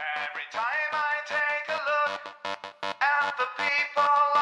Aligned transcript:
Every 0.00 0.48
time 0.50 0.92
I 0.92 1.12
take 1.28 1.68
a 1.68 1.80
look 1.92 2.22
at 3.02 3.36
the 3.36 3.48
people 3.60 4.39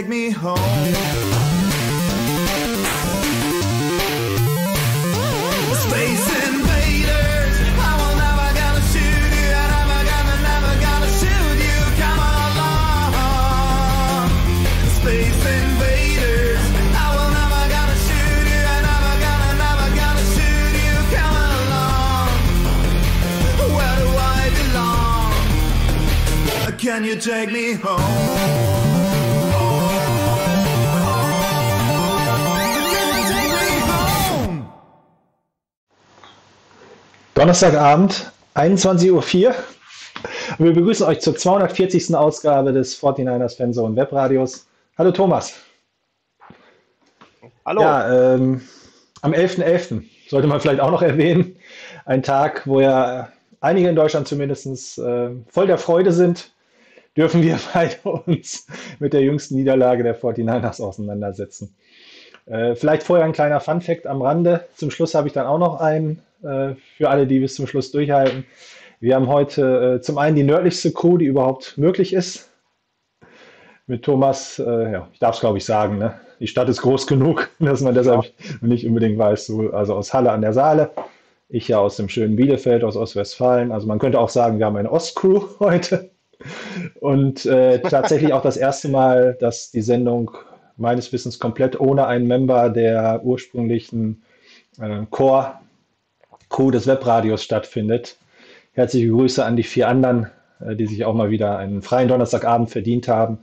take 0.00 0.08
me 0.08 0.30
home? 0.30 0.56
Space 5.84 6.26
invaders, 6.48 7.54
I 7.76 7.92
will 8.00 8.16
never 8.16 8.48
gonna 8.60 8.82
shoot 8.92 9.30
you. 9.36 9.48
I 9.52 9.66
never 9.76 10.00
gonna, 10.10 10.36
never 10.48 10.74
gonna 10.86 11.10
shoot 11.20 11.56
you. 11.68 11.78
Come 12.00 12.20
along. 12.48 13.44
Space 14.98 15.42
invaders, 15.58 16.64
I 16.96 17.06
will 17.14 17.32
never 17.40 17.62
gonna 17.74 17.98
shoot 18.06 18.44
you. 18.52 18.62
I 18.72 18.78
never 18.88 19.14
gonna, 19.26 19.50
never 19.64 19.88
gonna 20.00 20.24
shoot 20.34 20.74
you. 20.84 20.94
Come 21.12 21.36
along. 21.60 22.32
Where 23.76 23.96
do 24.00 24.08
I 24.16 24.48
belong? 24.60 25.32
Can 26.78 27.00
you 27.04 27.16
take 27.16 27.52
me 27.52 27.74
home? 27.74 28.59
Donnerstagabend, 37.40 38.30
21.04 38.54 39.12
Uhr. 39.46 39.54
Wir 40.58 40.74
begrüßen 40.74 41.06
euch 41.06 41.22
zur 41.22 41.34
240. 41.34 42.14
Ausgabe 42.14 42.74
des 42.74 43.02
49ers 43.02 43.56
Fanzone 43.56 43.96
Webradios. 43.96 44.66
Hallo 44.98 45.10
Thomas. 45.10 45.54
Hallo. 47.64 47.80
Ja, 47.80 48.34
ähm, 48.34 48.60
am 49.22 49.32
11.11. 49.32 50.02
sollte 50.28 50.48
man 50.48 50.60
vielleicht 50.60 50.80
auch 50.80 50.90
noch 50.90 51.00
erwähnen. 51.10 51.56
Ein 52.04 52.22
Tag, 52.22 52.66
wo 52.66 52.82
ja 52.82 53.32
einige 53.62 53.88
in 53.88 53.96
Deutschland 53.96 54.28
zumindest 54.28 54.98
äh, 54.98 55.30
voll 55.48 55.66
der 55.66 55.78
Freude 55.78 56.12
sind, 56.12 56.52
dürfen 57.16 57.40
wir 57.42 57.58
beide 57.72 57.96
uns 58.02 58.66
mit 58.98 59.14
der 59.14 59.22
jüngsten 59.22 59.54
Niederlage 59.54 60.02
der 60.02 60.20
49ers 60.20 60.82
auseinandersetzen. 60.82 61.74
Äh, 62.44 62.74
vielleicht 62.74 63.02
vorher 63.02 63.24
ein 63.24 63.32
kleiner 63.32 63.60
Fun-Fact 63.60 64.06
am 64.06 64.20
Rande. 64.20 64.68
Zum 64.76 64.90
Schluss 64.90 65.14
habe 65.14 65.26
ich 65.28 65.32
dann 65.32 65.46
auch 65.46 65.58
noch 65.58 65.80
einen 65.80 66.20
äh, 66.42 66.74
für 66.96 67.10
alle, 67.10 67.26
die 67.26 67.40
bis 67.40 67.54
zum 67.54 67.66
Schluss 67.66 67.90
durchhalten. 67.90 68.44
Wir 69.00 69.14
haben 69.14 69.28
heute 69.28 69.96
äh, 69.96 70.00
zum 70.00 70.18
einen 70.18 70.36
die 70.36 70.42
nördlichste 70.42 70.92
Crew, 70.92 71.16
die 71.16 71.24
überhaupt 71.24 71.78
möglich 71.78 72.12
ist. 72.12 72.50
Mit 73.86 74.02
Thomas, 74.04 74.58
äh, 74.58 74.92
ja, 74.92 75.08
ich 75.12 75.18
darf 75.18 75.34
es 75.36 75.40
glaube 75.40 75.58
ich 75.58 75.64
sagen, 75.64 75.98
ne? 75.98 76.20
die 76.38 76.46
Stadt 76.46 76.68
ist 76.68 76.82
groß 76.82 77.06
genug, 77.06 77.50
dass 77.60 77.80
man 77.80 77.94
deshalb 77.94 78.32
nicht 78.60 78.86
unbedingt 78.86 79.18
weiß, 79.18 79.46
so, 79.46 79.70
also 79.70 79.94
aus 79.94 80.12
Halle 80.12 80.32
an 80.32 80.42
der 80.42 80.52
Saale. 80.52 80.90
Ich 81.48 81.68
ja 81.68 81.78
aus 81.78 81.96
dem 81.96 82.08
schönen 82.08 82.36
Bielefeld, 82.36 82.84
aus 82.84 82.96
Ostwestfalen. 82.96 83.72
Also 83.72 83.86
man 83.86 83.98
könnte 83.98 84.20
auch 84.20 84.28
sagen, 84.28 84.58
wir 84.58 84.66
haben 84.66 84.76
eine 84.76 84.90
Ostcrew 84.90 85.42
heute. 85.60 86.10
Und 87.00 87.44
äh, 87.44 87.80
tatsächlich 87.80 88.32
auch 88.32 88.42
das 88.42 88.56
erste 88.56 88.88
Mal, 88.88 89.36
dass 89.40 89.70
die 89.70 89.82
Sendung 89.82 90.30
meines 90.76 91.12
Wissens 91.12 91.38
komplett 91.38 91.78
ohne 91.78 92.06
einen 92.06 92.26
Member 92.26 92.70
der 92.70 93.20
ursprünglichen 93.22 94.22
äh, 94.80 95.02
Core-Crew 96.50 96.70
des 96.70 96.86
Webradios 96.86 97.42
stattfindet. 97.42 98.18
Herzliche 98.74 99.08
Grüße 99.08 99.42
an 99.42 99.56
die 99.56 99.62
vier 99.62 99.88
anderen, 99.88 100.26
äh, 100.60 100.76
die 100.76 100.86
sich 100.86 101.06
auch 101.06 101.14
mal 101.14 101.30
wieder 101.30 101.56
einen 101.56 101.80
freien 101.80 102.08
Donnerstagabend 102.08 102.70
verdient 102.70 103.08
haben. 103.08 103.38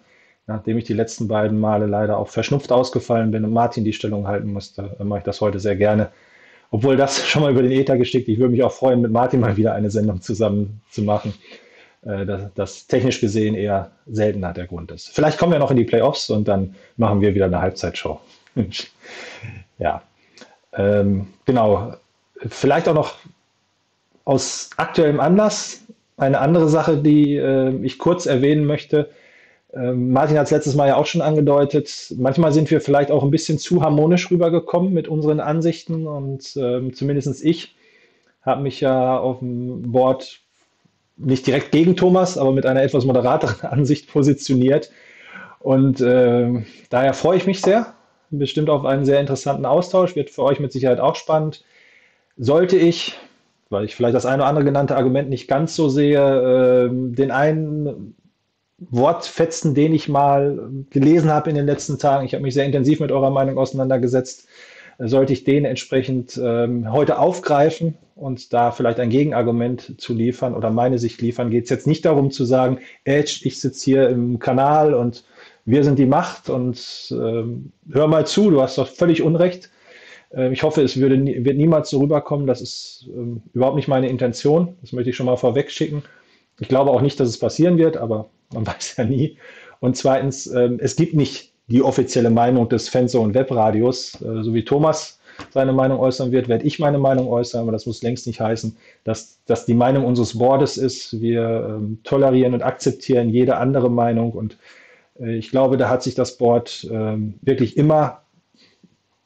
Nachdem 0.46 0.78
ich 0.78 0.86
die 0.86 0.94
letzten 0.94 1.28
beiden 1.28 1.60
Male 1.60 1.88
leider 1.88 2.18
auch 2.18 2.30
verschnupft 2.30 2.72
ausgefallen 2.72 3.32
bin 3.32 3.44
und 3.44 3.52
Martin 3.52 3.84
die 3.84 3.92
Stellung 3.94 4.28
halten 4.28 4.54
musste, 4.54 4.96
äh, 5.00 5.04
mache 5.04 5.20
ich 5.20 5.26
das 5.26 5.42
heute 5.42 5.60
sehr 5.60 5.76
gerne. 5.76 6.10
Obwohl 6.70 6.96
das 6.96 7.26
schon 7.28 7.42
mal 7.42 7.52
über 7.52 7.64
den 7.64 7.72
Ether 7.72 7.98
geschickt. 7.98 8.28
Ich 8.28 8.38
würde 8.38 8.52
mich 8.52 8.64
auch 8.64 8.72
freuen, 8.72 9.02
mit 9.02 9.12
Martin 9.12 9.40
mal 9.40 9.58
wieder 9.58 9.74
eine 9.74 9.90
Sendung 9.90 10.22
zusammen 10.22 10.82
zu 10.92 11.02
machen. 11.02 11.34
Äh, 12.06 12.26
Das, 12.26 12.54
das 12.56 12.88
technisch 12.88 13.20
gesehen 13.20 13.56
eher 13.56 13.92
seltener 14.06 14.54
der 14.54 14.68
Grund 14.68 14.92
ist. 14.92 15.10
Vielleicht 15.10 15.40
kommen 15.40 15.54
wir 15.54 15.60
noch 15.60 15.72
in 15.72 15.78
die 15.78 15.86
Playoffs 15.86 16.30
und 16.30 16.48
dann 16.48 16.76
machen 16.98 17.22
wir 17.22 17.34
wieder 17.36 17.46
eine 17.46 17.62
Halbzeitshow. 17.62 18.20
ja, 19.80 20.02
ähm, 20.74 21.28
genau. 21.46 21.94
Vielleicht 22.48 22.88
auch 22.88 22.94
noch 22.94 23.16
aus 24.26 24.70
aktuellem 24.78 25.20
Anlass 25.20 25.86
eine 26.18 26.40
andere 26.40 26.68
Sache, 26.68 26.98
die 26.98 27.36
äh, 27.36 27.76
ich 27.84 27.98
kurz 28.00 28.26
erwähnen 28.26 28.66
möchte. 28.66 29.10
Ähm, 29.74 30.12
Martin 30.12 30.38
hat 30.38 30.46
es 30.46 30.52
letztes 30.52 30.76
Mal 30.76 30.88
ja 30.88 30.96
auch 30.96 31.06
schon 31.06 31.22
angedeutet. 31.22 32.14
Manchmal 32.18 32.52
sind 32.52 32.72
wir 32.72 32.82
vielleicht 32.82 33.12
auch 33.12 33.24
ein 33.24 33.32
bisschen 33.32 33.60
zu 33.60 33.82
harmonisch 33.82 34.30
rübergekommen 34.32 34.94
mit 34.94 35.08
unseren 35.08 35.40
Ansichten 35.40 36.08
und 36.08 36.58
ähm, 36.58 36.94
zumindest 36.94 37.44
ich 37.44 37.76
habe 38.42 38.64
mich 38.64 38.82
ja 38.82 39.18
auf 39.20 39.40
dem 39.40 39.92
Board 39.92 40.40
nicht 41.18 41.46
direkt 41.48 41.72
gegen 41.72 41.96
Thomas, 41.96 42.38
aber 42.38 42.52
mit 42.52 42.66
einer 42.66 42.82
etwas 42.82 43.06
moderateren 43.06 43.62
Ansicht 43.70 44.12
positioniert. 44.12 44.92
Und 45.60 46.02
äh, 46.02 46.64
daher 46.90 47.14
freue 47.14 47.38
ich 47.38 47.48
mich 47.48 47.62
sehr, 47.62 47.94
bestimmt 48.30 48.70
auf 48.70 48.86
einen 48.86 49.06
sehr 49.06 49.20
interessanten 49.20 49.66
Austausch, 49.66 50.16
wird 50.16 50.30
für 50.30 50.44
euch 50.44 50.60
mit 50.60 50.72
Sicherheit 50.72 51.00
auch 51.00 51.16
spannend. 51.16 51.64
Sollte 52.38 52.78
ich, 52.78 53.18
weil 53.70 53.86
ich 53.86 53.96
vielleicht 53.96 54.16
das 54.16 54.26
eine 54.26 54.44
oder 54.44 54.50
andere 54.50 54.66
genannte 54.66 54.96
Argument 54.96 55.30
nicht 55.30 55.48
ganz 55.48 55.76
so 55.76 55.90
sehe, 55.90 56.20
äh, 56.20 56.90
den 56.92 57.32
einen 57.32 58.16
Wortfetzen, 58.80 59.74
den 59.74 59.94
ich 59.94 60.08
mal 60.08 60.70
gelesen 60.92 61.32
habe 61.32 61.50
in 61.50 61.56
den 61.56 61.66
letzten 61.66 61.98
Tagen, 61.98 62.26
ich 62.26 62.34
habe 62.34 62.44
mich 62.44 62.54
sehr 62.54 62.66
intensiv 62.66 63.00
mit 63.00 63.12
eurer 63.12 63.32
Meinung 63.32 63.58
auseinandergesetzt, 63.58 64.48
sollte 65.00 65.34
ich 65.34 65.44
den 65.44 65.66
entsprechend 65.66 66.40
ähm, 66.44 66.92
heute 66.92 67.20
aufgreifen 67.20 67.96
und 68.16 68.54
da 68.54 68.72
vielleicht 68.72 69.00
ein 69.00 69.10
Gegenargument 69.10 70.00
zu 70.00 70.14
liefern 70.14 70.56
oder 70.56 70.72
meine 70.72 70.98
Sicht 70.98 71.22
liefern, 71.22 71.50
geht 71.50 71.66
es 71.66 71.70
jetzt 71.70 71.88
nicht 71.88 72.06
darum 72.06 72.32
zu 72.32 72.46
sagen, 72.46 72.80
Edge, 73.04 73.42
ich 73.44 73.60
sitze 73.60 73.86
hier 73.86 74.10
im 74.10 74.40
Kanal 74.40 74.94
und 74.94 75.24
wir 75.66 75.84
sind 75.84 76.00
die 76.00 76.06
Macht 76.06 76.50
und 76.50 77.12
ähm, 77.12 77.72
hör 77.92 78.08
mal 78.08 78.26
zu, 78.26 78.50
du 78.50 78.62
hast 78.62 78.78
doch 78.78 78.88
völlig 78.88 79.22
Unrecht, 79.22 79.70
ich 80.52 80.64
hoffe, 80.64 80.82
es 80.82 80.98
würde, 80.98 81.24
wird 81.44 81.58
niemals 81.58 81.90
so 81.90 82.00
rüberkommen. 82.00 82.48
Das 82.48 82.62
ist 82.62 83.08
ähm, 83.08 83.42
überhaupt 83.54 83.76
nicht 83.76 83.88
meine 83.88 84.10
Intention. 84.10 84.76
Das 84.82 84.92
möchte 84.92 85.10
ich 85.10 85.16
schon 85.16 85.26
mal 85.26 85.38
vorweg 85.38 85.72
schicken. 85.72 86.04
Ich 86.60 86.68
glaube 86.68 86.92
auch 86.92 87.02
nicht, 87.02 87.20
dass 87.20 87.30
es 87.30 87.40
passieren 87.40 87.78
wird, 87.78 87.98
aber 87.98 88.30
man 88.54 88.66
weiß 88.68 88.98
ja 88.98 89.04
nie. 89.04 89.38
Und 89.80 89.96
zweitens, 89.96 90.48
ähm, 90.48 90.80
es 90.82 90.96
gibt 90.96 91.14
nicht 91.14 91.54
die 91.68 91.82
offizielle 91.82 92.30
Meinung 92.30 92.70
des 92.70 92.94
und 92.96 93.34
Webradios, 93.34 94.22
äh, 94.22 94.44
so 94.44 94.54
wie 94.54 94.64
Thomas 94.64 95.20
seine 95.52 95.74
Meinung 95.74 96.00
äußern 96.00 96.32
wird, 96.32 96.48
werde 96.48 96.66
ich 96.66 96.80
meine 96.80 96.98
Meinung 96.98 97.28
äußern, 97.28 97.62
aber 97.62 97.72
das 97.72 97.86
muss 97.86 98.02
längst 98.02 98.26
nicht 98.26 98.40
heißen, 98.40 98.76
dass 99.04 99.40
das 99.46 99.66
die 99.66 99.76
Meinung 99.76 100.06
unseres 100.06 100.38
Boards 100.38 100.78
ist. 100.78 101.22
Wir 101.22 101.78
ähm, 101.78 102.00
tolerieren 102.04 102.56
und 102.56 102.64
akzeptieren 102.64 103.30
jede 103.30 103.58
andere 103.58 103.92
Meinung 103.92 104.32
und 104.32 104.58
äh, 105.20 105.36
ich 105.36 105.52
glaube, 105.52 105.78
da 105.78 105.90
hat 105.90 106.04
sich 106.04 106.16
das 106.16 106.38
Board 106.38 106.88
ähm, 106.92 107.36
wirklich 107.42 107.78
immer 107.78 108.22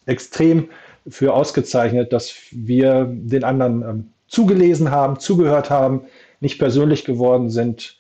extrem 0.06 0.70
für 1.08 1.34
ausgezeichnet, 1.34 2.14
dass 2.14 2.36
wir 2.52 3.06
den 3.10 3.44
anderen 3.44 3.82
ähm, 3.82 4.14
zugelesen 4.28 4.92
haben, 4.92 5.20
zugehört 5.20 5.70
haben, 5.70 6.04
nicht 6.40 6.60
persönlich 6.60 7.06
geworden 7.06 7.50
sind. 7.50 8.00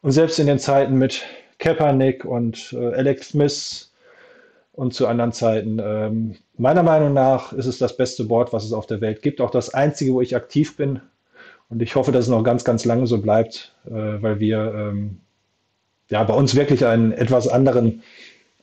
Und 0.00 0.12
selbst 0.12 0.38
in 0.38 0.46
den 0.46 0.58
Zeiten 0.58 0.94
mit 0.94 1.22
Kaepernick 1.58 2.24
und 2.24 2.72
äh, 2.72 2.94
Alex 2.94 3.28
Smith 3.28 3.92
und 4.72 4.94
zu 4.94 5.06
anderen 5.06 5.32
Zeiten, 5.32 5.78
ähm, 5.82 6.36
meiner 6.56 6.82
Meinung 6.82 7.12
nach 7.12 7.52
ist 7.52 7.66
es 7.66 7.78
das 7.78 7.96
beste 7.96 8.24
Board, 8.24 8.52
was 8.52 8.64
es 8.64 8.72
auf 8.72 8.86
der 8.86 9.00
Welt 9.00 9.22
gibt. 9.22 9.40
Auch 9.40 9.50
das 9.50 9.72
einzige, 9.72 10.14
wo 10.14 10.20
ich 10.20 10.34
aktiv 10.34 10.76
bin. 10.76 11.00
Und 11.68 11.80
ich 11.80 11.94
hoffe, 11.94 12.12
dass 12.12 12.24
es 12.24 12.30
noch 12.30 12.42
ganz, 12.42 12.64
ganz 12.64 12.84
lange 12.84 13.06
so 13.06 13.18
bleibt, 13.18 13.74
äh, 13.86 13.90
weil 13.90 14.40
wir 14.40 14.74
ähm, 14.74 15.20
ja, 16.10 16.22
bei 16.24 16.34
uns 16.34 16.54
wirklich 16.54 16.84
einen 16.84 17.12
etwas 17.12 17.48
anderen, 17.48 18.02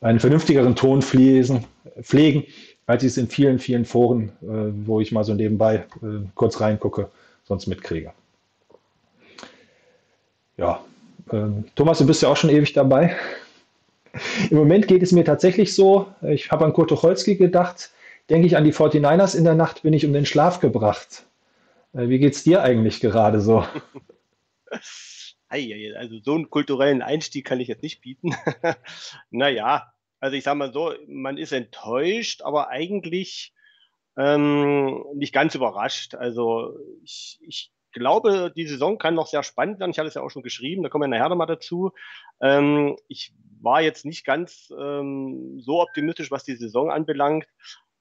einen 0.02 0.20
vernünftigeren 0.20 0.76
Ton 0.76 1.02
fließen, 1.02 1.64
pflegen, 2.02 2.44
als 2.90 3.04
ich 3.04 3.12
es 3.12 3.18
in 3.18 3.28
vielen, 3.28 3.60
vielen 3.60 3.86
Foren, 3.86 4.30
äh, 4.42 4.88
wo 4.88 5.00
ich 5.00 5.12
mal 5.12 5.24
so 5.24 5.36
nebenbei 5.36 5.86
äh, 6.02 6.26
kurz 6.34 6.60
reingucke, 6.60 7.12
sonst 7.44 7.68
mitkriege. 7.68 8.14
Ja, 10.58 10.84
ähm, 11.32 11.66
Thomas, 11.76 12.00
du 12.00 12.08
bist 12.08 12.24
ja 12.24 12.30
auch 12.30 12.36
schon 12.36 12.50
ewig 12.50 12.74
dabei. 12.74 13.16
Im 14.50 14.58
Moment 14.58 14.88
geht 14.88 15.04
es 15.04 15.12
mir 15.12 15.24
tatsächlich 15.24 15.76
so, 15.76 16.08
ich 16.24 16.50
habe 16.50 16.66
an 16.66 16.74
Kurt 16.74 16.90
Tucholsky 16.90 17.36
gedacht, 17.36 17.92
denke 18.28 18.48
ich 18.48 18.58
an 18.58 18.64
die 18.64 18.74
49ers 18.74 19.38
in 19.38 19.44
der 19.44 19.54
Nacht, 19.54 19.84
bin 19.84 19.94
ich 19.94 20.04
um 20.04 20.12
den 20.12 20.26
Schlaf 20.26 20.60
gebracht. 20.60 21.26
Äh, 21.94 22.10
wie 22.10 22.18
geht 22.18 22.34
es 22.34 22.44
dir 22.44 22.64
eigentlich 22.64 23.02
gerade 23.02 23.40
so? 23.40 23.64
Also 25.52 26.20
so 26.20 26.36
einen 26.36 26.52
kulturellen 26.52 27.02
Einstieg 27.02 27.44
kann 27.44 27.60
ich 27.60 27.68
jetzt 27.68 27.82
nicht 27.82 28.02
bieten. 28.02 28.36
naja, 29.32 29.92
also 30.20 30.36
ich 30.36 30.44
sage 30.44 30.58
mal 30.58 30.74
so, 30.74 30.94
man 31.08 31.38
ist 31.38 31.52
enttäuscht, 31.52 32.42
aber 32.42 32.70
eigentlich 32.70 33.54
ähm, 34.18 35.04
nicht 35.16 35.34
ganz 35.34 35.56
überrascht. 35.56 36.16
Also 36.16 36.78
ich, 37.04 37.40
ich 37.42 37.72
glaube, 37.92 38.52
die 38.56 38.68
Saison 38.68 38.98
kann 38.98 39.16
noch 39.16 39.28
sehr 39.28 39.44
spannend 39.44 39.80
werden. 39.80 39.92
Ich 39.92 40.00
hatte 40.00 40.08
es 40.08 40.16
ja 40.16 40.22
auch 40.22 40.30
schon 40.30 40.44
geschrieben, 40.44 40.84
da 40.84 40.90
kommen 40.90 41.04
wir 41.10 41.18
nachher 41.18 41.30
nochmal 41.30 41.48
dazu. 41.48 41.92
Ähm, 42.42 42.98
ich 43.08 43.34
war 43.62 43.82
jetzt 43.82 44.06
nicht 44.06 44.26
ganz 44.26 44.72
ähm, 44.78 45.60
so 45.62 45.82
optimistisch, 45.82 46.32
was 46.32 46.44
die 46.44 46.56
Saison 46.56 46.92
anbelangt. 46.92 47.48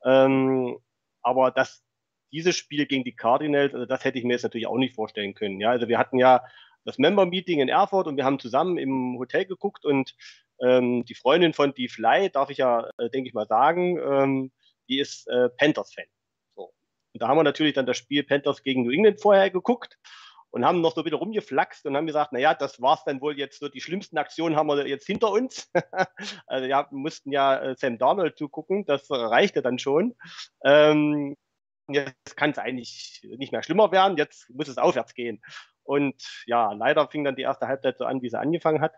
Ähm, 0.04 0.78
aber 1.22 1.50
das, 1.50 1.84
dieses 2.32 2.56
Spiel 2.56 2.86
gegen 2.86 3.04
die 3.04 3.16
Cardinals, 3.16 3.74
also 3.74 3.86
das 3.86 4.04
hätte 4.04 4.18
ich 4.18 4.24
mir 4.24 4.34
jetzt 4.34 4.42
natürlich 4.42 4.66
auch 4.66 4.76
nicht 4.76 4.94
vorstellen 4.94 5.34
können. 5.34 5.60
Ja, 5.60 5.70
also 5.70 5.88
wir 5.88 5.98
hatten 5.98 6.18
ja 6.18 6.42
das 6.88 6.98
Member-Meeting 6.98 7.60
in 7.60 7.68
Erfurt 7.68 8.06
und 8.06 8.16
wir 8.16 8.24
haben 8.24 8.38
zusammen 8.38 8.78
im 8.78 9.18
Hotel 9.18 9.44
geguckt 9.44 9.84
und 9.84 10.14
ähm, 10.60 11.04
die 11.04 11.14
Freundin 11.14 11.52
von 11.52 11.74
Die 11.74 11.88
Fly, 11.88 12.30
darf 12.30 12.50
ich 12.50 12.58
ja, 12.58 12.88
äh, 12.98 13.10
denke 13.10 13.28
ich 13.28 13.34
mal 13.34 13.46
sagen, 13.46 13.98
ähm, 13.98 14.52
die 14.88 14.98
ist 14.98 15.28
äh, 15.28 15.50
Panthers-Fan. 15.50 16.06
So. 16.56 16.72
Und 17.12 17.22
da 17.22 17.28
haben 17.28 17.36
wir 17.36 17.44
natürlich 17.44 17.74
dann 17.74 17.86
das 17.86 17.98
Spiel 17.98 18.24
Panthers 18.24 18.62
gegen 18.62 18.84
New 18.84 18.90
England 18.90 19.20
vorher 19.20 19.50
geguckt 19.50 19.98
und 20.50 20.64
haben 20.64 20.80
noch 20.80 20.94
so 20.94 21.04
wieder 21.04 21.18
rumgeflaxt 21.18 21.84
und 21.84 21.94
haben 21.94 22.06
gesagt, 22.06 22.32
naja, 22.32 22.54
das 22.54 22.80
war's 22.80 23.04
dann 23.04 23.20
wohl 23.20 23.38
jetzt 23.38 23.60
so, 23.60 23.68
die 23.68 23.82
schlimmsten 23.82 24.16
Aktionen 24.16 24.56
haben 24.56 24.68
wir 24.68 24.86
jetzt 24.86 25.06
hinter 25.06 25.30
uns. 25.30 25.70
also 26.46 26.66
ja, 26.66 26.88
mussten 26.90 27.32
ja 27.32 27.58
äh, 27.58 27.76
Sam 27.76 27.98
Darnold 27.98 28.38
zugucken, 28.38 28.86
das 28.86 29.10
reichte 29.10 29.60
dann 29.60 29.78
schon. 29.78 30.14
Ähm, 30.64 31.36
jetzt 31.88 32.36
kann 32.36 32.50
es 32.50 32.58
eigentlich 32.58 33.20
nicht 33.36 33.52
mehr 33.52 33.62
schlimmer 33.62 33.92
werden, 33.92 34.16
jetzt 34.16 34.48
muss 34.50 34.68
es 34.68 34.78
aufwärts 34.78 35.14
gehen. 35.14 35.42
Und 35.88 36.44
ja, 36.44 36.72
leider 36.72 37.08
fing 37.08 37.24
dann 37.24 37.34
die 37.34 37.42
erste 37.42 37.66
Halbzeit 37.66 37.96
so 37.96 38.04
an, 38.04 38.20
wie 38.20 38.28
sie 38.28 38.38
angefangen 38.38 38.82
hat. 38.82 38.92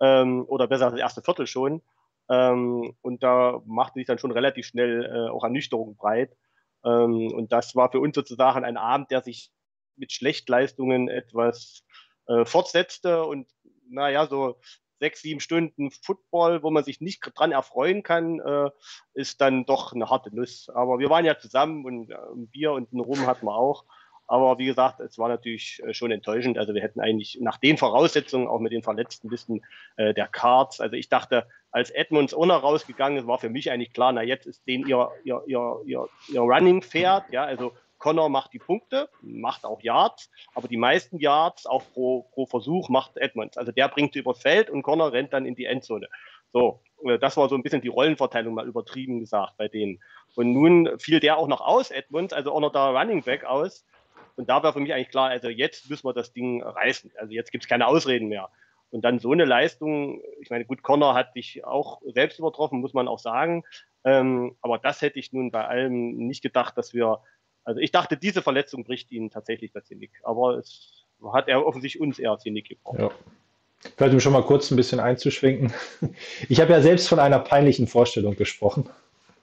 Ähm, 0.00 0.44
oder 0.46 0.68
besser 0.68 0.88
das 0.92 1.00
erste 1.00 1.20
Viertel 1.20 1.48
schon. 1.48 1.82
Ähm, 2.30 2.94
und 3.02 3.24
da 3.24 3.60
machte 3.66 3.98
sich 3.98 4.06
dann 4.06 4.20
schon 4.20 4.30
relativ 4.30 4.66
schnell 4.66 5.04
äh, 5.04 5.30
auch 5.30 5.42
Ernüchterung 5.42 5.96
breit. 5.96 6.36
Ähm, 6.84 7.32
und 7.32 7.50
das 7.50 7.74
war 7.74 7.90
für 7.90 7.98
uns 7.98 8.14
sozusagen 8.14 8.64
ein 8.64 8.76
Abend, 8.76 9.10
der 9.10 9.22
sich 9.22 9.50
mit 9.96 10.12
Schlechtleistungen 10.12 11.08
etwas 11.08 11.82
äh, 12.28 12.44
fortsetzte 12.44 13.24
und 13.24 13.48
naja, 13.90 14.28
so 14.28 14.60
sechs, 15.00 15.22
sieben 15.22 15.40
Stunden 15.40 15.90
Football, 15.90 16.62
wo 16.62 16.70
man 16.70 16.84
sich 16.84 17.00
nicht 17.00 17.20
dran 17.34 17.50
erfreuen 17.50 18.04
kann, 18.04 18.38
äh, 18.38 18.70
ist 19.14 19.40
dann 19.40 19.64
doch 19.64 19.92
eine 19.92 20.08
harte 20.08 20.32
Nuss. 20.32 20.68
Aber 20.72 21.00
wir 21.00 21.10
waren 21.10 21.24
ja 21.24 21.36
zusammen 21.36 21.84
und 21.84 22.10
äh, 22.10 22.14
ein 22.14 22.48
Bier 22.48 22.72
und 22.72 22.92
ein 22.92 23.00
Rum 23.00 23.26
hatten 23.26 23.46
wir 23.46 23.56
auch. 23.56 23.84
Aber 24.28 24.58
wie 24.58 24.66
gesagt, 24.66 25.00
es 25.00 25.18
war 25.18 25.28
natürlich 25.28 25.82
äh, 25.84 25.94
schon 25.94 26.10
enttäuschend. 26.10 26.58
Also 26.58 26.74
wir 26.74 26.82
hätten 26.82 27.00
eigentlich 27.00 27.38
nach 27.40 27.56
den 27.56 27.78
Voraussetzungen, 27.78 28.46
auch 28.46 28.60
mit 28.60 28.72
den 28.72 28.82
verletzten 28.82 29.30
Listen 29.30 29.62
äh, 29.96 30.12
der 30.12 30.28
Cards, 30.28 30.80
also 30.80 30.94
ich 30.94 31.08
dachte, 31.08 31.46
als 31.70 31.90
Edmonds 31.90 32.34
ohne 32.34 32.52
rausgegangen 32.52 33.18
ist, 33.18 33.26
war 33.26 33.38
für 33.38 33.48
mich 33.48 33.70
eigentlich 33.70 33.92
klar, 33.92 34.12
na 34.12 34.22
jetzt 34.22 34.46
ist 34.46 34.66
den 34.66 34.86
ihr, 34.86 35.10
ihr, 35.24 35.42
ihr, 35.46 35.80
ihr, 35.84 36.08
ihr 36.28 36.40
Running 36.40 36.82
Pferd, 36.82 37.24
ja, 37.30 37.44
also 37.44 37.72
Connor 37.98 38.28
macht 38.28 38.52
die 38.52 38.58
Punkte, 38.58 39.08
macht 39.22 39.64
auch 39.64 39.80
Yards, 39.82 40.30
aber 40.54 40.68
die 40.68 40.76
meisten 40.76 41.18
Yards 41.18 41.66
auch 41.66 41.82
pro, 41.92 42.22
pro 42.32 42.46
Versuch 42.46 42.88
macht 42.88 43.16
Edmonds. 43.16 43.58
Also 43.58 43.72
der 43.72 43.88
bringt 43.88 44.12
sie 44.12 44.20
übers 44.20 44.40
Feld 44.40 44.70
und 44.70 44.82
Connor 44.82 45.12
rennt 45.12 45.32
dann 45.32 45.46
in 45.46 45.56
die 45.56 45.64
Endzone. 45.64 46.08
So, 46.52 46.80
äh, 47.04 47.18
das 47.18 47.36
war 47.36 47.48
so 47.48 47.54
ein 47.54 47.62
bisschen 47.62 47.80
die 47.80 47.88
Rollenverteilung 47.88 48.54
mal 48.54 48.66
übertrieben 48.66 49.20
gesagt 49.20 49.56
bei 49.56 49.68
denen. 49.68 50.00
Und 50.36 50.52
nun 50.52 50.98
fiel 50.98 51.20
der 51.20 51.38
auch 51.38 51.48
noch 51.48 51.60
aus, 51.60 51.90
Edmonds, 51.90 52.32
also 52.32 52.52
auch 52.52 52.60
noch 52.60 52.72
der 52.72 52.94
Running 52.94 53.22
Back 53.22 53.44
aus. 53.44 53.84
Und 54.38 54.48
da 54.48 54.62
war 54.62 54.72
für 54.72 54.78
mich 54.78 54.94
eigentlich 54.94 55.08
klar, 55.08 55.30
also 55.30 55.48
jetzt 55.48 55.90
müssen 55.90 56.06
wir 56.06 56.14
das 56.14 56.32
Ding 56.32 56.62
reißen. 56.62 57.10
Also 57.18 57.32
jetzt 57.32 57.50
gibt 57.50 57.64
es 57.64 57.68
keine 57.68 57.88
Ausreden 57.88 58.28
mehr. 58.28 58.50
Und 58.90 59.04
dann 59.04 59.18
so 59.18 59.32
eine 59.32 59.44
Leistung, 59.44 60.22
ich 60.40 60.48
meine, 60.48 60.64
gut, 60.64 60.84
Connor 60.84 61.14
hat 61.14 61.32
sich 61.32 61.64
auch 61.64 62.00
selbst 62.06 62.38
übertroffen, 62.38 62.78
muss 62.78 62.94
man 62.94 63.08
auch 63.08 63.18
sagen. 63.18 63.64
Ähm, 64.04 64.54
aber 64.62 64.78
das 64.78 65.02
hätte 65.02 65.18
ich 65.18 65.32
nun 65.32 65.50
bei 65.50 65.66
allem 65.66 66.16
nicht 66.28 66.40
gedacht, 66.40 66.78
dass 66.78 66.94
wir, 66.94 67.18
also 67.64 67.80
ich 67.80 67.90
dachte, 67.90 68.16
diese 68.16 68.40
Verletzung 68.40 68.84
bricht 68.84 69.10
ihn 69.10 69.28
tatsächlich 69.28 69.72
das 69.72 69.88
Genick. 69.88 70.12
Aber 70.22 70.56
es 70.56 71.04
hat 71.32 71.48
er 71.48 71.66
offensichtlich 71.66 72.00
uns 72.00 72.20
eher 72.20 72.34
das 72.34 72.44
Genick 72.44 72.68
gebrochen. 72.68 73.00
Ja. 73.00 73.10
Vielleicht 73.96 74.14
um 74.14 74.20
schon 74.20 74.32
mal 74.32 74.44
kurz 74.44 74.70
ein 74.70 74.76
bisschen 74.76 75.00
einzuschwenken. 75.00 75.72
Ich 76.48 76.60
habe 76.60 76.72
ja 76.72 76.80
selbst 76.80 77.08
von 77.08 77.18
einer 77.18 77.40
peinlichen 77.40 77.88
Vorstellung 77.88 78.36
gesprochen. 78.36 78.88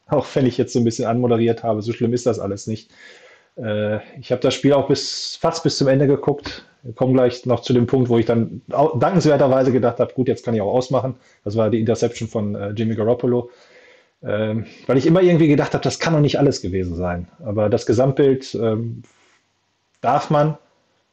Auch 0.08 0.26
wenn 0.36 0.46
ich 0.46 0.58
jetzt 0.58 0.72
so 0.72 0.80
ein 0.80 0.86
bisschen 0.86 1.06
anmoderiert 1.06 1.64
habe, 1.64 1.82
so 1.82 1.92
schlimm 1.92 2.14
ist 2.14 2.26
das 2.26 2.40
alles 2.40 2.66
nicht. 2.66 2.92
Äh, 3.58 3.98
ich 4.20 4.32
habe 4.32 4.42
das 4.42 4.54
Spiel 4.54 4.74
auch 4.74 4.88
bis, 4.88 5.36
fast 5.36 5.64
bis 5.64 5.78
zum 5.78 5.88
Ende 5.88 6.08
geguckt. 6.08 6.66
Wir 6.84 6.94
kommen 6.94 7.14
gleich 7.14 7.46
noch 7.46 7.62
zu 7.62 7.74
dem 7.74 7.88
Punkt, 7.88 8.10
wo 8.10 8.18
ich 8.18 8.26
dann 8.26 8.62
dankenswerterweise 8.68 9.72
gedacht 9.72 10.00
habe, 10.00 10.14
gut, 10.14 10.28
jetzt 10.28 10.46
kann 10.46 10.54
ich 10.54 10.62
auch 10.62 10.74
ausmachen. 10.74 11.16
Das 11.44 11.56
war 11.56 11.70
die 11.70 11.80
Interception 11.80 12.28
von 12.28 12.56
äh, 12.56 12.70
Jimmy 12.72 12.96
Garoppolo. 12.96 13.50
Ähm, 14.24 14.66
weil 14.88 14.98
ich 14.98 15.06
immer 15.06 15.22
irgendwie 15.22 15.48
gedacht 15.48 15.74
habe, 15.74 15.84
das 15.84 16.00
kann 16.00 16.14
doch 16.14 16.20
nicht 16.20 16.40
alles 16.40 16.62
gewesen 16.62 16.96
sein. 16.96 17.28
Aber 17.44 17.70
das 17.70 17.86
Gesamtbild 17.86 18.56
ähm, 18.56 19.04
darf 20.02 20.30
man, 20.30 20.58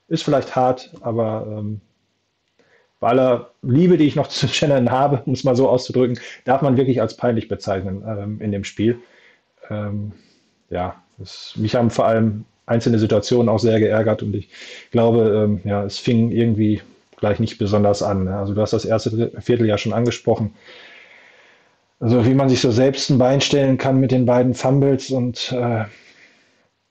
ist 0.09 0.25
vielleicht 0.25 0.55
hart, 0.57 0.93
aber 1.01 1.47
ähm, 1.49 1.81
bei 3.01 3.09
aller 3.09 3.51
Liebe, 3.63 3.97
die 3.97 4.07
ich 4.07 4.17
noch 4.17 4.29
zu 4.29 4.49
Shannon 4.49 4.91
habe, 4.91 5.23
um 5.27 5.33
es 5.33 5.45
mal 5.45 5.57
so 5.57 5.69
auszudrücken, 5.69 6.19
darf 6.45 6.63
man 6.63 6.77
wirklich 6.77 7.01
als 7.01 7.17
peinlich 7.17 7.49
bezeichnen 7.49 8.05
ähm, 8.07 8.41
in 8.41 8.53
dem 8.53 8.65
Spiel. 8.65 9.01
Ähm, 9.69 10.13
ja, 10.71 11.03
das, 11.23 11.55
mich 11.57 11.75
haben 11.75 11.91
vor 11.91 12.07
allem 12.07 12.45
einzelne 12.67 12.99
Situationen 12.99 13.49
auch 13.49 13.59
sehr 13.59 13.81
geärgert 13.81 14.23
und 14.23 14.35
ich 14.35 14.49
glaube, 14.91 15.45
ähm, 15.45 15.61
ja, 15.65 15.85
es 15.85 15.99
fing 15.99 16.31
irgendwie 16.31 16.83
gleich 17.17 17.39
nicht 17.39 17.59
besonders 17.59 18.03
an. 18.03 18.29
Also 18.29 18.55
du 18.55 18.61
hast 18.61 18.73
das 18.73 18.85
erste 18.85 19.33
Vierteljahr 19.41 19.79
schon 19.79 19.93
angesprochen. 19.93 20.55
Also 22.01 22.27
wie 22.27 22.35
man 22.35 22.49
sich 22.49 22.61
so 22.61 22.73
selbst 22.73 23.11
ein 23.11 23.19
Bein 23.19 23.41
stellen 23.41 23.79
kann 23.79 24.01
mit 24.01 24.11
den 24.11 24.27
beiden 24.27 24.55
Fumbles 24.55 25.11
und 25.11 25.53
äh, 25.53 25.85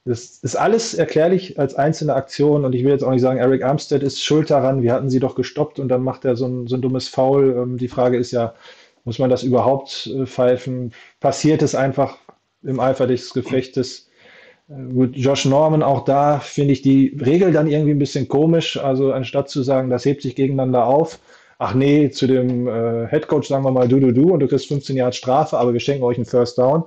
das 0.05 0.39
ist 0.41 0.55
alles 0.55 0.93
erklärlich 0.93 1.59
als 1.59 1.75
einzelne 1.75 2.15
Aktion 2.15 2.65
und 2.65 2.73
ich 2.73 2.83
will 2.83 2.91
jetzt 2.91 3.03
auch 3.03 3.11
nicht 3.11 3.21
sagen, 3.21 3.39
Eric 3.39 3.63
Armstead 3.63 4.01
ist 4.01 4.23
schuld 4.23 4.49
daran, 4.49 4.81
wir 4.81 4.93
hatten 4.93 5.09
sie 5.09 5.19
doch 5.19 5.35
gestoppt 5.35 5.79
und 5.79 5.89
dann 5.89 6.01
macht 6.01 6.25
er 6.25 6.35
so 6.35 6.47
ein, 6.47 6.67
so 6.67 6.75
ein 6.75 6.81
dummes 6.81 7.07
Foul. 7.07 7.55
Ähm, 7.57 7.77
die 7.77 7.87
Frage 7.89 8.17
ist 8.17 8.31
ja, 8.31 8.55
muss 9.03 9.19
man 9.19 9.29
das 9.29 9.43
überhaupt 9.43 10.07
äh, 10.07 10.25
pfeifen? 10.25 10.93
Passiert 11.19 11.61
es 11.61 11.75
einfach 11.75 12.17
im 12.63 12.79
Eifer 12.79 13.05
des 13.05 13.33
Gefechtes? 13.33 14.09
Äh, 14.71 14.93
gut, 14.93 15.15
Josh 15.15 15.45
Norman, 15.45 15.83
auch 15.83 16.05
da 16.05 16.39
finde 16.39 16.73
ich 16.73 16.81
die 16.81 17.17
Regel 17.23 17.51
dann 17.51 17.67
irgendwie 17.67 17.91
ein 17.91 17.99
bisschen 17.99 18.27
komisch. 18.27 18.77
Also 18.77 19.13
anstatt 19.13 19.49
zu 19.49 19.63
sagen, 19.63 19.89
das 19.89 20.05
hebt 20.05 20.21
sich 20.21 20.35
gegeneinander 20.35 20.85
auf, 20.85 21.19
ach 21.59 21.73
nee, 21.73 22.09
zu 22.09 22.27
dem 22.27 22.67
äh, 22.67 23.07
Headcoach 23.07 23.47
sagen 23.47 23.63
wir 23.63 23.71
mal 23.71 23.87
du, 23.87 23.99
du, 23.99 24.11
du 24.11 24.33
und 24.33 24.39
du 24.39 24.47
kriegst 24.47 24.67
15 24.67 24.95
Jahre 24.95 25.13
Strafe, 25.13 25.57
aber 25.57 25.73
wir 25.73 25.79
schenken 25.79 26.03
euch 26.03 26.17
einen 26.17 26.25
First 26.25 26.57
Down. 26.57 26.83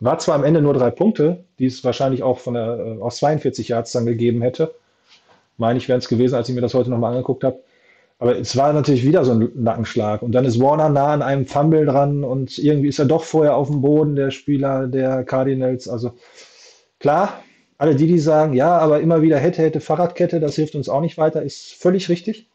war 0.00 0.18
zwar 0.18 0.36
am 0.36 0.44
Ende 0.44 0.60
nur 0.62 0.74
drei 0.74 0.90
Punkte, 0.90 1.44
die 1.58 1.66
es 1.66 1.84
wahrscheinlich 1.84 2.22
auch 2.22 2.38
von 2.38 2.54
der, 2.54 2.96
äh, 2.98 3.02
aus 3.02 3.16
42 3.18 3.68
Yards 3.68 3.92
dann 3.92 4.06
gegeben 4.06 4.42
hätte. 4.42 4.74
Meine 5.56 5.78
ich, 5.78 5.88
wären 5.88 5.98
es 5.98 6.08
gewesen, 6.08 6.34
als 6.34 6.48
ich 6.48 6.54
mir 6.54 6.60
das 6.60 6.74
heute 6.74 6.90
nochmal 6.90 7.12
angeguckt 7.12 7.44
habe. 7.44 7.58
Aber 8.18 8.38
es 8.38 8.56
war 8.56 8.72
natürlich 8.72 9.04
wieder 9.04 9.24
so 9.24 9.32
ein 9.32 9.50
Nackenschlag. 9.54 10.22
Und 10.22 10.32
dann 10.32 10.44
ist 10.44 10.60
Warner 10.60 10.88
nah 10.88 11.12
an 11.12 11.22
einem 11.22 11.46
Fumble 11.46 11.84
dran 11.84 12.24
und 12.24 12.58
irgendwie 12.58 12.88
ist 12.88 12.98
er 12.98 13.04
doch 13.04 13.24
vorher 13.24 13.56
auf 13.56 13.68
dem 13.68 13.82
Boden, 13.82 14.16
der 14.16 14.30
Spieler 14.30 14.86
der 14.86 15.24
Cardinals. 15.24 15.88
Also 15.88 16.12
klar, 17.00 17.42
alle 17.78 17.96
die, 17.96 18.06
die 18.06 18.18
sagen, 18.18 18.54
ja, 18.54 18.78
aber 18.78 19.00
immer 19.00 19.22
wieder 19.22 19.38
hätte, 19.38 19.62
hätte 19.62 19.80
Fahrradkette, 19.80 20.40
das 20.40 20.54
hilft 20.54 20.74
uns 20.74 20.88
auch 20.88 21.00
nicht 21.00 21.18
weiter, 21.18 21.42
ist 21.42 21.74
völlig 21.74 22.08
richtig. 22.08 22.48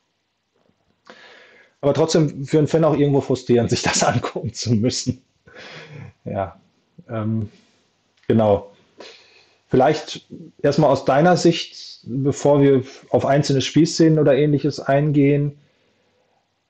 Aber 1.82 1.94
trotzdem 1.94 2.46
für 2.46 2.58
einen 2.58 2.68
Fan 2.68 2.84
auch 2.84 2.98
irgendwo 2.98 3.22
frustrierend, 3.22 3.70
sich 3.70 3.82
das 3.82 4.04
angucken 4.04 4.54
zu 4.54 4.74
müssen. 4.74 5.22
Ja, 6.26 6.60
ähm, 7.10 7.50
genau. 8.28 8.72
Vielleicht 9.68 10.26
erstmal 10.62 10.90
aus 10.90 11.06
deiner 11.06 11.38
Sicht, 11.38 12.02
bevor 12.04 12.62
wir 12.62 12.84
auf 13.10 13.26
einzelne 13.26 13.62
Spielszenen 13.62 14.20
oder 14.20 14.36
ähnliches 14.36 14.80
eingehen. 14.80 15.60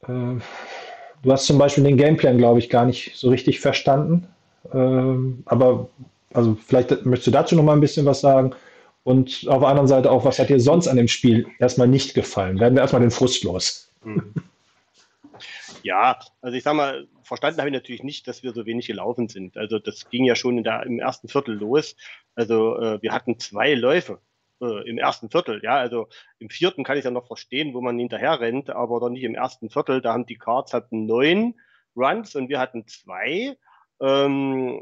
Äh, 0.04 0.08
du 0.08 1.32
hast 1.32 1.46
zum 1.46 1.58
Beispiel 1.58 1.84
den 1.86 1.98
Gameplan, 1.98 2.38
glaube 2.38 2.60
ich, 2.60 2.70
gar 2.70 2.86
nicht 2.86 3.14
so 3.16 3.30
richtig 3.30 3.62
verstanden. 3.62 4.28
Ähm, 4.74 5.44
aber 5.46 5.90
also 6.34 6.58
vielleicht 6.66 7.06
möchtest 7.06 7.28
du 7.28 7.32
dazu 7.32 7.56
noch 7.56 7.64
mal 7.64 7.74
ein 7.74 7.82
bisschen 7.82 8.06
was 8.06 8.22
sagen. 8.22 8.56
Und 9.04 9.48
auf 9.48 9.60
der 9.60 9.70
anderen 9.70 9.88
Seite 9.88 10.12
auch, 10.12 10.26
was 10.26 10.40
hat 10.40 10.50
dir 10.50 10.60
sonst 10.60 10.88
an 10.88 10.98
dem 10.98 11.08
Spiel 11.08 11.48
erstmal 11.60 11.88
nicht 11.88 12.14
gefallen? 12.14 12.60
Werden 12.60 12.76
wir 12.76 12.82
erstmal 12.82 13.02
den 13.02 13.12
Frust 13.12 13.44
los. 13.44 13.92
Mhm. 14.04 14.34
Ja, 15.84 16.20
also 16.42 16.58
ich 16.58 16.64
sag 16.64 16.76
mal, 16.76 17.08
verstanden 17.24 17.60
habe 17.60 17.70
ich 17.70 17.74
natürlich 17.74 18.04
nicht, 18.04 18.28
dass 18.28 18.44
wir 18.44 18.54
so 18.54 18.66
wenig 18.66 18.88
gelaufen 18.88 19.30
sind. 19.30 19.58
Also 19.58 19.80
das 19.80 20.10
ging 20.10 20.26
ja 20.26 20.36
schon 20.36 20.64
der, 20.64 20.84
im 20.84 21.00
ersten 21.00 21.30
Viertel 21.30 21.56
los. 21.56 21.96
Also 22.36 22.78
äh, 22.78 23.02
wir 23.02 23.14
hatten 23.14 23.40
zwei 23.40 23.74
Läufe 23.74 24.20
äh, 24.62 24.88
im 24.90 24.98
ersten 24.98 25.30
Viertel. 25.30 25.62
Ja, 25.64 25.78
also 25.78 26.08
im 26.40 26.50
vierten 26.50 26.84
kann 26.84 26.98
ich 26.98 27.06
ja 27.06 27.12
noch 27.12 27.28
verstehen, 27.28 27.74
wo 27.74 27.82
man 27.82 27.98
hinterher 27.98 28.40
rennt, 28.40 28.70
aber 28.70 29.00
doch 29.00 29.10
nicht 29.10 29.24
im 29.24 29.36
ersten 29.36 29.70
Viertel. 29.70 30.02
Da 30.02 30.14
haben 30.14 30.26
die 30.26 30.38
Cards 30.38 30.74
hatten 30.74 31.06
neun 31.06 31.56
Runs 31.96 32.36
und 32.36 32.50
wir 32.50 32.60
hatten 32.60 32.86
zwei. 32.88 33.58
Ähm, 34.02 34.82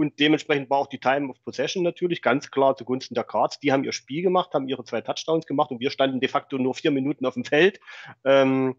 und 0.00 0.18
dementsprechend 0.18 0.70
war 0.70 0.78
auch 0.78 0.86
die 0.86 0.98
Time 0.98 1.28
of 1.28 1.44
Possession 1.44 1.82
natürlich 1.82 2.22
ganz 2.22 2.50
klar 2.50 2.74
zugunsten 2.74 3.14
der 3.14 3.24
Cards. 3.24 3.60
Die 3.60 3.70
haben 3.70 3.84
ihr 3.84 3.92
Spiel 3.92 4.22
gemacht, 4.22 4.54
haben 4.54 4.66
ihre 4.66 4.82
zwei 4.82 5.02
Touchdowns 5.02 5.44
gemacht 5.44 5.70
und 5.70 5.78
wir 5.78 5.90
standen 5.90 6.20
de 6.20 6.28
facto 6.30 6.56
nur 6.56 6.74
vier 6.74 6.90
Minuten 6.90 7.26
auf 7.26 7.34
dem 7.34 7.44
Feld. 7.44 7.80
Ähm, 8.24 8.76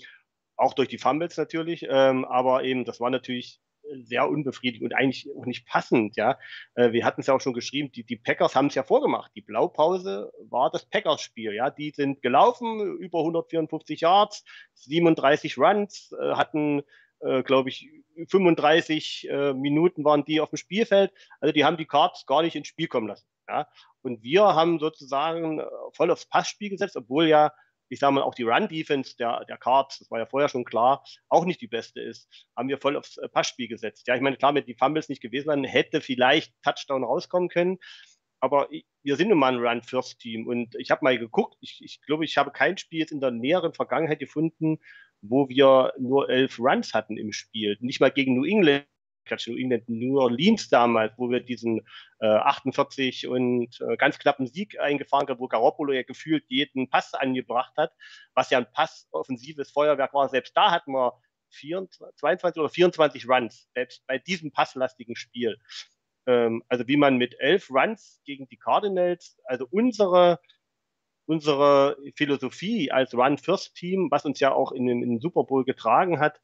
auch 0.55 0.73
durch 0.73 0.87
die 0.87 0.97
Fumbles 0.97 1.37
natürlich, 1.37 1.85
ähm, 1.87 2.25
aber 2.25 2.63
eben, 2.63 2.85
das 2.85 2.99
war 2.99 3.11
natürlich 3.11 3.61
sehr 4.03 4.27
unbefriedigend 4.27 4.91
und 4.91 4.97
eigentlich 4.97 5.27
auch 5.37 5.45
nicht 5.45 5.67
passend, 5.67 6.15
ja. 6.15 6.39
Äh, 6.73 6.91
wir 6.91 7.05
hatten 7.05 7.21
es 7.21 7.27
ja 7.27 7.35
auch 7.35 7.41
schon 7.41 7.53
geschrieben, 7.53 7.91
die, 7.91 8.03
die 8.03 8.17
Packers 8.17 8.55
haben 8.55 8.67
es 8.67 8.75
ja 8.75 8.81
vorgemacht. 8.83 9.31
Die 9.35 9.41
Blaupause 9.41 10.31
war 10.49 10.71
das 10.71 10.85
Packers-Spiel, 10.85 11.53
ja. 11.53 11.69
Die 11.69 11.91
sind 11.91 12.23
gelaufen, 12.23 12.97
über 12.97 13.19
154 13.19 14.01
Yards, 14.01 14.43
37 14.73 15.59
Runs, 15.59 16.15
äh, 16.19 16.31
hatten, 16.33 16.81
äh, 17.21 17.43
glaube 17.43 17.69
ich, 17.69 17.89
35 18.27 19.29
äh, 19.29 19.53
Minuten 19.53 20.03
waren 20.03 20.25
die 20.25 20.41
auf 20.41 20.49
dem 20.49 20.57
Spielfeld. 20.57 21.11
Also 21.39 21.53
die 21.53 21.65
haben 21.65 21.77
die 21.77 21.85
Cards 21.85 22.25
gar 22.25 22.41
nicht 22.41 22.55
ins 22.55 22.67
Spiel 22.67 22.87
kommen 22.87 23.07
lassen, 23.07 23.27
ja. 23.47 23.67
Und 24.01 24.23
wir 24.23 24.43
haben 24.43 24.79
sozusagen 24.79 25.59
äh, 25.59 25.65
voll 25.93 26.11
aufs 26.11 26.25
Passspiel 26.25 26.69
gesetzt, 26.69 26.95
obwohl 26.95 27.27
ja 27.27 27.51
ich 27.91 27.99
sage 27.99 28.13
mal, 28.13 28.23
auch 28.23 28.33
die 28.33 28.43
Run-Defense 28.43 29.17
der, 29.17 29.43
der 29.45 29.57
Cards, 29.57 29.99
das 29.99 30.09
war 30.09 30.19
ja 30.19 30.25
vorher 30.25 30.47
schon 30.47 30.63
klar, 30.63 31.03
auch 31.27 31.43
nicht 31.43 31.59
die 31.59 31.67
beste 31.67 31.99
ist, 31.99 32.29
haben 32.55 32.69
wir 32.69 32.77
voll 32.77 32.95
aufs 32.95 33.17
äh, 33.17 33.27
Passspiel 33.27 33.67
gesetzt. 33.67 34.07
Ja, 34.07 34.15
ich 34.15 34.21
meine, 34.21 34.37
klar, 34.37 34.55
wenn 34.55 34.65
die 34.65 34.75
Fumbles 34.75 35.09
nicht 35.09 35.21
gewesen 35.21 35.49
wären, 35.49 35.65
hätte 35.65 35.99
vielleicht 35.99 36.53
Touchdown 36.63 37.03
rauskommen 37.03 37.49
können. 37.49 37.79
Aber 38.39 38.69
wir 39.03 39.17
sind 39.17 39.27
nun 39.27 39.37
mal 39.37 39.53
ein 39.53 39.59
Run-First-Team 39.59 40.47
und 40.47 40.73
ich 40.75 40.89
habe 40.89 41.03
mal 41.03 41.17
geguckt, 41.19 41.57
ich, 41.59 41.81
ich 41.83 42.01
glaube, 42.01 42.23
ich 42.23 42.37
habe 42.37 42.51
kein 42.51 42.77
Spiel 42.77 42.99
jetzt 43.01 43.11
in 43.11 43.19
der 43.19 43.31
näheren 43.31 43.73
Vergangenheit 43.73 44.19
gefunden, 44.19 44.79
wo 45.21 45.49
wir 45.49 45.93
nur 45.99 46.29
elf 46.29 46.59
Runs 46.59 46.93
hatten 46.93 47.17
im 47.17 47.31
Spiel. 47.31 47.77
Nicht 47.79 48.01
mal 48.01 48.11
gegen 48.11 48.35
New 48.35 48.45
England 48.45 48.85
Quatsch, 49.25 49.47
New 49.47 49.57
England, 49.57 49.87
New 49.87 50.19
Orleans 50.19 50.69
damals, 50.69 51.13
wo 51.17 51.29
wir 51.29 51.39
diesen 51.41 51.81
äh, 52.19 52.27
48 52.27 53.27
und 53.27 53.79
äh, 53.81 53.97
ganz 53.97 54.19
knappen 54.19 54.47
Sieg 54.47 54.79
eingefahren 54.79 55.27
haben, 55.27 55.39
wo 55.39 55.47
Garoppolo 55.47 55.93
ja 55.93 56.03
gefühlt 56.03 56.43
jeden 56.47 56.89
Pass 56.89 57.13
angebracht 57.13 57.73
hat, 57.77 57.93
was 58.33 58.49
ja 58.49 58.59
ein 58.59 58.71
passoffensives 58.71 59.71
Feuerwerk 59.71 60.13
war. 60.13 60.29
Selbst 60.29 60.55
da 60.55 60.71
hatten 60.71 60.91
wir 60.91 61.13
24, 61.51 62.17
22 62.17 62.59
oder 62.59 62.69
24 62.69 63.29
Runs, 63.29 63.69
selbst 63.73 64.05
bei 64.07 64.17
diesem 64.17 64.51
passlastigen 64.51 65.15
Spiel. 65.15 65.57
Ähm, 66.27 66.63
also 66.67 66.87
wie 66.87 66.97
man 66.97 67.17
mit 67.17 67.35
elf 67.39 67.69
Runs 67.69 68.21
gegen 68.25 68.47
die 68.47 68.57
Cardinals, 68.57 69.37
also 69.45 69.67
unsere 69.69 70.39
unsere 71.31 71.97
Philosophie 72.15 72.91
als 72.91 73.13
Run-First-Team, 73.13 74.09
was 74.11 74.25
uns 74.25 74.41
ja 74.41 74.53
auch 74.53 74.73
in 74.73 74.85
den, 74.85 75.01
in 75.01 75.11
den 75.11 75.19
Super 75.21 75.45
Bowl 75.45 75.63
getragen 75.63 76.19
hat, 76.19 76.41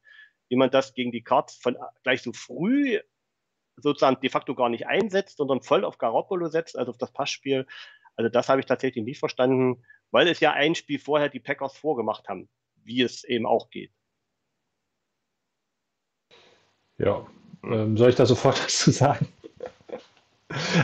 wie 0.48 0.56
man 0.56 0.70
das 0.70 0.94
gegen 0.94 1.12
die 1.12 1.22
Cards 1.22 1.56
von 1.56 1.76
gleich 2.02 2.22
so 2.22 2.32
früh 2.32 2.98
sozusagen 3.76 4.18
de 4.22 4.30
facto 4.30 4.54
gar 4.54 4.70
nicht 4.70 4.86
einsetzt, 4.86 5.36
sondern 5.36 5.60
voll 5.60 5.84
auf 5.84 5.98
Garoppolo 5.98 6.48
setzt, 6.48 6.78
also 6.78 6.90
auf 6.90 6.96
das 6.96 7.12
Passspiel. 7.12 7.66
Also 8.16 8.30
das 8.30 8.48
habe 8.48 8.60
ich 8.60 8.66
tatsächlich 8.66 9.04
nicht 9.04 9.18
verstanden, 9.18 9.84
weil 10.10 10.26
es 10.26 10.40
ja 10.40 10.52
ein 10.52 10.74
Spiel 10.74 10.98
vorher 10.98 11.28
die 11.28 11.38
Packers 11.38 11.76
vorgemacht 11.76 12.26
haben, 12.26 12.48
wie 12.82 13.02
es 13.02 13.24
eben 13.24 13.44
auch 13.44 13.68
geht. 13.68 13.92
Ja, 16.96 17.26
ähm, 17.62 17.98
soll 17.98 18.08
ich 18.08 18.16
da 18.16 18.24
sofort 18.24 18.58
was 18.64 18.78
zu 18.78 18.90
sagen? 18.90 19.28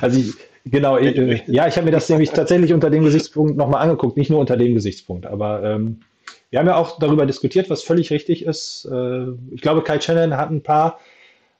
Also 0.02 0.20
ich, 0.20 0.34
genau, 0.64 0.96
äh, 0.98 1.42
ja, 1.46 1.66
ich 1.66 1.76
habe 1.76 1.86
mir 1.86 1.92
das 1.92 2.08
nämlich 2.08 2.30
tatsächlich 2.30 2.72
unter 2.72 2.90
dem 2.90 3.04
Gesichtspunkt 3.04 3.56
nochmal 3.56 3.82
angeguckt, 3.82 4.16
nicht 4.16 4.30
nur 4.30 4.40
unter 4.40 4.56
dem 4.56 4.74
Gesichtspunkt, 4.74 5.26
aber 5.26 5.62
ähm, 5.62 6.00
wir 6.50 6.58
haben 6.58 6.66
ja 6.66 6.76
auch 6.76 6.98
darüber 6.98 7.26
diskutiert, 7.26 7.70
was 7.70 7.82
völlig 7.82 8.10
richtig 8.10 8.44
ist. 8.44 8.88
Äh, 8.90 9.26
ich 9.52 9.60
glaube, 9.60 9.82
Kai 9.82 10.00
Shannon 10.00 10.36
hat 10.36 10.50
ein 10.50 10.62
paar 10.62 11.00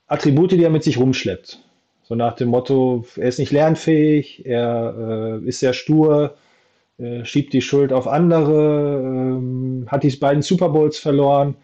Attribute, 0.07 0.53
die 0.53 0.63
er 0.63 0.71
mit 0.71 0.85
sich 0.85 0.99
rumschleppt. 0.99 1.61
So 2.03 2.15
nach 2.15 2.35
dem 2.35 2.49
Motto, 2.49 3.05
er 3.17 3.29
ist 3.29 3.39
nicht 3.39 3.51
lernfähig, 3.51 4.45
er 4.45 5.41
äh, 5.43 5.49
ist 5.49 5.61
sehr 5.61 5.73
stur, 5.73 6.37
schiebt 7.25 7.53
die 7.53 7.61
Schuld 7.61 7.93
auf 7.93 8.07
andere, 8.07 9.01
ähm, 9.03 9.87
hat 9.89 10.05
die 10.05 10.11
beiden 10.11 10.43
Super 10.43 10.69
Bowls 10.69 10.97
verloren. 10.97 11.57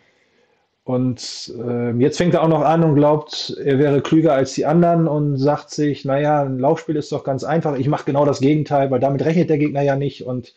Und 0.85 1.53
äh, 1.59 1.93
jetzt 1.99 2.17
fängt 2.17 2.35
er 2.35 2.43
auch 2.43 2.49
noch 2.49 2.63
an 2.63 2.83
und 2.83 2.95
glaubt, 2.95 3.57
er 3.63 3.79
wäre 3.79 4.01
klüger 4.01 4.33
als 4.33 4.55
die 4.55 4.67
anderen 4.67 5.07
und 5.07 5.37
sagt 5.37 5.71
sich, 5.71 6.05
naja, 6.05 6.43
ein 6.43 6.59
Laufspiel 6.59 6.97
ist 6.97 7.13
doch 7.13 7.23
ganz 7.23 7.45
einfach, 7.45 7.79
ich 7.79 7.87
mache 7.87 8.07
genau 8.07 8.25
das 8.25 8.41
Gegenteil, 8.41 8.91
weil 8.91 9.01
damit 9.01 9.25
rechnet 9.25 9.51
der 9.51 9.59
Gegner 9.59 9.83
ja 9.83 9.95
nicht. 9.95 10.27
Und 10.27 10.55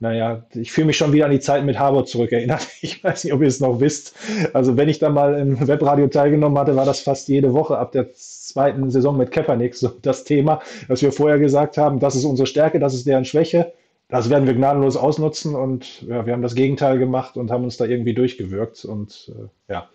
naja, 0.00 0.44
ich 0.54 0.70
fühle 0.70 0.88
mich 0.88 0.96
schon 0.98 1.12
wieder 1.12 1.24
an 1.24 1.30
die 1.30 1.40
Zeit 1.40 1.64
mit 1.64 1.78
Harvard 1.78 2.08
zurückerinnert. 2.08 2.66
Ich 2.82 3.02
weiß 3.02 3.24
nicht, 3.24 3.32
ob 3.32 3.40
ihr 3.40 3.48
es 3.48 3.60
noch 3.60 3.80
wisst. 3.80 4.14
Also 4.52 4.76
wenn 4.76 4.88
ich 4.88 4.98
da 4.98 5.08
mal 5.08 5.34
im 5.34 5.66
Webradio 5.66 6.08
teilgenommen 6.08 6.58
hatte, 6.58 6.76
war 6.76 6.84
das 6.84 7.00
fast 7.00 7.28
jede 7.28 7.54
Woche 7.54 7.78
ab 7.78 7.92
der 7.92 8.12
zweiten 8.12 8.90
Saison 8.90 9.16
mit 9.16 9.30
Kaepernick 9.30 9.74
so 9.74 9.88
das 10.02 10.24
Thema, 10.24 10.60
dass 10.88 11.00
wir 11.02 11.10
vorher 11.12 11.38
gesagt 11.38 11.78
haben, 11.78 12.00
das 12.00 12.16
ist 12.16 12.24
unsere 12.24 12.46
Stärke, 12.46 12.78
das 12.78 12.94
ist 12.94 13.06
deren 13.06 13.24
Schwäche. 13.24 13.72
Das 14.14 14.30
werden 14.30 14.46
wir 14.46 14.54
gnadenlos 14.54 14.96
ausnutzen 14.96 15.56
und 15.56 16.02
ja, 16.02 16.24
wir 16.24 16.34
haben 16.34 16.42
das 16.42 16.54
Gegenteil 16.54 17.00
gemacht 17.00 17.36
und 17.36 17.50
haben 17.50 17.64
uns 17.64 17.78
da 17.78 17.84
irgendwie 17.84 18.14
durchgewirkt. 18.14 18.84
Und 18.84 19.32
äh, 19.36 19.72
ja, 19.72 19.88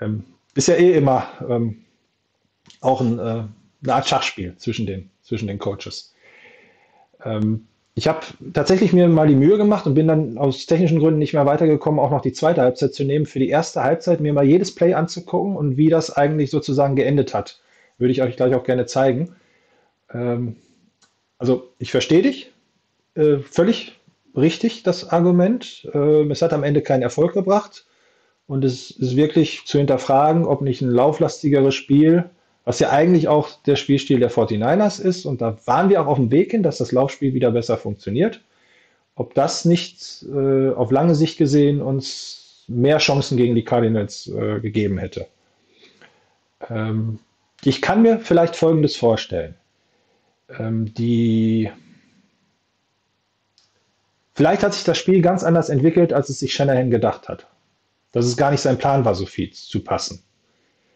ähm, 0.00 0.24
ist 0.54 0.68
ja 0.68 0.76
eh 0.76 0.92
immer 0.92 1.26
ähm, 1.46 1.84
auch 2.80 3.02
ein, 3.02 3.18
äh, 3.18 3.22
eine 3.82 3.94
Art 3.94 4.08
Schachspiel 4.08 4.56
zwischen 4.56 4.86
den, 4.86 5.10
zwischen 5.20 5.46
den 5.46 5.58
Coaches. 5.58 6.14
Ähm, 7.22 7.66
ich 7.94 8.08
habe 8.08 8.20
tatsächlich 8.54 8.94
mir 8.94 9.06
mal 9.08 9.28
die 9.28 9.34
Mühe 9.34 9.58
gemacht 9.58 9.86
und 9.86 9.92
bin 9.92 10.08
dann 10.08 10.38
aus 10.38 10.64
technischen 10.64 10.98
Gründen 10.98 11.18
nicht 11.18 11.34
mehr 11.34 11.44
weitergekommen, 11.44 12.00
auch 12.00 12.10
noch 12.10 12.22
die 12.22 12.32
zweite 12.32 12.62
Halbzeit 12.62 12.94
zu 12.94 13.04
nehmen, 13.04 13.26
für 13.26 13.40
die 13.40 13.50
erste 13.50 13.84
Halbzeit 13.84 14.20
mir 14.20 14.32
mal 14.32 14.46
jedes 14.46 14.74
Play 14.74 14.94
anzugucken 14.94 15.54
und 15.54 15.76
wie 15.76 15.90
das 15.90 16.16
eigentlich 16.16 16.50
sozusagen 16.50 16.96
geendet 16.96 17.34
hat. 17.34 17.60
Würde 17.98 18.12
ich 18.12 18.22
euch 18.22 18.36
gleich 18.36 18.54
auch 18.54 18.64
gerne 18.64 18.86
zeigen. 18.86 19.36
Ähm, 20.14 20.56
also 21.36 21.74
ich 21.78 21.90
verstehe 21.90 22.22
dich, 22.22 22.51
äh, 23.14 23.38
völlig 23.38 23.98
richtig, 24.36 24.82
das 24.82 25.08
Argument. 25.10 25.88
Äh, 25.92 26.30
es 26.30 26.42
hat 26.42 26.52
am 26.52 26.64
Ende 26.64 26.82
keinen 26.82 27.02
Erfolg 27.02 27.32
gebracht 27.32 27.86
und 28.46 28.64
es 28.64 28.90
ist 28.90 29.16
wirklich 29.16 29.64
zu 29.66 29.78
hinterfragen, 29.78 30.46
ob 30.46 30.62
nicht 30.62 30.82
ein 30.82 30.90
lauflastigeres 30.90 31.74
Spiel 31.74 32.30
was 32.64 32.78
ja 32.78 32.90
eigentlich 32.90 33.28
auch 33.28 33.50
der 33.66 33.76
Spielstil 33.76 34.20
der 34.20 34.30
49ers 34.30 35.00
ist. 35.00 35.26
Und 35.26 35.40
da 35.40 35.56
waren 35.66 35.88
wir 35.88 36.00
auch 36.00 36.06
auf 36.06 36.18
dem 36.18 36.30
Weg 36.30 36.52
hin, 36.52 36.62
dass 36.62 36.78
das 36.78 36.92
Laufspiel 36.92 37.34
wieder 37.34 37.50
besser 37.50 37.76
funktioniert. 37.76 38.40
Ob 39.14 39.34
das 39.34 39.64
nicht 39.64 40.24
äh, 40.32 40.70
auf 40.70 40.90
lange 40.90 41.14
Sicht 41.14 41.38
gesehen 41.38 41.82
uns 41.82 42.64
mehr 42.68 42.98
Chancen 42.98 43.36
gegen 43.36 43.54
die 43.54 43.64
Cardinals 43.64 44.28
äh, 44.28 44.60
gegeben 44.60 44.98
hätte. 44.98 45.26
Ähm, 46.70 47.18
ich 47.64 47.82
kann 47.82 48.02
mir 48.02 48.20
vielleicht 48.20 48.56
Folgendes 48.56 48.96
vorstellen. 48.96 49.54
Ähm, 50.58 50.94
die 50.94 51.70
Vielleicht 54.34 54.62
hat 54.62 54.74
sich 54.74 54.84
das 54.84 54.98
Spiel 54.98 55.20
ganz 55.20 55.44
anders 55.44 55.68
entwickelt, 55.68 56.12
als 56.12 56.28
es 56.28 56.38
sich 56.38 56.54
Shanahan 56.54 56.90
gedacht 56.90 57.28
hat. 57.28 57.46
Dass 58.12 58.24
es 58.26 58.36
gar 58.36 58.50
nicht 58.50 58.60
sein 58.60 58.78
Plan 58.78 59.04
war, 59.04 59.14
so 59.14 59.26
viel 59.26 59.50
zu 59.50 59.82
passen. 59.82 60.22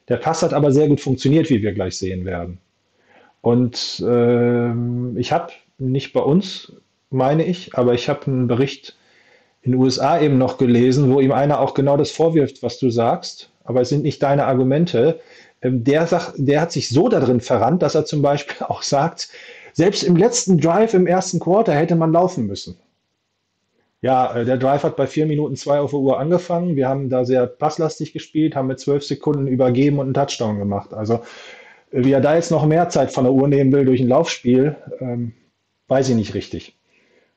Der 0.08 0.16
Pass 0.16 0.42
hat 0.42 0.54
aber 0.54 0.72
sehr 0.72 0.88
gut 0.88 1.00
funktioniert, 1.00 1.50
wie 1.50 1.62
wir 1.62 1.72
gleich 1.72 1.96
sehen 1.98 2.24
werden. 2.24 2.58
Und 3.40 4.02
ähm, 4.06 5.16
ich 5.18 5.32
habe 5.32 5.52
nicht 5.78 6.12
bei 6.12 6.20
uns, 6.20 6.72
meine 7.10 7.44
ich, 7.44 7.74
aber 7.74 7.94
ich 7.94 8.08
habe 8.08 8.26
einen 8.26 8.46
Bericht 8.46 8.96
in 9.62 9.72
den 9.72 9.80
USA 9.80 10.20
eben 10.20 10.38
noch 10.38 10.58
gelesen, 10.58 11.12
wo 11.12 11.20
ihm 11.20 11.32
einer 11.32 11.60
auch 11.60 11.74
genau 11.74 11.96
das 11.96 12.10
vorwirft, 12.10 12.62
was 12.62 12.78
du 12.78 12.90
sagst, 12.90 13.50
aber 13.64 13.80
es 13.80 13.88
sind 13.88 14.02
nicht 14.02 14.22
deine 14.22 14.46
Argumente. 14.46 15.20
Ähm, 15.60 15.84
der, 15.84 16.06
sagt, 16.06 16.34
der 16.36 16.60
hat 16.60 16.72
sich 16.72 16.88
so 16.88 17.08
darin 17.08 17.40
verrannt, 17.40 17.82
dass 17.82 17.94
er 17.94 18.04
zum 18.04 18.22
Beispiel 18.22 18.66
auch 18.68 18.82
sagt, 18.82 19.28
selbst 19.72 20.04
im 20.04 20.16
letzten 20.16 20.58
Drive 20.58 20.94
im 20.94 21.06
ersten 21.06 21.40
Quarter 21.40 21.74
hätte 21.74 21.96
man 21.96 22.12
laufen 22.12 22.46
müssen. 22.46 22.78
Ja, 24.02 24.34
äh, 24.34 24.44
der 24.44 24.56
Drive 24.56 24.82
hat 24.82 24.96
bei 24.96 25.06
4 25.06 25.26
Minuten 25.26 25.56
2 25.56 25.80
auf 25.80 25.90
der 25.90 26.00
Uhr 26.00 26.18
angefangen. 26.18 26.76
Wir 26.76 26.88
haben 26.88 27.08
da 27.08 27.24
sehr 27.24 27.46
passlastig 27.46 28.12
gespielt, 28.12 28.54
haben 28.54 28.68
mit 28.68 28.80
12 28.80 29.04
Sekunden 29.04 29.46
übergeben 29.46 29.98
und 29.98 30.06
einen 30.06 30.14
Touchdown 30.14 30.58
gemacht. 30.58 30.92
Also, 30.92 31.14
äh, 31.90 32.04
wie 32.04 32.12
er 32.12 32.20
da 32.20 32.34
jetzt 32.34 32.50
noch 32.50 32.66
mehr 32.66 32.88
Zeit 32.88 33.12
von 33.12 33.24
der 33.24 33.32
Uhr 33.32 33.48
nehmen 33.48 33.72
will 33.72 33.84
durch 33.84 34.00
ein 34.00 34.08
Laufspiel, 34.08 34.76
ähm, 35.00 35.32
weiß 35.88 36.08
ich 36.10 36.16
nicht 36.16 36.34
richtig. 36.34 36.76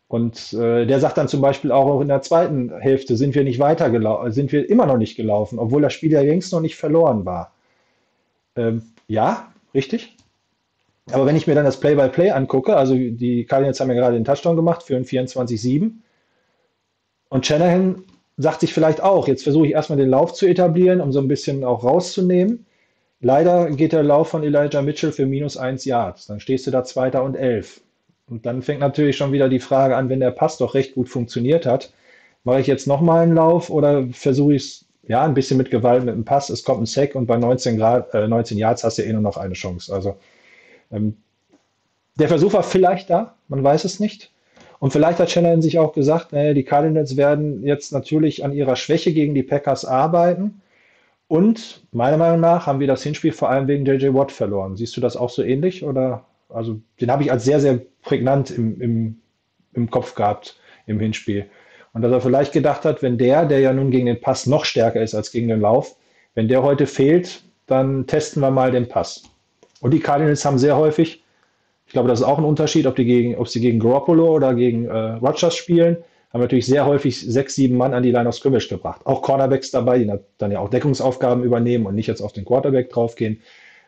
Und 0.08 0.54
äh, 0.54 0.88
der 0.88 1.00
sagt 1.00 1.18
dann 1.18 1.28
zum 1.28 1.42
Beispiel 1.42 1.72
auch, 1.72 1.86
auch 1.86 2.02
in 2.02 2.08
der 2.08 2.22
zweiten 2.24 2.72
Hälfte 2.80 3.16
sind 3.16 3.36
wir 3.36 3.44
nicht 3.44 3.60
weitergelaufen, 3.60 4.32
sind 4.32 4.52
wir 4.52 4.68
immer 4.70 4.88
noch 4.88 4.98
nicht 4.98 5.16
gelaufen, 5.16 5.60
obwohl 5.60 5.84
das 5.84 5.94
Spiel 5.94 6.12
ja 6.12 6.22
längst 6.22 6.52
noch 6.52 6.62
nicht 6.62 6.78
verloren 6.78 7.26
war. 7.26 7.54
Ähm, 8.56 8.82
ja, 9.08 9.54
richtig. 9.74 10.18
Aber 11.12 11.26
wenn 11.26 11.36
ich 11.36 11.48
mir 11.48 11.56
dann 11.56 11.66
das 11.66 11.80
Play-by-Play 11.80 12.32
-play 12.32 12.36
angucke, 12.36 12.76
also 12.76 12.96
die 12.96 13.46
Cardinals 13.46 13.80
haben 13.80 13.90
ja 13.90 13.96
gerade 13.96 14.16
den 14.16 14.26
Touchdown 14.26 14.56
gemacht 14.56 14.84
für 14.84 14.96
ein 14.96 15.06
24-7 15.06 15.92
und 17.30 17.46
Shanahan 17.46 18.04
sagt 18.38 18.62
sich 18.62 18.74
vielleicht 18.74 19.02
auch, 19.02 19.28
jetzt 19.28 19.44
versuche 19.44 19.68
ich 19.68 19.74
erstmal 19.74 20.00
den 20.00 20.10
Lauf 20.10 20.34
zu 20.34 20.48
etablieren, 20.48 21.02
um 21.02 21.12
so 21.12 21.20
ein 21.20 21.28
bisschen 21.28 21.64
auch 21.64 21.84
rauszunehmen. 21.84 22.66
Leider 23.22 23.70
geht 23.72 23.92
der 23.92 24.04
Lauf 24.04 24.30
von 24.30 24.44
Elijah 24.44 24.82
Mitchell 24.82 25.12
für 25.12 25.26
minus 25.26 25.58
1 25.58 25.84
Yards. 25.86 26.28
Dann 26.28 26.40
stehst 26.40 26.66
du 26.66 26.72
da 26.72 26.84
Zweiter 26.86 27.24
und 27.24 27.36
Elf. 27.36 27.82
Und 28.28 28.46
dann 28.46 28.62
fängt 28.62 28.80
natürlich 28.80 29.18
schon 29.18 29.34
wieder 29.34 29.50
die 29.50 29.60
Frage 29.60 29.98
an, 29.98 30.08
wenn 30.08 30.22
der 30.22 30.32
Pass 30.32 30.58
doch 30.58 30.74
recht 30.74 30.96
gut 30.96 31.10
funktioniert 31.10 31.66
hat, 31.66 31.92
mache 32.44 32.62
ich 32.62 32.68
jetzt 32.68 32.88
nochmal 32.88 33.24
einen 33.24 33.36
Lauf 33.36 33.70
oder 33.70 34.08
versuche 34.12 34.54
ich 34.54 34.64
es 34.64 34.86
ja 35.04 35.24
ein 35.24 35.34
bisschen 35.34 35.58
mit 35.58 35.72
Gewalt 35.72 36.06
mit 36.06 36.16
dem 36.16 36.24
Pass? 36.24 36.50
Es 36.50 36.64
kommt 36.64 36.82
ein 36.82 36.86
Sack 36.86 37.16
und 37.16 37.26
bei 37.26 37.38
19, 37.38 37.78
Grad, 37.78 38.14
äh, 38.14 38.28
19 38.28 38.58
Yards 38.58 38.84
hast 38.84 39.00
du 39.00 39.04
eh 39.04 39.12
nur 39.12 39.22
noch 39.22 39.38
eine 39.38 39.54
Chance. 39.54 39.94
Also 39.94 40.16
ähm, 40.92 41.18
der 42.16 42.30
Versuch 42.30 42.54
war 42.54 42.64
vielleicht 42.64 43.10
da, 43.10 43.36
man 43.50 43.64
weiß 43.64 43.84
es 43.84 44.00
nicht. 44.00 44.32
Und 44.80 44.92
vielleicht 44.92 45.20
hat 45.20 45.30
Shanahan 45.30 45.62
sich 45.62 45.78
auch 45.78 45.94
gesagt, 45.94 46.32
naja, 46.32 46.54
die 46.54 46.64
Cardinals 46.64 47.18
werden 47.18 47.64
jetzt 47.66 47.92
natürlich 47.92 48.46
an 48.46 48.54
ihrer 48.54 48.76
Schwäche 48.76 49.14
gegen 49.14 49.36
die 49.36 49.44
Packers 49.44 49.84
arbeiten. 49.86 50.62
Und 51.28 51.84
meiner 51.92 52.18
Meinung 52.18 52.40
nach 52.40 52.66
haben 52.66 52.80
wir 52.80 52.88
das 52.88 53.04
Hinspiel 53.04 53.34
vor 53.34 53.50
allem 53.50 53.68
wegen 53.68 53.86
JJ 53.86 54.14
Watt 54.14 54.32
verloren. 54.32 54.78
Siehst 54.78 54.96
du 54.98 55.02
das 55.02 55.18
auch 55.18 55.30
so 55.30 55.44
ähnlich? 55.44 55.84
Oder 55.84 56.26
also 56.48 56.80
den 57.00 57.12
habe 57.12 57.24
ich 57.24 57.32
als 57.32 57.44
sehr, 57.44 57.60
sehr 57.60 57.80
prägnant 58.02 58.52
im, 58.52 58.82
im, 58.82 59.22
im 59.74 59.92
Kopf 59.92 60.16
gehabt 60.16 60.58
im 60.88 61.00
Hinspiel. 61.00 61.46
Und 61.94 62.02
dass 62.02 62.12
er 62.12 62.22
vielleicht 62.22 62.54
gedacht 62.54 62.86
hat, 62.86 63.02
wenn 63.02 63.18
der, 63.18 63.46
der 63.46 63.60
ja 63.60 63.74
nun 63.74 63.92
gegen 63.92 64.06
den 64.06 64.22
Pass 64.22 64.48
noch 64.48 64.66
stärker 64.66 65.02
ist 65.02 65.14
als 65.14 65.32
gegen 65.32 65.50
den 65.50 65.62
Lauf, 65.62 65.96
wenn 66.36 66.48
der 66.48 66.64
heute 66.64 66.88
fehlt, 66.88 67.44
dann 67.68 68.08
testen 68.08 68.42
wir 68.42 68.52
mal 68.52 68.72
den 68.72 68.88
Pass. 68.88 69.24
Und 69.82 69.92
die 69.92 70.00
Cardinals 70.00 70.46
haben 70.46 70.58
sehr 70.58 70.78
häufig, 70.78 71.24
ich 71.90 71.94
glaube, 71.94 72.08
das 72.08 72.20
ist 72.20 72.26
auch 72.26 72.38
ein 72.38 72.44
Unterschied, 72.46 72.86
ob, 72.86 72.96
die 72.96 73.04
gegen, 73.04 73.36
ob 73.36 73.48
sie 73.48 73.60
gegen 73.60 73.80
Garoppolo 73.80 74.32
oder 74.32 74.54
gegen 74.54 74.86
äh, 74.86 74.96
Rogers 75.14 75.56
spielen, 75.56 75.98
haben 76.32 76.42
natürlich 76.42 76.68
sehr 76.68 76.86
häufig 76.86 77.20
sechs, 77.20 77.56
sieben 77.56 77.78
Mann 77.78 77.96
an 77.96 78.04
die 78.04 78.12
Line 78.12 78.30
of 78.30 78.36
Scrimmage 78.36 78.68
gebracht. 78.70 79.02
Auch 79.06 79.24
Cornerbacks 79.24 79.72
dabei, 79.72 79.98
die 79.98 80.14
dann 80.38 80.52
ja 80.52 80.60
auch 80.60 80.70
Deckungsaufgaben 80.70 81.44
übernehmen 81.44 81.88
und 81.88 81.96
nicht 81.96 82.06
jetzt 82.06 82.22
auf 82.22 82.32
den 82.32 82.46
Quarterback 82.46 82.92
draufgehen. 82.92 83.42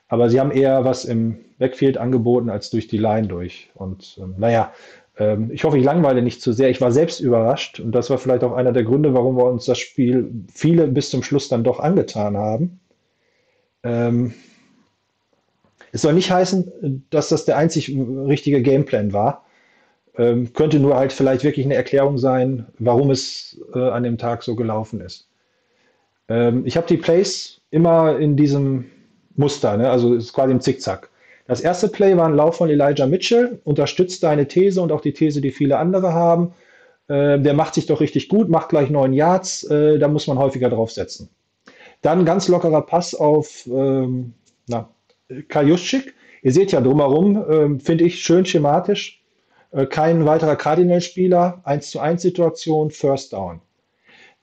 Aber 0.08 0.32
sie 0.32 0.40
haben 0.40 0.50
eher 0.50 0.84
was 0.84 1.06
im 1.06 1.42
Backfield 1.60 2.00
angeboten 2.00 2.50
als 2.50 2.72
durch 2.72 2.88
die 2.88 2.98
Line 2.98 3.28
durch. 3.28 3.70
Und 3.76 4.18
ähm, 4.20 4.34
naja, 4.40 4.74
ähm, 5.20 5.52
ich 5.54 5.64
hoffe, 5.64 5.78
ich 5.78 5.86
langweile 5.86 6.24
nicht 6.24 6.42
zu 6.42 6.54
sehr. 6.54 6.72
Ich 6.72 6.82
war 6.82 6.92
selbst 6.92 7.20
überrascht 7.20 7.80
und 7.80 7.92
das 7.92 8.10
war 8.10 8.18
vielleicht 8.18 8.44
auch 8.44 8.54
einer 8.54 8.72
der 8.72 8.84
Gründe, 8.84 9.14
warum 9.14 9.38
wir 9.38 9.46
uns 9.46 9.66
das 9.66 9.78
Spiel 9.78 10.28
viele 10.52 10.88
bis 10.88 11.12
zum 11.12 11.22
Schluss 11.22 11.50
dann 11.50 11.64
doch 11.64 11.80
angetan 11.80 12.36
haben. 12.36 12.80
Ähm, 13.84 14.34
es 15.92 16.02
soll 16.02 16.14
nicht 16.14 16.32
heißen, 16.32 17.06
dass 17.10 17.30
das 17.30 17.46
der 17.46 17.58
einzig 17.58 17.90
richtige 17.90 18.62
Gameplan 18.62 19.14
war. 19.14 19.46
Ähm, 20.18 20.54
könnte 20.54 20.80
nur 20.80 20.96
halt 20.96 21.14
vielleicht 21.14 21.44
wirklich 21.44 21.66
eine 21.66 21.76
Erklärung 21.76 22.18
sein, 22.18 22.66
warum 22.80 23.12
es 23.12 23.62
äh, 23.74 23.80
an 23.80 24.04
dem 24.04 24.18
Tag 24.18 24.44
so 24.44 24.56
gelaufen 24.56 25.00
ist. 25.00 25.30
Ähm, 26.28 26.64
ich 26.66 26.76
habe 26.76 26.88
die 26.88 26.98
Plays 26.98 27.62
immer 27.72 28.18
in 28.18 28.36
diesem 28.36 28.86
Muster, 29.36 29.78
ne? 29.78 29.90
also 29.90 30.14
ist 30.14 30.34
quasi 30.34 30.52
im 30.52 30.60
Zickzack. 30.60 31.10
Das 31.48 31.62
erste 31.62 31.88
Play 31.88 32.16
war 32.18 32.28
ein 32.28 32.36
Lauf 32.36 32.58
von 32.58 32.70
Elijah 32.70 33.08
Mitchell, 33.08 33.60
unterstützt 33.64 34.24
deine 34.24 34.48
These 34.48 34.82
und 34.82 34.92
auch 34.92 35.02
die 35.02 35.14
These, 35.14 35.42
die 35.42 35.52
viele 35.52 35.78
andere 35.78 36.14
haben. 36.14 36.54
Äh, 37.08 37.40
der 37.40 37.54
macht 37.54 37.74
sich 37.74 37.86
doch 37.86 38.02
richtig 38.02 38.30
gut, 38.30 38.50
macht 38.50 38.70
gleich 38.70 38.90
neun 38.90 39.14
Yards, 39.14 39.64
äh, 39.64 39.98
da 39.98 40.10
muss 40.10 40.28
man 40.28 40.38
häufiger 40.38 40.70
drauf 40.70 40.92
setzen. 40.92 41.30
Dann 42.02 42.26
ganz 42.26 42.48
lockerer 42.48 42.82
Pass 42.82 43.16
auf 43.16 43.66
ähm, 43.68 44.34
na, 44.68 44.90
Kajuschik. 45.48 46.14
Ihr 46.44 46.52
seht 46.52 46.72
ja 46.72 46.82
drumherum, 46.82 47.78
äh, 47.78 47.80
finde 47.80 48.04
ich 48.04 48.24
schön 48.24 48.46
schematisch. 48.46 49.22
Äh, 49.72 49.86
kein 49.86 50.26
weiterer 50.26 50.56
Cardinal-Spieler, 50.56 51.62
1 51.64 51.92
zu 51.92 52.00
1 52.00 52.22
Situation, 52.22 52.92
First 52.92 53.34
Down. 53.34 53.62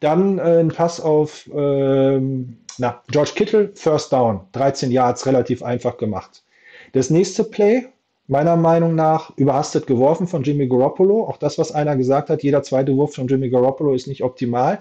Dann 0.01 0.39
äh, 0.39 0.61
ein 0.61 0.69
Pass 0.69 1.01
auf 1.01 1.49
ähm, 1.53 2.59
na, 2.79 3.03
George 3.11 3.33
Kittle, 3.35 3.73
First 3.75 4.13
Down, 4.13 4.41
13 4.53 4.91
Yards, 4.91 5.27
relativ 5.27 5.63
einfach 5.63 5.97
gemacht. 5.99 6.45
Das 6.93 7.11
nächste 7.11 7.45
Play, 7.45 7.87
meiner 8.29 8.57
Meinung 8.57 8.95
nach, 8.95 9.37
überhastet 9.37 9.87
geworfen 9.87 10.29
von 10.29 10.45
Jimmy 10.45 10.69
Garoppolo. 10.69 11.25
Auch 11.25 11.37
das, 11.37 11.59
was 11.59 11.73
einer 11.73 11.97
gesagt 11.97 12.31
hat, 12.31 12.43
jeder 12.43 12.63
zweite 12.63 12.97
Wurf 12.97 13.15
von 13.15 13.27
Jimmy 13.27 13.51
Garoppolo 13.51 13.95
ist 13.95 14.07
nicht 14.07 14.23
optimal. 14.23 14.79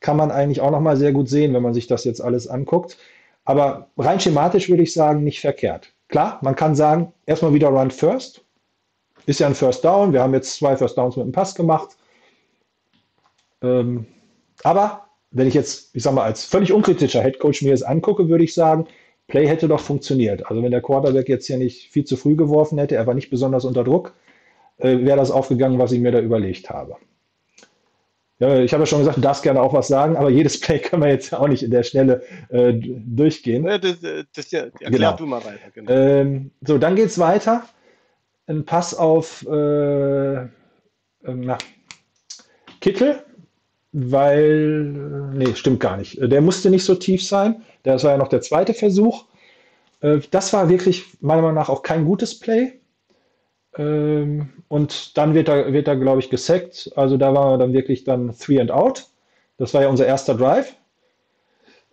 Kann 0.00 0.16
man 0.16 0.30
eigentlich 0.30 0.60
auch 0.60 0.70
nochmal 0.70 0.96
sehr 0.96 1.12
gut 1.12 1.28
sehen, 1.28 1.54
wenn 1.54 1.62
man 1.62 1.74
sich 1.74 1.86
das 1.86 2.04
jetzt 2.04 2.20
alles 2.20 2.46
anguckt. 2.46 2.98
Aber 3.48 3.88
rein 3.96 4.20
schematisch 4.20 4.68
würde 4.68 4.82
ich 4.82 4.92
sagen, 4.92 5.24
nicht 5.24 5.40
verkehrt. 5.40 5.94
Klar, 6.08 6.38
man 6.42 6.54
kann 6.54 6.74
sagen, 6.74 7.14
erstmal 7.24 7.54
wieder 7.54 7.68
Run 7.68 7.90
First. 7.90 8.44
Ist 9.24 9.40
ja 9.40 9.46
ein 9.46 9.54
First 9.54 9.82
Down. 9.86 10.12
Wir 10.12 10.20
haben 10.20 10.34
jetzt 10.34 10.56
zwei 10.56 10.76
First 10.76 10.98
Downs 10.98 11.16
mit 11.16 11.24
dem 11.24 11.32
Pass 11.32 11.54
gemacht. 11.54 11.96
Ähm, 13.62 14.04
aber 14.64 15.06
wenn 15.30 15.46
ich 15.46 15.54
jetzt, 15.54 15.96
ich 15.96 16.02
sag 16.02 16.12
mal, 16.12 16.24
als 16.24 16.44
völlig 16.44 16.74
unkritischer 16.74 17.22
Headcoach 17.22 17.62
mir 17.62 17.70
das 17.70 17.82
angucke, 17.82 18.28
würde 18.28 18.44
ich 18.44 18.52
sagen, 18.52 18.86
Play 19.28 19.48
hätte 19.48 19.66
doch 19.66 19.80
funktioniert. 19.80 20.46
Also 20.50 20.62
wenn 20.62 20.70
der 20.70 20.82
Quarterback 20.82 21.30
jetzt 21.30 21.46
hier 21.46 21.56
nicht 21.56 21.90
viel 21.90 22.04
zu 22.04 22.18
früh 22.18 22.36
geworfen 22.36 22.76
hätte, 22.76 22.96
er 22.96 23.06
war 23.06 23.14
nicht 23.14 23.30
besonders 23.30 23.64
unter 23.64 23.82
Druck, 23.82 24.12
äh, 24.76 24.98
wäre 25.06 25.16
das 25.16 25.30
aufgegangen, 25.30 25.78
was 25.78 25.92
ich 25.92 26.00
mir 26.00 26.12
da 26.12 26.20
überlegt 26.20 26.68
habe. 26.68 26.96
Ja, 28.40 28.60
ich 28.60 28.72
habe 28.72 28.82
ja 28.82 28.86
schon 28.86 29.00
gesagt, 29.00 29.16
du 29.16 29.20
darfst 29.20 29.42
gerne 29.42 29.60
auch 29.60 29.72
was 29.72 29.88
sagen, 29.88 30.16
aber 30.16 30.30
jedes 30.30 30.60
Play 30.60 30.78
können 30.78 31.02
wir 31.02 31.10
jetzt 31.10 31.34
auch 31.34 31.48
nicht 31.48 31.62
in 31.64 31.72
der 31.72 31.82
Schnelle 31.82 32.22
äh, 32.50 32.72
durchgehen. 32.72 33.64
Das, 33.64 34.02
äh, 34.04 34.24
das, 34.34 34.50
ja, 34.52 34.60
erklär 34.60 34.90
Genau. 34.90 35.16
du 35.16 35.26
mal 35.26 35.44
weiter. 35.44 35.70
Genau. 35.74 35.90
Ähm, 35.90 36.50
so, 36.64 36.78
dann 36.78 36.94
geht 36.94 37.06
es 37.06 37.18
weiter. 37.18 37.64
Ein 38.46 38.64
Pass 38.64 38.94
auf 38.94 39.44
äh, 39.46 40.34
ähm, 40.38 40.48
na, 41.24 41.58
Kittel, 42.80 43.22
weil, 43.92 44.82
nee, 45.34 45.54
stimmt 45.54 45.80
gar 45.80 45.96
nicht. 45.96 46.18
Der 46.20 46.40
musste 46.40 46.70
nicht 46.70 46.84
so 46.84 46.94
tief 46.94 47.24
sein. 47.26 47.62
Das 47.82 48.04
war 48.04 48.12
ja 48.12 48.18
noch 48.18 48.28
der 48.28 48.40
zweite 48.40 48.72
Versuch. 48.72 49.24
Äh, 50.00 50.20
das 50.30 50.52
war 50.52 50.68
wirklich 50.68 51.04
meiner 51.20 51.42
Meinung 51.42 51.56
nach 51.56 51.68
auch 51.68 51.82
kein 51.82 52.04
gutes 52.04 52.38
Play. 52.38 52.77
Ähm, 53.78 54.50
und 54.68 55.16
dann 55.16 55.34
wird 55.34 55.48
er, 55.48 55.72
wird 55.72 55.88
er 55.88 55.96
glaube 55.96 56.20
ich, 56.20 56.30
gesackt. 56.30 56.90
Also 56.96 57.16
da 57.16 57.32
war 57.34 57.52
er 57.52 57.58
dann 57.58 57.72
wirklich 57.72 58.04
dann 58.04 58.36
three 58.36 58.60
and 58.60 58.70
out. 58.70 59.06
Das 59.56 59.74
war 59.74 59.82
ja 59.82 59.88
unser 59.88 60.06
erster 60.06 60.34
Drive, 60.34 60.74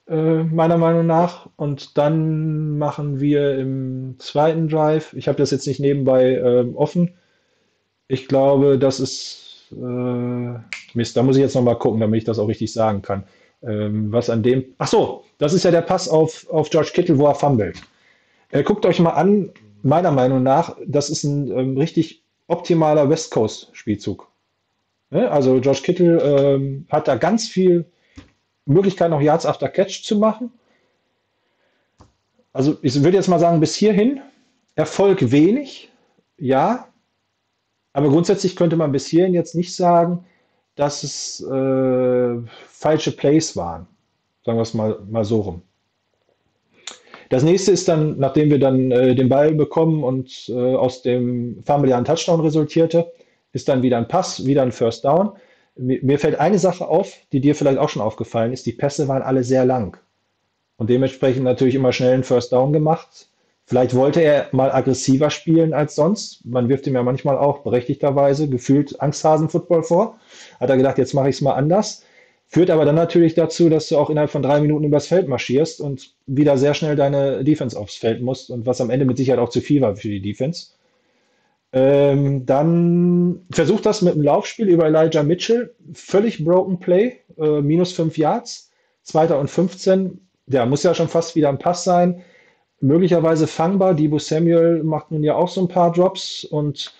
äh, 0.08 0.44
meiner 0.44 0.78
Meinung 0.78 1.06
nach. 1.06 1.50
Und 1.56 1.98
dann 1.98 2.78
machen 2.78 3.20
wir 3.20 3.58
im 3.58 4.16
zweiten 4.20 4.68
Drive, 4.68 5.14
ich 5.14 5.28
habe 5.28 5.38
das 5.38 5.52
jetzt 5.52 5.68
nicht 5.68 5.80
nebenbei 5.80 6.36
ähm, 6.38 6.76
offen. 6.76 7.16
Ich 8.08 8.28
glaube, 8.28 8.78
das 8.78 9.00
ist 9.00 9.72
äh, 9.72 10.60
Mist, 10.94 11.18
da 11.18 11.24
muss 11.24 11.38
ich 11.38 11.42
jetzt 11.42 11.56
nochmal 11.56 11.78
gucken, 11.78 12.00
damit 12.00 12.20
ich 12.20 12.24
das 12.24 12.40
auch 12.40 12.48
richtig 12.48 12.72
sagen 12.72 13.02
kann. 13.02 13.24
Ähm, 13.64 14.12
was 14.12 14.30
an 14.30 14.44
dem. 14.44 14.66
Ach 14.78 14.88
so, 14.88 15.24
das 15.40 15.54
ist 15.54 15.64
ja 15.66 15.72
der 15.72 15.82
Pass 15.82 16.08
auf, 16.08 16.48
auf 16.50 16.70
George 16.70 16.92
Kittle, 16.94 17.18
wo 17.18 17.26
er 17.26 17.36
fummelt. 17.36 17.82
Äh, 18.52 18.64
guckt 18.64 18.86
euch 18.86 19.00
mal 19.00 19.12
an, 19.12 19.50
meiner 19.86 20.12
Meinung 20.12 20.42
nach, 20.42 20.76
das 20.86 21.10
ist 21.10 21.24
ein 21.24 21.50
ähm, 21.52 21.78
richtig 21.78 22.24
optimaler 22.48 23.10
West 23.10 23.32
Coast-Spielzug. 23.32 24.28
Ne? 25.12 25.30
Also 25.30 25.60
George 25.62 25.82
Kittle 25.84 26.18
ähm, 26.22 26.88
hat 26.90 27.08
da 27.08 27.16
ganz 27.16 27.48
viel 27.48 27.86
Möglichkeit, 28.66 29.12
noch 29.12 29.22
Yards 29.22 29.46
after 29.46 29.70
Catch 29.70 30.04
zu 30.04 30.18
machen. 30.18 30.52
Also 32.52 32.78
ich 32.82 32.96
würde 33.04 33.18
jetzt 33.18 33.28
mal 33.28 33.40
sagen, 33.40 33.60
bis 33.60 33.76
hierhin 33.76 34.22
Erfolg 34.74 35.32
wenig, 35.32 35.92
ja. 36.38 36.88
Aber 37.94 38.10
grundsätzlich 38.10 38.56
könnte 38.56 38.78
man 38.78 38.92
bis 38.92 39.06
hierhin 39.08 39.34
jetzt 39.34 39.54
nicht 39.54 39.76
sagen, 39.76 40.26
dass 40.76 41.04
es 41.04 41.42
äh, 41.42 42.38
falsche 42.68 43.12
Plays 43.12 43.56
waren. 43.56 43.88
Sagen 44.44 44.58
wir 44.58 44.64
es 44.64 44.74
mal, 44.74 45.00
mal 45.10 45.26
so 45.26 45.42
rum. 45.42 45.62
Das 47.30 47.44
nächste 47.44 47.72
ist 47.72 47.88
dann, 47.88 48.18
nachdem 48.20 48.50
wir 48.50 48.60
dann 48.60 48.92
äh, 48.92 49.16
den 49.16 49.30
Ball 49.30 49.54
bekommen 49.54 50.04
und 50.04 50.50
äh, 50.50 50.76
aus 50.76 51.02
dem 51.02 51.64
ein 51.68 52.06
Touchdown 52.06 52.42
resultierte, 52.42 53.12
ist 53.52 53.68
dann 53.68 53.82
wieder 53.82 53.98
ein 53.98 54.08
Pass, 54.08 54.46
wieder 54.46 54.62
ein 54.62 54.72
First 54.72 55.06
Down. 55.06 55.32
Mir, 55.76 56.00
mir 56.04 56.20
fällt 56.20 56.40
eine 56.40 56.60
Sache 56.60 56.88
auf, 56.88 57.18
die 57.32 57.42
dir 57.42 57.56
vielleicht 57.56 57.80
auch 57.80 57.90
schon 57.90 58.02
aufgefallen 58.02 58.54
ist. 58.54 58.66
Die 58.66 58.74
Pässe 58.74 59.08
waren 59.08 59.22
alle 59.22 59.44
sehr 59.44 59.66
lang 59.66 59.98
und 60.78 60.90
dementsprechend 60.90 61.44
natürlich 61.44 61.76
immer 61.76 61.94
schnell 61.94 62.14
einen 62.14 62.24
First 62.24 62.52
Down 62.52 62.74
gemacht. 62.74 63.30
Vielleicht 63.68 63.96
wollte 63.96 64.22
er 64.22 64.48
mal 64.52 64.72
aggressiver 64.72 65.32
spielen 65.32 65.74
als 65.74 65.96
sonst. 65.96 66.46
Man 66.46 66.70
wirft 66.70 66.86
ihm 66.86 66.94
ja 66.94 67.02
manchmal 67.02 67.38
auch 67.38 67.60
berechtigterweise 67.60 68.48
gefühlt 68.48 69.02
Angsthasen-Football 69.02 69.84
vor. 69.84 70.20
Hat 70.60 70.70
er 70.70 70.78
gedacht, 70.78 71.00
jetzt 71.00 71.16
mache 71.16 71.30
ich 71.30 71.38
es 71.38 71.42
mal 71.42 71.54
anders. 71.54 72.04
Führt 72.48 72.70
aber 72.70 72.86
dann 72.86 72.96
natürlich 72.96 73.34
dazu, 73.34 73.70
dass 73.70 73.90
du 73.90 73.98
auch 73.98 74.10
innerhalb 74.10 74.30
von 74.30 74.44
drei 74.44 74.62
Minuten 74.62 74.86
übers 74.86 75.08
Feld 75.08 75.28
marschierst 75.28 75.82
und 75.82 76.14
wieder 76.26 76.58
sehr 76.58 76.74
schnell 76.74 76.96
deine 76.96 77.44
Defense 77.44 77.78
aufs 77.78 77.96
Feld 77.96 78.22
musst 78.22 78.50
und 78.50 78.66
was 78.66 78.82
am 78.82 78.90
Ende 78.90 79.06
mit 79.06 79.18
Sicherheit 79.18 79.40
auch 79.40 79.50
zu 79.50 79.62
viel 79.62 79.82
war 79.82 79.96
für 79.96 80.10
die 80.10 80.22
Defense. 80.22 80.68
Ähm, 81.74 82.46
dann 82.46 83.46
versucht 83.52 83.86
das 83.86 84.02
mit 84.02 84.16
dem 84.16 84.22
Laufspiel 84.22 84.70
über 84.70 84.86
Elijah 84.86 85.24
Mitchell. 85.24 85.76
Völlig 85.94 86.46
broken 86.46 86.80
Play, 86.80 87.18
äh, 87.38 87.62
minus 87.62 87.92
5 87.94 88.18
Yards, 88.18 88.72
zweiter 89.02 89.40
und 89.40 89.50
15. 89.50 90.20
Der 90.46 90.66
muss 90.66 90.84
ja 90.84 90.94
schon 90.94 91.10
fast 91.10 91.36
wieder 91.36 91.50
ein 91.50 91.60
Pass 91.60 91.84
sein 91.84 92.24
möglicherweise 92.86 93.48
fangbar. 93.48 93.94
Debo 93.94 94.20
Samuel 94.20 94.84
macht 94.84 95.12
nun 95.12 95.24
ja 95.24 95.36
auch 95.36 95.50
so 95.50 95.62
ein 95.62 95.68
paar 95.68 95.92
Drops 95.92 96.44
und 96.44 96.94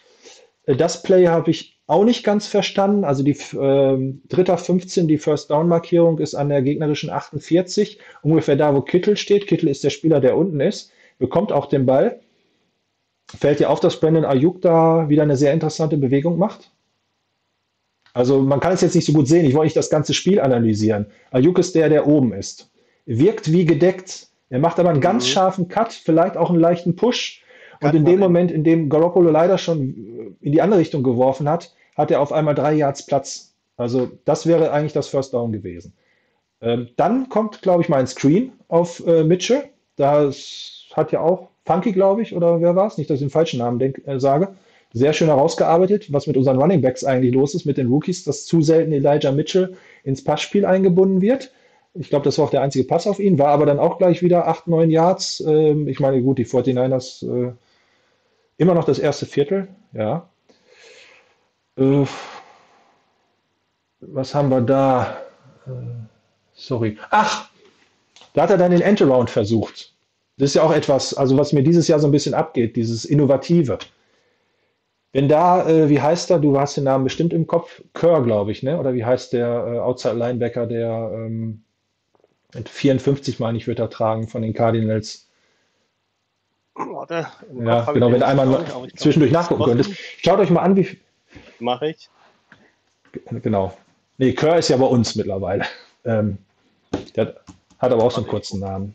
äh, 0.66 0.76
das 0.76 1.04
Play 1.04 1.28
habe 1.28 1.52
ich 1.52 1.75
auch 1.88 2.04
nicht 2.04 2.24
ganz 2.24 2.48
verstanden. 2.48 3.04
Also 3.04 3.24
die 3.24 3.32
äh, 3.32 4.14
dritter 4.28 4.58
15, 4.58 5.08
die 5.08 5.18
First 5.18 5.52
Down 5.52 5.68
Markierung 5.68 6.20
ist 6.20 6.36
an 6.36 6.50
der 6.50 6.62
gegnerischen 6.62 7.10
48, 7.10 8.00
ungefähr 8.22 8.56
da, 8.56 8.74
wo 8.76 8.82
Kittel 8.82 9.18
steht. 9.18 9.48
Kittel 9.48 9.70
ist 9.70 9.84
der 9.84 9.90
Spieler, 9.90 10.20
der 10.20 10.38
unten 10.38 10.60
ist, 10.60 10.92
bekommt 11.20 11.52
auch 11.52 11.68
den 11.68 11.86
Ball. 11.86 12.20
Fällt 13.28 13.60
dir 13.60 13.70
auf, 13.70 13.80
dass 13.80 14.00
Brandon 14.00 14.26
Ayuk 14.26 14.62
da 14.62 15.10
wieder 15.10 15.24
eine 15.24 15.38
sehr 15.38 15.54
interessante 15.54 15.98
Bewegung 15.98 16.38
macht? 16.38 16.72
Also 18.14 18.42
man 18.42 18.60
kann 18.60 18.74
es 18.74 18.82
jetzt 18.82 18.96
nicht 18.96 19.06
so 19.06 19.14
gut 19.14 19.28
sehen. 19.28 19.46
Ich 19.46 19.54
wollte 19.54 19.66
nicht 19.66 19.78
das 19.78 19.90
ganze 19.90 20.14
Spiel 20.14 20.40
analysieren. 20.40 21.08
Ayuk 21.32 21.60
ist 21.60 21.76
der, 21.76 21.90
der 21.90 22.08
oben 22.08 22.34
ist. 22.34 22.72
Wirkt 23.06 23.52
wie 23.52 23.66
gedeckt 23.66 24.30
er 24.50 24.60
macht 24.60 24.80
aber 24.80 24.90
einen 24.90 25.02
ganz 25.02 25.26
mhm. 25.26 25.30
scharfen 25.30 25.68
Cut, 25.68 25.94
vielleicht 25.94 26.38
auch 26.38 26.50
einen 26.50 26.60
leichten 26.60 26.96
Push. 26.96 27.44
Und 27.82 27.96
in 27.96 28.06
dem 28.06 28.20
Moment, 28.20 28.52
in 28.52 28.64
dem 28.64 28.90
Garoppolo 28.90 29.30
leider 29.32 29.58
schon 29.58 30.36
in 30.42 30.52
die 30.52 30.62
andere 30.62 30.80
Richtung 30.80 31.04
geworfen 31.04 31.50
hat, 31.50 31.74
hat 31.96 32.12
er 32.12 32.22
auf 32.22 32.32
einmal 32.32 32.56
drei 32.56 32.74
Yards 32.74 33.06
Platz. 33.06 33.54
Also 33.78 34.12
das 34.26 34.46
wäre 34.46 34.72
eigentlich 34.72 34.94
das 34.94 35.08
First 35.08 35.34
Down 35.34 35.52
gewesen. 35.52 35.94
Ähm, 36.62 36.90
dann 36.96 37.30
kommt, 37.30 37.62
glaube 37.62 37.84
ich, 37.84 37.90
mal 37.90 38.00
ein 38.00 38.08
Screen 38.08 38.54
auf 38.68 39.06
äh, 39.06 39.24
Mitchell. 39.24 39.66
Das 39.98 40.86
hat 40.94 41.12
ja 41.12 41.20
auch 41.22 41.50
Funky, 41.66 41.92
glaube 41.92 42.22
ich, 42.22 42.36
oder 42.36 42.62
wer 42.62 42.76
war 42.76 42.88
es? 42.88 42.98
Nicht, 42.98 43.10
dass 43.10 43.16
ich 43.16 43.26
den 43.26 43.30
falschen 43.30 43.60
Namen 43.60 43.80
denk, 43.80 44.02
äh, 44.06 44.20
sage. 44.20 44.56
Sehr 44.94 45.14
schön 45.14 45.28
herausgearbeitet, 45.28 46.14
was 46.14 46.28
mit 46.28 46.38
unseren 46.38 46.58
Running 46.58 46.82
Backs 46.82 47.04
eigentlich 47.04 47.34
los 47.34 47.54
ist, 47.54 47.66
mit 47.66 47.78
den 47.78 47.88
Rookies, 47.88 48.24
dass 48.24 48.46
zu 48.46 48.62
selten 48.62 48.94
Elijah 48.94 49.32
Mitchell 49.32 49.76
ins 50.04 50.24
Passspiel 50.24 50.66
eingebunden 50.66 51.22
wird. 51.22 51.52
Ich 51.96 52.10
glaube, 52.10 52.24
das 52.24 52.38
war 52.38 52.46
auch 52.46 52.52
der 52.52 52.62
einzige 52.62 52.86
Pass 52.86 53.08
auf 53.08 53.20
ihn, 53.20 53.40
war 53.40 53.48
aber 53.48 53.66
dann 53.66 53.80
auch 53.80 53.98
gleich 53.98 54.22
wieder 54.22 54.48
8, 54.48 54.68
9 54.68 54.90
Yards. 54.90 55.44
Ähm, 55.46 55.88
ich 55.88 56.00
meine, 56.00 56.22
gut, 56.22 56.38
die 56.38 56.46
49ers 56.46 57.26
äh, 57.26 57.52
immer 58.58 58.74
noch 58.74 58.86
das 58.86 59.00
erste 59.00 59.26
Viertel, 59.26 59.68
ja. 59.94 60.30
Was 64.00 64.36
haben 64.36 64.50
wir 64.50 64.62
da? 64.62 65.18
Äh, 65.68 65.72
sorry. 66.54 66.98
Ach, 67.10 67.50
da 68.34 68.44
hat 68.44 68.52
er 68.52 68.58
dann 68.58 68.72
den 68.72 68.82
Endaround 68.82 69.30
versucht. 69.30 69.94
Das 70.38 70.50
ist 70.50 70.56
ja 70.56 70.64
auch 70.64 70.74
etwas, 70.74 71.14
also 71.14 71.38
was 71.38 71.54
mir 71.54 71.64
dieses 71.64 71.88
Jahr 71.88 72.00
so 72.00 72.08
ein 72.08 72.12
bisschen 72.12 72.34
abgeht, 72.34 72.76
dieses 72.76 73.06
Innovative. 73.06 73.80
Wenn 75.14 75.30
da, 75.30 75.68
äh, 75.68 75.90
wie 75.90 76.02
heißt 76.02 76.30
er, 76.32 76.40
du 76.40 76.60
hast 76.60 76.76
den 76.76 76.84
Namen 76.84 77.06
bestimmt 77.06 77.32
im 77.32 77.48
Kopf, 77.48 77.82
Kerr, 77.94 78.22
glaube 78.22 78.52
ich, 78.52 78.64
ne? 78.64 78.78
Oder 78.78 78.94
wie 78.94 79.06
heißt 79.06 79.32
der 79.32 79.48
äh, 79.48 79.80
Outside 79.80 80.16
Linebacker, 80.16 80.68
der 80.68 81.12
ähm, 81.14 81.64
mit 82.54 82.68
54, 82.68 83.40
meine 83.40 83.58
ich, 83.58 83.68
wird 83.68 83.80
er 83.80 83.90
tragen 83.90 84.28
von 84.28 84.42
den 84.42 84.54
Cardinals. 84.54 85.25
Warte, 86.76 87.28
ja, 87.64 87.92
genau, 87.94 88.12
wenn 88.12 88.22
einmal 88.22 88.48
nicht, 88.48 89.00
zwischendurch 89.00 89.32
nachgucken 89.32 89.64
könntest. 89.64 89.94
Schaut 90.22 90.40
euch 90.40 90.50
mal 90.50 90.62
an, 90.62 90.76
wie. 90.76 91.00
Mache 91.60 91.90
ich. 91.90 92.10
Genau. 93.32 93.78
Nee, 94.18 94.34
Kerr 94.34 94.58
ist 94.58 94.70
ja 94.70 94.78
bei 94.78 94.86
uns 94.86 95.16
mittlerweile. 95.16 95.66
Ähm, 96.04 96.38
der 97.16 97.36
hat 97.80 97.92
aber 97.92 98.04
auch 98.04 98.12
so 98.12 98.18
einen 98.18 98.28
kurzen 98.28 98.60
Namen. 98.60 98.94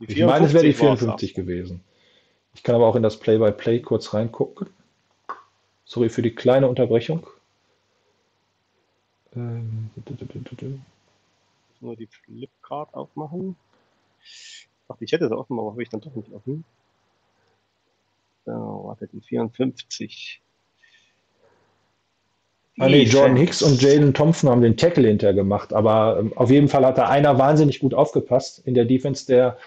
Ich 0.00 0.18
meine, 0.24 0.46
es 0.46 0.54
wäre 0.54 0.64
die 0.64 0.72
54 0.72 1.34
gewesen. 1.34 1.84
Ich 2.54 2.62
kann 2.62 2.74
aber 2.74 2.86
auch 2.86 2.96
in 2.96 3.02
das 3.02 3.18
Play-by-Play 3.18 3.76
-play 3.76 3.82
kurz 3.82 4.14
reingucken. 4.14 4.68
Sorry 5.84 6.08
für 6.08 6.22
die 6.22 6.34
kleine 6.34 6.68
Unterbrechung. 6.68 7.26
Ähm, 9.36 9.90
nur 11.80 11.96
die 11.96 12.06
Flipcard 12.06 12.94
aufmachen. 12.94 13.56
Ach, 14.88 14.96
ich 15.00 15.12
hätte 15.12 15.26
es 15.26 15.32
offen, 15.32 15.58
aber 15.58 15.70
habe 15.70 15.82
ich 15.82 15.88
dann 15.88 16.00
doch 16.00 16.14
nicht 16.14 16.32
offen. 16.32 16.64
So, 18.44 18.52
warte, 18.52 19.06
die 19.06 19.20
54. 19.20 20.42
Ah, 22.78 22.88
nee, 22.88 23.02
Jordan 23.02 23.36
Hicks 23.36 23.62
und 23.62 23.82
Jaden 23.82 24.14
Thompson 24.14 24.48
haben 24.48 24.62
den 24.62 24.76
Tackle 24.76 25.06
hinter 25.06 25.34
gemacht, 25.34 25.74
aber 25.74 26.18
ähm, 26.18 26.32
auf 26.36 26.50
jeden 26.50 26.68
Fall 26.68 26.86
hat 26.86 26.96
da 26.96 27.08
einer 27.08 27.36
wahnsinnig 27.38 27.78
gut 27.78 27.92
aufgepasst 27.92 28.62
in 28.64 28.72
der 28.74 28.86
Defense 28.86 29.26
der 29.26 29.58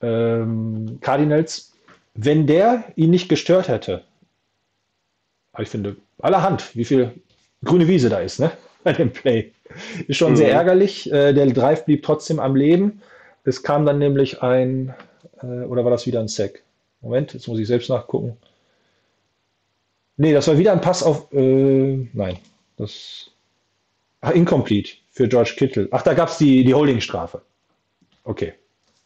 ähm, 0.00 0.98
Cardinals. 1.00 1.74
Wenn 2.14 2.46
der 2.46 2.84
ihn 2.96 3.10
nicht 3.10 3.28
gestört 3.28 3.68
hätte, 3.68 4.04
ich 5.58 5.68
finde, 5.68 5.96
allerhand, 6.20 6.74
wie 6.74 6.84
viel 6.84 7.20
grüne 7.64 7.86
Wiese 7.86 8.08
da 8.08 8.18
ist, 8.20 8.40
ne? 8.40 8.50
Bei 8.88 8.92
dem 8.94 9.12
Play. 9.12 9.52
Ist 10.06 10.16
schon 10.16 10.32
mhm. 10.32 10.36
sehr 10.36 10.52
ärgerlich. 10.52 11.12
Äh, 11.12 11.34
der 11.34 11.46
Drive 11.46 11.84
blieb 11.84 12.02
trotzdem 12.02 12.40
am 12.40 12.56
Leben. 12.56 13.02
Es 13.44 13.62
kam 13.62 13.84
dann 13.84 13.98
nämlich 13.98 14.42
ein, 14.42 14.94
äh, 15.42 15.64
oder 15.64 15.84
war 15.84 15.90
das 15.90 16.06
wieder 16.06 16.20
ein 16.20 16.28
Sack? 16.28 16.62
Moment, 17.00 17.34
jetzt 17.34 17.46
muss 17.48 17.58
ich 17.58 17.66
selbst 17.66 17.90
nachgucken. 17.90 18.36
Nee, 20.16 20.32
das 20.32 20.48
war 20.48 20.58
wieder 20.58 20.72
ein 20.72 20.80
Pass 20.80 21.02
auf, 21.02 21.32
äh, 21.32 22.08
nein, 22.12 22.38
das, 22.76 23.30
ach, 24.20 24.32
incomplete 24.32 24.94
für 25.10 25.28
George 25.28 25.54
Kittle. 25.56 25.88
Ach, 25.90 26.02
da 26.02 26.14
gab 26.14 26.28
es 26.28 26.38
die, 26.38 26.64
die 26.64 26.74
Holdingstrafe. 26.74 27.42
Okay, 28.24 28.54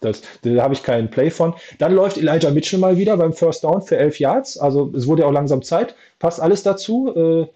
das, 0.01 0.23
da 0.43 0.63
habe 0.63 0.75
ich 0.75 0.83
keinen 0.83 1.11
Play 1.11 1.31
von. 1.31 1.55
Dann 1.79 1.95
läuft 1.95 2.17
Elijah 2.17 2.51
Mitchell 2.51 2.79
mal 2.79 2.97
wieder 2.97 3.17
beim 3.17 3.33
First 3.33 3.65
Down 3.65 3.83
für 3.83 3.99
elf 3.99 4.19
Yards. 4.19 4.59
Also 4.59 4.91
es 4.97 5.07
wurde 5.07 5.23
ja 5.23 5.29
auch 5.29 5.33
langsam 5.33 5.63
Zeit. 5.63 5.95
Passt 6.19 6.41
alles 6.41 6.63
dazu. 6.63 7.15
Äh, 7.15 7.47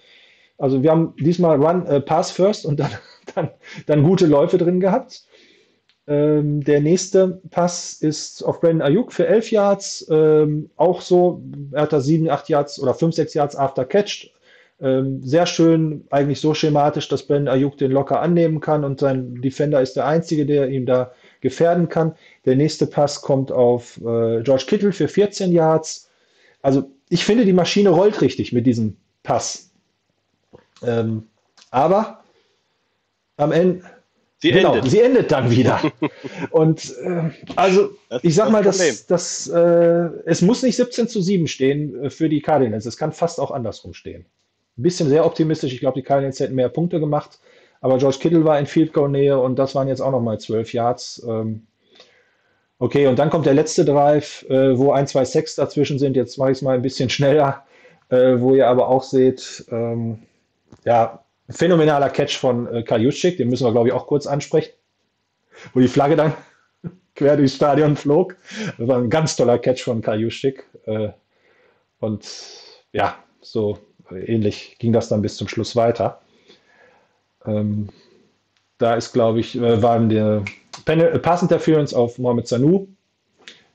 also 0.58 0.82
wir 0.82 0.90
haben 0.90 1.14
diesmal 1.18 1.62
Run, 1.62 1.86
äh, 1.86 2.00
Pass 2.00 2.30
First 2.30 2.66
und 2.66 2.80
dann, 2.80 2.90
dann, 3.34 3.50
dann 3.86 4.02
gute 4.02 4.26
Läufe 4.26 4.58
drin 4.58 4.80
gehabt. 4.80 5.24
Ähm, 6.08 6.62
der 6.62 6.80
nächste 6.80 7.40
Pass 7.50 7.94
ist 7.94 8.42
auf 8.44 8.60
Brandon 8.60 8.82
Ayuk 8.82 9.12
für 9.12 9.26
11 9.26 9.50
Yards. 9.50 10.06
Ähm, 10.10 10.70
auch 10.76 11.00
so, 11.00 11.42
er 11.72 11.82
hat 11.82 11.92
da 11.92 12.00
7, 12.00 12.30
8 12.30 12.48
Yards 12.48 12.80
oder 12.80 12.94
5, 12.94 13.14
6 13.14 13.34
Yards 13.34 13.56
after 13.56 13.84
catch. 13.84 14.30
Ähm, 14.78 15.22
sehr 15.22 15.46
schön, 15.46 16.04
eigentlich 16.10 16.40
so 16.40 16.52
schematisch, 16.52 17.08
dass 17.08 17.22
Brandon 17.22 17.48
Ayuk 17.54 17.78
den 17.78 17.90
locker 17.90 18.20
annehmen 18.20 18.60
kann 18.60 18.84
und 18.84 19.00
sein 19.00 19.40
Defender 19.40 19.80
ist 19.80 19.96
der 19.96 20.06
Einzige, 20.06 20.44
der 20.46 20.68
ihm 20.68 20.86
da 20.86 21.12
gefährden 21.40 21.88
kann. 21.88 22.14
Der 22.44 22.56
nächste 22.56 22.86
Pass 22.86 23.22
kommt 23.22 23.50
auf 23.50 23.96
äh, 23.98 24.42
George 24.42 24.64
Kittle 24.66 24.92
für 24.92 25.08
14 25.08 25.50
Yards. 25.50 26.10
Also 26.62 26.90
ich 27.08 27.24
finde, 27.24 27.44
die 27.44 27.52
Maschine 27.52 27.90
rollt 27.90 28.20
richtig 28.20 28.52
mit 28.52 28.66
diesem 28.66 28.96
Pass. 29.22 29.65
Ähm, 30.86 31.28
aber 31.70 32.22
am 33.36 33.52
Ende, 33.52 33.82
sie, 34.38 34.52
genau, 34.52 34.74
endet. 34.74 34.90
sie 34.90 35.00
endet 35.00 35.30
dann 35.30 35.50
wieder. 35.50 35.80
Und 36.50 36.94
äh, 37.02 37.30
also, 37.56 37.90
das 38.08 38.24
ich 38.24 38.34
sag 38.34 38.50
mal, 38.50 38.62
das, 38.62 39.06
das, 39.06 39.48
äh, 39.48 40.08
es 40.24 40.42
muss 40.42 40.62
nicht 40.62 40.76
17 40.76 41.08
zu 41.08 41.20
7 41.20 41.46
stehen 41.48 42.04
äh, 42.04 42.10
für 42.10 42.28
die 42.28 42.40
Cardinals. 42.40 42.86
Es 42.86 42.96
kann 42.96 43.12
fast 43.12 43.40
auch 43.40 43.50
andersrum 43.50 43.92
stehen. 43.92 44.24
Ein 44.78 44.82
bisschen 44.82 45.08
sehr 45.08 45.26
optimistisch. 45.26 45.72
Ich 45.72 45.80
glaube, 45.80 45.98
die 46.00 46.06
Cardinals 46.06 46.40
hätten 46.40 46.54
mehr 46.54 46.68
Punkte 46.68 47.00
gemacht. 47.00 47.38
Aber 47.80 47.98
George 47.98 48.18
Kittle 48.20 48.44
war 48.44 48.58
in 48.58 48.66
Field 48.66 48.92
Goal 48.92 49.10
Nähe 49.10 49.38
und 49.38 49.58
das 49.58 49.74
waren 49.74 49.88
jetzt 49.88 50.00
auch 50.00 50.10
nochmal 50.10 50.40
12 50.40 50.72
Yards. 50.72 51.24
Ähm, 51.28 51.66
okay, 52.78 53.06
und 53.06 53.18
dann 53.18 53.30
kommt 53.30 53.46
der 53.46 53.54
letzte 53.54 53.84
Drive, 53.84 54.44
äh, 54.48 54.78
wo 54.78 54.92
ein, 54.92 55.06
zwei 55.06 55.24
Sacks 55.24 55.54
dazwischen 55.56 55.98
sind. 55.98 56.16
Jetzt 56.16 56.38
mache 56.38 56.52
ich 56.52 56.58
es 56.58 56.62
mal 56.62 56.74
ein 56.74 56.82
bisschen 56.82 57.10
schneller, 57.10 57.64
äh, 58.08 58.38
wo 58.38 58.54
ihr 58.54 58.68
aber 58.68 58.88
auch 58.88 59.02
seht, 59.02 59.66
ähm, 59.70 60.22
ja, 60.86 61.24
phänomenaler 61.50 62.08
Catch 62.08 62.38
von 62.38 62.72
äh, 62.72 62.82
Kajuschik, 62.82 63.36
den 63.36 63.48
müssen 63.48 63.66
wir, 63.66 63.72
glaube 63.72 63.88
ich, 63.88 63.94
auch 63.94 64.06
kurz 64.06 64.26
ansprechen, 64.26 64.72
wo 65.74 65.80
die 65.80 65.88
Flagge 65.88 66.16
dann 66.16 66.32
quer 67.14 67.36
durchs 67.36 67.56
Stadion 67.56 67.96
flog. 67.96 68.36
Das 68.78 68.88
war 68.88 68.98
ein 68.98 69.10
ganz 69.10 69.36
toller 69.36 69.58
Catch 69.58 69.82
von 69.82 70.00
Kajuschik. 70.00 70.64
Äh, 70.86 71.10
und 71.98 72.26
ja, 72.92 73.16
so 73.40 73.78
ähnlich 74.10 74.76
ging 74.78 74.92
das 74.92 75.08
dann 75.08 75.22
bis 75.22 75.36
zum 75.36 75.48
Schluss 75.48 75.74
weiter. 75.74 76.20
Ähm, 77.44 77.88
da 78.78 78.94
ist, 78.94 79.12
glaube 79.12 79.40
ich, 79.40 79.56
äh, 79.56 79.82
waren 79.82 80.08
der 80.08 80.44
äh, 80.86 81.18
Pass 81.18 81.42
Interference 81.42 81.94
auf 81.94 82.18
Mohamed 82.18 82.46
Sanu. 82.46 82.86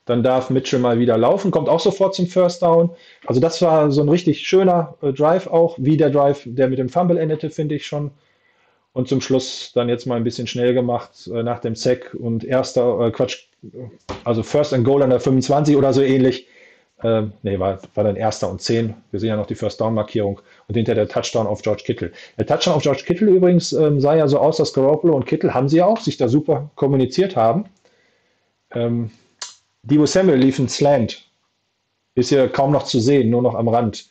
Dann 0.05 0.23
darf 0.23 0.49
Mitchell 0.49 0.79
mal 0.79 0.99
wieder 0.99 1.17
laufen, 1.17 1.51
kommt 1.51 1.69
auch 1.69 1.79
sofort 1.79 2.15
zum 2.15 2.27
First 2.27 2.63
Down. 2.63 2.89
Also 3.27 3.39
das 3.39 3.61
war 3.61 3.91
so 3.91 4.01
ein 4.01 4.09
richtig 4.09 4.47
schöner 4.47 4.95
äh, 5.01 5.13
Drive 5.13 5.47
auch, 5.47 5.75
wie 5.79 5.97
der 5.97 6.09
Drive, 6.09 6.41
der 6.45 6.69
mit 6.69 6.79
dem 6.79 6.89
Fumble 6.89 7.17
endete, 7.17 7.49
finde 7.49 7.75
ich 7.75 7.85
schon. 7.85 8.11
Und 8.93 9.07
zum 9.07 9.21
Schluss 9.21 9.71
dann 9.73 9.87
jetzt 9.89 10.05
mal 10.05 10.15
ein 10.15 10.23
bisschen 10.23 10.47
schnell 10.47 10.73
gemacht 10.73 11.29
äh, 11.33 11.43
nach 11.43 11.59
dem 11.59 11.75
Sack 11.75 12.13
und 12.13 12.43
erster, 12.43 12.99
äh, 12.99 13.11
Quatsch, 13.11 13.47
also 14.23 14.43
First 14.43 14.73
and 14.73 14.83
Goal 14.83 15.03
an 15.03 15.11
der 15.11 15.19
25 15.19 15.77
oder 15.77 15.93
so 15.93 16.01
ähnlich. 16.01 16.47
Ähm, 17.03 17.33
nee, 17.41 17.57
war, 17.57 17.79
war 17.95 18.03
dann 18.03 18.15
erster 18.15 18.49
und 18.49 18.61
zehn. 18.61 18.93
Wir 19.11 19.19
sehen 19.19 19.29
ja 19.29 19.35
noch 19.35 19.47
die 19.47 19.55
First 19.55 19.81
Down 19.81 19.93
Markierung 19.93 20.41
und 20.67 20.75
hinter 20.75 20.93
der 20.93 21.07
Touchdown 21.07 21.47
auf 21.47 21.61
George 21.61 21.83
Kittle. 21.85 22.11
Der 22.37 22.45
Touchdown 22.45 22.75
auf 22.75 22.83
George 22.83 23.03
Kittle 23.05 23.29
übrigens 23.29 23.73
ähm, 23.73 23.99
sah 23.99 24.15
ja 24.15 24.27
so 24.27 24.39
aus, 24.39 24.57
dass 24.57 24.73
Garoppolo 24.73 25.15
und 25.15 25.25
Kittle 25.25 25.53
haben 25.53 25.69
sie 25.69 25.77
ja 25.77 25.85
auch 25.85 25.99
sich 25.99 26.17
da 26.17 26.27
super 26.27 26.69
kommuniziert 26.75 27.35
haben. 27.35 27.65
Ähm, 28.73 29.09
Debo 29.83 30.05
Samuel 30.05 30.39
lief 30.39 30.59
ein 30.59 30.69
Slant. 30.69 31.29
Ist 32.15 32.31
ja 32.31 32.47
kaum 32.47 32.71
noch 32.71 32.83
zu 32.83 32.99
sehen, 32.99 33.29
nur 33.29 33.41
noch 33.41 33.55
am 33.55 33.67
Rand. 33.67 34.09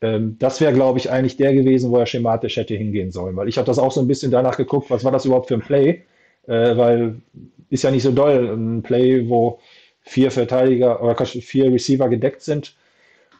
Ähm, 0.00 0.36
das 0.38 0.60
wäre, 0.60 0.72
glaube 0.72 0.98
ich, 0.98 1.10
eigentlich 1.10 1.36
der 1.36 1.54
gewesen, 1.54 1.90
wo 1.90 1.98
er 1.98 2.06
schematisch 2.06 2.56
hätte 2.56 2.74
hingehen 2.74 3.12
sollen. 3.12 3.36
Weil 3.36 3.48
ich 3.48 3.58
habe 3.58 3.66
das 3.66 3.78
auch 3.78 3.92
so 3.92 4.00
ein 4.00 4.08
bisschen 4.08 4.30
danach 4.30 4.56
geguckt, 4.56 4.90
was 4.90 5.04
war 5.04 5.12
das 5.12 5.24
überhaupt 5.24 5.48
für 5.48 5.54
ein 5.54 5.60
Play? 5.60 6.02
Äh, 6.46 6.76
weil 6.76 7.22
ist 7.70 7.84
ja 7.84 7.90
nicht 7.90 8.02
so 8.02 8.12
doll, 8.12 8.48
ein 8.56 8.82
Play, 8.82 9.28
wo 9.28 9.60
vier 10.02 10.30
Verteidiger 10.30 11.02
oder 11.02 11.16
vier 11.24 11.72
Receiver 11.72 12.08
gedeckt 12.08 12.42
sind 12.42 12.76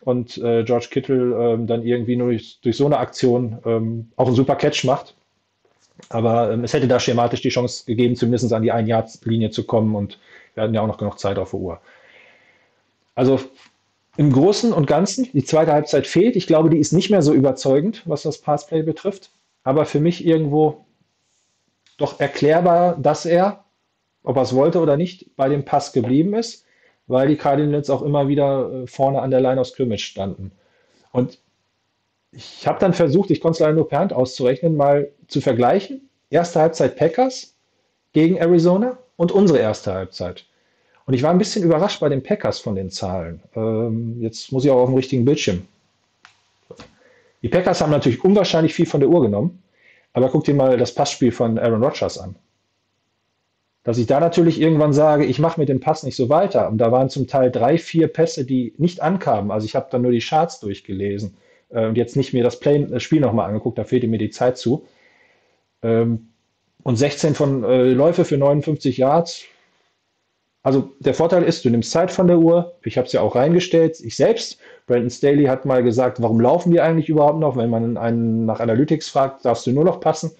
und 0.00 0.38
äh, 0.38 0.64
George 0.64 0.88
Kittle 0.90 1.34
ähm, 1.38 1.66
dann 1.66 1.84
irgendwie 1.84 2.16
nur 2.16 2.28
durch, 2.28 2.58
durch 2.62 2.76
so 2.76 2.86
eine 2.86 2.98
Aktion 2.98 3.58
ähm, 3.64 4.10
auch 4.16 4.26
einen 4.26 4.36
super 4.36 4.56
Catch 4.56 4.84
macht. 4.84 5.14
Aber 6.08 6.52
ähm, 6.52 6.64
es 6.64 6.72
hätte 6.72 6.88
da 6.88 6.98
schematisch 6.98 7.42
die 7.42 7.50
Chance 7.50 7.84
gegeben, 7.86 8.16
zumindest 8.16 8.52
an 8.52 8.62
die 8.62 8.72
Ein-Jahr-Linie 8.72 9.50
zu 9.50 9.64
kommen 9.64 9.94
und 9.94 10.18
wir 10.54 10.62
hatten 10.62 10.74
ja 10.74 10.80
auch 10.80 10.86
noch 10.86 10.98
genug 10.98 11.18
Zeit 11.18 11.38
auf 11.38 11.50
der 11.50 11.60
Uhr. 11.60 11.80
Also 13.14 13.40
im 14.16 14.32
Großen 14.32 14.72
und 14.72 14.86
Ganzen, 14.86 15.28
die 15.32 15.44
zweite 15.44 15.72
Halbzeit 15.72 16.06
fehlt. 16.06 16.36
Ich 16.36 16.46
glaube, 16.46 16.70
die 16.70 16.78
ist 16.78 16.92
nicht 16.92 17.10
mehr 17.10 17.22
so 17.22 17.32
überzeugend, 17.32 18.02
was 18.06 18.22
das 18.22 18.38
Passplay 18.38 18.82
betrifft. 18.82 19.30
Aber 19.64 19.86
für 19.86 20.00
mich 20.00 20.24
irgendwo 20.24 20.84
doch 21.96 22.20
erklärbar, 22.20 22.96
dass 22.96 23.26
er, 23.26 23.64
ob 24.22 24.36
er 24.36 24.42
es 24.42 24.54
wollte 24.54 24.80
oder 24.80 24.96
nicht, 24.96 25.34
bei 25.36 25.48
dem 25.48 25.64
Pass 25.64 25.92
geblieben 25.92 26.34
ist, 26.34 26.64
weil 27.06 27.28
die 27.28 27.36
Cardinals 27.36 27.90
auch 27.90 28.02
immer 28.02 28.28
wieder 28.28 28.72
äh, 28.72 28.86
vorne 28.86 29.20
an 29.20 29.30
der 29.30 29.40
Line 29.40 29.60
of 29.60 29.66
Scrimmage 29.66 30.04
standen. 30.04 30.52
Und 31.12 31.38
ich 32.32 32.66
habe 32.66 32.80
dann 32.80 32.94
versucht, 32.94 33.30
ich 33.30 33.40
konnte 33.40 33.56
es 33.56 33.60
leider 33.60 33.74
nur 33.74 33.88
per 33.88 34.00
Hand 34.00 34.12
auszurechnen, 34.12 34.76
mal 34.76 35.10
zu 35.28 35.40
vergleichen. 35.40 36.08
Erste 36.30 36.60
Halbzeit 36.60 36.96
Packers 36.96 37.54
gegen 38.12 38.36
Arizona 38.36 38.98
und 39.16 39.32
unsere 39.32 39.58
erste 39.58 39.92
Halbzeit. 39.92 40.46
Und 41.06 41.14
ich 41.14 41.22
war 41.22 41.30
ein 41.30 41.38
bisschen 41.38 41.64
überrascht 41.64 42.00
bei 42.00 42.08
den 42.08 42.22
Packers 42.22 42.58
von 42.58 42.74
den 42.74 42.90
Zahlen. 42.90 43.42
Ähm, 43.54 44.20
jetzt 44.20 44.52
muss 44.52 44.64
ich 44.64 44.70
auch 44.70 44.80
auf 44.80 44.88
dem 44.88 44.96
richtigen 44.96 45.24
Bildschirm. 45.24 45.66
Die 47.42 47.48
Packers 47.48 47.82
haben 47.82 47.90
natürlich 47.90 48.24
unwahrscheinlich 48.24 48.72
viel 48.72 48.86
von 48.86 49.00
der 49.00 49.10
Uhr 49.10 49.20
genommen, 49.20 49.62
aber 50.14 50.30
guck 50.30 50.44
dir 50.44 50.54
mal 50.54 50.78
das 50.78 50.94
Passspiel 50.94 51.30
von 51.30 51.58
Aaron 51.58 51.84
Rodgers 51.84 52.16
an. 52.16 52.36
Dass 53.82 53.98
ich 53.98 54.06
da 54.06 54.18
natürlich 54.18 54.58
irgendwann 54.58 54.94
sage, 54.94 55.26
ich 55.26 55.38
mache 55.38 55.60
mit 55.60 55.68
dem 55.68 55.80
Pass 55.80 56.04
nicht 56.04 56.16
so 56.16 56.30
weiter. 56.30 56.70
Und 56.70 56.78
da 56.78 56.90
waren 56.90 57.10
zum 57.10 57.26
Teil 57.26 57.50
drei, 57.50 57.76
vier 57.76 58.08
Pässe, 58.08 58.46
die 58.46 58.72
nicht 58.78 59.02
ankamen. 59.02 59.50
Also 59.50 59.66
ich 59.66 59.76
habe 59.76 59.88
dann 59.90 60.00
nur 60.00 60.10
die 60.10 60.20
Charts 60.20 60.60
durchgelesen 60.60 61.36
äh, 61.68 61.86
und 61.86 61.98
jetzt 61.98 62.16
nicht 62.16 62.32
mir 62.32 62.42
das, 62.42 62.58
Play, 62.60 62.86
das 62.86 63.02
Spiel 63.02 63.20
nochmal 63.20 63.46
angeguckt, 63.46 63.76
da 63.76 63.84
fehlte 63.84 64.06
mir 64.06 64.16
die 64.16 64.30
Zeit 64.30 64.56
zu. 64.56 64.86
Ähm, 65.82 66.28
und 66.84 66.96
16 66.96 67.34
von 67.34 67.64
äh, 67.64 67.90
Läufe 67.92 68.24
für 68.24 68.38
59 68.38 68.96
Yards, 68.98 69.44
also 70.64 70.92
der 70.98 71.12
Vorteil 71.12 71.42
ist, 71.42 71.62
du 71.66 71.70
nimmst 71.70 71.90
Zeit 71.90 72.10
von 72.10 72.26
der 72.26 72.38
Uhr. 72.38 72.78
Ich 72.84 72.96
habe 72.96 73.06
es 73.06 73.12
ja 73.12 73.20
auch 73.20 73.36
reingestellt. 73.36 74.00
Ich 74.00 74.16
selbst, 74.16 74.58
Brandon 74.86 75.10
Staley 75.10 75.44
hat 75.44 75.66
mal 75.66 75.82
gesagt, 75.82 76.22
warum 76.22 76.40
laufen 76.40 76.72
wir 76.72 76.82
eigentlich 76.82 77.10
überhaupt 77.10 77.38
noch? 77.38 77.58
Wenn 77.58 77.68
man 77.68 77.98
einen 77.98 78.46
nach 78.46 78.60
Analytics 78.60 79.10
fragt, 79.10 79.44
darfst 79.44 79.66
du 79.66 79.72
nur 79.72 79.84
noch 79.84 80.00
passen. 80.00 80.30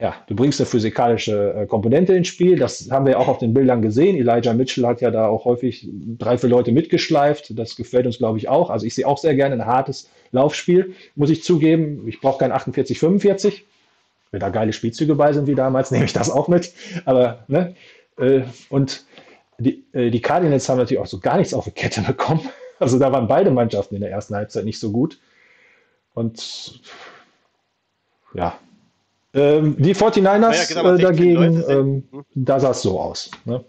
Ja, 0.00 0.14
du 0.26 0.34
bringst 0.34 0.58
eine 0.58 0.66
physikalische 0.66 1.52
äh, 1.52 1.66
Komponente 1.66 2.14
ins 2.14 2.28
Spiel. 2.28 2.58
Das 2.58 2.90
haben 2.90 3.04
wir 3.04 3.20
auch 3.20 3.28
auf 3.28 3.38
den 3.38 3.52
Bildern 3.52 3.82
gesehen. 3.82 4.16
Elijah 4.16 4.54
Mitchell 4.54 4.86
hat 4.86 5.02
ja 5.02 5.10
da 5.10 5.28
auch 5.28 5.44
häufig 5.44 5.86
drei, 6.18 6.38
vier 6.38 6.48
Leute 6.48 6.72
mitgeschleift. 6.72 7.58
Das 7.58 7.76
gefällt 7.76 8.06
uns, 8.06 8.16
glaube 8.16 8.38
ich, 8.38 8.48
auch. 8.48 8.70
Also 8.70 8.86
ich 8.86 8.94
sehe 8.94 9.06
auch 9.06 9.18
sehr 9.18 9.34
gerne 9.34 9.54
ein 9.56 9.66
hartes 9.66 10.10
Laufspiel, 10.32 10.94
muss 11.14 11.28
ich 11.28 11.44
zugeben. 11.44 12.08
Ich 12.08 12.22
brauche 12.22 12.38
kein 12.38 12.52
48, 12.52 12.98
45. 12.98 13.66
Wenn 14.34 14.40
da 14.40 14.48
geile 14.48 14.72
Spielzüge 14.72 15.14
bei 15.14 15.32
sind 15.32 15.46
wie 15.46 15.54
damals, 15.54 15.90
nehme 15.92 16.04
ich 16.04 16.12
das 16.12 16.28
auch 16.28 16.48
mit. 16.48 16.72
Aber 17.04 17.44
ne, 17.46 17.76
äh, 18.18 18.42
und 18.68 19.04
die, 19.58 19.86
äh, 19.92 20.10
die 20.10 20.20
Cardinals 20.20 20.68
haben 20.68 20.78
natürlich 20.78 21.00
auch 21.00 21.06
so 21.06 21.20
gar 21.20 21.36
nichts 21.36 21.54
auf 21.54 21.64
die 21.64 21.70
Kette 21.70 22.02
bekommen. 22.02 22.42
Also 22.80 22.98
da 22.98 23.12
waren 23.12 23.28
beide 23.28 23.52
Mannschaften 23.52 23.94
in 23.94 24.00
der 24.00 24.10
ersten 24.10 24.34
Halbzeit 24.34 24.64
nicht 24.64 24.80
so 24.80 24.90
gut. 24.90 25.20
Und 26.12 26.80
ja, 28.34 28.58
ähm, 29.32 29.76
die 29.78 29.94
49ers 29.94 30.74
ja, 30.74 30.94
äh, 30.94 30.98
dagegen, 30.98 31.64
ähm, 31.68 32.02
hm? 32.10 32.24
da 32.34 32.58
sah 32.58 32.72
es 32.72 32.82
so 32.82 32.98
aus. 33.00 33.30
Ne? 33.44 33.64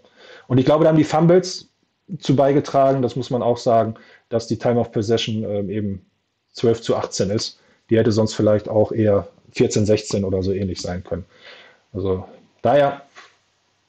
Und 0.48 0.58
ich 0.58 0.64
glaube, 0.64 0.82
da 0.82 0.90
haben 0.90 0.98
die 0.98 1.04
Fumbles 1.04 1.70
zu 2.18 2.34
beigetragen, 2.34 3.00
das 3.00 3.14
muss 3.14 3.30
man 3.30 3.42
auch 3.42 3.58
sagen, 3.58 3.94
dass 4.28 4.48
die 4.48 4.58
Time 4.58 4.80
of 4.80 4.90
Possession 4.90 5.44
ähm, 5.44 5.70
eben 5.70 6.06
12 6.54 6.80
zu 6.82 6.96
18 6.96 7.30
ist. 7.30 7.60
Die 7.90 7.96
hätte 7.96 8.10
sonst 8.10 8.34
vielleicht 8.34 8.68
auch 8.68 8.90
eher 8.90 9.28
14, 9.52 9.86
16 9.86 10.24
oder 10.24 10.42
so 10.42 10.52
ähnlich 10.52 10.80
sein 10.80 11.04
können. 11.04 11.24
Also 11.92 12.26
daher 12.62 13.02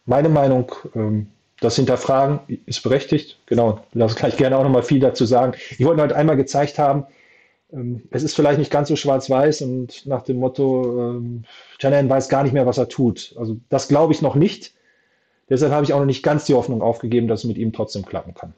meine 0.06 0.30
Meinung, 0.30 0.72
ähm, 0.96 1.28
das 1.60 1.76
Hinterfragen 1.76 2.40
ist 2.66 2.84
berechtigt. 2.84 3.40
Genau, 3.48 3.80
lass 3.94 4.16
gleich 4.16 4.38
gerne 4.38 4.58
auch 4.58 4.64
nochmal 4.64 4.84
viel 4.84 5.00
dazu 5.00 5.26
sagen. 5.26 5.54
Ich 5.78 5.86
wollte 5.86 6.02
heute 6.02 6.16
einmal 6.16 6.38
gezeigt 6.38 6.78
haben, 6.80 7.06
ähm, 7.74 8.04
es 8.12 8.24
ist 8.24 8.36
vielleicht 8.36 8.60
nicht 8.60 8.72
ganz 8.72 8.88
so 8.88 8.96
schwarz-weiß 8.96 9.62
und 9.64 10.06
nach 10.06 10.24
dem 10.24 10.38
Motto, 10.38 11.12
ähm, 11.12 11.44
weiß 11.82 12.30
gar 12.30 12.44
nicht 12.44 12.54
mehr, 12.54 12.66
was 12.66 12.78
er 12.78 12.88
tut. 12.88 13.36
Also 13.38 13.58
das 13.70 13.88
glaube 13.88 14.14
ich 14.14 14.22
noch 14.22 14.36
nicht. 14.36 14.74
Deshalb 15.50 15.72
habe 15.72 15.84
ich 15.86 15.94
auch 15.94 16.00
noch 16.00 16.06
nicht 16.06 16.24
ganz 16.24 16.46
die 16.46 16.54
Hoffnung 16.54 16.82
aufgegeben, 16.82 17.28
dass 17.28 17.42
es 17.42 17.46
mit 17.46 17.58
ihm 17.58 17.74
trotzdem 17.74 18.06
klappen 18.06 18.34
kann. 18.34 18.54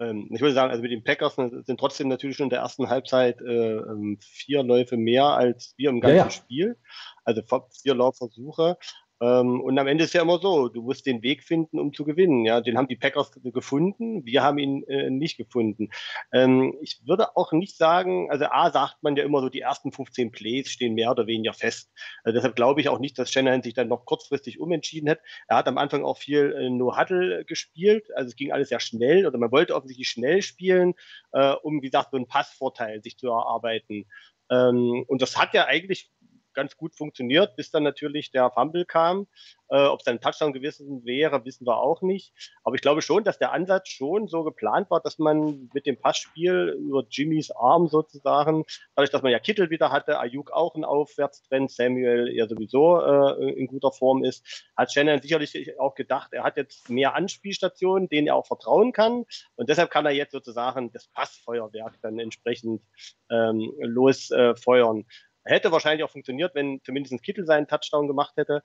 Ähm, 0.00 0.28
ich 0.32 0.40
würde 0.40 0.54
sagen, 0.54 0.70
also 0.70 0.82
mit 0.82 0.90
den 0.90 1.04
Packers 1.04 1.36
sind 1.36 1.78
trotzdem 1.78 2.08
natürlich 2.08 2.36
schon 2.36 2.44
in 2.44 2.50
der 2.50 2.60
ersten 2.60 2.88
Halbzeit 2.88 3.40
äh, 3.40 3.76
ähm, 3.76 4.18
vier 4.20 4.62
Läufe 4.62 4.96
mehr 4.96 5.26
als 5.26 5.74
wir 5.76 5.90
im 5.90 6.00
ganzen 6.00 6.16
ja, 6.16 6.24
ja. 6.24 6.30
Spiel. 6.30 6.76
Also 7.24 7.42
vier 7.82 7.94
Laufversuche. 7.94 8.76
Ähm, 9.24 9.60
und 9.62 9.78
am 9.78 9.86
Ende 9.86 10.04
ist 10.04 10.12
ja 10.12 10.22
immer 10.22 10.38
so, 10.38 10.68
du 10.68 10.82
musst 10.82 11.06
den 11.06 11.22
Weg 11.22 11.42
finden, 11.44 11.78
um 11.78 11.92
zu 11.94 12.04
gewinnen. 12.04 12.44
Ja, 12.44 12.60
den 12.60 12.76
haben 12.76 12.88
die 12.88 12.96
Packers 12.96 13.30
gefunden, 13.42 14.24
wir 14.26 14.42
haben 14.42 14.58
ihn 14.58 14.82
äh, 14.84 15.08
nicht 15.08 15.38
gefunden. 15.38 15.88
Ähm, 16.32 16.76
ich 16.82 17.00
würde 17.06 17.34
auch 17.36 17.52
nicht 17.52 17.76
sagen, 17.76 18.30
also 18.30 18.46
A 18.46 18.70
sagt 18.70 19.02
man 19.02 19.16
ja 19.16 19.24
immer 19.24 19.40
so, 19.40 19.48
die 19.48 19.60
ersten 19.60 19.92
15 19.92 20.30
Plays 20.30 20.68
stehen 20.68 20.94
mehr 20.94 21.10
oder 21.10 21.26
weniger 21.26 21.54
fest. 21.54 21.90
Also 22.22 22.36
deshalb 22.36 22.54
glaube 22.56 22.82
ich 22.82 22.88
auch 22.90 22.98
nicht, 22.98 23.18
dass 23.18 23.30
Shanahan 23.32 23.62
sich 23.62 23.72
dann 23.74 23.88
noch 23.88 24.04
kurzfristig 24.04 24.60
umentschieden 24.60 25.08
hat. 25.08 25.20
Er 25.48 25.56
hat 25.56 25.68
am 25.68 25.78
Anfang 25.78 26.04
auch 26.04 26.18
viel 26.18 26.52
äh, 26.52 26.68
No-Huddle 26.68 27.44
gespielt, 27.46 28.08
also 28.14 28.28
es 28.28 28.36
ging 28.36 28.52
alles 28.52 28.68
sehr 28.68 28.80
schnell 28.80 29.26
oder 29.26 29.38
man 29.38 29.52
wollte 29.52 29.74
offensichtlich 29.74 30.08
schnell 30.08 30.42
spielen, 30.42 30.94
äh, 31.32 31.54
um, 31.62 31.80
wie 31.80 31.86
gesagt, 31.86 32.10
so 32.10 32.18
einen 32.18 32.26
Passvorteil 32.26 33.02
sich 33.02 33.16
zu 33.16 33.28
erarbeiten. 33.28 34.04
Ähm, 34.50 35.04
und 35.08 35.22
das 35.22 35.38
hat 35.38 35.54
ja 35.54 35.64
eigentlich 35.66 36.10
ganz 36.54 36.76
gut 36.76 36.94
funktioniert, 36.94 37.56
bis 37.56 37.70
dann 37.70 37.82
natürlich 37.82 38.30
der 38.30 38.50
Fumble 38.50 38.84
kam. 38.84 39.26
Äh, 39.68 39.86
Ob 39.86 40.00
es 40.00 40.04
dann 40.04 40.16
ein 40.16 40.20
Touchdown 40.20 40.52
gewesen 40.52 41.04
wäre, 41.04 41.44
wissen 41.44 41.66
wir 41.66 41.78
auch 41.78 42.02
nicht. 42.02 42.32
Aber 42.62 42.74
ich 42.76 42.82
glaube 42.82 43.02
schon, 43.02 43.24
dass 43.24 43.38
der 43.38 43.52
Ansatz 43.52 43.88
schon 43.88 44.28
so 44.28 44.44
geplant 44.44 44.90
war, 44.90 45.00
dass 45.00 45.18
man 45.18 45.70
mit 45.72 45.86
dem 45.86 45.98
Passspiel 45.98 46.76
über 46.78 47.04
Jimmys 47.08 47.50
Arm 47.50 47.88
sozusagen, 47.88 48.64
dadurch, 48.94 49.10
dass 49.10 49.22
man 49.22 49.32
ja 49.32 49.38
Kittel 49.38 49.70
wieder 49.70 49.90
hatte, 49.90 50.18
Ayuk 50.18 50.50
auch 50.52 50.74
ein 50.74 50.84
Aufwärtstrend, 50.84 51.70
Samuel 51.70 52.30
ja 52.32 52.46
sowieso 52.46 53.00
äh, 53.00 53.52
in 53.52 53.66
guter 53.66 53.92
Form 53.92 54.22
ist, 54.22 54.64
hat 54.76 54.92
Shannon 54.92 55.20
sicherlich 55.20 55.78
auch 55.80 55.94
gedacht, 55.94 56.32
er 56.32 56.44
hat 56.44 56.56
jetzt 56.56 56.90
mehr 56.90 57.14
Anspielstationen, 57.14 58.08
denen 58.08 58.26
er 58.26 58.36
auch 58.36 58.46
vertrauen 58.46 58.92
kann. 58.92 59.24
Und 59.56 59.68
deshalb 59.68 59.90
kann 59.90 60.06
er 60.06 60.12
jetzt 60.12 60.32
sozusagen 60.32 60.92
das 60.92 61.08
Passfeuerwerk 61.08 61.98
dann 62.02 62.18
entsprechend 62.18 62.82
ähm, 63.30 63.72
losfeuern. 63.78 65.00
Äh, 65.00 65.04
Hätte 65.44 65.72
wahrscheinlich 65.72 66.04
auch 66.04 66.10
funktioniert, 66.10 66.54
wenn 66.54 66.80
zumindest 66.84 67.22
Kittel 67.22 67.44
seinen 67.46 67.68
Touchdown 67.68 68.08
gemacht 68.08 68.34
hätte. 68.36 68.62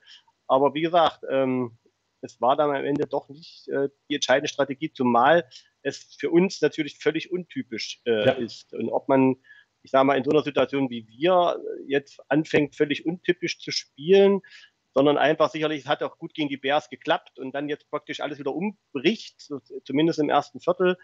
Aber 0.47 0.73
wie 0.73 0.81
gesagt, 0.81 1.23
ähm, 1.29 1.77
es 2.21 2.41
war 2.41 2.55
dann 2.55 2.69
am 2.69 2.83
Ende 2.83 3.07
doch 3.07 3.29
nicht 3.29 3.67
äh, 3.69 3.89
die 4.09 4.15
entscheidende 4.15 4.49
Strategie, 4.49 4.91
zumal 4.91 5.47
es 5.81 6.15
für 6.19 6.29
uns 6.29 6.61
natürlich 6.61 6.97
völlig 6.99 7.31
untypisch 7.31 8.01
äh, 8.05 8.25
ja. 8.25 8.31
ist. 8.33 8.73
Und 8.73 8.89
ob 8.89 9.07
man, 9.07 9.37
ich 9.83 9.91
sage 9.91 10.05
mal, 10.05 10.17
in 10.17 10.23
so 10.23 10.31
einer 10.31 10.43
Situation 10.43 10.89
wie 10.89 11.07
wir 11.07 11.57
jetzt 11.87 12.19
anfängt, 12.29 12.75
völlig 12.75 13.05
untypisch 13.05 13.59
zu 13.59 13.71
spielen, 13.71 14.41
sondern 14.93 15.17
einfach 15.17 15.49
sicherlich, 15.49 15.81
es 15.81 15.87
hat 15.87 16.03
auch 16.03 16.17
gut 16.17 16.33
gegen 16.33 16.49
die 16.49 16.57
Bears 16.57 16.89
geklappt 16.89 17.39
und 17.39 17.53
dann 17.53 17.69
jetzt 17.69 17.89
praktisch 17.89 18.19
alles 18.19 18.39
wieder 18.39 18.53
umbricht, 18.53 19.39
so, 19.39 19.59
zumindest 19.85 20.19
im 20.19 20.29
ersten 20.29 20.59
Viertel. 20.59 20.97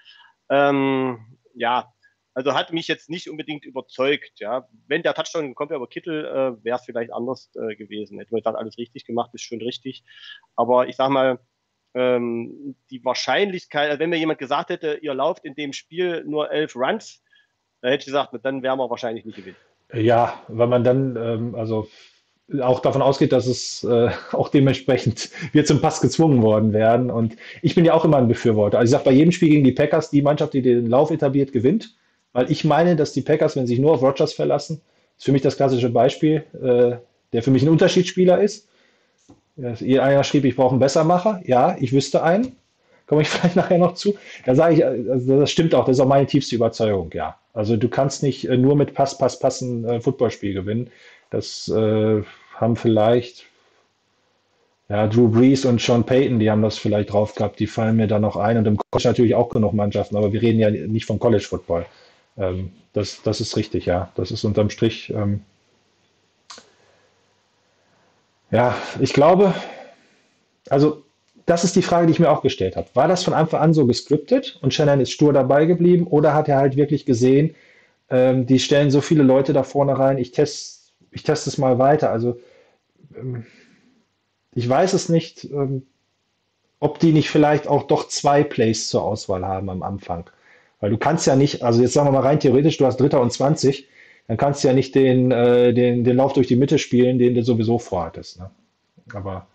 Ähm, 0.50 1.40
ja, 1.54 1.94
Also 2.36 2.54
hat 2.54 2.74
mich 2.74 2.90
jetzt 2.90 3.10
nicht 3.10 3.30
unbedingt 3.30 3.64
überzeugt. 3.66 4.40
Ja, 4.40 4.68
wenn 4.88 5.04
der 5.04 5.14
Touchdown 5.14 5.48
gekommen 5.48 5.70
wäre 5.70 5.78
über 5.78 5.88
Kittel, 5.88 6.26
äh, 6.26 6.64
wäre 6.64 6.78
es 6.78 6.84
vielleicht 6.84 7.14
anders 7.14 7.50
äh, 7.56 7.76
gewesen. 7.76 8.20
Hätte 8.20 8.34
man 8.34 8.42
gesagt, 8.42 8.58
alles 8.58 8.78
richtig 8.78 9.06
gemacht, 9.06 9.32
ist 9.34 9.42
schon 9.42 9.62
richtig. 9.62 10.04
Aber 10.58 10.88
ich 10.88 10.98
sag 10.98 11.10
mal, 11.10 11.40
ähm, 11.94 12.76
die 12.92 13.04
Wahrscheinlichkeit, 13.06 13.90
also 13.90 14.00
wenn 14.00 14.10
mir 14.10 14.18
jemand 14.18 14.40
gesagt 14.40 14.70
hätte, 14.70 15.00
ihr 15.02 15.14
lauft 15.14 15.46
in 15.46 15.56
dem 15.56 15.72
Spiel 15.72 16.26
nur 16.26 16.52
elf 16.52 16.76
Runs, 16.76 17.24
da 17.82 17.88
hätte 17.88 18.02
ich 18.02 18.06
gesagt, 18.06 18.34
dann 18.44 18.62
wären 18.62 18.78
wir 18.78 18.90
wahrscheinlich 18.90 19.24
nicht 19.24 19.38
gewinnen. 19.38 19.58
Ja, 19.94 20.44
weil 20.50 20.68
man 20.68 20.84
dann, 20.84 21.16
ähm, 21.16 21.56
also 21.56 21.88
auch 22.62 22.82
davon 22.82 23.02
ausgeht, 23.02 23.32
dass 23.32 23.48
es 23.48 23.86
äh, 23.86 24.10
auch 24.34 24.50
dementsprechend 24.50 25.30
wir 25.54 25.64
zum 25.64 25.80
Pass 25.80 26.02
gezwungen 26.02 26.42
worden 26.42 26.74
werden. 26.74 27.10
Und 27.10 27.38
ich 27.62 27.76
bin 27.76 27.86
ja 27.86 27.94
auch 27.94 28.04
immer 28.04 28.18
ein 28.18 28.28
Befürworter. 28.28 28.78
Also 28.78 28.90
ich 28.90 28.92
sage 28.92 29.06
bei 29.06 29.16
jedem 29.16 29.32
Spiel 29.32 29.50
gegen 29.50 29.64
die 29.64 29.72
Packers, 29.72 30.10
die 30.10 30.22
Mannschaft, 30.22 30.54
die 30.54 30.62
den 30.62 30.88
Lauf 30.88 31.12
etabliert, 31.12 31.54
gewinnt. 31.54 31.96
Weil 32.36 32.52
ich 32.52 32.66
meine, 32.66 32.98
dass 32.98 33.14
die 33.14 33.22
Packers, 33.22 33.56
wenn 33.56 33.66
sie 33.66 33.76
sich 33.76 33.82
nur 33.82 33.94
auf 33.94 34.02
Rogers 34.02 34.34
verlassen, 34.34 34.82
ist 35.18 35.24
für 35.24 35.32
mich 35.32 35.42
das 35.42 35.56
klassische 35.56 35.90
Beispiel, 35.90 36.44
äh, 36.62 36.98
der 37.32 37.44
für 37.44 37.50
mich 37.50 37.64
ein 37.64 37.70
Unterschiedsspieler 37.70 38.42
ist. 38.42 38.68
Einer 39.58 40.26
schrieb, 40.26 40.44
ich 40.44 40.58
brauche 40.58 40.72
einen 40.72 40.82
Bessermacher. 40.82 41.42
Ja, 41.46 41.78
ich 41.80 41.94
wüsste 41.94 42.24
einen. 42.24 42.58
Komme 43.08 43.22
ich 43.22 43.30
vielleicht 43.30 43.56
nachher 43.56 43.78
noch 43.78 43.94
zu. 43.94 44.18
Da 44.46 44.54
sage 44.54 44.76
ich, 44.76 44.86
also 44.86 45.40
das 45.40 45.50
stimmt 45.50 45.74
auch, 45.74 45.86
das 45.86 45.96
ist 45.96 46.02
auch 46.02 46.10
meine 46.10 46.28
tiefste 46.28 46.58
Überzeugung, 46.58 47.10
ja. 47.14 47.40
Also 47.54 47.78
du 47.78 47.88
kannst 47.88 48.22
nicht 48.22 48.50
äh, 48.50 48.58
nur 48.58 48.76
mit 48.76 48.94
Pass, 48.94 49.18
Pass, 49.18 49.40
Passen 49.40 49.90
ein 49.90 50.02
Footballspiel 50.02 50.54
gewinnen. 50.54 50.92
Das 51.30 51.70
äh, 51.70 52.22
haben 52.56 52.76
vielleicht 52.76 53.46
ja, 54.90 55.08
Drew 55.08 55.30
Brees 55.30 55.64
und 55.64 55.80
Sean 55.80 56.04
Payton, 56.06 56.40
die 56.40 56.52
haben 56.52 56.62
das 56.62 56.78
vielleicht 56.78 57.14
drauf 57.14 57.34
gehabt, 57.34 57.62
die 57.62 57.68
fallen 57.68 57.96
mir 57.96 58.08
da 58.08 58.20
noch 58.20 58.36
ein. 58.36 58.58
Und 58.58 58.68
im 58.68 58.78
College 58.92 59.08
natürlich 59.08 59.36
auch 59.36 59.48
genug 59.48 59.72
Mannschaften, 59.72 60.18
aber 60.18 60.34
wir 60.34 60.42
reden 60.42 60.60
ja 60.60 60.70
nicht 60.70 61.06
vom 61.06 61.18
College 61.18 61.46
Football. 61.46 61.86
Ähm, 62.38 62.72
das, 62.94 63.22
das 63.24 63.42
ist 63.42 63.56
richtig, 63.58 63.86
ja. 63.86 64.12
Das 64.16 64.32
ist 64.32 64.44
unterm 64.44 64.70
Strich. 64.70 65.10
Ähm, 65.12 65.42
ja, 68.52 68.76
ich 69.00 69.14
glaube, 69.14 69.54
also 70.70 71.04
das 71.46 71.64
ist 71.64 71.76
die 71.76 71.82
Frage, 71.82 72.08
die 72.08 72.14
ich 72.14 72.20
mir 72.20 72.30
auch 72.32 72.42
gestellt 72.42 72.76
habe. 72.76 72.88
War 72.94 73.08
das 73.08 73.24
von 73.24 73.34
Anfang 73.34 73.62
an 73.62 73.74
so 73.74 73.86
gescriptet 73.86 74.58
und 74.62 74.74
Shannon 74.74 75.02
ist 75.02 75.12
stur 75.12 75.34
dabei 75.34 75.66
geblieben 75.66 76.08
oder 76.08 76.34
hat 76.34 76.48
er 76.48 76.58
halt 76.58 76.76
wirklich 76.76 77.06
gesehen, 77.06 77.56
ähm, 78.10 78.46
die 78.46 78.60
stellen 78.60 78.92
so 78.92 79.02
viele 79.02 79.24
Leute 79.24 79.54
da 79.54 79.64
vorne 79.64 79.98
rein, 79.98 80.18
ich 80.18 80.32
teste 80.32 80.76
ich 81.12 81.24
test 81.24 81.48
es 81.48 81.58
mal 81.58 81.80
weiter. 81.80 82.12
Also 82.12 82.40
ähm, 83.16 83.46
ich 84.54 84.68
weiß 84.68 84.94
es 84.94 85.10
nicht, 85.10 85.46
ähm, 85.46 85.84
ob 86.80 87.00
die 87.00 87.14
nicht 87.14 87.30
vielleicht 87.30 87.68
auch 87.68 87.84
doch 87.84 88.08
zwei 88.08 88.44
Plays 88.44 88.90
zur 88.90 89.04
Auswahl 89.04 89.46
haben 89.46 89.70
am 89.70 89.84
Anfang. 89.84 90.30
Weil 90.86 90.92
du 90.92 91.00
kannst 91.00 91.26
ja 91.26 91.36
nicht, 91.36 91.64
also 91.64 91.82
jetzt 91.82 91.94
sagen 91.94 92.10
wir 92.10 92.12
mal 92.12 92.20
rein 92.20 92.40
theoretisch, 92.40 92.78
du 92.78 92.86
hast 92.86 92.98
Dritter 92.98 93.20
und 93.20 93.34
20, 93.34 93.88
dann 94.28 94.38
kannst 94.38 94.64
du 94.64 94.68
ja 94.68 94.74
nicht 94.76 94.94
den, 94.94 95.32
äh, 95.32 95.74
den, 95.74 96.04
den 96.04 96.16
Lauf 96.16 96.34
durch 96.34 96.46
die 96.46 96.56
Mitte 96.56 96.78
spielen, 96.78 97.18
den 97.18 97.34
du 97.34 97.42
sowieso 97.42 97.80
vorhattest. 97.80 98.40
Ne? 98.40 98.52
Aber 99.12 99.48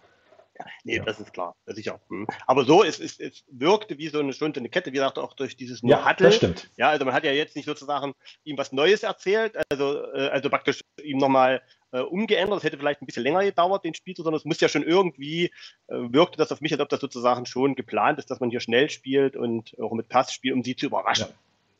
Nee, 0.84 0.96
ja. 0.96 1.04
das 1.04 1.20
ist 1.20 1.32
klar, 1.32 1.56
das 1.66 1.78
ist 1.78 1.88
auch. 1.88 2.00
Hm. 2.08 2.26
Aber 2.46 2.64
so, 2.64 2.82
es, 2.82 3.00
es, 3.00 3.18
es 3.18 3.44
wirkte 3.50 3.98
wie 3.98 4.08
so 4.08 4.18
eine 4.18 4.32
Stunde 4.32 4.60
eine 4.60 4.68
Kette, 4.68 4.90
wie 4.90 4.96
gesagt, 4.96 5.18
auch 5.18 5.34
durch 5.34 5.56
dieses 5.56 5.82
nur 5.82 5.92
ja, 5.92 6.04
Hattel. 6.04 6.26
Das 6.26 6.36
stimmt. 6.36 6.70
Ja, 6.76 6.90
also 6.90 7.04
man 7.04 7.14
hat 7.14 7.24
ja 7.24 7.32
jetzt 7.32 7.56
nicht 7.56 7.66
sozusagen 7.66 8.14
ihm 8.44 8.58
was 8.58 8.72
Neues 8.72 9.02
erzählt, 9.02 9.56
also, 9.70 10.04
äh, 10.12 10.28
also 10.28 10.50
praktisch 10.50 10.80
ihm 11.02 11.18
nochmal 11.18 11.62
äh, 11.92 12.00
umgeändert. 12.00 12.58
Das 12.58 12.64
hätte 12.64 12.78
vielleicht 12.78 13.02
ein 13.02 13.06
bisschen 13.06 13.22
länger 13.22 13.44
gedauert, 13.44 13.84
den 13.84 13.94
Spiel, 13.94 14.14
sondern 14.16 14.34
es 14.34 14.44
muss 14.44 14.60
ja 14.60 14.68
schon 14.68 14.82
irgendwie, 14.82 15.46
äh, 15.88 15.96
wirkte 15.96 16.38
das 16.38 16.52
auf 16.52 16.60
mich, 16.60 16.72
als 16.72 16.80
ob 16.80 16.88
das 16.88 17.00
sozusagen 17.00 17.46
schon 17.46 17.74
geplant 17.74 18.18
ist, 18.18 18.30
dass 18.30 18.40
man 18.40 18.50
hier 18.50 18.60
schnell 18.60 18.90
spielt 18.90 19.36
und 19.36 19.78
auch 19.80 19.92
mit 19.92 20.08
Pass 20.08 20.32
spielt, 20.32 20.54
um 20.54 20.64
sie 20.64 20.76
zu 20.76 20.86
überraschen. 20.86 21.28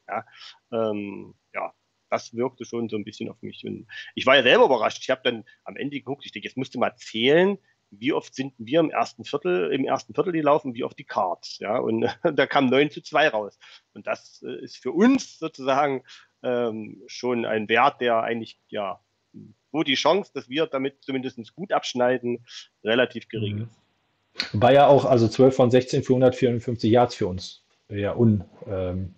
Ja, 0.09 0.25
ja, 0.73 0.90
ähm, 0.90 1.35
ja 1.55 1.73
das 2.11 2.35
wirkte 2.35 2.64
schon 2.64 2.88
so 2.88 2.97
ein 2.97 3.05
bisschen 3.05 3.31
auf 3.31 3.40
mich. 3.40 3.64
Und 3.64 3.87
ich 4.14 4.27
war 4.27 4.37
ja 4.37 4.43
selber 4.43 4.64
überrascht. 4.64 4.99
Ich 5.01 5.11
habe 5.11 5.23
dann 5.25 5.45
am 5.64 5.77
Ende 5.77 5.97
geguckt, 5.97 6.27
ich 6.27 6.33
denke, 6.33 6.49
jetzt 6.49 6.57
musste 6.57 6.79
mal 6.79 6.95
zählen, 6.97 7.57
wie 7.90 8.12
oft 8.12 8.35
sind 8.35 8.55
wir 8.59 8.81
im 8.81 8.90
ersten 8.90 9.24
Viertel, 9.24 9.72
im 9.72 9.85
ersten 9.85 10.14
Viertel 10.14 10.33
die 10.33 10.40
laufen, 10.40 10.74
wie 10.74 10.85
oft 10.85 10.98
die 10.98 11.05
Cards, 11.05 11.59
ja, 11.59 11.79
und 11.79 12.07
da 12.35 12.46
kam 12.46 12.66
9 12.66 12.90
zu 12.90 13.03
2 13.03 13.29
raus. 13.29 13.59
Und 13.94 14.07
das 14.07 14.42
äh, 14.46 14.62
ist 14.62 14.76
für 14.76 14.92
uns 14.92 15.38
sozusagen 15.38 16.03
ähm, 16.42 17.03
schon 17.07 17.44
ein 17.44 17.68
Wert, 17.68 18.00
der 18.00 18.22
eigentlich, 18.22 18.59
ja, 18.68 19.00
wo 19.72 19.83
die 19.83 19.94
Chance, 19.94 20.33
dass 20.35 20.48
wir 20.48 20.66
damit 20.66 21.03
zumindest 21.03 21.55
gut 21.55 21.72
abschneiden, 21.72 22.44
relativ 22.83 23.29
gering 23.29 23.57
mhm. 23.57 23.62
ist. 23.62 23.81
War 24.53 24.72
ja 24.72 24.87
auch, 24.87 25.05
also 25.05 25.29
12 25.29 25.55
von 25.55 25.70
16 25.70 26.03
für 26.03 26.12
154 26.12 26.90
Yards 26.90 27.14
für 27.14 27.26
uns 27.26 27.62
ja 27.90 28.16
un, 28.16 28.44
ähm, 28.68 29.14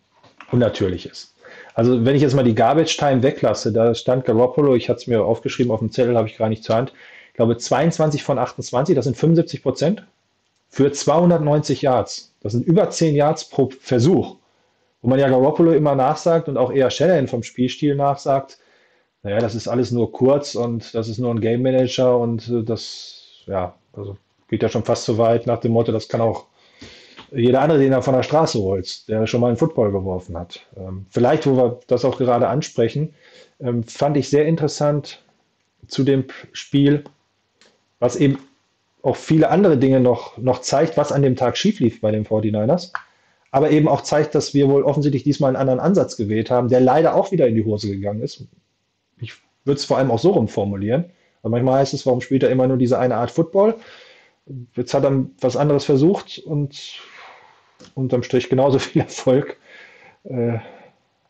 unnatürlich 0.50 1.06
ist. 1.06 1.35
Also 1.74 2.04
wenn 2.04 2.16
ich 2.16 2.22
jetzt 2.22 2.35
mal 2.35 2.44
die 2.44 2.54
Garbage 2.54 2.96
Time 2.96 3.22
weglasse, 3.22 3.72
da 3.72 3.94
stand 3.94 4.24
Garoppolo, 4.24 4.74
ich 4.74 4.88
hatte 4.88 5.00
es 5.00 5.06
mir 5.06 5.24
aufgeschrieben 5.24 5.72
auf 5.72 5.80
dem 5.80 5.90
Zettel, 5.90 6.16
habe 6.16 6.28
ich 6.28 6.38
gar 6.38 6.48
nicht 6.48 6.64
zur 6.64 6.76
Hand, 6.76 6.92
ich 7.33 7.37
glaube 7.37 7.57
22 7.57 8.23
von 8.23 8.38
28, 8.38 8.95
das 8.95 9.07
sind 9.07 9.16
75 9.16 9.62
Prozent, 9.62 10.07
für 10.68 10.92
290 10.92 11.81
Yards. 11.83 12.35
Das 12.40 12.52
sind 12.52 12.67
über 12.67 12.90
10 12.90 13.15
Yards 13.15 13.48
pro 13.48 13.71
Versuch. 13.81 14.37
Wo 15.00 15.09
man 15.09 15.19
ja 15.19 15.29
Garoppolo 15.29 15.73
immer 15.73 15.94
nachsagt 15.94 16.48
und 16.48 16.59
auch 16.59 16.71
eher 16.71 16.90
Shanahan 16.90 17.29
vom 17.29 17.42
Spielstil 17.42 17.94
nachsagt, 17.96 18.59
naja, 19.23 19.38
das 19.38 19.54
ist 19.54 19.67
alles 19.67 19.92
nur 19.92 20.13
kurz 20.13 20.54
und 20.54 20.94
das 20.94 21.09
ist 21.09 21.19
nur 21.19 21.31
ein 21.31 21.40
Game 21.40 21.63
Manager 21.63 22.19
und 22.19 22.48
äh, 22.48 22.63
das, 22.63 23.44
ja, 23.46 23.75
also 23.92 24.17
geht 24.48 24.63
ja 24.63 24.69
schon 24.69 24.85
fast 24.85 25.04
so 25.04 25.17
weit 25.17 25.46
nach 25.46 25.61
dem 25.61 25.73
Motto, 25.73 25.90
das 25.90 26.09
kann 26.09 26.21
auch 26.21 26.46
jeder 27.31 27.63
andere, 27.63 27.79
den 27.79 27.92
er 27.92 28.02
von 28.02 28.15
der 28.15 28.23
Straße 28.23 28.59
holt, 28.59 29.09
der 29.09 29.27
schon 29.27 29.40
mal 29.40 29.48
einen 29.48 29.56
Football 29.56 29.90
geworfen 29.90 30.37
hat. 30.38 30.67
Ähm, 30.77 31.06
vielleicht, 31.09 31.46
wo 31.46 31.56
wir 31.56 31.81
das 31.87 32.04
auch 32.04 32.19
gerade 32.19 32.48
ansprechen, 32.48 33.15
ähm, 33.61 33.85
fand 33.85 34.17
ich 34.17 34.29
sehr 34.29 34.44
interessant 34.44 35.23
zu 35.87 36.04
dem 36.04 36.25
Spiel, 36.52 37.04
was 38.03 38.17
eben 38.17 38.38
auch 39.03 39.15
viele 39.15 39.48
andere 39.48 39.79
Dinge 39.79 40.00
noch, 40.00 40.37
noch 40.37 40.61
zeigt, 40.61 40.96
was 40.96 41.13
an 41.13 41.23
dem 41.23 41.37
Tag 41.37 41.57
schief 41.57 41.79
lief 41.79 42.00
bei 42.00 42.11
den 42.11 42.27
49ers, 42.27 42.90
aber 43.53 43.71
eben 43.71 43.87
auch 43.87 44.00
zeigt, 44.00 44.35
dass 44.35 44.55
wir 44.55 44.69
wohl 44.69 44.83
offensichtlich 44.83 45.23
diesmal 45.23 45.50
einen 45.50 45.57
anderen 45.57 45.79
Ansatz 45.79 46.17
gewählt 46.17 46.50
haben, 46.50 46.69
der 46.69 46.81
leider 46.81 47.15
auch 47.15 47.31
wieder 47.31 47.46
in 47.46 47.55
die 47.55 47.65
Hose 47.65 47.88
gegangen 47.88 48.21
ist. 48.21 48.44
Ich 49.21 49.35
würde 49.65 49.79
es 49.79 49.85
vor 49.85 49.98
allem 49.98 50.11
auch 50.11 50.19
so 50.19 50.31
rum 50.33 50.48
formulieren. 50.48 51.05
Weil 51.42 51.53
manchmal 51.53 51.79
heißt 51.79 51.94
es, 51.94 52.05
warum 52.05 52.21
spielt 52.21 52.42
er 52.42 52.50
immer 52.50 52.67
nur 52.67 52.77
diese 52.77 52.98
eine 52.98 53.15
Art 53.15 53.31
Football? 53.31 53.77
Jetzt 54.75 54.94
hat 54.94 55.05
er 55.05 55.25
was 55.40 55.57
anderes 55.57 55.85
versucht 55.85 56.40
und 56.40 56.98
unterm 57.94 58.25
Strich 58.25 58.48
genauso 58.48 58.79
viel 58.81 59.03
Erfolg. 59.03 59.59
Äh, 60.25 60.59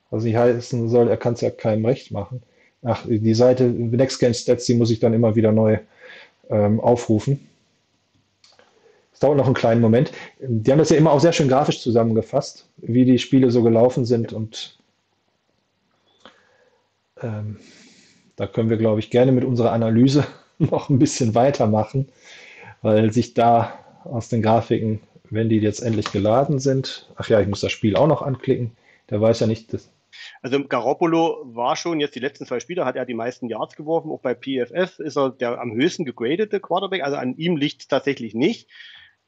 was 0.09 0.25
nicht 0.25 0.37
heißen 0.37 0.89
soll, 0.89 1.09
er 1.09 1.19
kann 1.19 1.35
es 1.35 1.43
ja 1.43 1.51
keinem 1.51 1.85
recht 1.85 2.13
machen. 2.13 2.43
Ach, 2.83 3.05
die 3.07 3.35
Seite 3.35 3.65
Next 3.65 4.21
Gen 4.21 4.33
Stats, 4.33 4.65
die 4.65 4.75
muss 4.75 4.91
ich 4.91 5.01
dann 5.01 5.13
immer 5.13 5.37
wieder 5.37 5.53
neu 5.53 5.79
ähm, 6.51 6.81
aufrufen. 6.81 7.49
Es 9.13 9.21
dauert 9.21 9.37
noch 9.37 9.47
einen 9.47 9.55
kleinen 9.55 9.81
Moment. 9.81 10.13
Die 10.41 10.71
haben 10.71 10.79
das 10.79 10.91
ja 10.91 10.97
immer 10.97 11.13
auch 11.13 11.21
sehr 11.21 11.33
schön 11.33 11.49
grafisch 11.49 11.81
zusammengefasst, 11.81 12.69
wie 12.79 13.05
die 13.05 13.19
Spiele 13.19 13.51
so 13.51 13.63
gelaufen 13.63 14.05
sind 14.05 14.33
und 14.33 14.79
ähm, 17.23 17.59
da 18.37 18.47
können 18.47 18.71
wir, 18.71 18.77
glaube 18.77 19.01
ich, 19.01 19.11
gerne 19.11 19.33
mit 19.33 19.45
unserer 19.45 19.73
Analyse 19.73 20.25
noch 20.59 20.89
ein 20.89 20.99
bisschen 20.99 21.35
weitermachen, 21.35 22.09
weil 22.83 23.13
sich 23.13 23.35
da 23.35 23.79
aus 24.05 24.29
den 24.29 24.43
Grafiken, 24.43 25.01
wenn 25.31 25.49
die 25.49 25.59
jetzt 25.59 25.81
endlich 25.81 26.11
geladen 26.13 26.59
sind, 26.59 27.09
ach 27.17 27.29
ja, 27.29 27.41
ich 27.41 27.49
muss 27.49 27.61
das 27.61 27.73
Spiel 27.73 27.97
auch 27.97 28.09
noch 28.09 28.23
anklicken, 28.23 28.73
der 29.11 29.21
weiß 29.21 29.41
ja 29.41 29.47
nicht, 29.47 29.73
dass, 29.73 29.91
also 30.41 30.63
Garoppolo 30.65 31.43
war 31.45 31.77
schon 31.77 32.01
jetzt 32.01 32.15
die 32.15 32.21
letzten 32.21 32.47
zwei 32.47 32.61
Spiele, 32.61 32.85
hat 32.85 32.97
er 32.97 33.07
die 33.07 33.15
meisten 33.15 33.49
Yards 33.49 33.77
geworfen. 33.77 34.11
Auch 34.11 34.21
bei 34.21 34.35
PFF 34.35 34.99
ist 34.99 35.17
er 35.17 35.31
der 35.31 35.61
am 35.61 35.73
höchsten 35.73 36.05
gegradete 36.05 36.61
Quarterback. 36.61 37.03
Also 37.03 37.17
an 37.17 37.37
ihm 37.37 37.57
liegt 37.57 37.83
es 37.83 37.89
tatsächlich 37.89 38.35
nicht. 38.35 38.69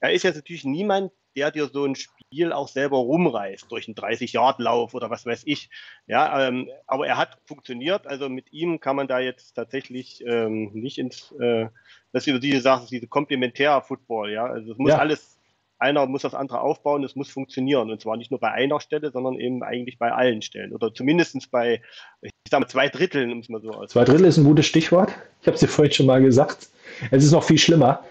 Er 0.01 0.13
ist 0.13 0.23
jetzt 0.23 0.37
natürlich 0.37 0.65
niemand, 0.65 1.13
der 1.37 1.51
dir 1.51 1.67
so 1.67 1.85
ein 1.85 1.95
Spiel 1.95 2.53
auch 2.53 2.69
selber 2.69 2.99
rumreißt 2.99 3.71
durch 3.71 3.89
einen 3.89 3.97
30-Yard-Lauf 3.97 4.95
oder 4.95 5.11
was 5.11 5.27
weiß 5.27 5.43
ich. 5.47 5.71
Ja, 6.07 6.47
ähm, 6.47 6.69
aber 6.87 7.07
er 7.07 7.17
hat 7.17 7.39
funktioniert. 7.47 8.07
Also 8.07 8.29
mit 8.29 8.53
ihm 8.53 8.81
kann 8.81 8.97
man 8.97 9.09
da 9.09 9.19
jetzt 9.19 9.55
tatsächlich 9.55 10.23
ähm, 10.27 10.71
nicht 10.73 10.99
ins, 10.99 11.33
äh, 11.41 11.69
das 12.13 12.27
ist 12.27 12.43
diese 12.43 12.61
Sache, 12.61 12.87
diese 12.91 13.09
Komplementär-Football. 13.09 14.33
Ja, 14.33 14.47
also 14.47 14.73
es 14.73 14.79
muss 14.79 14.91
ja. 14.91 14.99
alles 14.99 15.34
einer 15.79 16.07
muss 16.07 16.23
das 16.23 16.35
andere 16.35 16.61
aufbauen, 16.61 17.05
es 17.05 17.17
muss 17.17 17.29
funktionieren. 17.29 17.91
Und 17.91 18.01
zwar 18.01 18.17
nicht 18.17 18.31
nur 18.31 18.41
bei 18.41 18.51
einer 18.51 18.81
Stelle, 18.81 19.11
sondern 19.11 19.35
eben 19.35 19.63
eigentlich 19.63 19.99
bei 19.99 20.13
allen 20.13 20.43
Stellen. 20.43 20.73
Oder 20.73 20.95
zumindest 20.95 21.51
bei, 21.51 21.83
ich 22.23 22.31
sage 22.49 22.63
mal, 22.63 22.69
zwei 22.69 22.89
Dritteln, 22.89 23.33
um 23.33 23.41
es 23.41 23.49
mal 23.49 23.61
so 23.61 23.69
auszudrücken. 23.69 23.91
Zwei 23.91 24.05
Drittel 24.05 24.27
ist 24.27 24.37
ein 24.39 24.45
gutes 24.45 24.67
Stichwort. 24.67 25.13
Ich 25.41 25.47
habe 25.47 25.55
es 25.55 25.61
dir 25.61 25.69
vorhin 25.69 25.93
schon 25.93 26.07
mal 26.07 26.23
gesagt. 26.23 26.69
Es 27.11 27.25
ist 27.25 27.33
noch 27.33 27.45
viel 27.45 27.59
schlimmer. 27.59 28.05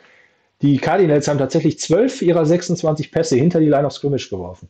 Die 0.61 0.78
Cardinals 0.78 1.28
haben 1.28 1.39
tatsächlich 1.39 1.80
zwölf 1.80 2.22
ihrer 2.22 2.45
26 2.45 3.11
Pässe 3.11 3.36
hinter 3.36 3.59
die 3.59 3.68
Line 3.68 3.86
of 3.86 3.93
Scrimmage 3.93 4.30
geworfen. 4.30 4.70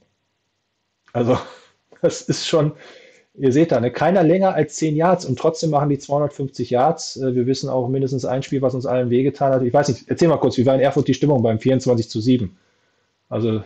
Also, 1.12 1.38
das 2.02 2.22
ist 2.22 2.48
schon, 2.48 2.74
ihr 3.36 3.52
seht 3.52 3.72
da, 3.72 3.80
ne, 3.80 3.92
keiner 3.92 4.24
länger 4.24 4.56
als 4.56 4.76
10 4.76 4.96
Yards 4.96 5.26
und 5.26 5.38
trotzdem 5.38 5.70
machen 5.70 5.90
die 5.90 6.00
250 6.00 6.70
Yards. 6.70 7.18
Äh, 7.18 7.36
wir 7.36 7.46
wissen 7.46 7.70
auch 7.70 7.88
mindestens 7.90 8.26
ein 8.26 8.44
Spiel, 8.44 8.62
was 8.62 8.74
uns 8.74 8.86
allen 8.86 9.10
wehgetan 9.10 9.54
hat. 9.54 9.64
Ich 9.64 9.74
weiß 9.74 9.90
nicht, 9.90 10.06
erzähl 10.08 10.28
mal 10.28 10.38
kurz, 10.38 10.58
wie 10.58 10.66
war 10.66 10.76
in 10.76 10.82
Erfurt 10.82 11.08
die 11.08 11.14
Stimmung 11.14 11.44
beim 11.44 11.60
24 11.60 12.10
zu 12.10 12.20
7? 12.20 12.58
Also. 13.34 13.64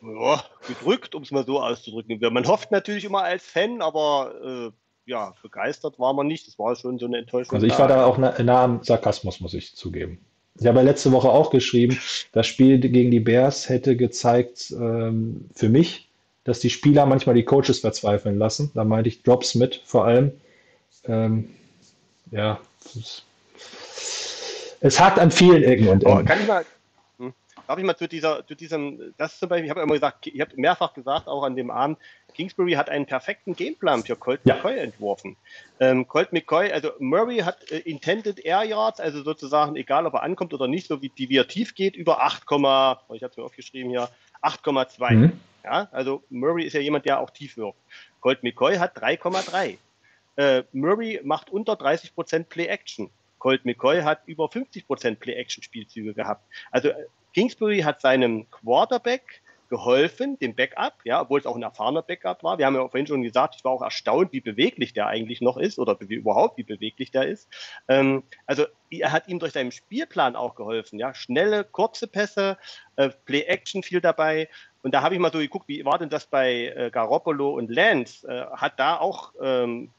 Ja, 0.00 0.42
gedrückt, 0.66 1.14
um 1.14 1.22
es 1.22 1.30
mal 1.30 1.44
so 1.44 1.60
auszudrücken. 1.60 2.18
Man 2.32 2.46
hofft 2.46 2.70
natürlich 2.70 3.04
immer 3.04 3.22
als 3.22 3.44
Fan, 3.44 3.82
aber 3.82 4.34
äh, 4.42 5.10
ja, 5.10 5.34
begeistert 5.42 5.98
war 5.98 6.14
man 6.14 6.26
nicht. 6.26 6.46
Das 6.46 6.58
war 6.58 6.74
schon 6.74 6.98
so 6.98 7.04
eine 7.04 7.18
Enttäuschung. 7.18 7.54
Also 7.54 7.66
ich 7.66 7.78
war 7.78 7.86
da 7.86 8.06
auch 8.06 8.16
nah, 8.16 8.34
nah 8.42 8.64
am 8.64 8.82
Sarkasmus, 8.82 9.40
muss 9.40 9.52
ich 9.52 9.76
zugeben. 9.76 10.24
Ich 10.58 10.66
habe 10.66 10.78
ja 10.78 10.84
letzte 10.84 11.12
Woche 11.12 11.28
auch 11.28 11.50
geschrieben, 11.50 11.98
das 12.32 12.46
Spiel 12.46 12.78
gegen 12.78 13.10
die 13.10 13.20
Bears 13.20 13.68
hätte 13.68 13.94
gezeigt 13.94 14.70
ähm, 14.70 15.50
für 15.54 15.68
mich, 15.68 16.08
dass 16.44 16.60
die 16.60 16.70
Spieler 16.70 17.04
manchmal 17.04 17.34
die 17.34 17.44
Coaches 17.44 17.80
verzweifeln 17.80 18.38
lassen. 18.38 18.70
Da 18.74 18.84
meinte 18.84 19.08
ich 19.08 19.22
Drops 19.22 19.54
mit 19.54 19.82
vor 19.84 20.06
allem. 20.06 20.32
Ähm, 21.04 21.50
ja, 22.30 22.58
es, 22.84 23.22
es 24.80 24.98
hakt 24.98 25.18
an 25.18 25.30
vielen 25.30 25.62
Ecken 25.62 25.88
und 25.88 26.06
Oh, 26.06 26.10
Enden. 26.10 26.24
kann 26.26 26.40
ich 26.40 26.46
mal, 26.46 26.64
darf 27.66 27.78
ich 27.78 27.84
mal 27.84 27.96
zu 27.96 28.08
dieser, 28.08 28.46
zu 28.46 28.54
diesem, 28.54 29.14
das 29.16 29.38
zum 29.38 29.48
Beispiel, 29.48 29.66
ich 29.66 29.70
habe 29.70 29.80
immer 29.80 29.94
gesagt, 29.94 30.26
ich 30.26 30.40
habe 30.40 30.52
mehrfach 30.56 30.94
gesagt, 30.94 31.28
auch 31.28 31.42
an 31.42 31.56
dem 31.56 31.70
Abend, 31.70 31.98
Kingsbury 32.34 32.72
hat 32.72 32.90
einen 32.90 33.06
perfekten 33.06 33.54
Gameplan 33.54 34.02
für 34.02 34.16
Colt 34.16 34.40
Ja. 34.44 34.56
McCoy 34.56 34.78
entworfen. 34.78 35.36
Ähm, 35.80 36.06
Colt 36.06 36.32
McCoy, 36.32 36.72
also 36.72 36.90
Murray 36.98 37.38
hat 37.38 37.70
äh, 37.70 37.78
Intended 37.78 38.44
Air 38.44 38.64
Yards, 38.64 39.00
also 39.00 39.22
sozusagen, 39.22 39.76
egal 39.76 40.06
ob 40.06 40.14
er 40.14 40.22
ankommt 40.22 40.52
oder 40.52 40.68
nicht, 40.68 40.88
so 40.88 41.00
wie, 41.00 41.08
die, 41.10 41.28
wie 41.28 41.38
er 41.38 41.48
tief 41.48 41.74
geht, 41.74 41.96
über 41.96 42.22
8, 42.22 42.42
ich 42.42 42.48
habe 42.52 43.00
es 43.10 43.36
mir 43.36 43.44
aufgeschrieben 43.44 43.90
hier, 43.90 44.08
8,2. 44.42 45.14
Mhm. 45.14 45.40
Ja, 45.64 45.88
also 45.92 46.22
Murray 46.28 46.64
ist 46.64 46.74
ja 46.74 46.80
jemand, 46.80 47.06
der 47.06 47.20
auch 47.20 47.30
tief 47.30 47.56
wirft. 47.56 47.78
Colt 48.20 48.42
McCoy 48.42 48.76
hat 48.76 48.98
3,3. 48.98 49.78
Äh, 50.36 50.64
Murray 50.72 51.20
macht 51.24 51.50
unter 51.50 51.74
30% 51.74 52.44
Play-Action. 52.44 53.10
Colt 53.38 53.64
McCoy 53.64 54.02
hat 54.02 54.22
über 54.26 54.46
50% 54.46 55.16
Play-Action-Spielzüge 55.16 56.14
gehabt. 56.14 56.46
Also 56.70 56.88
äh, 56.88 57.06
Kingsbury 57.34 57.80
hat 57.80 58.00
seinem 58.00 58.48
Quarterback 58.50 59.42
geholfen, 59.68 60.38
dem 60.38 60.54
Backup, 60.54 60.94
ja, 61.04 61.22
obwohl 61.22 61.40
es 61.40 61.46
auch 61.46 61.56
ein 61.56 61.62
erfahrener 61.62 62.02
Backup 62.02 62.44
war. 62.44 62.58
Wir 62.58 62.66
haben 62.66 62.76
ja 62.76 62.88
vorhin 62.88 63.06
schon 63.06 63.22
gesagt, 63.22 63.56
ich 63.56 63.64
war 63.64 63.72
auch 63.72 63.82
erstaunt, 63.82 64.32
wie 64.32 64.40
beweglich 64.40 64.92
der 64.92 65.08
eigentlich 65.08 65.40
noch 65.40 65.56
ist 65.56 65.78
oder 65.78 65.98
wie, 66.00 66.14
überhaupt 66.14 66.58
wie 66.58 66.62
beweglich 66.62 67.10
der 67.10 67.26
ist. 67.26 67.48
Ähm, 67.88 68.22
also 68.46 68.66
er 68.90 69.10
hat 69.10 69.26
ihm 69.26 69.40
durch 69.40 69.52
seinen 69.52 69.72
Spielplan 69.72 70.36
auch 70.36 70.54
geholfen, 70.54 70.98
ja, 70.98 71.12
schnelle, 71.12 71.64
kurze 71.64 72.06
Pässe, 72.06 72.56
äh, 72.96 73.10
Play-Action 73.24 73.82
viel 73.82 74.00
dabei. 74.00 74.48
Und 74.82 74.94
da 74.94 75.02
habe 75.02 75.14
ich 75.14 75.20
mal 75.20 75.32
so 75.32 75.38
geguckt, 75.38 75.66
wie 75.66 75.84
war 75.84 75.98
denn 75.98 76.10
das 76.10 76.26
bei 76.26 76.66
äh, 76.76 76.90
Garoppolo 76.92 77.54
und 77.54 77.70
Lance? 77.70 78.28
Äh, 78.28 78.56
hat 78.56 78.78
da 78.78 78.98
auch 78.98 79.32
ähm, 79.42 79.90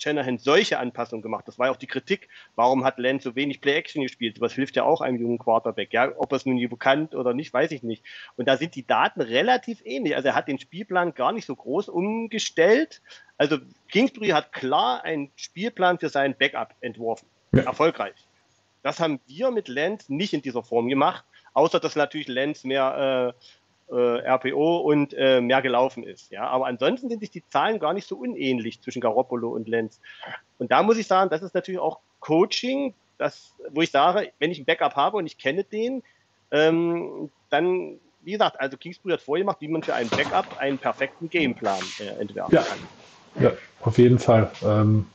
Shanahan 0.00 0.38
solche 0.38 0.78
Anpassungen 0.78 1.22
gemacht. 1.22 1.46
Das 1.46 1.58
war 1.58 1.66
ja 1.66 1.72
auch 1.72 1.76
die 1.76 1.86
Kritik. 1.86 2.28
Warum 2.56 2.84
hat 2.84 2.98
Lance 2.98 3.24
so 3.24 3.36
wenig 3.36 3.60
Play-Action 3.60 4.02
gespielt? 4.02 4.40
Was 4.40 4.52
hilft 4.52 4.76
ja 4.76 4.84
auch 4.84 5.00
einem 5.00 5.20
jungen 5.20 5.38
Quarterback. 5.38 5.92
Ja, 5.92 6.12
ob 6.16 6.32
es 6.32 6.46
nun 6.46 6.56
nie 6.56 6.66
bekannt 6.66 7.14
oder 7.14 7.34
nicht, 7.34 7.52
weiß 7.52 7.70
ich 7.72 7.82
nicht. 7.82 8.04
Und 8.36 8.46
da 8.46 8.56
sind 8.56 8.74
die 8.74 8.86
Daten 8.86 9.20
relativ 9.20 9.82
ähnlich. 9.84 10.16
Also 10.16 10.28
er 10.28 10.34
hat 10.34 10.48
den 10.48 10.58
Spielplan 10.58 11.14
gar 11.14 11.32
nicht 11.32 11.46
so 11.46 11.54
groß 11.54 11.88
umgestellt. 11.88 13.02
Also 13.36 13.58
Kingsbury 13.88 14.28
hat 14.28 14.52
klar 14.52 15.04
einen 15.04 15.30
Spielplan 15.36 15.98
für 15.98 16.08
seinen 16.08 16.34
Backup 16.34 16.74
entworfen. 16.80 17.26
Ja. 17.52 17.62
Erfolgreich. 17.62 18.14
Das 18.82 19.00
haben 19.00 19.20
wir 19.26 19.50
mit 19.50 19.68
Lance 19.68 20.12
nicht 20.12 20.32
in 20.32 20.42
dieser 20.42 20.62
Form 20.62 20.88
gemacht, 20.88 21.24
außer 21.52 21.80
dass 21.80 21.96
natürlich 21.96 22.28
Lance 22.28 22.66
mehr 22.66 23.34
äh, 23.36 23.44
RPO 23.96 24.78
und 24.78 25.14
äh, 25.14 25.40
mehr 25.40 25.62
gelaufen 25.62 26.04
ist. 26.04 26.30
Ja, 26.30 26.46
aber 26.46 26.66
ansonsten 26.66 27.08
sind 27.08 27.20
sich 27.20 27.30
die 27.30 27.44
Zahlen 27.46 27.78
gar 27.78 27.92
nicht 27.92 28.06
so 28.06 28.16
unähnlich 28.16 28.80
zwischen 28.82 29.00
Garoppolo 29.00 29.50
und 29.50 29.68
Lenz. 29.68 30.00
Und 30.58 30.70
da 30.70 30.82
muss 30.82 30.98
ich 30.98 31.06
sagen, 31.06 31.30
das 31.30 31.42
ist 31.42 31.54
natürlich 31.54 31.80
auch 31.80 32.00
Coaching, 32.20 32.94
das, 33.18 33.54
wo 33.70 33.82
ich 33.82 33.90
sage, 33.90 34.32
wenn 34.38 34.50
ich 34.50 34.58
einen 34.58 34.66
Backup 34.66 34.94
habe 34.96 35.16
und 35.16 35.26
ich 35.26 35.38
kenne 35.38 35.64
den, 35.64 36.02
ähm, 36.50 37.30
dann, 37.50 37.98
wie 38.20 38.32
gesagt, 38.32 38.60
also 38.60 38.76
Kingsbury 38.76 39.12
hat 39.14 39.22
vorgemacht, 39.22 39.60
wie 39.60 39.68
man 39.68 39.82
für 39.82 39.94
einen 39.94 40.10
Backup 40.10 40.56
einen 40.58 40.78
perfekten 40.78 41.28
Gameplan 41.28 41.82
äh, 42.00 42.20
entwerfen 42.20 42.54
Ja. 42.54 42.62
kann. 42.62 42.88
Ja, 43.38 43.52
auf 43.80 43.98
jeden 43.98 44.18
Fall. 44.18 44.50
Ähm, 44.62 45.06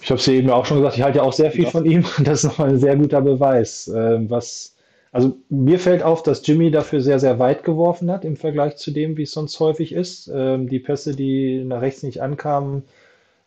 ich 0.00 0.10
habe 0.10 0.20
es 0.20 0.26
ja 0.26 0.34
eben 0.34 0.50
auch 0.50 0.64
schon 0.66 0.76
gesagt, 0.78 0.96
ich 0.96 1.02
halte 1.02 1.18
ja 1.18 1.24
auch 1.24 1.32
sehr 1.32 1.50
viel 1.50 1.64
Ja. 1.64 1.70
von 1.70 1.84
ihm. 1.84 2.04
Das 2.24 2.44
ist 2.44 2.50
nochmal 2.50 2.68
ein 2.70 2.78
sehr 2.78 2.96
guter 2.96 3.20
Beweis. 3.22 3.88
Ähm, 3.88 4.30
was, 4.30 4.75
also 5.16 5.34
mir 5.48 5.78
fällt 5.78 6.02
auf, 6.02 6.22
dass 6.22 6.46
Jimmy 6.46 6.70
dafür 6.70 7.00
sehr, 7.00 7.18
sehr 7.18 7.38
weit 7.38 7.64
geworfen 7.64 8.10
hat 8.10 8.26
im 8.26 8.36
Vergleich 8.36 8.76
zu 8.76 8.90
dem, 8.90 9.16
wie 9.16 9.22
es 9.22 9.32
sonst 9.32 9.58
häufig 9.60 9.92
ist. 9.92 10.30
Ähm, 10.32 10.68
die 10.68 10.78
Pässe, 10.78 11.16
die 11.16 11.64
nach 11.64 11.80
rechts 11.80 12.02
nicht 12.02 12.20
ankamen, 12.20 12.82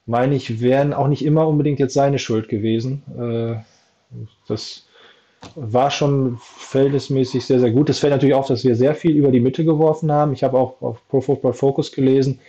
meine 0.08 0.34
ich, 0.34 0.62
wären 0.62 0.94
auch 0.94 1.08
nicht 1.08 1.24
immer 1.24 1.48
unbedingt 1.48 1.78
jetzt 1.78 1.94
seine 1.94 2.18
Schuld 2.18 2.50
gewesen. 2.50 3.04
Äh, 3.16 3.58
das 4.48 4.88
war 5.54 5.92
schon 5.92 6.40
verhältnismäßig 6.42 7.46
sehr, 7.46 7.60
sehr 7.60 7.70
gut. 7.70 7.88
Es 7.92 8.00
fällt 8.00 8.14
natürlich 8.14 8.34
auf, 8.34 8.48
dass 8.48 8.64
wir 8.66 8.76
sehr 8.76 8.96
viel 8.96 9.16
über 9.16 9.30
die 9.30 9.40
Mitte 9.40 9.64
geworfen 9.64 10.12
haben. 10.12 10.34
Ich 10.34 10.44
habe 10.44 10.58
auch 10.58 10.82
auf 10.82 11.08
Pro 11.08 11.22
Football 11.22 11.54
Focus 11.54 11.92
gelesen. 11.92 12.40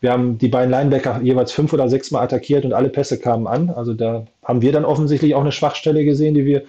Wir 0.00 0.10
haben 0.10 0.38
die 0.38 0.48
beiden 0.48 0.72
Linebacker 0.72 1.20
jeweils 1.22 1.52
fünf 1.52 1.72
oder 1.72 1.88
sechs 1.88 2.10
Mal 2.10 2.22
attackiert 2.22 2.64
und 2.64 2.72
alle 2.72 2.88
Pässe 2.88 3.20
kamen 3.20 3.46
an. 3.46 3.70
Also 3.70 3.94
da 3.94 4.26
haben 4.42 4.60
wir 4.60 4.72
dann 4.72 4.84
offensichtlich 4.84 5.36
auch 5.36 5.42
eine 5.42 5.52
Schwachstelle 5.52 6.04
gesehen, 6.04 6.34
die 6.34 6.44
wir 6.44 6.64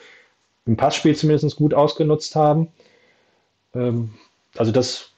im 0.68 0.78
Passspiel 0.78 1.15
zumindest 1.15 1.55
gut 1.55 1.74
ausgenutzt 1.74 2.36
haben. 2.36 2.68
Ähm, 3.74 4.11
also 4.57 4.72
das 4.72 5.11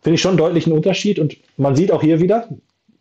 finde 0.00 0.14
ich 0.14 0.20
schon 0.20 0.30
einen 0.30 0.38
deutlichen 0.38 0.72
Unterschied. 0.72 1.18
Und 1.18 1.36
man 1.56 1.76
sieht 1.76 1.92
auch 1.92 2.02
hier 2.02 2.20
wieder, 2.20 2.48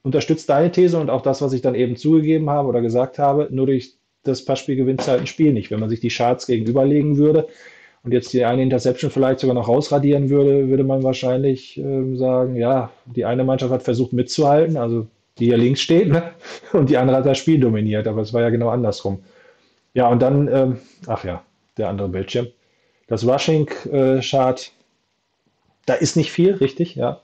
unterstützt 0.03 0.49
deine 0.49 0.71
These 0.71 0.99
und 0.99 1.09
auch 1.09 1.21
das, 1.21 1.41
was 1.41 1.53
ich 1.53 1.61
dann 1.61 1.75
eben 1.75 1.95
zugegeben 1.95 2.49
habe 2.49 2.67
oder 2.67 2.81
gesagt 2.81 3.19
habe, 3.19 3.47
nur 3.51 3.67
durch 3.67 3.93
das 4.23 4.45
Passspiel 4.45 4.75
gewinnt 4.75 5.07
halt 5.07 5.21
ein 5.21 5.27
Spiel 5.27 5.53
nicht. 5.53 5.71
Wenn 5.71 5.79
man 5.79 5.89
sich 5.89 5.99
die 5.99 6.09
Charts 6.09 6.45
gegenüberlegen 6.47 7.17
würde 7.17 7.47
und 8.03 8.13
jetzt 8.13 8.33
die 8.33 8.45
eine 8.45 8.61
Interception 8.61 9.11
vielleicht 9.11 9.39
sogar 9.39 9.55
noch 9.55 9.67
rausradieren 9.67 10.29
würde, 10.29 10.69
würde 10.69 10.83
man 10.83 11.03
wahrscheinlich 11.03 11.77
ähm, 11.77 12.17
sagen, 12.17 12.55
ja, 12.55 12.91
die 13.05 13.25
eine 13.25 13.43
Mannschaft 13.43 13.71
hat 13.71 13.83
versucht 13.83 14.13
mitzuhalten, 14.13 14.77
also 14.77 15.07
die 15.39 15.45
hier 15.45 15.57
links 15.57 15.81
steht, 15.81 16.09
ne? 16.09 16.31
und 16.73 16.89
die 16.89 16.97
andere 16.97 17.17
hat 17.17 17.25
das 17.25 17.37
Spiel 17.37 17.59
dominiert, 17.59 18.07
aber 18.07 18.21
es 18.21 18.33
war 18.33 18.41
ja 18.41 18.49
genau 18.49 18.69
andersrum. 18.69 19.19
Ja, 19.93 20.07
und 20.07 20.21
dann, 20.21 20.47
ähm, 20.47 20.77
ach 21.07 21.23
ja, 21.25 21.43
der 21.77 21.89
andere 21.89 22.09
Bildschirm. 22.09 22.47
Das 23.07 23.25
Rushing-Chart, 23.25 24.71
da 25.85 25.93
ist 25.93 26.15
nicht 26.15 26.31
viel, 26.31 26.53
richtig, 26.55 26.95
ja. 26.95 27.21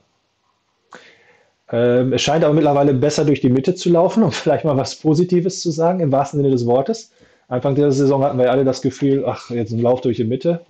Ähm, 1.70 2.12
es 2.12 2.22
scheint 2.22 2.44
aber 2.44 2.54
mittlerweile 2.54 2.94
besser 2.94 3.24
durch 3.24 3.40
die 3.40 3.50
Mitte 3.50 3.74
zu 3.74 3.90
laufen, 3.90 4.22
um 4.24 4.32
vielleicht 4.32 4.64
mal 4.64 4.76
was 4.76 4.96
Positives 4.96 5.60
zu 5.60 5.70
sagen, 5.70 6.00
im 6.00 6.12
wahrsten 6.12 6.38
Sinne 6.38 6.50
des 6.50 6.66
Wortes. 6.66 7.12
Anfang 7.48 7.74
der 7.74 7.92
Saison 7.92 8.22
hatten 8.22 8.38
wir 8.38 8.50
alle 8.50 8.64
das 8.64 8.82
Gefühl, 8.82 9.24
ach, 9.26 9.50
jetzt 9.50 9.72
ein 9.72 9.80
Lauf 9.80 10.02
durch 10.02 10.18
die 10.18 10.24
Mitte, 10.24 10.64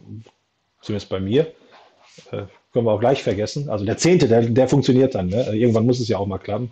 zumindest 0.81 1.09
bei 1.09 1.19
mir. 1.19 1.47
Äh, 2.31 2.43
können 2.73 2.87
wir 2.87 2.93
auch 2.93 3.01
gleich 3.01 3.23
vergessen. 3.23 3.69
Also 3.71 3.85
der 3.85 3.97
Zehnte, 3.97 4.29
der, 4.29 4.43
der 4.43 4.69
funktioniert 4.69 5.15
dann. 5.15 5.29
Ne? 5.29 5.55
Irgendwann 5.55 5.87
muss 5.87 6.01
es 6.01 6.09
ja 6.09 6.19
auch 6.19 6.27
mal 6.27 6.39
klappen. 6.39 6.71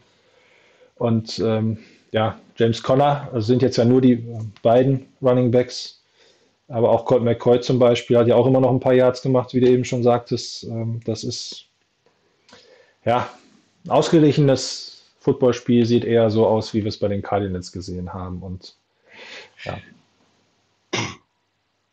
Und 0.96 1.38
ähm, 1.40 1.78
ja, 2.12 2.38
James 2.57 2.82
Conner, 2.82 3.28
also 3.32 3.46
sind 3.46 3.62
jetzt 3.62 3.76
ja 3.76 3.84
nur 3.84 4.00
die 4.00 4.12
äh, 4.12 4.38
beiden 4.62 5.07
Running 5.22 5.50
Backs, 5.50 5.95
aber 6.69 6.91
auch 6.91 7.05
Colt 7.05 7.23
McCoy 7.23 7.61
zum 7.61 7.79
Beispiel 7.79 8.19
hat 8.19 8.27
ja 8.27 8.37
auch 8.37 8.47
immer 8.47 8.61
noch 8.61 8.71
ein 8.71 8.81
paar 8.81 8.95
Yards 8.95 9.23
gemacht, 9.23 9.55
wie 9.55 9.61
du 9.61 9.69
eben 9.69 9.85
schon 9.85 10.03
sagtest. 10.03 10.64
Ähm, 10.64 11.01
das 11.05 11.25
ist 11.25 11.69
ja 13.05 13.29
ein 13.85 13.91
ausgeglichenes 13.91 15.14
Footballspiel, 15.21 15.87
sieht 15.87 16.05
eher 16.05 16.31
so 16.31 16.47
aus, 16.47 16.75
wie 16.75 16.83
wir 16.83 16.89
es 16.89 16.99
bei 16.99 17.09
den 17.09 17.23
Cardinals 17.23 17.73
gesehen 17.73 18.12
haben. 18.12 18.43
Und 18.43 18.77
ja, 19.64 19.79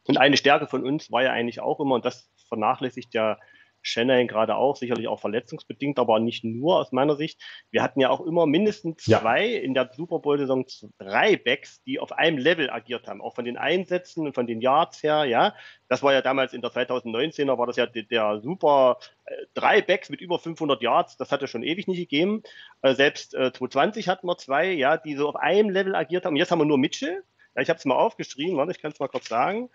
Und 0.06 0.18
eine 0.18 0.38
Stärke 0.38 0.68
von 0.68 0.86
uns 0.86 1.12
war 1.12 1.24
ja 1.24 1.32
eigentlich 1.32 1.60
auch 1.60 1.80
immer, 1.80 1.96
und 1.96 2.06
das 2.06 2.30
vernachlässigt 2.48 3.14
ja 3.14 3.38
Shanahan 3.84 4.28
gerade 4.28 4.56
auch, 4.56 4.76
sicherlich 4.76 5.08
auch 5.08 5.20
verletzungsbedingt, 5.20 6.00
aber 6.00 6.20
nicht 6.20 6.44
nur 6.44 6.78
aus 6.80 6.92
meiner 6.92 7.16
Sicht. 7.16 7.40
Wir 7.70 7.84
hatten 7.84 8.00
ja 8.00 8.10
auch 8.10 8.22
immer 8.22 8.46
mindestens 8.48 9.06
Ja. 9.06 9.20
zwei 9.20 9.46
in 9.46 9.74
der 9.76 9.92
Super 9.94 10.20
Bowl-Saison 10.20 10.66
drei 10.98 11.38
Backs, 11.38 11.84
die 11.84 12.00
auf 12.00 12.12
einem 12.14 12.38
Level 12.38 12.70
agiert 12.70 13.08
haben, 13.08 13.22
auch 13.22 13.36
von 13.36 13.46
den 13.46 13.58
Einsätzen 13.58 14.26
und 14.26 14.34
von 14.34 14.48
den 14.48 14.62
Yards 14.62 15.04
her, 15.04 15.26
ja. 15.26 15.54
Das 15.90 16.02
war 16.02 16.14
ja 16.14 16.22
damals 16.22 16.54
in 16.54 16.62
der 16.62 16.72
2019er, 16.72 17.58
war 17.58 17.68
das 17.68 17.76
ja 17.76 17.86
der, 17.86 18.04
der 18.04 18.40
super, 18.42 18.98
äh, 19.26 19.36
drei 19.54 19.82
Backs 19.82 20.10
mit 20.10 20.22
über 20.22 20.40
500 20.40 20.82
Yards, 20.82 21.18
das 21.18 21.32
hat 21.32 21.44
es 21.44 21.50
schon 21.50 21.62
ewig 21.64 21.88
nicht 21.88 22.00
gegeben. 22.00 22.42
Äh, 22.82 22.96
selbst 22.96 23.36
äh, 23.36 23.52
2020 23.52 24.08
hatten 24.08 24.28
wir 24.28 24.38
zwei, 24.38 24.72
ja, 24.72 24.98
die 24.98 25.16
so 25.16 25.30
auf 25.30 25.36
einem 25.36 25.70
Level 25.70 25.96
agiert 25.96 26.26
haben. 26.26 26.34
Und 26.34 26.38
jetzt 26.38 26.52
haben 26.52 26.60
wir 26.60 26.66
nur 26.66 26.78
Mitchell. 26.78 27.24
Ja, 27.56 27.62
ich 27.62 27.70
habe 27.70 27.78
es 27.78 27.86
mal 27.86 27.96
aufgeschrieben, 27.96 28.58
warte, 28.58 28.72
ich 28.72 28.82
kann 28.82 28.92
es 28.92 29.00
mal 29.00 29.08
kurz 29.08 29.28
sagen. 29.28 29.70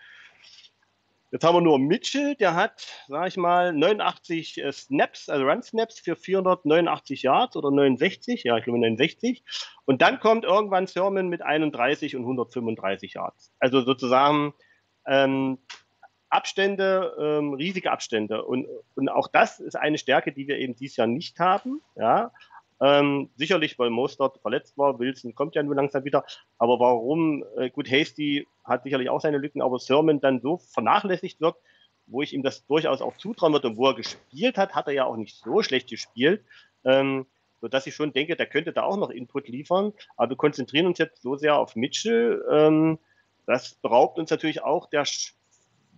Jetzt 1.31 1.43
haben 1.43 1.55
wir 1.55 1.61
nur 1.61 1.77
Mitchell, 1.77 2.35
der 2.35 2.55
hat, 2.55 2.87
sag 3.07 3.27
ich 3.27 3.37
mal, 3.37 3.71
89 3.71 4.57
äh, 4.63 4.71
Snaps, 4.71 5.29
also 5.29 5.45
Run-Snaps 5.45 5.99
für 5.99 6.15
489 6.15 7.21
Yards 7.21 7.55
oder 7.55 7.69
69, 7.69 8.43
ja, 8.43 8.57
ich 8.57 8.63
glaube 8.63 8.79
69. 8.79 9.43
Und 9.85 10.01
dann 10.01 10.19
kommt 10.19 10.43
irgendwann 10.43 10.87
Sermon 10.87 11.29
mit 11.29 11.41
31 11.41 12.15
und 12.15 12.23
135 12.23 13.13
Yards. 13.13 13.53
Also 13.59 13.81
sozusagen 13.81 14.53
ähm, 15.05 15.59
Abstände, 16.29 17.15
ähm, 17.19 17.53
riesige 17.53 17.91
Abstände. 17.91 18.43
Und, 18.43 18.67
und 18.95 19.09
auch 19.09 19.27
das 19.27 19.59
ist 19.59 19.75
eine 19.75 19.97
Stärke, 19.97 20.31
die 20.31 20.47
wir 20.47 20.57
eben 20.57 20.75
dieses 20.75 20.97
Jahr 20.97 21.07
nicht 21.07 21.39
haben. 21.39 21.81
Ja, 21.95 22.31
ähm, 22.81 23.29
sicherlich, 23.35 23.77
weil 23.77 23.89
Mostert 23.89 24.39
verletzt 24.41 24.77
war, 24.77 24.99
Wilson 24.99 25.35
kommt 25.35 25.55
ja 25.55 25.63
nur 25.63 25.75
langsam 25.75 26.05
wieder. 26.05 26.25
Aber 26.57 26.79
warum, 26.79 27.43
äh, 27.57 27.69
gut, 27.69 27.91
Hasty 27.91 28.47
hat 28.63 28.83
sicherlich 28.83 29.09
auch 29.09 29.21
seine 29.21 29.37
Lücken, 29.37 29.61
aber 29.61 29.79
Sermon 29.79 30.21
dann 30.21 30.39
so 30.39 30.57
vernachlässigt 30.57 31.41
wird, 31.41 31.55
wo 32.07 32.21
ich 32.21 32.33
ihm 32.33 32.43
das 32.43 32.65
durchaus 32.65 33.01
auch 33.01 33.17
zutrauen 33.17 33.53
würde 33.53 33.69
und 33.69 33.77
wo 33.77 33.87
er 33.87 33.95
gespielt 33.95 34.57
hat, 34.57 34.75
hat 34.75 34.87
er 34.87 34.93
ja 34.93 35.05
auch 35.05 35.17
nicht 35.17 35.35
so 35.35 35.61
schlecht 35.61 35.89
gespielt. 35.89 36.43
Ähm, 36.85 37.25
so 37.61 37.67
dass 37.67 37.87
ich 37.87 37.95
schon 37.95 38.13
denke, 38.13 38.37
der 38.37 38.45
könnte 38.45 38.71
da 38.71 38.83
auch 38.83 38.97
noch 38.97 39.09
Input 39.09 39.49
liefern. 39.49 39.93
Aber 40.15 40.31
wir 40.31 40.37
konzentrieren 40.37 40.87
uns 40.87 40.97
jetzt 40.97 41.21
so 41.21 41.35
sehr 41.35 41.57
auf 41.57 41.75
Mitchell. 41.75 42.43
Ähm, 42.49 42.99
das 43.45 43.75
beraubt 43.75 44.17
uns 44.17 44.29
natürlich 44.29 44.63
auch 44.63 44.89
der 44.89 45.03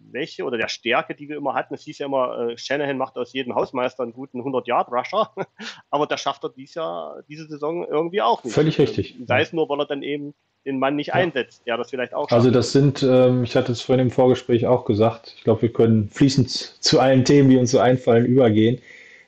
Schwäche 0.10 0.43
oder 0.43 0.58
der 0.58 0.68
Stärke, 0.68 1.16
die 1.16 1.30
wir 1.30 1.38
immer 1.38 1.54
hatten. 1.54 1.74
Es 1.74 1.84
hieß 1.84 1.99
ja 1.99 2.06
immer, 2.06 2.49
äh, 2.49 2.58
Shanahan 2.58 2.97
macht 2.97 3.18
aus 3.18 3.34
jedem 3.34 3.56
Hausmeister 3.56 4.04
einen 4.04 4.14
guten 4.14 4.41
100-Yard-Rusher. 4.41 5.32
Aber 5.89 6.08
das 6.08 6.22
schafft 6.22 6.43
er 6.43 6.49
dies 6.49 6.74
Jahr, 6.76 7.24
diese 7.28 7.47
Saison 7.47 7.86
irgendwie 7.88 8.22
auch 8.22 8.43
nicht. 8.43 8.54
Völlig 8.54 8.80
richtig. 8.80 9.16
Sei 9.26 9.41
es 9.41 9.54
nur, 9.54 9.70
weil 9.70 9.80
er 9.80 9.86
dann 9.86 10.04
eben 10.04 10.34
den 10.66 10.80
Mann 10.80 10.95
nicht 10.95 11.08
Ja. 11.08 11.16
einsetzt, 11.16 11.64
der 11.66 11.78
das 11.78 11.89
vielleicht 11.89 12.14
auch 12.14 12.30
schafft. 12.30 12.34
Also 12.34 12.52
das 12.52 12.72
sind, 12.72 13.02
ähm, 13.04 13.43
ich 13.43 13.56
hatte 13.56 13.72
es 13.72 13.82
vorhin 13.82 14.06
im 14.06 14.12
Vorgespräch 14.12 14.68
auch 14.68 14.86
gesagt, 14.86 15.34
ich 15.38 15.43
glaube, 15.43 15.64
wir 15.64 15.74
können 15.74 16.10
fließend 16.10 16.49
zu 16.80 16.99
allen 16.99 17.26
Themen, 17.26 17.49
die 17.49 17.58
uns 17.58 17.72
so 17.72 17.80
einfallen, 17.80 18.26
übergehen. 18.26 18.80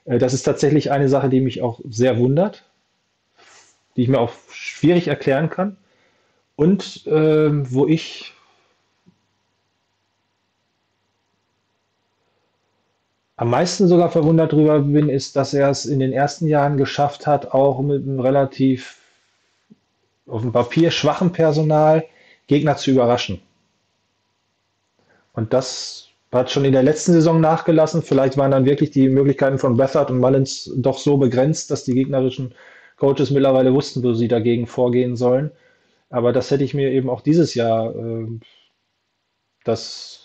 Äh, 0.06 0.20
das 0.20 0.34
ist 0.34 0.44
tatsächlich 0.44 0.92
eine 0.92 1.10
Sache, 1.10 1.30
die 1.30 1.42
mich 1.42 1.62
auch 1.62 1.80
sehr 1.90 2.18
wundert, 2.20 2.66
die 3.96 4.04
ich 4.04 4.10
mir 4.10 4.20
auch 4.20 4.34
schwierig 4.52 5.08
erklären 5.08 5.50
kann 5.50 5.78
und 6.56 7.04
ähm, 7.08 7.72
wo 7.72 7.88
ich 7.88 8.33
am 13.36 13.50
meisten 13.50 13.88
sogar 13.88 14.10
verwundert 14.12 14.52
drüber 14.52 14.80
bin, 14.80 15.10
ist, 15.10 15.36
dass 15.36 15.54
er 15.54 15.70
es 15.70 15.86
in 15.86 16.00
den 16.00 16.14
ersten 16.14 16.48
Jahren 16.48 16.78
geschafft 16.78 17.28
hat, 17.28 17.52
auch 17.52 17.82
mit 17.82 18.04
einem 18.04 18.20
relativ 18.20 19.00
auf 20.28 20.42
dem 20.42 20.52
Papier 20.52 20.92
schwachen 20.92 21.32
Personal 21.32 22.06
Gegner 22.48 22.78
zu 22.78 22.92
überraschen. 22.92 23.42
Und 25.34 25.54
das 25.54 26.10
hat 26.32 26.52
schon 26.52 26.66
in 26.66 26.74
der 26.74 26.84
letzten 26.84 27.14
Saison 27.14 27.42
nachgelassen. 27.42 28.02
Vielleicht 28.02 28.38
waren 28.38 28.52
dann 28.52 28.66
wirklich 28.66 28.92
die 28.92 29.10
Möglichkeiten 29.10 29.60
von 29.60 29.78
Bethard 29.78 30.12
und 30.12 30.20
Mullins 30.20 30.72
doch 30.76 30.98
so 30.98 31.18
begrenzt, 31.18 31.72
dass 31.72 31.84
die 31.84 31.94
gegnerischen 31.94 32.54
Coaches 32.98 33.32
mittlerweile 33.32 33.74
wussten, 33.74 34.04
wo 34.04 34.14
sie 34.14 34.28
dagegen 34.28 34.68
vorgehen 34.68 35.16
sollen. 35.16 35.52
Aber 36.10 36.32
das 36.34 36.52
hätte 36.52 36.64
ich 36.64 36.74
mir 36.74 36.92
eben 36.92 37.10
auch 37.10 37.22
dieses 37.22 37.56
Jahr, 37.56 37.96
äh, 37.96 38.28
das, 39.64 40.23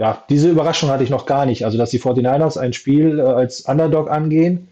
ja, 0.00 0.24
diese 0.30 0.50
Überraschung 0.50 0.90
hatte 0.90 1.04
ich 1.04 1.10
noch 1.10 1.26
gar 1.26 1.46
nicht. 1.46 1.64
Also, 1.66 1.78
dass 1.78 1.90
die 1.90 2.00
49ers 2.00 2.58
ein 2.58 2.72
Spiel 2.72 3.20
äh, 3.20 3.22
als 3.22 3.62
Underdog 3.62 4.10
angehen 4.10 4.68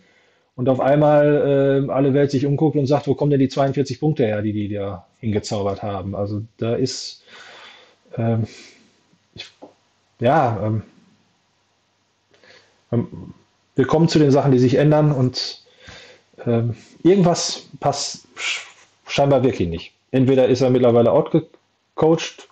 und 0.56 0.68
auf 0.68 0.80
einmal 0.80 1.86
äh, 1.88 1.92
alle 1.92 2.14
Welt 2.14 2.30
sich 2.32 2.46
umguckt 2.46 2.76
und 2.76 2.86
sagt, 2.86 3.08
wo 3.08 3.14
kommen 3.16 3.32
denn 3.32 3.40
die 3.40 3.48
42 3.50 4.00
Punkte 4.00 4.26
her, 4.26 4.42
die 4.42 4.54
die 4.54 4.68
da 4.74 5.06
hingezaubert 5.20 5.82
haben? 5.82 6.16
Also, 6.16 6.42
da 6.58 6.74
ist, 6.76 7.24
ähm, 8.18 8.46
ich, 9.34 9.46
ja, 10.20 10.60
ähm, 10.66 10.82
ähm, 12.92 13.34
wir 13.76 13.86
kommen 13.86 14.08
zu 14.08 14.18
den 14.18 14.30
Sachen, 14.30 14.52
die 14.52 14.58
sich 14.58 14.74
ändern 14.76 15.12
und 15.12 15.62
ähm, 16.46 16.76
irgendwas 17.04 17.68
passt 17.80 18.26
sch- 18.36 18.66
scheinbar 19.08 19.44
wirklich 19.44 19.68
nicht. 19.68 19.94
Entweder 20.12 20.48
ist 20.48 20.62
er 20.62 20.70
mittlerweile 20.70 21.12
outgecoacht, 21.12 22.47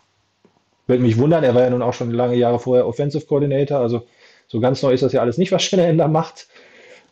würde 0.87 1.03
mich 1.03 1.19
wundern, 1.19 1.45
er 1.45 1.55
war 1.55 1.63
ja 1.63 1.71
nun 1.71 1.83
auch 1.83 1.95
schon 1.95 2.11
lange 2.11 2.37
Jahre 2.37 2.59
vorher 2.59 2.87
Offensive 2.87 3.27
Coordinator, 3.27 3.79
also 3.79 4.07
so 4.49 4.61
ganz 4.61 4.83
neu 4.83 4.93
ist 4.93 5.03
das 5.03 5.13
ja 5.13 5.21
alles 5.21 5.39
nicht, 5.39 5.53
was 5.53 5.63
Shanahan 5.63 6.13
macht. 6.13 6.49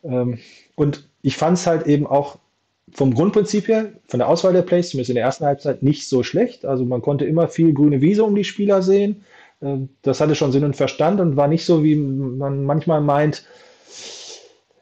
Ähm, 0.05 0.39
und 0.77 1.09
ich 1.23 1.37
fand 1.37 1.59
es 1.59 1.67
halt 1.67 1.87
eben 1.87 2.07
auch 2.07 2.39
vom 2.93 3.15
Grundprinzip 3.15 3.69
her, 3.69 3.93
von 4.07 4.19
der 4.19 4.29
Auswahl 4.29 4.53
der 4.53 4.63
Plays, 4.63 4.91
zumindest 4.91 5.11
in 5.11 5.17
der 5.17 5.25
ersten 5.25 5.45
Halbzeit, 5.45 5.83
nicht 5.83 6.09
so 6.09 6.23
schlecht. 6.23 6.65
Also 6.65 6.85
man 6.85 7.03
konnte 7.03 7.25
immer 7.25 7.49
viel 7.49 7.73
grüne 7.73 8.01
Wiese 8.01 8.25
um 8.25 8.35
die 8.35 8.45
Spieler 8.45 8.83
sehen. 8.83 9.25
Ähm, 9.63 9.89
Das 10.03 10.21
hatte 10.21 10.35
schon 10.35 10.53
Sinn 10.53 10.65
und 10.65 10.77
Verstand 10.77 11.21
und 11.21 11.37
war 11.37 11.49
nicht 11.49 11.65
so, 11.65 11.83
wie 11.83 11.97
man 11.97 12.65
manchmal 12.65 13.01
meint, 13.01 13.45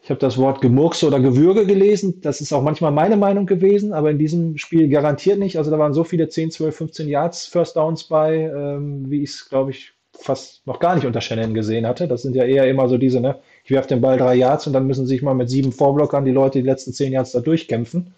ich 0.02 0.10
habe 0.10 0.18
das 0.18 0.36
Wort 0.36 0.60
Gemurkse 0.60 1.06
oder 1.06 1.20
Gewürge 1.20 1.64
gelesen. 1.64 2.20
Das 2.22 2.40
ist 2.40 2.52
auch 2.52 2.62
manchmal 2.62 2.90
meine 2.90 3.16
Meinung 3.16 3.46
gewesen, 3.46 3.92
aber 3.92 4.10
in 4.10 4.18
diesem 4.18 4.58
Spiel 4.58 4.88
garantiert 4.88 5.38
nicht. 5.38 5.58
Also 5.58 5.70
da 5.70 5.78
waren 5.78 5.94
so 5.94 6.02
viele 6.02 6.28
10, 6.28 6.50
12, 6.50 6.76
15 6.76 7.08
Yards 7.08 7.46
First 7.46 7.76
Downs 7.76 8.04
bei, 8.04 8.50
ähm, 8.52 9.08
wie 9.08 9.22
ich 9.22 9.30
es, 9.30 9.48
glaube 9.48 9.70
ich, 9.70 9.92
fast 10.12 10.66
noch 10.66 10.80
gar 10.80 10.96
nicht 10.96 11.06
unter 11.06 11.20
Shannon 11.20 11.54
gesehen 11.54 11.86
hatte. 11.86 12.08
Das 12.08 12.22
sind 12.22 12.34
ja 12.34 12.44
eher 12.44 12.68
immer 12.68 12.88
so 12.88 12.98
diese, 12.98 13.20
ne, 13.20 13.38
ich 13.64 13.70
werfe 13.70 13.88
den 13.88 14.00
Ball 14.00 14.18
drei 14.18 14.34
Yards 14.34 14.66
und 14.66 14.72
dann 14.72 14.88
müssen 14.88 15.06
sich 15.06 15.22
mal 15.22 15.34
mit 15.34 15.48
sieben 15.48 15.70
Vorblockern 15.70 16.24
die 16.24 16.32
Leute 16.32 16.60
die 16.60 16.66
letzten 16.66 16.92
zehn 16.92 17.12
Yards 17.12 17.30
da 17.30 17.40
durchkämpfen. 17.40 18.12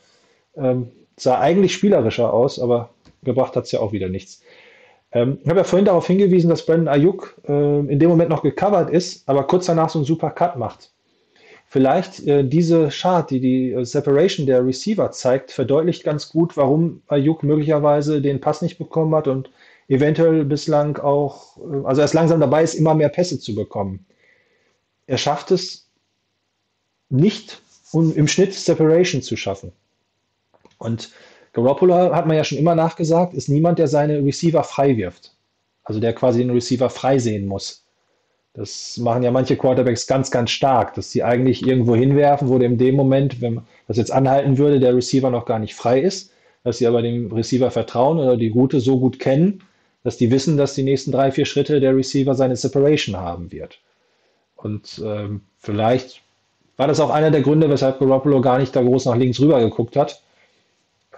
Ähm, 0.57 0.91
sah 1.18 1.39
eigentlich 1.39 1.74
spielerischer 1.74 2.32
aus, 2.32 2.59
aber 2.59 2.95
gebracht 3.24 3.57
hat 3.57 3.64
es 3.64 3.72
ja 3.72 3.80
auch 3.80 3.93
wieder 3.93 4.09
nichts. 4.09 4.43
Ähm, 5.12 5.39
ich 5.43 5.51
habe 5.51 5.61
ja 5.61 5.64
vorhin 5.64 5.85
darauf 5.85 6.07
hingewiesen, 6.07 6.49
dass 6.49 6.64
Brandon 6.64 6.89
Ayuk 6.89 7.37
äh, 7.47 7.53
in 7.80 7.99
dem 7.99 8.09
Moment 8.09 8.30
noch 8.30 8.43
gecovert 8.43 8.89
ist, 8.89 9.28
aber 9.28 9.47
kurz 9.47 9.66
danach 9.66 9.91
so 9.91 9.99
einen 9.99 10.07
super 10.07 10.30
Cut 10.30 10.57
macht. 10.57 10.93
Vielleicht 11.75 12.25
äh, 12.29 12.45
diese 12.45 12.89
Chart, 12.91 13.29
die 13.29 13.41
die 13.41 13.72
äh, 13.72 13.85
Separation 13.85 14.47
der 14.47 14.64
Receiver 14.64 15.11
zeigt, 15.11 15.51
verdeutlicht 15.51 16.05
ganz 16.05 16.29
gut, 16.29 16.57
warum 16.57 17.03
Ayuk 17.09 17.43
möglicherweise 17.43 18.22
den 18.22 18.41
Pass 18.41 18.62
nicht 18.62 18.79
bekommen 18.79 19.12
hat 19.12 19.27
und 19.27 19.51
eventuell 19.89 20.45
bislang 20.45 20.99
auch, 20.99 21.57
äh, 21.57 21.85
also 21.85 22.01
er 22.01 22.05
ist 22.05 22.14
langsam 22.14 22.39
dabei 22.39 22.62
ist, 22.62 22.75
immer 22.75 22.95
mehr 22.95 23.09
Pässe 23.09 23.41
zu 23.41 23.57
bekommen. 23.57 24.07
Er 25.09 25.18
schafft 25.18 25.51
es 25.51 25.91
nicht, 27.09 27.61
um 27.91 28.14
im 28.14 28.29
Schnitt 28.29 28.55
Separation 28.55 29.20
zu 29.20 29.37
schaffen. 29.37 29.72
Und 30.79 31.11
Garoppolo 31.55 32.14
hat 32.14 32.29
man 32.29 32.37
ja 32.37 32.45
schon 32.45 32.59
immer 32.59 32.77
nachgesagt, 32.77 33.35
ist 33.35 33.49
niemand, 33.49 33.81
der 33.81 33.89
seine 33.89 34.25
Receiver 34.25 34.62
frei 34.62 34.97
wirft. 34.97 35.35
Also 35.83 35.99
der 35.99 36.12
quasi 36.12 36.39
den 36.39 36.51
Receiver 36.51 36.89
frei 36.89 37.18
sehen 37.18 37.49
muss. 37.49 37.84
Das 38.55 38.98
machen 38.98 39.24
ja 39.24 39.32
manche 39.32 39.57
Quarterbacks 39.57 40.07
ganz, 40.07 40.30
ganz 40.30 40.50
stark, 40.50 40.94
dass 40.94 41.11
sie 41.11 41.24
eigentlich 41.24 41.66
irgendwo 41.66 41.96
hinwerfen, 41.96 42.48
wo 42.48 42.57
in 42.57 42.78
dem 42.78 42.94
Moment, 42.94 43.40
wenn 43.40 43.62
das 43.88 43.96
jetzt 43.96 44.12
anhalten 44.12 44.59
würde, 44.59 44.78
der 44.78 44.94
Receiver 44.94 45.30
noch 45.30 45.44
gar 45.44 45.59
nicht 45.59 45.74
frei 45.74 46.00
ist, 46.00 46.32
dass 46.62 46.78
sie 46.78 46.86
aber 46.86 47.02
dem 47.02 47.32
Receiver 47.32 47.70
vertrauen 47.72 48.18
oder 48.18 48.36
die 48.36 48.48
Route 48.48 48.78
so 48.80 49.00
gut 49.00 49.18
kennen, 49.18 49.64
dass 50.05 50.18
die 50.18 50.30
wissen, 50.30 50.57
dass 50.57 50.74
die 50.74 50.84
nächsten 50.84 51.11
drei, 51.11 51.32
vier 51.32 51.46
Schritte 51.46 51.80
der 51.80 51.96
Receiver 51.96 52.34
seine 52.34 52.57
Separation 52.57 53.16
haben 53.16 53.50
wird. 53.50 53.80
Und 54.55 55.02
ähm, 55.05 55.42
vielleicht 55.59 56.22
war 56.76 56.86
das 56.86 57.00
auch 57.00 57.11
einer 57.11 57.30
der 57.30 57.42
Gründe, 57.42 57.68
weshalb 57.68 57.98
Garoppolo 57.98 58.40
gar 58.40 58.59
nicht 58.59 58.74
da 58.76 58.82
groß 58.82 59.07
nach 59.07 59.16
links 59.16 59.40
rüber 59.40 59.61
geguckt 59.61 59.96
hat 59.96 60.22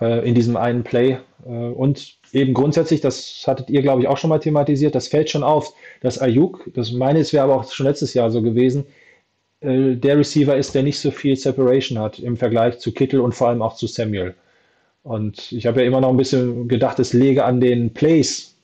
äh, 0.00 0.26
in 0.26 0.34
diesem 0.34 0.56
einen 0.56 0.84
Play. 0.84 1.18
Äh, 1.44 1.48
und 1.48 2.15
eben 2.36 2.54
grundsätzlich, 2.54 3.00
das 3.00 3.44
hattet 3.46 3.70
ihr, 3.70 3.82
glaube 3.82 4.02
ich, 4.02 4.08
auch 4.08 4.18
schon 4.18 4.30
mal 4.30 4.38
thematisiert, 4.38 4.94
das 4.94 5.08
fällt 5.08 5.30
schon 5.30 5.42
auf, 5.42 5.72
dass 6.02 6.20
Ayuk, 6.20 6.70
das 6.74 6.92
meine 6.92 7.20
ich, 7.20 7.32
wäre 7.32 7.44
aber 7.44 7.56
auch 7.56 7.72
schon 7.72 7.86
letztes 7.86 8.14
Jahr 8.14 8.30
so 8.30 8.42
gewesen, 8.42 8.86
äh, 9.60 9.96
der 9.96 10.18
Receiver 10.18 10.56
ist, 10.56 10.74
der 10.74 10.82
nicht 10.82 10.98
so 10.98 11.10
viel 11.10 11.36
Separation 11.36 11.98
hat 11.98 12.18
im 12.18 12.36
Vergleich 12.36 12.78
zu 12.78 12.92
Kittel 12.92 13.20
und 13.20 13.34
vor 13.34 13.48
allem 13.48 13.62
auch 13.62 13.74
zu 13.76 13.86
Samuel. 13.86 14.34
Und 15.02 15.52
ich 15.52 15.66
habe 15.66 15.80
ja 15.80 15.86
immer 15.86 16.00
noch 16.00 16.10
ein 16.10 16.16
bisschen 16.16 16.68
gedacht, 16.68 16.98
es 16.98 17.12
läge 17.12 17.44
an 17.44 17.60
den 17.60 17.94
Plays. 17.94 18.56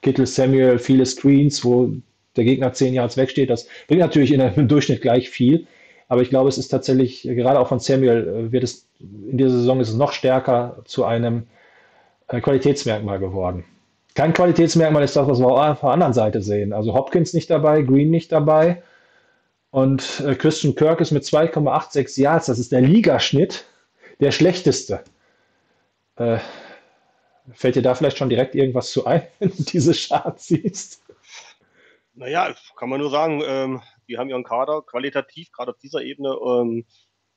Kittel, 0.00 0.26
Samuel, 0.26 0.78
viele 0.78 1.04
Screens, 1.06 1.64
wo 1.64 1.92
der 2.36 2.44
Gegner 2.44 2.72
zehn 2.72 2.94
Yards 2.94 3.16
wegsteht. 3.16 3.50
Das 3.50 3.68
bringt 3.88 4.00
natürlich 4.00 4.32
in 4.32 4.40
einem 4.40 4.68
Durchschnitt 4.68 5.02
gleich 5.02 5.28
viel. 5.28 5.66
Aber 6.08 6.22
ich 6.22 6.30
glaube, 6.30 6.48
es 6.48 6.58
ist 6.58 6.68
tatsächlich, 6.68 7.22
gerade 7.22 7.58
auch 7.58 7.68
von 7.68 7.80
Samuel, 7.80 8.46
äh, 8.48 8.52
wird 8.52 8.64
es 8.64 8.88
in 9.00 9.36
dieser 9.38 9.50
Saison 9.50 9.80
ist 9.80 9.88
es 9.88 9.96
noch 9.96 10.12
stärker 10.12 10.82
zu 10.84 11.04
einem 11.04 11.44
Qualitätsmerkmal 12.40 13.18
geworden. 13.18 13.64
Kein 14.14 14.32
Qualitätsmerkmal 14.32 15.02
ist 15.02 15.16
das, 15.16 15.26
was 15.26 15.40
wir 15.40 15.46
auch 15.46 15.66
auf 15.66 15.80
der 15.80 15.90
anderen 15.90 16.12
Seite 16.12 16.42
sehen. 16.42 16.72
Also 16.72 16.94
Hopkins 16.94 17.32
nicht 17.32 17.50
dabei, 17.50 17.82
Green 17.82 18.10
nicht 18.10 18.30
dabei. 18.30 18.82
Und 19.70 20.20
äh, 20.20 20.34
Christian 20.34 20.74
Kirk 20.74 21.00
ist 21.00 21.12
mit 21.12 21.24
2,86 21.24 22.20
Yards, 22.20 22.46
das 22.46 22.58
ist 22.58 22.72
der 22.72 22.82
Ligaschnitt, 22.82 23.64
der 24.20 24.30
schlechteste. 24.30 25.02
Äh, 26.16 26.38
fällt 27.52 27.76
dir 27.76 27.82
da 27.82 27.94
vielleicht 27.94 28.18
schon 28.18 28.28
direkt 28.28 28.54
irgendwas 28.54 28.92
zu 28.92 29.06
ein, 29.06 29.26
wenn 29.38 29.48
du 29.48 29.62
diese 29.62 29.94
Charts 29.94 30.48
siehst? 30.48 31.02
Naja, 32.14 32.54
kann 32.76 32.90
man 32.90 33.00
nur 33.00 33.10
sagen, 33.10 33.42
ähm, 33.46 33.80
die 34.08 34.18
haben 34.18 34.28
ihren 34.28 34.44
Kader 34.44 34.82
qualitativ 34.82 35.50
gerade 35.52 35.70
auf 35.70 35.78
dieser 35.78 36.02
Ebene 36.02 36.28
ähm, 36.28 36.84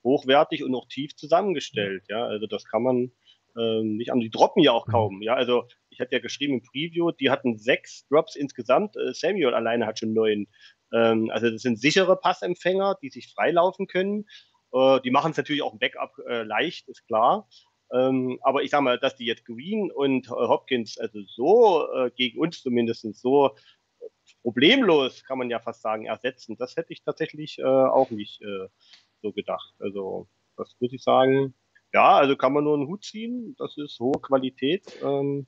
hochwertig 0.03 0.63
und 0.63 0.75
auch 0.75 0.87
tief 0.89 1.15
zusammengestellt. 1.15 2.03
Ja, 2.09 2.25
also 2.25 2.47
das 2.47 2.65
kann 2.65 2.83
man 2.83 3.11
ähm, 3.57 3.97
nicht 3.97 4.11
an. 4.11 4.19
Die 4.19 4.29
droppen 4.29 4.63
ja 4.63 4.71
auch 4.71 4.87
kaum. 4.87 5.21
Ja, 5.21 5.33
also 5.33 5.65
ich 5.89 5.99
hatte 5.99 6.13
ja 6.13 6.19
geschrieben 6.19 6.55
im 6.55 6.61
Preview, 6.61 7.11
die 7.11 7.29
hatten 7.29 7.57
sechs 7.57 8.07
Drops 8.07 8.35
insgesamt. 8.35 8.95
Äh, 8.97 9.13
Samuel 9.13 9.53
alleine 9.53 9.85
hat 9.85 9.99
schon 9.99 10.13
neun. 10.13 10.47
Ähm, 10.93 11.29
also 11.31 11.49
das 11.49 11.61
sind 11.61 11.79
sichere 11.79 12.17
Passempfänger, 12.17 12.97
die 13.01 13.09
sich 13.09 13.31
freilaufen 13.33 13.87
können. 13.87 14.25
Äh, 14.73 14.99
die 15.01 15.11
machen 15.11 15.31
es 15.31 15.37
natürlich 15.37 15.61
auch 15.61 15.73
im 15.73 15.79
Backup 15.79 16.17
äh, 16.27 16.43
leicht, 16.43 16.87
ist 16.89 17.05
klar. 17.07 17.47
Ähm, 17.93 18.39
aber 18.41 18.63
ich 18.63 18.71
sage 18.71 18.83
mal, 18.83 18.99
dass 18.99 19.15
die 19.15 19.25
jetzt 19.25 19.45
Green 19.45 19.91
und 19.91 20.27
äh, 20.27 20.31
Hopkins 20.31 20.97
also 20.97 21.21
so 21.27 21.87
äh, 21.93 22.11
gegen 22.15 22.39
uns 22.39 22.61
zumindest 22.61 23.05
so 23.15 23.55
problemlos, 24.41 25.23
kann 25.23 25.37
man 25.37 25.49
ja 25.49 25.59
fast 25.59 25.81
sagen, 25.81 26.05
ersetzen. 26.05 26.57
Das 26.57 26.75
hätte 26.75 26.93
ich 26.93 27.03
tatsächlich 27.03 27.63
auch 27.63 28.11
nicht 28.11 28.41
so 29.21 29.31
gedacht. 29.31 29.73
Also, 29.79 30.27
das 30.55 30.75
muss 30.79 30.93
ich 30.93 31.03
sagen. 31.03 31.55
Ja, 31.95 32.17
also 32.17 32.35
kann 32.35 32.51
man 32.51 32.65
nur 32.65 32.73
einen 32.73 32.87
Hut 32.87 33.05
ziehen. 33.05 33.55
Das 33.57 33.77
ist 33.77 34.01
hohe 34.01 34.19
Qualität. 34.21 34.83
Ähm, 35.01 35.45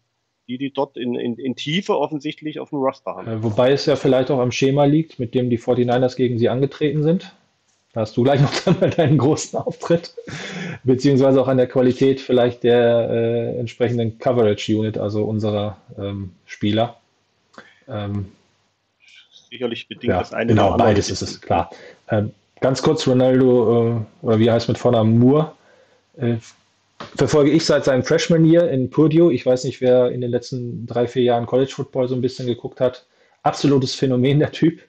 die 0.47 0.57
die 0.57 0.71
dort 0.71 0.95
in, 0.95 1.15
in, 1.15 1.35
in 1.35 1.57
Tiefe 1.57 1.97
offensichtlich 1.97 2.61
auf 2.61 2.69
dem 2.69 2.79
Roster 2.79 3.15
haben. 3.15 3.27
Äh, 3.27 3.43
wobei 3.43 3.73
es 3.73 3.85
ja 3.85 3.97
vielleicht 3.97 4.31
auch 4.31 4.39
am 4.39 4.53
Schema 4.53 4.85
liegt, 4.85 5.19
mit 5.19 5.35
dem 5.35 5.49
die 5.49 5.59
49ers 5.59 6.15
gegen 6.15 6.39
sie 6.39 6.47
angetreten 6.47 7.03
sind. 7.03 7.35
Da 7.91 7.99
hast 8.01 8.15
du 8.15 8.23
gleich 8.23 8.39
noch 8.39 8.53
dann 8.79 8.91
deinen 8.91 9.17
großen 9.17 9.59
Auftritt. 9.59 10.15
Beziehungsweise 10.85 11.41
auch 11.41 11.49
an 11.49 11.57
der 11.57 11.67
Qualität 11.67 12.21
vielleicht 12.21 12.63
der 12.63 13.09
äh, 13.09 13.59
entsprechenden 13.59 14.19
Coverage 14.19 14.73
Unit, 14.73 14.97
also 14.97 15.25
unserer 15.25 15.81
ähm, 15.97 16.31
Spieler. 16.45 16.95
Ähm, 17.89 18.27
Sicherlich 19.49 19.89
bedingt 19.89 20.11
ja, 20.11 20.19
das 20.19 20.31
eine. 20.31 20.47
genau, 20.47 20.77
beides 20.77 21.09
ist 21.09 21.21
es, 21.21 21.41
klar. 21.41 21.71
Ähm, 22.09 22.31
ganz 22.61 22.81
kurz, 22.81 23.05
Ronaldo, 23.05 23.97
äh, 24.21 24.25
oder 24.25 24.39
wie 24.39 24.49
heißt 24.49 24.69
mit 24.69 24.77
Vornamen 24.77 25.19
Moore, 25.19 25.56
äh, 26.17 26.37
verfolge 27.15 27.51
ich 27.51 27.65
seit 27.65 27.85
seinem 27.85 28.03
Freshman 28.03 28.45
Year 28.45 28.69
in 28.69 28.89
Purdue. 28.89 29.33
Ich 29.33 29.45
weiß 29.45 29.63
nicht, 29.63 29.81
wer 29.81 30.11
in 30.11 30.21
den 30.21 30.31
letzten 30.31 30.85
drei, 30.85 31.07
vier 31.07 31.23
Jahren 31.23 31.45
College 31.45 31.71
Football 31.71 32.07
so 32.07 32.15
ein 32.15 32.21
bisschen 32.21 32.47
geguckt 32.47 32.81
hat. 32.81 33.05
Absolutes 33.43 33.95
Phänomen, 33.95 34.39
der 34.39 34.51
Typ. 34.51 34.81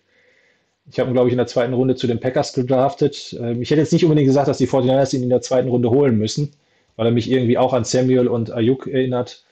Ich 0.91 0.99
habe 0.99 1.11
ihn, 1.11 1.13
glaube 1.13 1.29
ich, 1.29 1.33
in 1.33 1.39
der 1.39 1.47
zweiten 1.47 1.75
Runde 1.75 1.97
zu 1.97 2.07
den 2.07 2.19
Packers 2.19 2.55
gedraftet. 2.55 3.37
Ähm, 3.39 3.63
ich 3.63 3.71
hätte 3.71 3.81
jetzt 3.81 3.93
nicht 3.93 4.05
unbedingt 4.05 4.27
gesagt, 4.27 4.49
dass 4.49 4.59
die 4.59 4.69
49ers 4.69 5.15
ihn 5.15 5.23
in 5.23 5.29
der 5.29 5.43
zweiten 5.43 5.69
Runde 5.69 5.91
holen 5.91 6.17
müssen, 6.17 6.53
weil 6.97 7.07
er 7.07 7.13
mich 7.13 7.31
irgendwie 7.31 7.59
auch 7.59 7.75
an 7.75 7.85
Samuel 7.85 8.29
und 8.29 8.51
Ayuk 8.51 8.87
erinnert. 8.87 9.45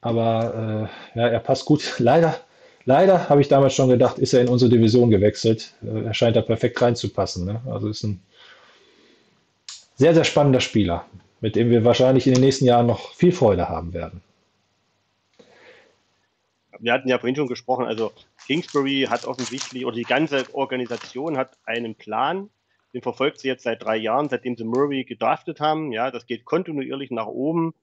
Aber 0.00 0.88
äh, 1.14 1.18
ja, 1.18 1.28
er 1.28 1.40
passt 1.40 1.64
gut. 1.64 1.94
Leider, 1.98 2.40
leider 2.84 3.28
habe 3.28 3.40
ich 3.40 3.48
damals 3.48 3.74
schon 3.74 3.88
gedacht, 3.88 4.18
ist 4.18 4.32
er 4.32 4.40
in 4.40 4.48
unsere 4.48 4.70
Division 4.70 5.10
gewechselt. 5.10 5.74
Äh, 5.82 6.04
er 6.04 6.14
scheint 6.14 6.36
da 6.36 6.42
perfekt 6.42 6.80
reinzupassen. 6.80 7.44
Ne? 7.44 7.60
Also 7.66 7.88
ist 7.88 8.04
ein 8.04 8.22
sehr, 9.98 10.14
sehr 10.14 10.24
spannender 10.24 10.60
Spieler, 10.60 11.04
mit 11.40 11.56
dem 11.56 11.70
wir 11.70 11.84
wahrscheinlich 11.84 12.26
in 12.26 12.34
den 12.34 12.42
nächsten 12.42 12.64
Jahren 12.64 12.86
noch 12.86 13.12
viel 13.14 13.32
Freude 13.32 13.68
haben 13.68 13.92
werden. 13.92 14.22
wir 16.80 16.92
hatten 16.92 17.08
ja 17.08 17.18
vorhin 17.18 17.34
schon 17.34 17.48
gesprochen, 17.48 17.86
also 17.86 18.12
Kingsbury 18.46 19.06
hat 19.10 19.26
offensichtlich, 19.26 19.84
oder 19.84 19.96
die 19.96 20.02
ganze 20.02 20.44
Organisation 20.54 21.36
hat 21.36 21.58
einen 21.64 21.96
Plan, 21.96 22.50
den 22.94 23.02
verfolgt 23.02 23.40
sie 23.40 23.48
jetzt 23.48 23.64
seit 23.64 23.82
drei 23.82 23.96
Jahren, 23.96 24.28
seitdem 24.28 24.56
sie 24.56 24.64
Murray 24.64 25.04
gedraftet 25.04 25.60
haben. 25.60 25.92
Ja, 25.92 26.10
das 26.10 26.26
geht 26.26 26.44
kontinuierlich 26.44 27.10
nach 27.10 27.26
oben. 27.26 27.74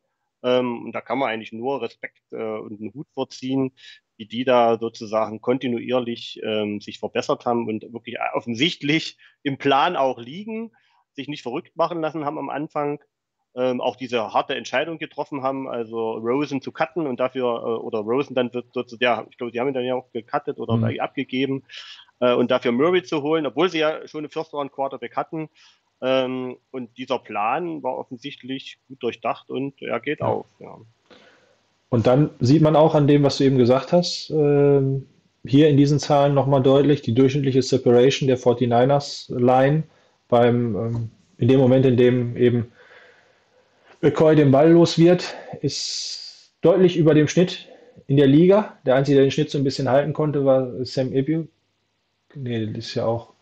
Ähm, 0.44 0.86
und 0.86 0.94
da 0.94 1.02
kann 1.02 1.20
man 1.20 1.30
eigentlich 1.30 1.52
nur 1.52 1.82
Respekt 1.82 2.22
äh, 2.32 2.36
und 2.38 2.80
einen 2.80 2.94
Hut 2.94 3.08
vorziehen, 3.14 3.74
wie 4.18 4.26
die 4.26 4.46
da 4.46 4.80
sozusagen 4.80 5.42
kontinuierlich 5.42 6.40
ähm, 6.44 6.82
sich 6.82 7.00
verbessert 7.00 7.46
haben 7.46 7.68
und 7.68 7.84
wirklich 7.94 8.18
offensichtlich 8.34 9.18
im 9.44 9.58
Plan 9.58 9.96
auch 9.96 10.18
liegen, 10.18 10.72
sich 11.16 11.28
nicht 11.28 11.44
verrückt 11.44 11.76
machen 11.76 12.02
lassen 12.02 12.26
haben 12.26 12.38
am 12.38 12.50
Anfang 12.50 13.00
ähm, 13.56 13.80
auch 13.80 13.96
diese 13.96 14.34
harte 14.34 14.54
Entscheidung 14.56 14.98
getroffen 14.98 15.42
haben, 15.42 15.70
also 15.70 16.14
Rosen 16.18 16.62
zu 16.62 16.72
cutten 16.74 17.08
und 17.08 17.20
dafür, 17.22 17.46
äh, 17.46 17.82
oder 17.82 18.00
Rosen 18.00 18.36
dann 18.36 18.54
wird 18.54 18.74
sozusagen, 18.74 19.04
ja, 19.04 19.26
ich 19.30 19.38
glaube, 19.38 19.52
sie 19.54 19.60
haben 19.60 19.70
ihn 19.70 19.74
dann 19.74 19.86
ja 19.86 19.96
auch 19.96 20.12
gecuttet 20.12 20.60
oder 20.60 20.76
Mhm. 20.76 21.00
abgegeben 21.00 21.64
äh, 22.20 22.34
und 22.34 22.52
dafür 22.52 22.74
Murray 22.74 23.04
zu 23.04 23.22
holen, 23.22 23.46
obwohl 23.46 23.70
sie 23.70 23.80
ja 23.80 24.06
schon 24.08 24.20
eine 24.20 24.30
First 24.30 24.54
Round 24.54 24.72
Quarterback 24.74 25.16
hatten. 25.16 25.50
Ähm, 26.02 26.58
und 26.72 26.98
dieser 26.98 27.20
Plan 27.20 27.82
war 27.82 27.98
offensichtlich 27.98 28.78
gut 28.90 29.02
durchdacht 29.02 29.50
und 29.50 29.82
er 29.82 30.02
geht 30.02 30.20
Ja. 30.20 30.26
auf. 30.28 30.48
Ja. 30.60 30.78
Und 31.90 32.08
dann 32.08 32.32
sieht 32.40 32.62
man 32.62 32.76
auch 32.76 32.94
an 32.94 33.08
dem, 33.08 33.24
was 33.24 33.38
du 33.38 33.46
eben 33.46 33.58
gesagt 33.58 33.94
hast, 33.94 34.30
ähm, 34.32 35.08
hier 35.46 35.70
in 35.70 35.78
diesen 35.78 36.00
Zahlen 36.00 36.34
nochmal 36.34 36.62
deutlich, 36.62 37.02
die 37.02 37.14
durchschnittliche 37.14 37.62
Separation 37.62 38.28
der 38.28 38.38
49ers 38.38 39.30
Line 39.30 39.84
beim, 40.28 40.76
ähm, 40.76 41.12
in 41.38 41.48
dem 41.48 41.60
Moment, 41.60 41.86
in 41.86 41.98
dem 41.98 42.38
eben 42.38 42.72
McCoy 44.02 44.36
den 44.36 44.52
Ball 44.52 44.72
los 44.72 44.98
wird, 44.98 45.36
ist 45.62 46.52
deutlich 46.62 46.98
über 46.98 47.14
dem 47.14 47.28
Schnitt 47.28 47.68
in 48.08 48.18
der 48.18 48.28
Liga. 48.28 48.78
Der 48.86 48.96
Einzige, 48.96 49.18
der 49.18 49.26
den 49.26 49.32
Schnitt 49.32 49.50
so 49.50 49.58
ein 49.58 49.64
bisschen 49.64 49.90
halten 49.90 50.14
konnte, 50.14 50.46
war 50.46 50.86
Sam 50.86 51.14
Ibu. 51.14 51.46
Nee, 52.36 52.68
das 52.68 52.88
ist 52.88 52.96
ja 52.96 53.06
auch. 53.06 53.34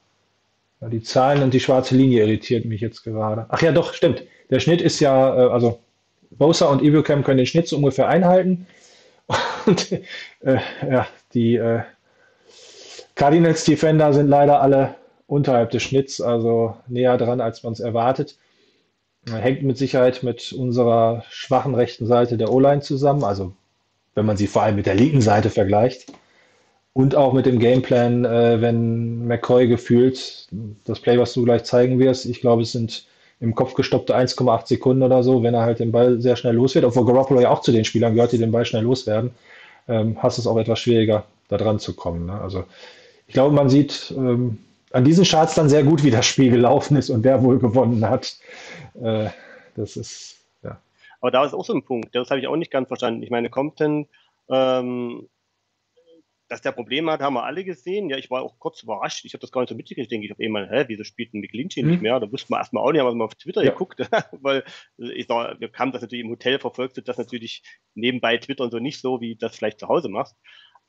Ja, 0.81 0.89
die 0.89 1.01
Zahlen 1.01 1.43
und 1.43 1.53
die 1.53 1.59
schwarze 1.59 1.95
Linie 1.95 2.23
irritiert 2.23 2.65
mich 2.65 2.81
jetzt 2.81 3.03
gerade. 3.03 3.45
Ach 3.49 3.61
ja, 3.61 3.71
doch, 3.71 3.93
stimmt. 3.93 4.23
Der 4.49 4.59
Schnitt 4.59 4.81
ist 4.81 4.99
ja, 4.99 5.35
äh, 5.35 5.49
also 5.49 5.79
Bosa 6.31 6.67
und 6.67 6.81
Ibucam 6.81 7.23
können 7.23 7.37
den 7.37 7.47
Schnitt 7.47 7.67
so 7.67 7.77
ungefähr 7.77 8.07
einhalten. 8.07 8.67
Und 9.65 9.91
äh, 10.41 10.57
ja, 10.89 11.07
die 11.33 11.55
äh, 11.55 11.81
Cardinals 13.15 13.63
Defender 13.63 14.11
sind 14.11 14.27
leider 14.27 14.61
alle 14.61 14.95
unterhalb 15.27 15.71
des 15.71 15.83
Schnitts, 15.83 16.21
also 16.21 16.75
näher 16.87 17.17
dran, 17.17 17.41
als 17.41 17.63
man 17.63 17.73
es 17.73 17.79
erwartet. 17.79 18.37
Hängt 19.29 19.63
mit 19.63 19.77
Sicherheit 19.77 20.21
mit 20.21 20.51
unserer 20.51 21.23
schwachen 21.29 21.75
rechten 21.75 22.05
Seite 22.05 22.37
der 22.37 22.51
O-Line 22.51 22.81
zusammen, 22.81 23.23
also 23.23 23.53
wenn 24.15 24.25
man 24.25 24.37
sie 24.37 24.47
vor 24.47 24.63
allem 24.63 24.75
mit 24.75 24.85
der 24.85 24.95
linken 24.95 25.21
Seite 25.21 25.49
vergleicht. 25.49 26.11
Und 26.93 27.15
auch 27.15 27.33
mit 27.33 27.47
dem 27.47 27.57
Gameplan, 27.57 28.23
äh, 28.25 28.61
wenn 28.61 29.25
McCoy 29.25 29.67
gefühlt, 29.67 30.47
das 30.85 30.99
Play, 30.99 31.17
was 31.17 31.33
du 31.33 31.43
gleich 31.43 31.63
zeigen 31.63 31.97
wirst, 31.97 32.25
ich 32.25 32.39
glaube, 32.39 32.61
es 32.61 32.71
sind 32.71 33.07
im 33.39 33.55
Kopf 33.55 33.73
gestoppte 33.73 34.15
1,8 34.15 34.67
Sekunden 34.67 35.01
oder 35.01 35.23
so, 35.23 35.41
wenn 35.41 35.55
er 35.55 35.63
halt 35.63 35.79
den 35.79 35.91
Ball 35.91 36.21
sehr 36.21 36.35
schnell 36.35 36.53
los 36.53 36.75
wird, 36.75 36.85
obwohl 36.85 37.05
Garoppolo 37.05 37.41
ja 37.41 37.49
auch 37.49 37.61
zu 37.61 37.71
den 37.71 37.83
Spielern 37.83 38.13
gehört, 38.13 38.31
die 38.31 38.37
den 38.37 38.51
Ball 38.51 38.63
schnell 38.63 38.83
loswerden, 38.83 39.31
ähm, 39.87 40.17
hast 40.21 40.37
es 40.37 40.45
auch 40.45 40.57
etwas 40.57 40.79
schwieriger, 40.79 41.25
da 41.49 41.57
dran 41.57 41.79
zu 41.79 41.95
kommen. 41.95 42.27
Ne? 42.27 42.39
Also 42.39 42.63
ich 43.27 43.33
glaube, 43.33 43.55
man 43.55 43.69
sieht 43.69 44.13
ähm, 44.15 44.59
an 44.93 45.03
diesen 45.03 45.25
Charts 45.25 45.55
dann 45.55 45.69
sehr 45.69 45.83
gut, 45.83 46.03
wie 46.03 46.11
das 46.11 46.25
Spiel 46.25 46.51
gelaufen 46.51 46.95
ist 46.97 47.09
und 47.09 47.23
wer 47.23 47.43
wohl 47.43 47.59
gewonnen 47.59 48.07
hat. 48.07 48.37
Äh, 48.95 49.29
das 49.75 49.97
ist, 49.97 50.45
ja. 50.63 50.79
Aber 51.19 51.31
da 51.31 51.43
ist 51.45 51.53
auch 51.53 51.65
so 51.65 51.73
ein 51.73 51.83
Punkt, 51.83 52.15
das 52.15 52.29
habe 52.29 52.39
ich 52.39 52.47
auch 52.47 52.55
nicht 52.55 52.71
ganz 52.71 52.87
verstanden. 52.87 53.23
Ich 53.23 53.31
meine, 53.31 53.49
Compton, 53.49 54.07
ähm, 54.49 55.27
dass 56.47 56.61
der 56.61 56.73
Probleme 56.73 57.11
hat, 57.11 57.21
haben 57.21 57.33
wir 57.33 57.45
alle 57.45 57.63
gesehen. 57.63 58.11
Ja, 58.11 58.17
ich 58.17 58.29
war 58.29 58.43
auch 58.43 58.59
kurz 58.59 58.83
überrascht. 58.83 59.25
Ich 59.25 59.33
habe 59.33 59.41
das 59.41 59.51
gar 59.51 59.61
nicht 59.61 59.69
so 59.69 59.75
mitgekriegt. 59.75 60.11
Denke 60.11 60.27
ich 60.27 60.31
auf 60.31 60.39
einmal, 60.39 60.69
hä, 60.69 60.83
wieso 60.87 61.03
spielt 61.03 61.33
ein 61.33 61.39
McLinchy 61.41 61.81
Mhm. 61.81 61.89
nicht 61.89 62.01
mehr? 62.01 62.19
Da 62.19 62.31
wusste 62.31 62.51
man 62.51 62.59
erstmal 62.59 62.83
auch 62.83 62.91
nicht, 62.91 63.01
haben 63.01 63.07
wir 63.07 63.15
mal 63.15 63.25
auf 63.25 63.35
Twitter 63.35 63.63
Ja. 63.63 63.71
geguckt, 63.71 63.99
weil 64.41 64.63
ich 64.97 65.25
sag, 65.25 65.59
wir 65.59 65.71
haben 65.73 65.91
das 65.91 66.03
natürlich 66.03 66.23
im 66.23 66.29
Hotel 66.29 66.59
verfolgt, 66.59 67.01
das 67.07 67.17
natürlich 67.17 67.63
nebenbei 67.95 68.37
Twitter 68.37 68.65
und 68.65 68.69
so 68.71 68.77
nicht 68.77 69.01
so, 69.01 69.21
wie 69.21 69.35
das 69.35 69.55
vielleicht 69.55 69.79
zu 69.79 69.87
Hause 69.87 70.09
machst. 70.09 70.35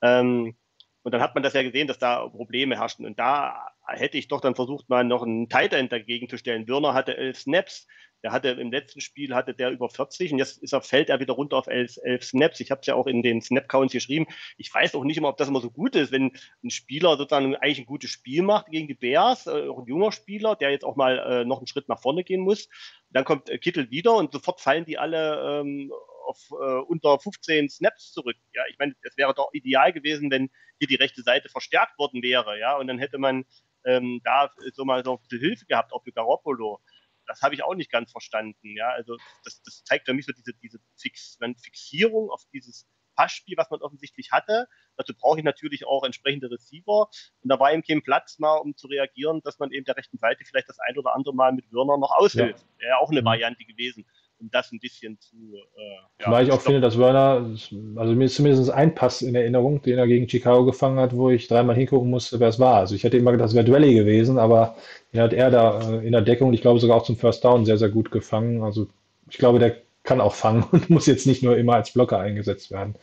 Ähm, 0.03 0.57
und 1.05 1.13
dann 1.13 1.21
hat 1.21 1.35
man 1.35 1.43
das 1.43 1.53
ja 1.53 1.63
gesehen, 1.63 1.87
dass 1.87 1.99
da 1.99 2.27
Probleme 2.27 2.79
herrschten. 2.79 3.05
Und 3.05 3.19
da 3.19 3.69
hätte 3.87 4.17
ich 4.17 4.29
doch 4.29 4.41
dann 4.41 4.55
versucht, 4.55 4.89
mal 4.89 5.05
noch 5.05 5.23
einen 5.23 5.51
Tight 5.51 5.75
End 5.75 5.93
dagegen 5.93 6.31
zu 6.31 6.39
stellen. 6.39 6.67
Würner 6.67 6.95
hatte 6.95 7.17
elf 7.17 7.39
Snaps. 7.39 7.87
Der 8.23 8.33
hatte 8.33 8.49
im 8.49 8.73
letzten 8.73 9.03
Spiel 9.03 9.35
hatte 9.35 9.53
der 9.53 9.71
über 9.71 9.91
40 9.91 10.33
und 10.33 10.39
jetzt 10.39 10.63
ist 10.63 10.73
er, 10.73 10.81
fällt 10.81 11.11
er 11.11 11.21
wieder 11.21 11.35
runter 11.35 11.59
auf 11.59 11.67
elf, 11.67 11.99
elf 12.03 12.25
Snaps. 12.25 12.59
Ich 12.61 12.71
habe 12.71 12.81
es 12.81 12.87
ja 12.87 12.95
auch 12.95 13.07
in 13.07 13.23
den 13.23 13.43
Snap-Counts 13.43 13.93
geschrieben. 13.93 14.27
Ich 14.57 14.73
weiß 14.73 14.95
auch 14.95 15.05
nicht 15.05 15.19
immer, 15.19 15.29
ob 15.29 15.37
das 15.37 15.49
immer 15.49 15.61
so 15.61 15.71
gut 15.71 15.95
ist, 15.95 16.11
wenn 16.11 16.33
ein 16.65 16.71
Spieler 16.71 17.19
sozusagen 17.19 17.55
eigentlich 17.55 17.81
ein 17.81 17.87
gutes 17.87 18.09
Spiel 18.09 18.41
macht 18.43 18.71
gegen 18.71 18.89
die 18.89 18.95
Bears, 18.95 19.47
äh, 19.47 19.69
auch 19.69 19.81
ein 19.81 19.87
junger 19.87 20.11
Spieler, 20.11 20.57
der 20.57 20.71
jetzt 20.71 20.87
auch 20.87 20.97
mal 20.97 21.19
äh, 21.19 21.45
noch 21.45 21.59
einen 21.59 21.67
Schritt 21.67 21.91
nach 21.91 22.01
vorne 22.01 22.25
gehen 22.25 22.41
muss. 22.41 22.71
Dann 23.11 23.27
kommt 23.27 23.51
äh, 23.51 23.59
Kittel 23.59 23.91
wieder 23.91 24.15
und 24.15 24.33
sofort 24.33 24.63
fallen 24.63 24.87
die 24.87 24.97
alle 24.97 25.61
ähm, 25.61 25.93
auf 26.25 26.39
äh, 26.51 26.55
unter 26.55 27.19
15 27.19 27.69
Snaps 27.69 28.13
zurück. 28.13 28.37
Ja, 28.53 28.63
ich 28.71 28.79
meine, 28.79 28.95
es 29.03 29.17
wäre 29.17 29.35
doch 29.35 29.51
ideal 29.53 29.93
gewesen, 29.93 30.31
wenn 30.31 30.51
hier 30.79 30.89
die 30.89 30.97
rechte 30.97 31.23
Seite 31.23 31.49
verstärkt 31.49 31.99
worden 31.99 32.23
wäre, 32.23 32.59
ja, 32.59 32.77
und 32.77 32.87
dann 32.87 32.99
hätte 32.99 33.19
man 33.19 33.45
ähm, 33.85 34.21
da 34.25 34.51
so 34.73 34.85
mal 34.85 35.05
so 35.05 35.21
ein 35.31 35.39
Hilfe 35.39 35.67
gehabt, 35.67 35.93
auch 35.93 36.03
für 36.05 36.13
Garoppolo. 36.13 36.81
Das 37.27 37.43
habe 37.43 37.55
ich 37.55 37.63
auch 37.63 37.75
nicht 37.75 37.91
ganz 37.91 38.11
verstanden, 38.13 38.77
ja. 38.77 38.89
Also 38.91 39.17
das, 39.45 39.63
das 39.63 39.85
zeigt 39.85 40.07
für 40.07 40.15
mich 40.15 40.27
so 40.27 40.33
diese, 40.33 40.53
diese 40.63 40.79
Fix, 40.97 41.39
Fixierung 41.63 42.31
auf 42.31 42.43
dieses 42.53 42.87
Passspiel, 43.15 43.57
was 43.57 43.71
man 43.71 43.81
offensichtlich 43.81 44.33
hatte. 44.33 44.69
Dazu 44.97 45.15
brauche 45.15 45.39
ich 45.39 45.45
natürlich 45.45 45.87
auch 45.87 46.05
entsprechende 46.05 46.51
Receiver. 46.51 47.09
Und 47.43 47.49
da 47.49 47.59
war 47.59 47.73
eben 47.73 47.83
kein 47.83 48.03
Platz 48.03 48.39
mal, 48.39 48.57
um 48.57 48.77
zu 48.77 48.89
reagieren, 48.89 49.41
dass 49.43 49.59
man 49.59 49.71
eben 49.71 49.85
der 49.85 49.97
rechten 49.97 50.19
Seite 50.19 50.45
vielleicht 50.45 50.69
das 50.69 50.79
ein 50.81 50.99
oder 50.99 51.15
andere 51.15 51.35
Mal 51.35 51.53
mit 51.53 51.71
Würner 51.73 51.97
noch 51.97 52.13
aushilft. 52.13 52.67
Wäre 52.79 52.91
ja 52.91 52.97
auch 52.99 53.11
eine 53.11 53.21
Mhm. 53.23 53.27
Variante 53.27 53.65
gewesen, 53.65 54.07
um 54.45 54.51
das 54.51 54.71
ein 54.73 54.79
bisschen 54.79 55.19
zu. 55.19 55.37
Äh, 55.77 56.23
ja, 56.23 56.31
Weil 56.31 56.45
ich 56.45 56.53
auch 56.53 56.61
stoppen. 56.61 56.75
finde, 56.75 56.81
dass 56.83 56.99
Werner, 56.99 57.51
also 57.97 58.15
mir 58.15 58.25
ist 58.25 58.37
zumindest 58.37 58.71
ein 58.71 58.95
Pass 58.95 59.23
in 59.23 59.35
Erinnerung, 59.35 59.83
den 59.83 59.99
er 59.99 60.07
gegen 60.07 60.29
Chicago 60.29 60.65
gefangen 60.65 60.99
hat, 60.99 61.17
wo 61.17 61.31
ich 61.31 61.49
dreimal 61.49 61.75
hingucken 61.77 62.11
musste, 62.11 62.39
wer 62.41 62.49
es 62.49 62.61
war. 62.61 62.77
Also 62.77 62.95
ich 62.95 63.05
hätte 63.05 63.17
immer 63.17 63.33
gedacht, 63.33 63.49
es 63.49 63.55
wäre 63.55 63.65
Dwelly 63.65 63.95
gewesen, 63.95 64.39
aber 64.39 64.77
den 65.13 65.23
hat 65.23 65.33
er 65.33 65.51
da 65.51 65.81
äh, 65.81 66.07
in 66.07 66.13
der 66.13 66.23
Deckung, 66.23 66.53
ich 66.53 66.61
glaube 66.61 66.81
sogar 66.81 66.99
auch 66.99 67.05
zum 67.05 67.17
First 67.17 67.45
Down 67.45 67.65
sehr, 67.65 67.79
sehr 67.79 67.89
gut 67.89 68.11
gefangen. 68.11 68.63
Also 68.63 68.87
ich 69.31 69.39
glaube, 69.39 69.59
der 69.59 69.77
kann 70.03 70.21
auch 70.21 70.35
fangen 70.35 70.65
und 70.73 70.91
muss 70.91 71.07
jetzt 71.07 71.27
nicht 71.27 71.43
nur 71.43 71.57
immer 71.57 71.75
als 71.75 71.91
Blocker 71.91 72.19
eingesetzt 72.19 72.71
werden. 72.71 72.95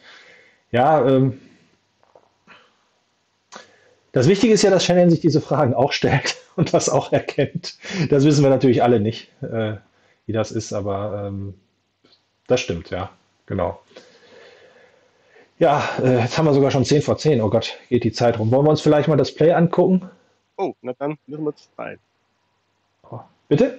Ja, 0.71 1.05
ähm, 1.07 1.39
das 4.11 4.27
Wichtige 4.27 4.53
ist 4.53 4.61
ja, 4.61 4.69
dass 4.69 4.83
Shannon 4.85 5.09
sich 5.09 5.21
diese 5.21 5.41
Fragen 5.41 5.73
auch 5.73 5.93
stellt 5.93 6.35
und 6.55 6.73
das 6.73 6.89
auch 6.89 7.11
erkennt. 7.11 7.77
Das 8.09 8.25
wissen 8.25 8.43
wir 8.43 8.49
natürlich 8.49 8.83
alle 8.83 8.99
nicht, 8.99 9.31
äh, 9.41 9.75
wie 10.31 10.33
das 10.33 10.51
ist, 10.51 10.71
aber 10.71 11.25
ähm, 11.27 11.55
das 12.47 12.61
stimmt, 12.61 12.89
ja, 12.89 13.11
genau. 13.47 13.81
Ja, 15.59 15.83
äh, 16.01 16.19
jetzt 16.19 16.37
haben 16.37 16.45
wir 16.45 16.53
sogar 16.53 16.71
schon 16.71 16.85
10 16.85 17.01
vor 17.01 17.17
10. 17.17 17.41
Oh 17.41 17.49
Gott, 17.49 17.77
geht 17.89 18.05
die 18.05 18.13
Zeit 18.13 18.39
rum. 18.39 18.49
Wollen 18.49 18.65
wir 18.65 18.69
uns 18.69 18.79
vielleicht 18.79 19.09
mal 19.09 19.17
das 19.17 19.35
Play 19.35 19.51
angucken? 19.51 20.09
Oh, 20.55 20.73
na 20.81 20.93
dann 20.93 21.17
müssen 21.27 21.43
wir 21.43 21.53
zu 21.53 21.69
zweit. 21.75 21.99
Oh, 23.09 23.19
bitte? 23.49 23.77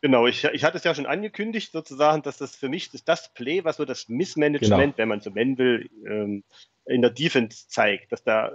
Genau, 0.00 0.26
ich, 0.26 0.42
ich 0.44 0.64
hatte 0.64 0.78
es 0.78 0.84
ja 0.84 0.94
schon 0.94 1.06
angekündigt, 1.06 1.70
sozusagen, 1.70 2.22
dass 2.22 2.38
das 2.38 2.56
für 2.56 2.70
mich 2.70 2.90
das, 2.90 3.04
das 3.04 3.28
Play, 3.34 3.62
was 3.62 3.76
so 3.76 3.84
das 3.84 4.08
Missmanagement, 4.08 4.96
Genau. 4.96 4.98
wenn 4.98 5.08
man 5.08 5.20
so 5.20 5.28
nennen 5.30 5.58
will, 5.58 5.90
ähm, 6.06 6.44
in 6.86 7.02
der 7.02 7.10
Defense 7.10 7.68
zeigt, 7.68 8.10
dass 8.10 8.24
da 8.24 8.52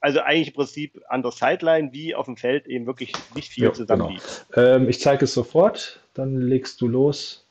also 0.00 0.20
eigentlich 0.20 0.48
im 0.48 0.54
Prinzip 0.54 1.02
an 1.08 1.22
der 1.22 1.32
Sideline 1.32 1.92
wie 1.92 2.14
auf 2.14 2.26
dem 2.26 2.36
Feld 2.36 2.66
eben 2.66 2.86
wirklich 2.86 3.12
nicht 3.34 3.50
viel 3.50 3.64
Ja, 3.64 3.72
zusammen 3.72 4.18
genau. 4.54 4.66
Ähm, 4.76 4.88
ich 4.88 5.00
zeige 5.00 5.24
es 5.24 5.34
sofort, 5.34 6.00
dann 6.14 6.40
legst 6.40 6.80
du 6.80 6.88
los. 6.88 7.46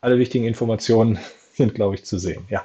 Alle 0.00 0.18
wichtigen 0.18 0.44
Informationen 0.44 1.18
sind, 1.52 1.74
glaube 1.74 1.96
ich, 1.96 2.04
zu 2.04 2.18
sehen. 2.18 2.46
Ja, 2.48 2.64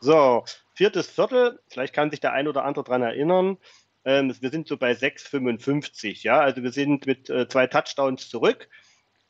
So, 0.00 0.44
viertes 0.74 1.08
Viertel, 1.08 1.60
vielleicht 1.68 1.94
kann 1.94 2.10
sich 2.10 2.20
der 2.20 2.32
ein 2.32 2.48
oder 2.48 2.64
andere 2.64 2.84
daran 2.84 3.02
erinnern. 3.02 3.58
Ähm, 4.04 4.34
wir 4.40 4.50
sind 4.50 4.68
so 4.68 4.76
bei 4.76 4.92
6,55, 4.92 6.22
ja, 6.22 6.40
also 6.40 6.62
wir 6.62 6.72
sind 6.72 7.06
mit 7.06 7.28
äh, 7.30 7.48
zwei 7.48 7.66
Touchdowns 7.66 8.28
zurück. 8.28 8.68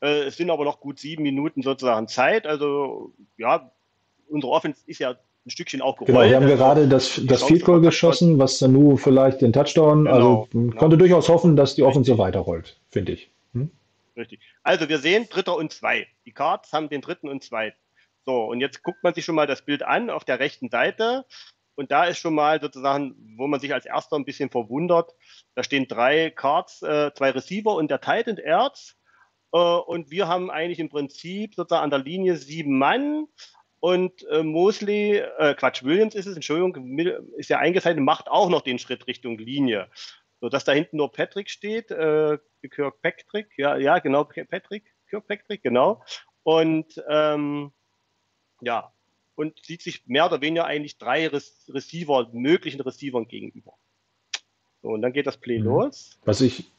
Äh, 0.01 0.23
es 0.23 0.37
sind 0.37 0.49
aber 0.49 0.63
noch 0.63 0.79
gut 0.79 0.99
sieben 0.99 1.23
Minuten 1.23 1.61
sozusagen 1.61 2.07
Zeit. 2.07 2.47
Also, 2.47 3.13
ja, 3.37 3.71
unsere 4.27 4.53
Offense 4.53 4.81
ist 4.85 4.99
ja 4.99 5.17
ein 5.45 5.49
Stückchen 5.49 5.81
auch 5.81 5.95
gerollt. 5.97 6.07
genau. 6.07 6.21
Wir 6.21 6.35
haben 6.35 6.43
Also, 6.43 6.57
gerade 6.57 6.87
das, 6.87 7.15
die 7.15 7.27
das 7.27 7.43
Field 7.43 7.63
Goal 7.63 7.81
geschossen, 7.81 8.37
was 8.39 8.59
dann 8.59 8.73
nur 8.73 8.97
vielleicht 8.97 9.41
den 9.41 9.53
Touchdown, 9.53 10.05
Genau, 10.05 10.15
also 10.15 10.47
genau. 10.51 10.75
konnte 10.75 10.97
durchaus 10.97 11.29
hoffen, 11.29 11.55
dass 11.55 11.75
die 11.75 11.83
Offense 11.83 12.11
so 12.11 12.17
weiterrollt, 12.17 12.79
finde 12.89 13.13
ich. 13.13 13.31
Hm? 13.53 13.71
Richtig. 14.17 14.39
Also 14.63 14.89
wir 14.89 14.99
sehen 14.99 15.27
Dritter 15.29 15.55
und 15.55 15.71
Zwei. 15.71 16.07
Die 16.25 16.31
Cards 16.33 16.73
haben 16.73 16.89
den 16.89 17.01
dritten 17.01 17.29
und 17.29 17.43
zweiten. 17.43 17.77
So, 18.25 18.43
und 18.43 18.59
jetzt 18.59 18.83
guckt 18.83 19.01
man 19.03 19.13
sich 19.13 19.25
schon 19.25 19.35
mal 19.35 19.47
das 19.47 19.61
Bild 19.63 19.81
an 19.81 20.09
auf 20.09 20.25
der 20.25 20.39
rechten 20.39 20.69
Seite. 20.69 21.25
Und 21.75 21.91
da 21.91 22.03
ist 22.03 22.17
schon 22.19 22.35
mal 22.35 22.59
sozusagen, 22.59 23.15
wo 23.37 23.47
man 23.47 23.61
sich 23.61 23.73
als 23.73 23.85
erster 23.85 24.17
ein 24.17 24.25
bisschen 24.25 24.49
verwundert, 24.49 25.15
da 25.55 25.63
stehen 25.63 25.87
drei 25.87 26.29
Cards, 26.29 26.81
äh, 26.81 27.11
zwei 27.15 27.31
Receiver 27.31 27.73
und 27.73 27.89
der 27.89 28.01
Titan 28.01 28.37
Erz. 28.37 28.97
Äh, 29.53 29.57
und 29.57 30.11
wir 30.11 30.27
haben 30.27 30.51
eigentlich 30.51 30.79
im 30.79 30.89
Prinzip 30.89 31.55
sozusagen 31.55 31.85
an 31.85 31.89
der 31.89 31.99
Linie 31.99 32.35
sieben 32.35 32.77
Mann. 32.77 33.27
Und 33.79 34.27
äh, 34.27 34.43
Mosley, 34.43 35.17
äh, 35.17 35.55
Quatsch, 35.55 35.83
Williams 35.83 36.15
ist 36.15 36.25
es, 36.25 36.35
Entschuldigung, 36.35 36.97
ist 37.37 37.49
ja 37.49 37.59
eingezeichnet, 37.59 38.03
macht 38.03 38.27
auch 38.27 38.49
noch 38.49 38.61
den 38.61 38.79
Schritt 38.79 39.07
Richtung 39.07 39.37
Linie. 39.37 39.87
So 40.41 40.49
dass 40.49 40.63
da 40.63 40.71
hinten 40.71 40.97
nur 40.97 41.11
Patrick 41.11 41.49
steht, 41.49 41.91
äh, 41.91 42.37
Kirkpatrick, 42.69 43.49
ja, 43.57 43.77
ja, 43.77 43.99
genau, 43.99 44.23
Patrick, 44.23 44.83
Kirkpatrick, 45.09 45.63
genau. 45.63 46.03
Und 46.43 47.01
ähm, 47.09 47.71
ja, 48.61 48.91
und 49.35 49.57
sieht 49.65 49.81
sich 49.81 50.05
mehr 50.07 50.25
oder 50.25 50.41
weniger 50.41 50.65
eigentlich 50.65 50.97
drei 50.97 51.27
Res 51.27 51.69
Receiver, 51.73 52.29
möglichen 52.33 52.81
Receivern 52.81 53.27
gegenüber. 53.27 53.73
So, 54.81 54.89
und 54.89 55.01
dann 55.01 55.13
geht 55.13 55.27
das 55.27 55.37
Play 55.37 55.59
Mhm. 55.59 55.65
los. 55.65 56.19
Was 56.25 56.41
ich, 56.41 56.71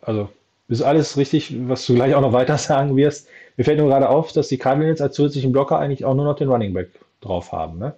also 0.00 0.30
ist 0.68 0.82
alles 0.82 1.16
richtig, 1.16 1.54
was 1.68 1.86
du 1.86 1.94
gleich 1.94 2.14
auch 2.14 2.20
noch 2.20 2.32
weiter 2.32 2.58
sagen 2.58 2.96
wirst. 2.96 3.28
Mir 3.58 3.64
fällt 3.64 3.80
nur 3.80 3.88
gerade 3.88 4.08
auf, 4.08 4.30
dass 4.30 4.46
die 4.46 4.56
Cardinals 4.56 5.00
als 5.00 5.16
zusätzlichen 5.16 5.50
Blocker 5.50 5.80
eigentlich 5.80 6.04
auch 6.04 6.14
nur 6.14 6.24
noch 6.24 6.36
den 6.36 6.48
Running 6.48 6.72
Back 6.72 6.90
drauf 7.20 7.50
haben, 7.50 7.78
ne? 7.78 7.96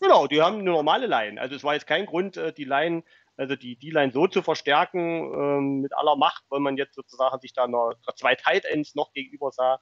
Genau, 0.00 0.26
die 0.26 0.42
haben 0.42 0.56
eine 0.56 0.70
normale 0.70 1.06
Line. 1.06 1.40
Also 1.40 1.56
es 1.56 1.64
war 1.64 1.72
jetzt 1.72 1.86
kein 1.86 2.04
Grund, 2.04 2.36
äh, 2.36 2.52
die 2.52 2.64
Line, 2.64 3.02
also 3.38 3.56
die, 3.56 3.76
die 3.76 3.90
Line 3.90 4.12
so 4.12 4.26
zu 4.26 4.42
verstärken 4.42 5.32
ähm, 5.32 5.80
mit 5.80 5.96
aller 5.96 6.14
Macht, 6.14 6.44
weil 6.50 6.60
man 6.60 6.76
jetzt 6.76 6.94
sozusagen 6.94 7.40
sich 7.40 7.54
da 7.54 7.66
noch 7.66 7.94
zwei 8.16 8.34
Tight 8.34 8.66
Ends 8.66 8.94
noch 8.94 9.14
gegenüber 9.14 9.50
sah. 9.50 9.80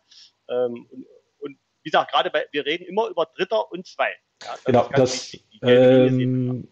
Ähm, 0.48 0.86
und, 0.92 1.06
und 1.40 1.58
wie 1.82 1.90
gesagt, 1.90 2.12
gerade 2.12 2.30
bei, 2.30 2.46
wir 2.52 2.64
reden 2.64 2.84
immer 2.84 3.08
über 3.08 3.26
Dritter 3.36 3.72
und 3.72 3.84
Zwei. 3.84 4.10
Ja, 4.42 4.52
das 4.52 4.64
Genau, 4.64 4.88
das, 4.94 5.32
wichtig. 5.32 5.42
Ähm, 5.62 6.68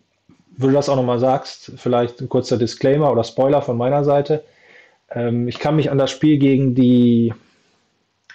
wo 0.59 0.69
du 0.69 0.73
das 0.73 0.89
auch 0.89 0.97
nochmal 0.97 1.19
sagst, 1.19 1.73
vielleicht 1.77 2.21
ein 2.21 2.29
kurzer 2.29 2.57
Disclaimer 2.57 3.11
oder 3.11 3.25
Spoiler 3.25 3.63
von 3.63 3.77
meiner 3.77 4.05
Seite. 4.05 4.45
Ähm, 5.11 5.49
ich 5.49 5.59
kann 5.59 5.75
mich 5.75 5.91
an 5.91 5.99
das 5.99 6.13
Spiel 6.13 6.39
gegen 6.39 6.77
die 6.77 7.35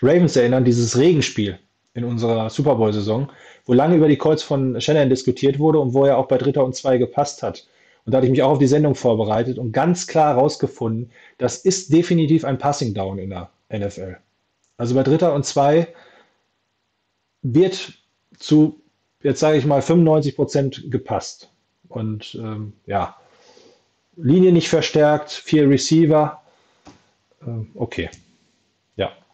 Ravens 0.01 0.35
erinnern, 0.35 0.65
dieses 0.65 0.97
Regenspiel 0.97 1.59
in 1.93 2.03
unserer 2.03 2.49
Super 2.49 2.75
Bowl-Saison, 2.75 3.29
wo 3.65 3.73
lange 3.73 3.95
über 3.95 4.07
die 4.07 4.17
Calls 4.17 4.43
von 4.43 4.79
Shannon 4.79 5.09
diskutiert 5.09 5.59
wurde 5.59 5.79
und 5.79 5.93
wo 5.93 6.05
er 6.05 6.17
auch 6.17 6.27
bei 6.27 6.37
Dritter 6.37 6.63
und 6.63 6.75
Zwei 6.75 6.97
gepasst 6.97 7.43
hat. 7.43 7.67
Und 8.05 8.11
da 8.11 8.17
hatte 8.17 8.27
ich 8.27 8.31
mich 8.31 8.41
auch 8.41 8.51
auf 8.51 8.59
die 8.59 8.67
Sendung 8.67 8.95
vorbereitet 8.95 9.59
und 9.59 9.73
ganz 9.73 10.07
klar 10.07 10.35
herausgefunden, 10.35 11.11
das 11.37 11.57
ist 11.57 11.93
definitiv 11.93 12.45
ein 12.45 12.57
Passing 12.57 12.93
Down 12.93 13.19
in 13.19 13.29
der 13.29 13.49
NFL. 13.71 14.17
Also 14.77 14.95
bei 14.95 15.03
Dritter 15.03 15.33
und 15.33 15.45
Zwei 15.45 15.87
wird 17.43 17.93
zu, 18.39 18.81
jetzt 19.21 19.39
sage 19.39 19.57
ich 19.57 19.65
mal, 19.65 19.81
95 19.81 20.35
Prozent 20.35 20.83
gepasst. 20.89 21.51
Und 21.89 22.35
ähm, 22.35 22.73
ja, 22.85 23.17
Linie 24.15 24.51
nicht 24.51 24.69
verstärkt, 24.69 25.31
vier 25.31 25.69
Receiver. 25.69 26.41
Ähm, 27.45 27.69
okay. 27.75 28.09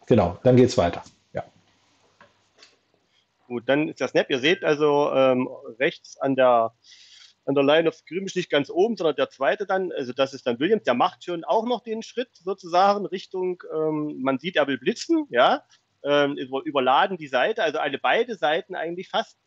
Genau. 0.08 0.38
Dann 0.42 0.56
geht's 0.56 0.78
weiter. 0.78 1.02
Ja. 1.32 1.44
Gut, 3.46 3.68
dann 3.68 3.88
ist 3.88 4.00
der 4.00 4.08
Snap. 4.08 4.30
Ihr 4.30 4.40
seht 4.40 4.64
also 4.64 5.12
ähm, 5.14 5.48
rechts 5.78 6.18
an 6.18 6.34
der, 6.34 6.72
an 7.44 7.54
der 7.54 7.62
Line 7.62 7.88
of 7.88 7.94
Scrimmage 7.94 8.36
nicht 8.36 8.50
ganz 8.50 8.70
oben, 8.70 8.96
sondern 8.96 9.16
der 9.16 9.28
zweite 9.28 9.66
dann, 9.66 9.92
also 9.92 10.14
das 10.14 10.32
ist 10.32 10.46
dann 10.46 10.58
Williams, 10.58 10.84
der 10.84 10.94
macht 10.94 11.24
schon 11.24 11.44
auch 11.44 11.66
noch 11.66 11.82
den 11.82 12.02
Schritt 12.02 12.30
sozusagen 12.32 13.04
Richtung, 13.06 13.62
ähm, 13.72 14.18
man 14.22 14.38
sieht, 14.38 14.56
er 14.56 14.66
will 14.66 14.78
blitzen, 14.78 15.26
ja, 15.30 15.62
ähm, 16.02 16.36
über, 16.36 16.62
überladen 16.64 17.18
die 17.18 17.28
Seite, 17.28 17.62
also 17.62 17.78
alle 17.78 17.98
beide 17.98 18.34
Seiten 18.34 18.74
eigentlich 18.74 19.08
fast. 19.08 19.38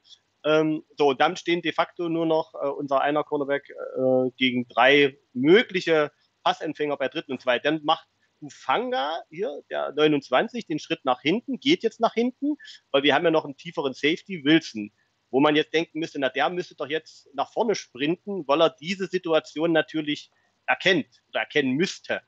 Ähm, 0.44 0.84
so, 0.98 1.14
dann 1.14 1.38
stehen 1.38 1.62
de 1.62 1.72
facto 1.72 2.10
nur 2.10 2.26
noch 2.26 2.54
äh, 2.56 2.68
unser 2.68 3.02
einer 3.02 3.24
Cornerback 3.24 3.70
äh, 3.70 4.32
gegen 4.38 4.68
drei 4.68 5.18
mögliche 5.34 6.12
Passempfänger 6.44 6.98
bei 6.98 7.08
dritten 7.08 7.32
und 7.32 7.42
zweiten. 7.42 7.64
Dann 7.64 7.84
macht 7.84 8.08
Ufanga 8.42 9.22
hier, 9.30 9.64
der 9.70 9.92
29, 9.94 10.66
den 10.66 10.80
Schritt 10.80 11.06
nach 11.06 11.22
hinten, 11.22 11.60
geht 11.60 11.84
jetzt 11.84 12.00
nach 12.00 12.14
hinten, 12.14 12.56
weil 12.92 13.04
wir 13.04 13.14
haben 13.14 13.26
ja 13.26 13.32
noch 13.32 13.46
einen 13.46 13.58
tieferen 13.58 13.94
Safety, 13.94 14.44
Wilson, 14.44 14.92
wo 15.30 15.40
man 15.40 15.56
jetzt 15.56 15.74
denken 15.74 16.00
müsste, 16.00 16.20
na 16.20 16.30
der 16.30 16.50
müsste 16.50 16.76
doch 16.76 16.88
jetzt 16.88 17.30
nach 17.34 17.52
vorne 17.52 17.76
sprinten, 17.76 18.48
weil 18.48 18.62
er 18.62 18.70
diese 18.70 19.08
Situation 19.08 19.72
natürlich 19.72 20.32
erkennt 20.66 21.22
oder 21.30 21.42
erkennen 21.42 21.74
müsste. 21.74 22.22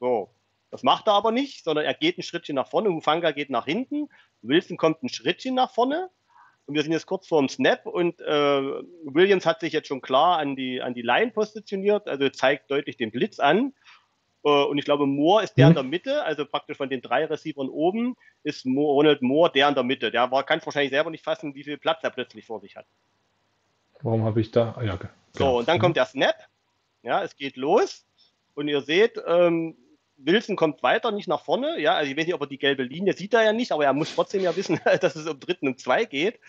So, 0.00 0.34
das 0.70 0.82
macht 0.82 1.06
er 1.06 1.14
aber 1.14 1.32
nicht, 1.32 1.64
sondern 1.64 1.84
er 1.84 1.94
geht 1.94 2.18
ein 2.18 2.22
Schrittchen 2.22 2.56
nach 2.56 2.68
vorne, 2.68 2.90
Ufanga 2.90 3.30
geht 3.30 3.50
nach 3.50 3.64
hinten, 3.64 4.08
Wilson 4.42 4.76
kommt 4.76 5.02
ein 5.02 5.08
Schrittchen 5.08 5.54
nach 5.54 5.72
vorne 5.72 6.10
und 6.66 6.74
wir 6.74 6.82
sind 6.82 6.92
jetzt 6.92 7.06
kurz 7.06 7.26
vor 7.26 7.40
dem 7.40 7.48
Snap 7.48 7.86
und 7.86 8.20
äh, 8.20 8.60
Williams 9.04 9.46
hat 9.46 9.60
sich 9.60 9.72
jetzt 9.72 9.88
schon 9.88 10.02
klar 10.02 10.38
an 10.38 10.54
die, 10.54 10.82
an 10.82 10.92
die 10.92 11.02
Line 11.02 11.30
positioniert, 11.30 12.06
also 12.08 12.28
zeigt 12.28 12.70
deutlich 12.70 12.98
den 12.98 13.10
Blitz 13.10 13.38
an. 13.38 13.72
Äh, 14.44 14.48
und 14.64 14.78
ich 14.78 14.84
glaube, 14.84 15.06
Moore 15.06 15.42
ist 15.44 15.54
der 15.56 15.66
Mhm. 15.66 15.70
in 15.70 15.74
der 15.74 15.84
Mitte, 15.84 16.22
also 16.24 16.46
praktisch 16.46 16.76
von 16.76 16.88
den 16.88 17.00
drei 17.02 17.24
Receivern 17.24 17.68
oben 17.68 18.16
ist 18.44 18.66
Moore, 18.66 18.94
Ronald 18.94 19.22
Moore 19.22 19.50
der 19.52 19.68
in 19.68 19.74
der 19.74 19.84
Mitte. 19.84 20.10
Der 20.10 20.30
war, 20.30 20.44
kann 20.44 20.58
es 20.60 20.66
wahrscheinlich 20.66 20.90
selber 20.92 21.10
nicht 21.10 21.24
fassen, 21.24 21.54
wie 21.54 21.64
viel 21.64 21.78
Platz 21.78 22.02
er 22.04 22.10
plötzlich 22.10 22.46
vor 22.46 22.60
sich 22.60 22.76
hat. 22.76 22.86
Warum 24.02 24.24
habe 24.24 24.40
ich 24.40 24.50
da? 24.50 24.74
Ah, 24.76 24.82
ja, 24.82 24.96
ge- 24.96 25.08
So, 25.32 25.58
und 25.58 25.68
dann 25.68 25.78
kommt 25.78 25.96
der 25.96 26.06
Snap. 26.06 26.36
Ja, 27.02 27.22
es 27.22 27.36
geht 27.36 27.56
los. 27.56 28.06
Und 28.54 28.68
ihr 28.68 28.80
seht, 28.82 29.20
ähm, 29.26 29.76
Wilson 30.16 30.56
kommt 30.56 30.82
weiter, 30.82 31.10
nicht 31.12 31.28
nach 31.28 31.42
vorne. 31.44 31.80
Ja, 31.80 31.94
also 31.94 32.10
ich 32.10 32.16
weiß 32.16 32.26
nicht, 32.26 32.34
ob 32.34 32.40
er 32.40 32.46
die 32.48 32.58
gelbe 32.58 32.82
Linie 32.82 33.12
sieht 33.12 33.34
er 33.34 33.44
ja 33.44 33.52
nicht, 33.52 33.70
aber 33.72 33.84
er 33.84 33.92
muss 33.92 34.14
trotzdem 34.14 34.42
ja 34.42 34.54
wissen, 34.56 34.80
dass 35.00 35.14
es 35.16 35.26
um 35.28 35.38
dritten 35.38 35.68
und 35.68 35.80
zwei 35.80 36.04
geht. 36.04 36.40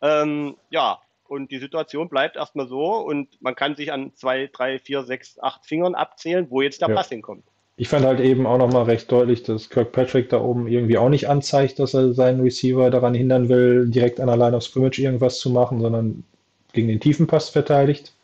Ähm, 0.00 0.56
ja, 0.70 1.00
und 1.28 1.50
die 1.50 1.58
Situation 1.58 2.08
bleibt 2.08 2.36
erstmal 2.36 2.68
so 2.68 2.96
und 2.96 3.40
man 3.40 3.54
kann 3.54 3.76
sich 3.76 3.92
an 3.92 4.12
zwei, 4.14 4.48
drei, 4.52 4.78
vier, 4.78 5.02
sechs, 5.02 5.38
acht 5.40 5.66
Fingern 5.66 5.94
abzählen, 5.94 6.46
wo 6.50 6.62
jetzt 6.62 6.80
der 6.80 6.88
Ja. 6.88 6.94
Pass 6.94 7.08
hinkommt. 7.08 7.44
Ich 7.78 7.88
fand 7.88 8.06
halt 8.06 8.20
eben 8.20 8.46
auch 8.46 8.56
nochmal 8.56 8.84
recht 8.84 9.12
deutlich, 9.12 9.42
dass 9.42 9.68
Kirkpatrick 9.68 10.30
da 10.30 10.40
oben 10.40 10.66
irgendwie 10.66 10.96
auch 10.96 11.10
nicht 11.10 11.28
anzeigt, 11.28 11.78
dass 11.78 11.92
er 11.92 12.14
seinen 12.14 12.40
Receiver 12.40 12.88
daran 12.90 13.14
hindern 13.14 13.50
will, 13.50 13.90
direkt 13.90 14.18
an 14.18 14.28
der 14.28 14.38
Line 14.38 14.56
of 14.56 14.62
Scrimmage 14.62 14.98
irgendwas 14.98 15.38
zu 15.38 15.50
machen, 15.50 15.80
sondern 15.80 16.24
gegen 16.72 16.88
den 16.88 17.00
tiefen 17.00 17.26
Pass 17.26 17.50
verteidigt. 17.50 18.14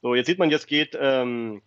So, 0.00 0.14
jetzt 0.14 0.26
sieht 0.26 0.38
man, 0.38 0.50
jetzt 0.50 0.68
geht 0.68 0.96
ähm, 0.98 1.60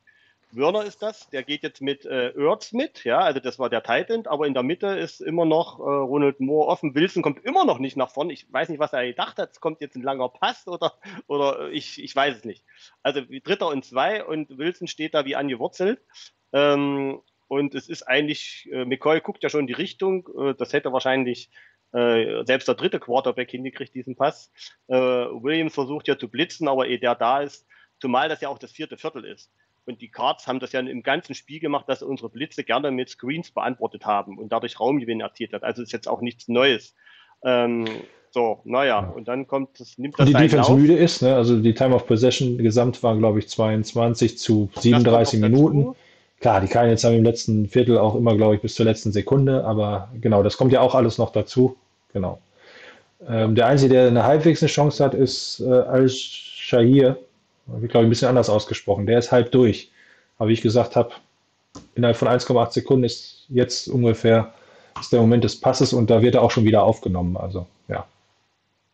Werner 0.51 0.83
ist 0.83 1.01
das, 1.01 1.29
der 1.29 1.43
geht 1.43 1.63
jetzt 1.63 1.81
mit 1.81 2.05
äh, 2.05 2.31
Ertz 2.31 2.71
mit, 2.71 3.03
ja, 3.03 3.19
also 3.19 3.39
das 3.39 3.59
war 3.59 3.69
der 3.69 3.83
Titan, 3.83 4.25
aber 4.25 4.47
in 4.47 4.53
der 4.53 4.63
Mitte 4.63 4.87
ist 4.87 5.21
immer 5.21 5.45
noch 5.45 5.79
äh, 5.79 5.83
Ronald 5.83 6.39
Moore 6.39 6.67
offen. 6.69 6.95
Wilson 6.95 7.21
kommt 7.21 7.45
immer 7.45 7.65
noch 7.65 7.79
nicht 7.79 7.97
nach 7.97 8.11
vorne. 8.11 8.33
Ich 8.33 8.51
weiß 8.51 8.69
nicht, 8.69 8.79
was 8.79 8.93
er 8.93 9.05
gedacht 9.05 9.37
hat. 9.37 9.51
Es 9.51 9.61
kommt 9.61 9.79
jetzt 9.81 9.95
ein 9.95 10.01
langer 10.01 10.29
Pass 10.29 10.67
oder, 10.67 10.93
oder 11.27 11.69
ich, 11.69 12.03
ich 12.03 12.15
weiß 12.15 12.37
es 12.37 12.45
nicht. 12.45 12.65
Also 13.03 13.21
Dritter 13.43 13.67
und 13.67 13.85
Zwei 13.85 14.23
und 14.23 14.57
Wilson 14.57 14.87
steht 14.87 15.13
da 15.13 15.25
wie 15.25 15.35
angewurzelt. 15.35 16.01
Ähm, 16.51 17.21
und 17.47 17.75
es 17.75 17.89
ist 17.89 18.03
eigentlich, 18.03 18.69
äh, 18.71 18.85
McCoy 18.85 19.21
guckt 19.21 19.43
ja 19.43 19.49
schon 19.49 19.61
in 19.61 19.67
die 19.67 19.73
Richtung. 19.73 20.27
Äh, 20.37 20.55
das 20.55 20.73
hätte 20.73 20.93
wahrscheinlich 20.93 21.49
äh, 21.91 22.43
selbst 22.45 22.67
der 22.67 22.75
dritte 22.75 22.99
Quarterback 22.99 23.51
hingekriegt, 23.51 23.93
diesen 23.95 24.15
Pass. 24.15 24.51
Äh, 24.87 24.95
Williams 24.95 25.73
versucht 25.73 26.07
ja 26.07 26.17
zu 26.17 26.27
blitzen, 26.27 26.67
aber 26.67 26.87
ehe 26.87 26.99
der 26.99 27.15
da 27.15 27.41
ist, 27.41 27.67
zumal 27.99 28.29
das 28.29 28.41
ja 28.41 28.49
auch 28.49 28.59
das 28.59 28.71
vierte 28.71 28.97
Viertel 28.97 29.25
ist. 29.25 29.51
Und 29.89 30.01
die 30.01 30.09
Cards 30.09 30.45
haben 30.47 30.59
das 30.59 30.71
ja 30.71 30.81
im 30.81 31.01
ganzen 31.01 31.33
Spiel 31.33 31.59
gemacht, 31.59 31.85
dass 31.89 32.03
unsere 32.03 32.29
Blitze 32.29 32.63
gerne 32.63 32.91
mit 32.91 33.09
Screens 33.09 33.49
beantwortet 33.49 34.05
haben 34.05 34.37
und 34.37 34.51
dadurch 34.51 34.79
Raumgewinn 34.79 35.19
erzielt 35.19 35.51
hat. 35.51 35.63
Also 35.63 35.81
ist 35.81 35.91
jetzt 35.91 36.07
auch 36.07 36.21
nichts 36.21 36.47
Neues. 36.47 36.93
Ähm, 37.43 37.85
So, 38.31 38.59
naja, 38.63 39.01
Ja. 39.01 39.09
und 39.09 39.27
dann 39.27 39.47
kommt, 39.47 39.79
das 39.79 39.97
nimmt 39.97 40.13
das 40.13 40.19
Und 40.19 40.27
die 40.27 40.33
Defense 40.43 40.69
Lauf. 40.71 40.77
müde 40.79 40.93
ist, 40.95 41.23
ne? 41.23 41.33
also 41.35 41.59
die 41.59 41.73
Time 41.73 41.95
of 41.95 42.05
Possession 42.05 42.59
gesamt 42.59 43.01
waren, 43.01 43.17
glaube 43.17 43.39
ich, 43.39 43.49
22 43.49 44.37
zu 44.37 44.69
Das 44.75 44.83
37 44.83 45.41
kommt 45.41 45.51
noch 45.51 45.59
dazu. 45.59 45.73
Minuten. 45.73 45.95
Klar, 46.39 46.61
die 46.61 46.67
Cardinals 46.67 47.03
haben 47.03 47.15
im 47.15 47.23
letzten 47.23 47.67
Viertel 47.67 47.97
auch 47.97 48.13
immer, 48.13 48.37
glaube 48.37 48.53
ich, 48.53 48.61
bis 48.61 48.75
zur 48.75 48.85
letzten 48.85 49.11
Sekunde, 49.11 49.65
aber 49.65 50.09
genau, 50.21 50.43
das 50.43 50.57
kommt 50.57 50.71
ja 50.71 50.81
auch 50.81 50.93
alles 50.93 51.17
noch 51.17 51.31
dazu. 51.31 51.75
Genau. 52.13 52.39
Ähm, 53.27 53.55
der 53.55 53.65
Einzige, 53.65 53.95
der 53.95 54.07
eine 54.09 54.23
halbwegs 54.23 54.61
eine 54.61 54.69
Chance 54.69 55.03
hat, 55.03 55.15
ist 55.15 55.59
äh, 55.61 55.65
Al-Shahir. 55.67 57.17
Wird, 57.77 57.91
glaube 57.91 58.05
ich, 58.05 58.07
ein 58.07 58.09
bisschen 58.09 58.29
anders 58.29 58.49
ausgesprochen. 58.49 59.05
Der 59.05 59.19
ist 59.19 59.31
halb 59.31 59.51
durch. 59.51 59.91
Aber 60.37 60.49
wie 60.49 60.53
ich 60.53 60.61
gesagt 60.61 60.95
habe, 60.95 61.11
innerhalb 61.95 62.17
von 62.17 62.27
1,8 62.27 62.71
Sekunden 62.71 63.03
ist 63.03 63.45
jetzt 63.49 63.87
ungefähr 63.87 64.53
ist 64.99 65.13
der 65.13 65.21
Moment 65.21 65.43
des 65.43 65.59
Passes 65.59 65.93
und 65.93 66.09
da 66.09 66.21
wird 66.21 66.35
er 66.35 66.41
auch 66.41 66.51
schon 66.51 66.65
wieder 66.65 66.83
aufgenommen. 66.83 67.37
Also, 67.37 67.67
ja. 67.87 68.05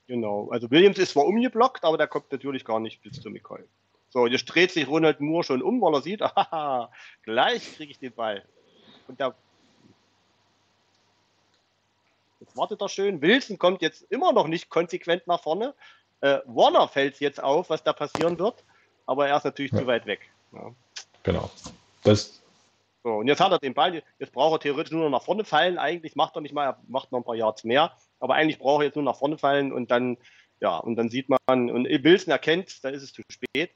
Genau. 0.07 0.49
Also 0.51 0.69
Williams 0.69 0.99
ist 0.99 1.11
zwar 1.11 1.26
umgeblockt, 1.26 1.84
aber 1.84 1.97
der 1.97 2.07
kommt 2.07 2.32
natürlich 2.32 2.63
gar 2.63 2.80
nicht 2.80 3.01
bis 3.01 3.19
zu 3.21 3.30
McCoy. 3.30 3.61
So, 4.09 4.28
jetzt 4.28 4.45
dreht 4.45 4.71
sich 4.71 4.88
Ronald 4.88 5.19
Moore 5.19 5.43
schon 5.43 5.61
um, 5.61 5.82
weil 5.82 5.95
er 5.95 6.01
sieht, 6.01 6.21
haha, 6.21 6.91
gleich 7.23 7.76
kriege 7.76 7.91
ich 7.91 7.99
den 7.99 8.13
Ball. 8.13 8.43
Und 9.07 9.19
da. 9.19 9.36
Jetzt 12.39 12.55
wartet 12.55 12.82
er 12.82 12.89
schön. 12.89 13.21
Wilson 13.21 13.57
kommt 13.57 13.82
jetzt 13.82 14.03
immer 14.09 14.32
noch 14.32 14.47
nicht 14.47 14.69
konsequent 14.69 15.26
nach 15.28 15.41
vorne. 15.41 15.73
Äh, 16.22 16.39
Warner 16.45 16.88
fällt 16.88 17.20
jetzt 17.20 17.41
auf, 17.41 17.70
was 17.70 17.84
da 17.84 17.93
passieren 17.93 18.39
wird, 18.39 18.63
aber 19.05 19.28
er 19.28 19.38
ist 19.38 19.43
natürlich 19.43 19.72
Ja. 19.72 19.80
zu 19.80 19.88
weit 19.88 20.05
weg. 20.05 20.22
Ja. 20.51 20.72
Genau. 21.24 21.49
Das, 22.03 22.41
So, 23.03 23.11
und 23.11 23.28
jetzt 23.28 23.39
hat 23.39 23.51
er 23.51 23.59
den 23.59 23.76
Ball, 23.76 24.01
jetzt 24.18 24.32
braucht 24.34 24.55
er 24.55 24.59
theoretisch 24.61 24.91
nur 24.91 25.03
noch 25.03 25.20
nach 25.20 25.24
vorne 25.26 25.43
fallen. 25.43 25.78
Eigentlich 25.78 26.16
macht 26.16 26.36
er 26.36 26.41
nicht 26.41 26.55
mal, 26.55 26.66
er 26.66 26.80
macht 26.88 27.11
noch 27.11 27.20
ein 27.20 27.24
paar 27.24 27.36
Yards 27.36 27.63
mehr, 27.63 27.91
aber 28.20 28.34
eigentlich 28.34 28.57
braucht 28.57 28.82
er 28.82 28.86
jetzt 28.88 28.95
nur 28.95 29.03
nach 29.03 29.18
vorne 29.18 29.38
fallen 29.38 29.72
und 29.72 29.91
dann, 29.91 30.18
ja, 30.59 30.78
und 30.78 30.95
dann 30.95 31.09
sieht 31.09 31.28
man, 31.30 31.70
und 31.70 31.86
Wilson 31.86 32.32
erkennt, 32.32 32.84
da 32.84 32.89
ist 32.89 33.03
es 33.03 33.13
zu 33.13 33.22
spät, 33.32 33.70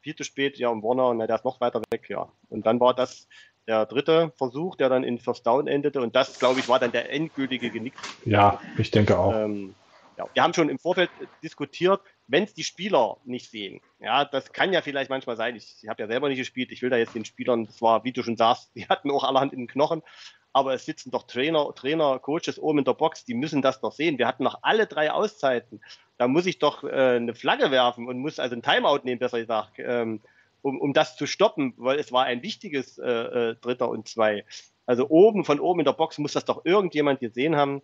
viel 0.00 0.16
zu 0.16 0.24
spät, 0.24 0.58
ja, 0.58 0.68
und 0.68 0.82
Warner, 0.82 1.14
na, 1.14 1.28
der 1.28 1.36
ist 1.36 1.44
noch 1.44 1.60
weiter 1.60 1.80
weg, 1.92 2.08
ja. 2.08 2.32
Und 2.48 2.66
dann 2.66 2.80
war 2.80 2.92
das 2.92 3.28
der 3.68 3.86
dritte 3.86 4.32
Versuch, 4.36 4.74
der 4.74 4.88
dann 4.88 5.04
in 5.04 5.20
First 5.20 5.46
Down 5.46 5.68
endete 5.68 6.00
und 6.00 6.16
das, 6.16 6.40
glaube 6.40 6.58
ich, 6.58 6.68
war 6.68 6.80
dann 6.80 6.90
der 6.90 7.08
endgültige 7.12 7.70
Genick 7.70 7.94
ja, 8.24 8.60
ich 8.78 8.90
denke 8.90 9.16
auch. 9.16 9.32
ähm, 9.32 9.76
ja, 10.22 10.34
wir 10.34 10.42
haben 10.42 10.54
schon 10.54 10.68
im 10.68 10.78
Vorfeld 10.78 11.10
diskutiert, 11.42 12.00
wenn 12.26 12.44
es 12.44 12.54
die 12.54 12.64
Spieler 12.64 13.18
nicht 13.24 13.50
sehen. 13.50 13.80
Ja, 14.00 14.24
das 14.24 14.52
kann 14.52 14.72
ja 14.72 14.82
vielleicht 14.82 15.10
manchmal 15.10 15.36
sein. 15.36 15.56
Ich, 15.56 15.76
ich 15.82 15.88
habe 15.88 16.02
ja 16.02 16.08
selber 16.08 16.28
nicht 16.28 16.38
gespielt. 16.38 16.72
Ich 16.72 16.82
will 16.82 16.90
da 16.90 16.96
jetzt 16.96 17.14
den 17.14 17.24
Spielern, 17.24 17.66
das 17.66 17.82
war, 17.82 18.04
wie 18.04 18.12
du 18.12 18.22
schon 18.22 18.36
sagst, 18.36 18.70
die 18.76 18.86
hatten 18.88 19.10
auch 19.10 19.24
allerhand 19.24 19.52
in 19.52 19.60
den 19.60 19.68
Knochen. 19.68 20.02
Aber 20.54 20.74
es 20.74 20.84
sitzen 20.84 21.10
doch 21.10 21.22
Trainer, 21.22 21.74
Trainer, 21.74 22.18
Coaches 22.18 22.58
oben 22.58 22.80
in 22.80 22.84
der 22.84 22.92
Box, 22.92 23.24
die 23.24 23.34
müssen 23.34 23.62
das 23.62 23.80
doch 23.80 23.92
sehen. 23.92 24.18
Wir 24.18 24.26
hatten 24.26 24.44
noch 24.44 24.58
alle 24.62 24.86
drei 24.86 25.10
Auszeiten. 25.10 25.80
Da 26.18 26.28
muss 26.28 26.44
ich 26.44 26.58
doch 26.58 26.84
äh, 26.84 27.16
eine 27.16 27.34
Flagge 27.34 27.70
werfen 27.70 28.06
und 28.06 28.18
muss 28.18 28.38
also 28.38 28.54
ein 28.54 28.62
Timeout 28.62 29.00
nehmen, 29.04 29.18
besser 29.18 29.40
gesagt, 29.40 29.78
ähm, 29.78 30.20
um, 30.60 30.78
um 30.78 30.92
das 30.92 31.16
zu 31.16 31.26
stoppen, 31.26 31.72
weil 31.78 31.98
es 31.98 32.12
war 32.12 32.24
ein 32.24 32.42
wichtiges 32.42 32.98
äh, 32.98 33.10
äh, 33.10 33.56
Dritter 33.56 33.88
und 33.88 34.08
Zwei. 34.08 34.44
Also 34.84 35.08
oben, 35.08 35.44
von 35.44 35.58
oben 35.58 35.80
in 35.80 35.84
der 35.86 35.92
Box 35.92 36.18
muss 36.18 36.32
das 36.32 36.44
doch 36.44 36.64
irgendjemand 36.64 37.20
gesehen 37.20 37.56
haben, 37.56 37.82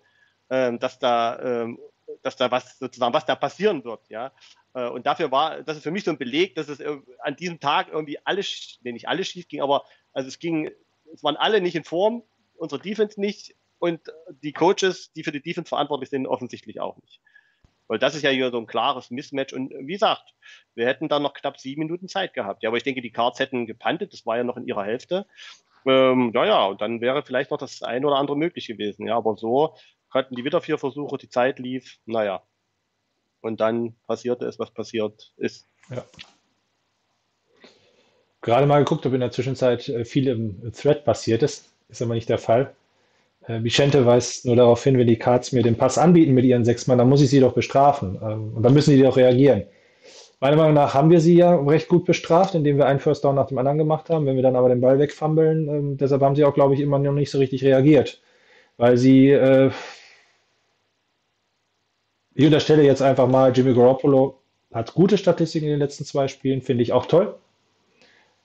ähm, 0.51 0.79
dass 0.79 0.99
da, 0.99 1.63
ähm, 1.63 1.79
dass 2.23 2.37
da 2.37 2.51
was 2.51 2.79
sozusagen, 2.79 3.15
was 3.15 3.27
da 3.27 3.35
passieren 3.35 3.85
wird, 3.85 4.09
ja. 4.09 4.33
Äh, 4.75 4.89
Und 4.89 5.07
dafür 5.07 5.31
war, 5.31 5.63
das 5.63 5.77
ist 5.77 5.83
für 5.83 5.91
mich 5.91 6.05
so 6.05 6.11
ein 6.11 6.19
Beleg, 6.19 6.55
dass 6.55 6.69
es 6.69 6.81
an 7.21 7.37
diesem 7.37 7.61
Tag 7.61 7.89
irgendwie 7.89 8.19
alles, 8.25 8.79
nee, 8.83 8.93
nicht 8.93 9.09
alles 9.09 9.29
schief 9.29 9.49
ging, 9.49 9.61
aber 9.61 9.85
also 10.13 10.29
es 10.29 10.39
ging, 10.39 10.71
es 11.13 11.23
waren 11.23 11.37
alle 11.37 11.61
nicht 11.61 11.75
in 11.75 11.85
Form, 11.85 12.23
unsere 12.57 12.81
Defense 12.81 13.21
nicht 13.21 13.55
und 13.79 14.01
die 14.43 14.53
Coaches, 14.53 15.13
die 15.13 15.23
für 15.23 15.33
die 15.33 15.43
Defense 15.43 15.69
verantwortlich 15.69 16.11
sind, 16.11 16.27
offensichtlich 16.27 16.81
auch 16.81 16.97
nicht. 17.03 17.21
Weil 17.87 17.99
das 17.99 18.15
ist 18.15 18.23
ja 18.23 18.31
hier 18.31 18.51
so 18.51 18.59
ein 18.59 18.67
klares 18.67 19.11
Mismatch 19.11 19.55
und 19.55 19.71
wie 19.71 19.95
gesagt, 19.95 20.35
wir 20.75 20.87
hätten 20.87 21.09
dann 21.09 21.23
noch 21.23 21.33
knapp 21.33 21.59
sieben 21.59 21.81
Minuten 21.81 22.09
Zeit 22.09 22.35
gehabt. 22.35 22.63
Ja, 22.63 22.69
aber 22.69 22.77
ich 22.77 22.83
denke, 22.83 23.01
die 23.01 23.13
Cards 23.13 23.39
hätten 23.39 23.67
gepantet, 23.67 24.13
das 24.13 24.27
war 24.27 24.37
ja 24.37 24.45
noch 24.45 24.59
in 24.59 24.67
ihrer 24.67 24.85
Hälfte. 24.85 25.27
Ähm, 25.87 26.31
naja, 26.35 26.67
und 26.67 26.83
dann 26.83 27.01
wäre 27.01 27.23
vielleicht 27.23 27.51
noch 27.51 27.59
das 27.59 27.83
eine 27.83 28.07
oder 28.07 28.17
andere 28.17 28.37
möglich 28.37 28.67
gewesen. 28.67 29.07
Ja, 29.07 29.17
aber 29.17 29.37
so 29.37 29.75
hatten 30.11 30.35
die 30.35 30.45
wieder 30.45 30.61
vier 30.61 30.79
Versuche, 30.79 31.19
die 31.19 31.29
Zeit 31.29 31.59
lief, 31.59 31.99
naja. 32.07 32.43
Und 33.41 33.61
dann 33.61 33.95
passierte 34.07 34.47
es, 34.47 34.59
was 34.59 34.71
passiert 34.71 35.33
ist. 35.37 35.69
Gerade 38.41 38.67
mal 38.67 38.79
geguckt, 38.79 39.07
ob 39.07 39.13
in 39.15 39.21
der 39.21 39.31
Zwischenzeit 39.31 39.89
äh, 39.89 40.05
viel 40.05 40.29
im 40.29 40.73
Thread 40.73 41.05
passiert 41.05 41.43
ist. 41.43 41.73
Ist 41.89 42.03
aber 42.03 42.15
nicht 42.15 42.29
der 42.29 42.39
Fall. 42.39 42.75
Äh, 43.47 43.63
Vicente 43.63 44.07
weist 44.07 44.45
nur 44.45 44.57
darauf 44.57 44.83
hin, 44.83 44.99
wenn 44.99 45.07
die 45.07 45.19
Cards 45.19 45.53
mir 45.53 45.63
den 45.63 45.77
Pass 45.77 45.99
anbieten 45.99 46.35
mit 46.35 46.45
ihren 46.45 46.65
sechs 46.65 46.87
Mann, 46.87 46.99
dann 46.99 47.09
muss 47.09 47.23
ich 47.23 47.31
sie 47.31 47.41
doch 47.41 47.55
bestrafen. 47.55 48.19
Ähm, 48.23 48.53
Und 48.55 48.63
dann 48.63 48.75
müssen 48.75 48.95
die 48.95 49.03
doch 49.03 49.17
reagieren. 49.17 49.65
Meiner 50.41 50.57
Meinung 50.57 50.75
nach 50.75 50.95
haben 50.95 51.11
wir 51.11 51.21
sie 51.21 51.35
ja 51.35 51.57
recht 51.57 51.89
gut 51.89 52.05
bestraft, 52.05 52.55
indem 52.55 52.77
wir 52.77 52.87
einen 52.87 53.01
First 53.01 53.25
Down 53.25 53.35
nach 53.35 53.49
dem 53.49 53.59
anderen 53.59 53.79
gemacht 53.79 54.09
haben. 54.09 54.25
Wenn 54.27 54.37
wir 54.37 54.43
dann 54.43 54.55
aber 54.55 54.69
den 54.69 54.81
Ball 54.81 54.99
wegfummeln, 54.99 55.69
ähm, 55.69 55.97
deshalb 55.97 56.23
haben 56.23 56.37
sie 56.37 56.45
auch, 56.45 56.55
glaube 56.55 56.75
ich, 56.75 56.81
immer 56.81 56.99
noch 56.99 57.13
nicht 57.13 57.31
so 57.31 57.39
richtig 57.39 57.65
reagiert. 57.65 58.21
Weil 58.77 58.97
sie, 58.97 59.31
äh, 59.31 59.71
ich 62.39 62.47
unterstelle 62.47 62.85
jetzt 62.85 63.03
einfach 63.03 63.27
mal, 63.27 63.51
Jimmy 63.51 63.75
Garoppolo 63.75 64.39
hat 64.73 64.95
gute 64.95 65.19
Statistiken 65.19 65.65
in 65.65 65.73
den 65.73 65.81
letzten 65.81 66.05
zwei 66.05 66.29
Spielen, 66.29 66.63
finde 66.63 66.85
ich 66.85 66.93
auch 66.93 67.07
toll. 67.07 67.35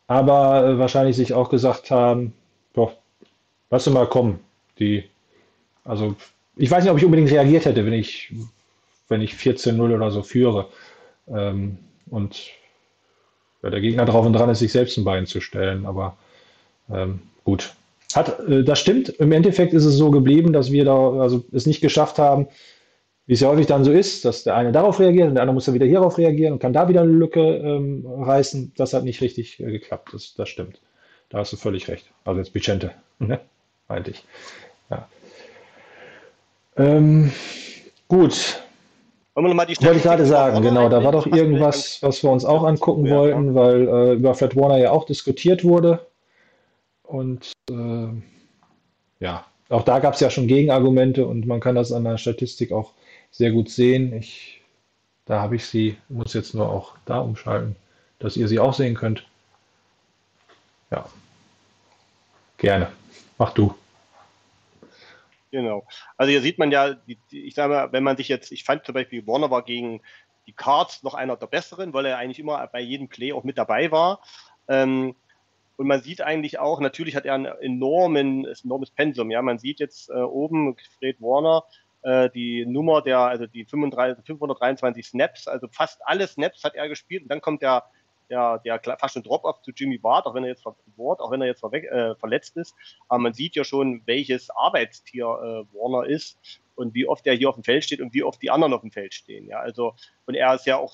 Aber 0.08 0.66
äh, 0.66 0.80
wahrscheinlich 0.80 1.16
sich 1.16 1.36
auch 1.36 1.48
gesagt 1.48 1.92
haben, 1.92 2.34
doch, 2.74 2.94
lass 3.70 3.88
mal 3.88 4.08
kommen. 4.08 4.40
Die, 4.80 5.04
also 5.86 6.16
ich 6.56 6.72
weiß 6.72 6.84
nicht, 6.84 6.92
ob 6.92 6.98
ich 6.98 7.06
unbedingt 7.06 7.30
reagiert 7.30 7.66
hätte, 7.66 7.86
wenn 7.86 7.94
ich, 7.94 8.34
wenn 9.10 9.22
ich 9.22 9.34
14-0 9.34 9.94
oder 9.94 10.10
so 10.10 10.24
führe. 10.24 10.70
Ähm, 11.28 11.78
und 12.10 12.50
ja, 13.62 13.70
der 13.70 13.82
Gegner 13.82 14.06
drauf 14.06 14.26
und 14.26 14.34
dran 14.34 14.50
ist, 14.50 14.58
sich 14.58 14.72
selbst 14.72 14.98
ein 14.98 15.04
Bein 15.04 15.28
zu 15.28 15.40
stellen. 15.40 15.86
Aber 15.86 16.18
ähm, 16.92 17.22
gut. 17.44 17.76
Hat, 18.16 18.40
äh, 18.40 18.64
das 18.64 18.80
stimmt. 18.80 19.10
Im 19.10 19.32
Endeffekt 19.32 19.74
ist 19.74 19.86
es 19.86 19.98
so 19.98 20.10
geblieben, 20.10 20.52
dass 20.52 20.72
wir 20.72 20.84
da 20.84 21.12
also 21.20 21.46
es 21.52 21.68
nicht 21.68 21.82
geschafft 21.82 22.18
haben, 22.18 22.48
wie 23.26 23.34
es 23.34 23.40
ja 23.40 23.50
häufig 23.50 23.68
dann 23.68 23.84
so 23.84 23.92
ist, 23.92 24.26
dass 24.26 24.44
der 24.44 24.56
eine 24.56 24.72
darauf 24.72 25.00
reagiert 25.00 25.30
und 25.30 25.36
der 25.36 25.44
andere 25.44 25.54
muss 25.54 25.66
dann 25.66 25.76
wieder 25.76 25.86
hierauf 25.86 26.18
reagieren 26.18 26.54
und 26.54 26.60
kann 26.60 26.74
da 26.74 26.90
wieder 26.90 27.02
eine 27.02 27.12
Lücke 27.12 27.40
ähm, 27.40 28.06
reißen. 28.06 28.74
Das 28.76 28.94
hat 28.94 29.04
nicht 29.04 29.22
richtig 29.22 29.60
äh, 29.60 29.72
geklappt. 29.72 30.10
Das, 30.14 30.34
das 30.34 30.50
stimmt. 30.50 30.82
Da 31.30 31.40
hast 31.40 31.54
du 31.54 31.58
völlig 31.58 31.88
recht. 31.88 32.12
Also 32.26 32.40
jetzt 32.40 32.54
Vicente, 32.54 32.92
ne? 33.20 33.40
meinte 33.88 34.12
ich. 34.12 34.24
Ja. 34.90 35.08
Ähm, 36.76 37.32
gut, 38.08 38.64
Wollen 39.36 39.46
wir 39.46 39.50
noch 39.50 39.56
mal 39.56 39.66
die 39.66 39.76
wollte 39.84 39.98
ich 39.98 40.04
gerade 40.04 40.26
sagen, 40.28 40.62
genau. 40.62 40.90
Da 40.90 41.04
war 41.04 41.12
doch 41.12 41.26
irgendwas, 41.26 41.98
was 42.04 42.22
wir 42.22 42.30
uns 42.30 42.46
auch 42.46 42.64
angucken 42.64 43.06
Ja, 43.08 43.18
wollten, 43.18 43.56
weil 43.56 43.88
äh, 43.88 44.14
über 44.14 44.36
Fred 44.36 44.56
Warner 44.56 44.78
ja 44.78 44.92
auch 44.92 45.06
diskutiert 45.06 45.64
wurde. 45.64 46.06
Und 47.02 47.52
äh, 47.72 48.08
ja, 49.20 49.46
auch 49.70 49.82
da 49.84 50.00
gab 50.00 50.14
es 50.14 50.20
ja 50.20 50.30
schon 50.30 50.46
Gegenargumente 50.46 51.26
und 51.26 51.48
man 51.48 51.60
kann 51.62 51.74
das 51.74 51.92
an 51.92 52.04
der 52.04 52.18
Statistik 52.18 52.72
auch 52.72 52.92
sehr 53.34 53.52
gut 53.52 53.70
sehen. 53.70 54.14
Ich, 54.14 54.62
da 55.26 55.42
habe 55.42 55.58
ich 55.58 55.66
sie, 55.66 55.98
muss 56.08 56.34
jetzt 56.34 56.54
nur 56.54 56.70
auch 56.70 56.96
da 57.06 57.18
umschalten, 57.20 57.76
dass 58.20 58.38
ihr 58.38 58.48
sie 58.48 58.60
auch 58.60 58.74
sehen 58.74 58.96
könnt. 58.96 59.26
Ja, 60.92 61.10
gerne. 62.58 62.92
Mach 63.38 63.54
du. 63.54 63.76
Genau. 65.52 65.86
Also 66.16 66.32
hier 66.32 66.42
sieht 66.42 66.60
man 66.60 66.72
ja, 66.72 66.96
ich 67.32 67.56
sage 67.56 67.74
mal, 67.74 67.92
wenn 67.92 68.04
man 68.04 68.18
sich 68.18 68.28
jetzt, 68.28 68.52
ich 68.52 68.64
fand 68.64 68.86
zum 68.86 68.94
Beispiel 68.94 69.26
Warner 69.28 69.52
war 69.52 69.64
gegen 69.64 70.02
die 70.48 70.54
Cards 70.54 71.04
noch 71.04 71.14
einer 71.14 71.36
der 71.36 71.48
besseren, 71.48 71.94
weil 71.94 72.06
er 72.06 72.18
eigentlich 72.18 72.40
immer 72.40 72.66
bei 72.68 72.82
jedem 72.82 73.08
Play 73.08 73.34
auch 73.34 73.44
mit 73.44 73.58
dabei 73.58 73.92
war. 73.92 74.22
Ähm, 74.68 75.16
und 75.76 75.88
man 75.88 76.02
sieht 76.02 76.22
eigentlich 76.22 76.60
auch, 76.60 76.80
natürlich 76.80 77.16
hat 77.16 77.26
er 77.26 77.34
ein 77.34 77.46
enormen, 77.46 78.46
enormes 78.64 78.92
Pensum. 78.92 79.32
Ja, 79.32 79.42
man 79.42 79.58
sieht 79.58 79.80
jetzt 79.80 80.10
äh, 80.10 80.14
oben 80.14 80.76
Fred 81.00 81.20
Warner 81.20 81.64
äh, 82.04 82.30
die 82.30 82.66
Nummer 82.66 83.02
der, 83.02 83.20
also 83.20 83.48
die 83.48 83.66
35, 83.66 84.26
523 84.26 85.06
Snaps, 85.06 85.48
also 85.48 85.68
fast 85.72 86.02
alle 86.06 86.28
Snaps 86.28 86.64
hat 86.64 86.76
er 86.76 86.88
gespielt. 86.90 87.24
Und 87.24 87.30
dann 87.30 87.42
kommt 87.42 87.62
der, 87.62 87.84
der, 88.30 88.60
der 88.60 88.80
fast 89.00 89.14
schon 89.14 89.24
Drop-off 89.24 89.62
zu 89.62 89.72
Jimmy 89.72 90.02
Ward, 90.04 90.26
auch 90.26 90.34
wenn 90.34 90.44
er 90.44 90.50
jetzt 90.50 90.66
Ward, 90.66 91.20
auch 91.20 91.32
wenn 91.32 91.42
er 91.42 91.48
jetzt 91.48 91.62
verweg, 91.62 91.86
äh, 91.86 92.16
verletzt 92.16 92.58
ist. 92.58 92.76
Aber 93.08 93.20
man 93.20 93.34
sieht 93.34 93.56
ja 93.56 93.64
schon, 93.64 94.02
welches 94.06 94.50
Arbeitstier 94.50 95.26
äh, 95.26 95.76
Warner 95.76 96.08
ist 96.08 96.38
und 96.76 96.94
wie 96.94 97.08
oft 97.08 97.26
er 97.28 97.36
hier 97.36 97.50
auf 97.50 97.56
dem 97.56 97.64
Feld 97.64 97.84
steht 97.84 98.02
und 98.02 98.14
wie 98.14 98.24
oft 98.24 98.42
die 98.42 98.52
anderen 98.52 98.74
auf 98.74 98.82
dem 98.82 98.92
Feld 98.92 99.14
stehen. 99.14 99.48
Ja, 99.48 99.60
also 99.60 99.96
und 100.26 100.36
er 100.36 100.56
ist 100.56 100.66
ja 100.66 100.78
auch, 100.78 100.94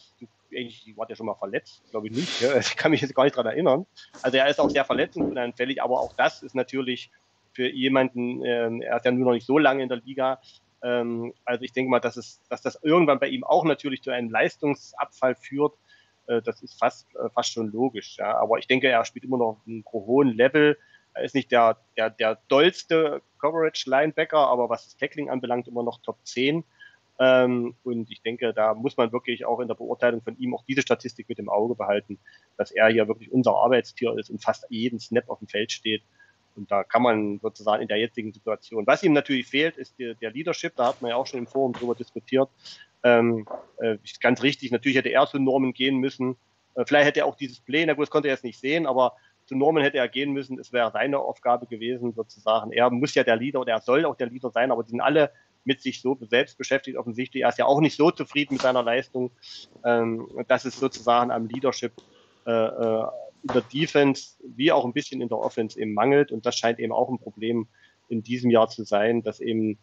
ich 0.50 0.94
war 0.96 1.10
ja 1.10 1.16
schon 1.16 1.26
mal 1.26 1.36
verletzt, 1.36 1.84
glaube 1.92 2.08
ich 2.08 2.14
nicht. 2.14 2.42
Ja, 2.42 2.56
ich 2.60 2.76
kann 2.76 2.92
mich 2.92 3.02
jetzt 3.02 3.16
gar 3.16 3.24
nicht 3.24 3.36
dran 3.36 3.46
erinnern. 3.46 3.86
Also 4.22 4.38
er 4.38 4.48
ist 4.48 4.60
auch 4.60 4.70
sehr 4.70 4.86
verletzungsanfällig, 4.86 5.82
aber 5.82 6.00
auch 6.00 6.14
das 6.14 6.44
ist 6.44 6.56
natürlich 6.56 7.12
für 7.54 7.68
jemanden, 7.68 8.44
ähm, 8.46 8.82
er 8.82 8.98
ist 8.98 9.06
ja 9.06 9.12
nur 9.12 9.26
noch 9.26 9.34
nicht 9.34 9.46
so 9.46 9.58
lange 9.58 9.84
in 9.84 9.90
der 9.90 10.00
Liga. 10.00 10.40
Ähm, 10.84 11.34
also 11.46 11.64
ich 11.64 11.74
denke 11.74 11.90
mal, 11.90 12.00
dass 12.00 12.18
es, 12.18 12.42
dass 12.50 12.62
das 12.62 12.80
irgendwann 12.84 13.20
bei 13.20 13.28
ihm 13.28 13.44
auch 13.44 13.66
natürlich 13.66 14.02
zu 14.02 14.12
einem 14.12 14.30
Leistungsabfall 14.30 15.36
führt. 15.36 15.74
Äh, 16.28 16.42
das 16.42 16.62
ist 16.62 16.80
fast, 16.80 17.08
äh, 17.16 17.30
fast 17.30 17.52
schon 17.52 17.72
logisch. 17.72 18.18
Ja. 18.18 18.38
Aber 18.38 18.58
ich 18.60 18.68
denke, 18.68 18.88
er 18.88 19.06
spielt 19.06 19.26
immer 19.26 19.38
noch 19.38 19.48
auf 19.48 19.68
einem 19.68 19.84
hohen 19.92 20.30
Level. 20.30 20.78
Er 21.14 21.24
ist 21.24 21.36
nicht 21.36 21.52
der, 21.52 21.78
der, 21.98 22.10
der 22.10 22.40
dollste 22.48 23.22
Coverage-Linebacker, 23.40 24.38
aber 24.38 24.70
was 24.70 24.86
das 24.86 24.98
Tackling 24.98 25.30
anbelangt, 25.30 25.68
immer 25.68 25.84
noch 25.84 26.02
Top 26.02 26.18
10. 26.24 26.64
Ähm, 27.22 27.76
und 27.84 28.10
ich 28.10 28.22
denke, 28.22 28.54
da 28.54 28.74
muss 28.74 28.96
man 28.96 29.12
wirklich 29.12 29.46
auch 29.46 29.60
in 29.60 29.68
der 29.68 29.76
Beurteilung 29.76 30.22
von 30.22 30.38
ihm 30.38 30.56
auch 30.56 30.64
diese 30.64 30.82
Statistik 30.82 31.28
mit 31.28 31.40
im 31.40 31.50
Auge 31.50 31.76
behalten, 31.76 32.18
dass 32.58 32.72
er 32.72 32.88
hier 32.88 33.10
wirklich 33.10 33.32
unser 33.32 33.56
Arbeitstier 33.56 34.16
ist 34.18 34.30
und 34.30 34.42
fast 34.42 34.66
jeden 34.70 35.00
Snap 35.00 35.30
auf 35.30 35.40
dem 35.40 35.50
Feld 35.50 35.72
steht. 35.74 36.02
Und 36.60 36.70
da 36.70 36.84
kann 36.84 37.02
man 37.02 37.40
sozusagen 37.40 37.82
in 37.82 37.88
der 37.88 37.98
jetzigen 37.98 38.34
Situation. 38.34 38.86
Was 38.86 39.02
ihm 39.02 39.14
natürlich 39.14 39.48
fehlt, 39.48 39.78
ist 39.78 39.98
der, 39.98 40.14
der 40.16 40.32
Leadership. 40.32 40.76
Da 40.76 40.88
hat 40.88 41.02
man 41.02 41.10
ja 41.10 41.16
auch 41.16 41.26
schon 41.26 41.40
im 41.40 41.48
Forum 41.48 41.74
drüber 41.74 41.96
diskutiert. 41.96 42.50
Ähm, 43.02 43.48
äh, 43.78 43.98
ganz 44.20 44.44
richtig, 44.44 44.72
natürlich 44.72 44.98
hätte 44.98 45.10
er 45.10 45.26
zu 45.26 45.40
Norman 45.40 45.72
gehen 45.72 45.98
müssen. 45.98 46.36
Äh, 46.76 46.84
vielleicht 46.86 47.08
hätte 47.08 47.22
er 47.22 47.26
auch 47.28 47.36
dieses 47.36 47.62
Play, 47.62 47.86
na 47.86 47.94
gut, 47.94 48.04
das 48.04 48.10
konnte 48.10 48.28
er 48.28 48.34
jetzt 48.34 48.44
nicht 48.44 48.60
sehen, 48.60 48.86
aber 48.86 49.14
zu 49.46 49.56
Norman 49.56 49.84
hätte 49.84 49.98
er 49.98 50.10
gehen 50.10 50.34
müssen. 50.34 50.60
Es 50.60 50.74
wäre 50.74 50.92
seine 50.92 51.20
Aufgabe 51.20 51.66
gewesen, 51.66 52.14
sozusagen. 52.14 52.74
Er 52.74 52.90
muss 52.90 53.16
ja 53.16 53.24
der 53.24 53.38
Leader 53.38 53.62
oder 53.62 53.72
er 53.72 53.80
soll 53.80 54.06
auch 54.06 54.16
der 54.16 54.28
Leader 54.28 54.52
sein, 54.52 54.72
aber 54.72 54.84
die 54.84 54.92
sind 54.92 55.02
alle 55.02 55.32
mit 55.64 55.82
sich 55.82 56.02
so 56.02 56.18
selbst 56.22 56.58
beschäftigt, 56.58 56.98
offensichtlich. 56.98 57.44
Er 57.44 57.50
ist 57.50 57.58
ja 57.58 57.66
auch 57.66 57.80
nicht 57.80 57.96
so 57.96 58.12
zufrieden 58.12 58.56
mit 58.56 58.62
seiner 58.62 58.84
Leistung, 58.84 59.32
ähm, 59.86 60.28
dass 60.48 60.66
es 60.66 60.80
sozusagen 60.80 61.32
am 61.32 61.48
Leadership 61.48 61.94
äh, 62.46 62.52
äh, 62.52 63.06
in 63.44 63.54
der 63.54 63.62
Defense 63.62 64.36
wie 64.44 64.72
auch 64.72 64.86
ein 64.86 64.94
bisschen 64.94 65.22
in 65.22 65.30
der 65.30 65.38
Offense 65.38 65.80
eben 65.80 65.94
mangelt. 65.94 66.32
Und 66.32 66.46
das 66.46 66.58
scheint 66.58 66.80
eben 66.80 66.92
auch 66.92 67.10
ein 67.10 67.20
Problem 67.20 67.68
in 68.10 68.24
diesem 68.24 68.50
Jahr 68.50 68.70
zu 68.70 68.84
sein, 68.84 69.24
dass 69.24 69.40
eben 69.40 69.78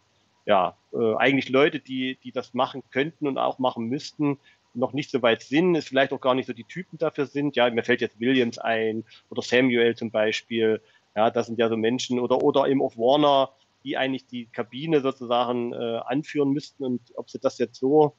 ja 0.45 0.77
äh, 0.93 1.15
eigentlich 1.15 1.49
Leute, 1.49 1.79
die, 1.79 2.17
die 2.23 2.31
das 2.31 2.53
machen 2.53 2.83
könnten 2.91 3.27
und 3.27 3.37
auch 3.37 3.59
machen 3.59 3.85
müssten, 3.87 4.39
noch 4.73 4.93
nicht 4.93 5.09
so 5.09 5.21
weit 5.21 5.41
sind, 5.41 5.75
es 5.75 5.87
vielleicht 5.87 6.13
auch 6.13 6.21
gar 6.21 6.35
nicht 6.35 6.45
so 6.45 6.53
die 6.53 6.63
Typen 6.63 6.97
dafür 6.97 7.25
sind. 7.25 7.55
Ja, 7.55 7.69
mir 7.69 7.83
fällt 7.83 8.01
jetzt 8.01 8.19
Williams 8.19 8.57
ein 8.59 9.03
oder 9.29 9.41
Samuel 9.41 9.95
zum 9.95 10.11
Beispiel. 10.11 10.81
Ja, 11.15 11.31
das 11.31 11.47
sind 11.47 11.57
ja 11.57 11.67
so 11.67 11.77
Menschen 11.77 12.19
oder, 12.19 12.43
oder 12.43 12.67
eben 12.67 12.81
auch 12.81 12.95
Warner, 12.95 13.49
die 13.83 13.97
eigentlich 13.97 14.27
die 14.27 14.45
Kabine 14.45 15.01
sozusagen 15.01 15.73
äh, 15.73 15.99
anführen 16.05 16.51
müssten 16.51 16.83
und 16.83 17.01
ob 17.15 17.29
sie 17.29 17.39
das 17.39 17.57
jetzt 17.57 17.79
so 17.79 18.13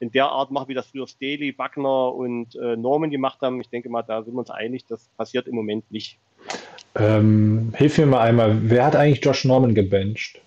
in 0.00 0.10
der 0.10 0.26
Art 0.30 0.50
machen, 0.50 0.68
wie 0.68 0.74
das 0.74 0.88
früher 0.88 1.06
Staley, 1.06 1.52
Buckner 1.52 2.14
und 2.14 2.56
äh, 2.56 2.76
Norman 2.76 3.10
gemacht 3.10 3.38
haben. 3.42 3.60
Ich 3.60 3.68
denke 3.68 3.88
mal, 3.88 4.02
da 4.02 4.22
sind 4.22 4.34
wir 4.34 4.40
uns 4.40 4.50
einig, 4.50 4.86
das 4.86 5.08
passiert 5.16 5.46
im 5.46 5.54
Moment 5.54 5.90
nicht. 5.92 6.18
Ähm, 6.96 7.72
hilf 7.76 7.98
mir 7.98 8.06
mal 8.06 8.22
einmal, 8.22 8.58
wer 8.70 8.84
hat 8.86 8.96
eigentlich 8.96 9.24
Josh 9.24 9.44
Norman 9.44 9.74
gebencht? 9.74 10.40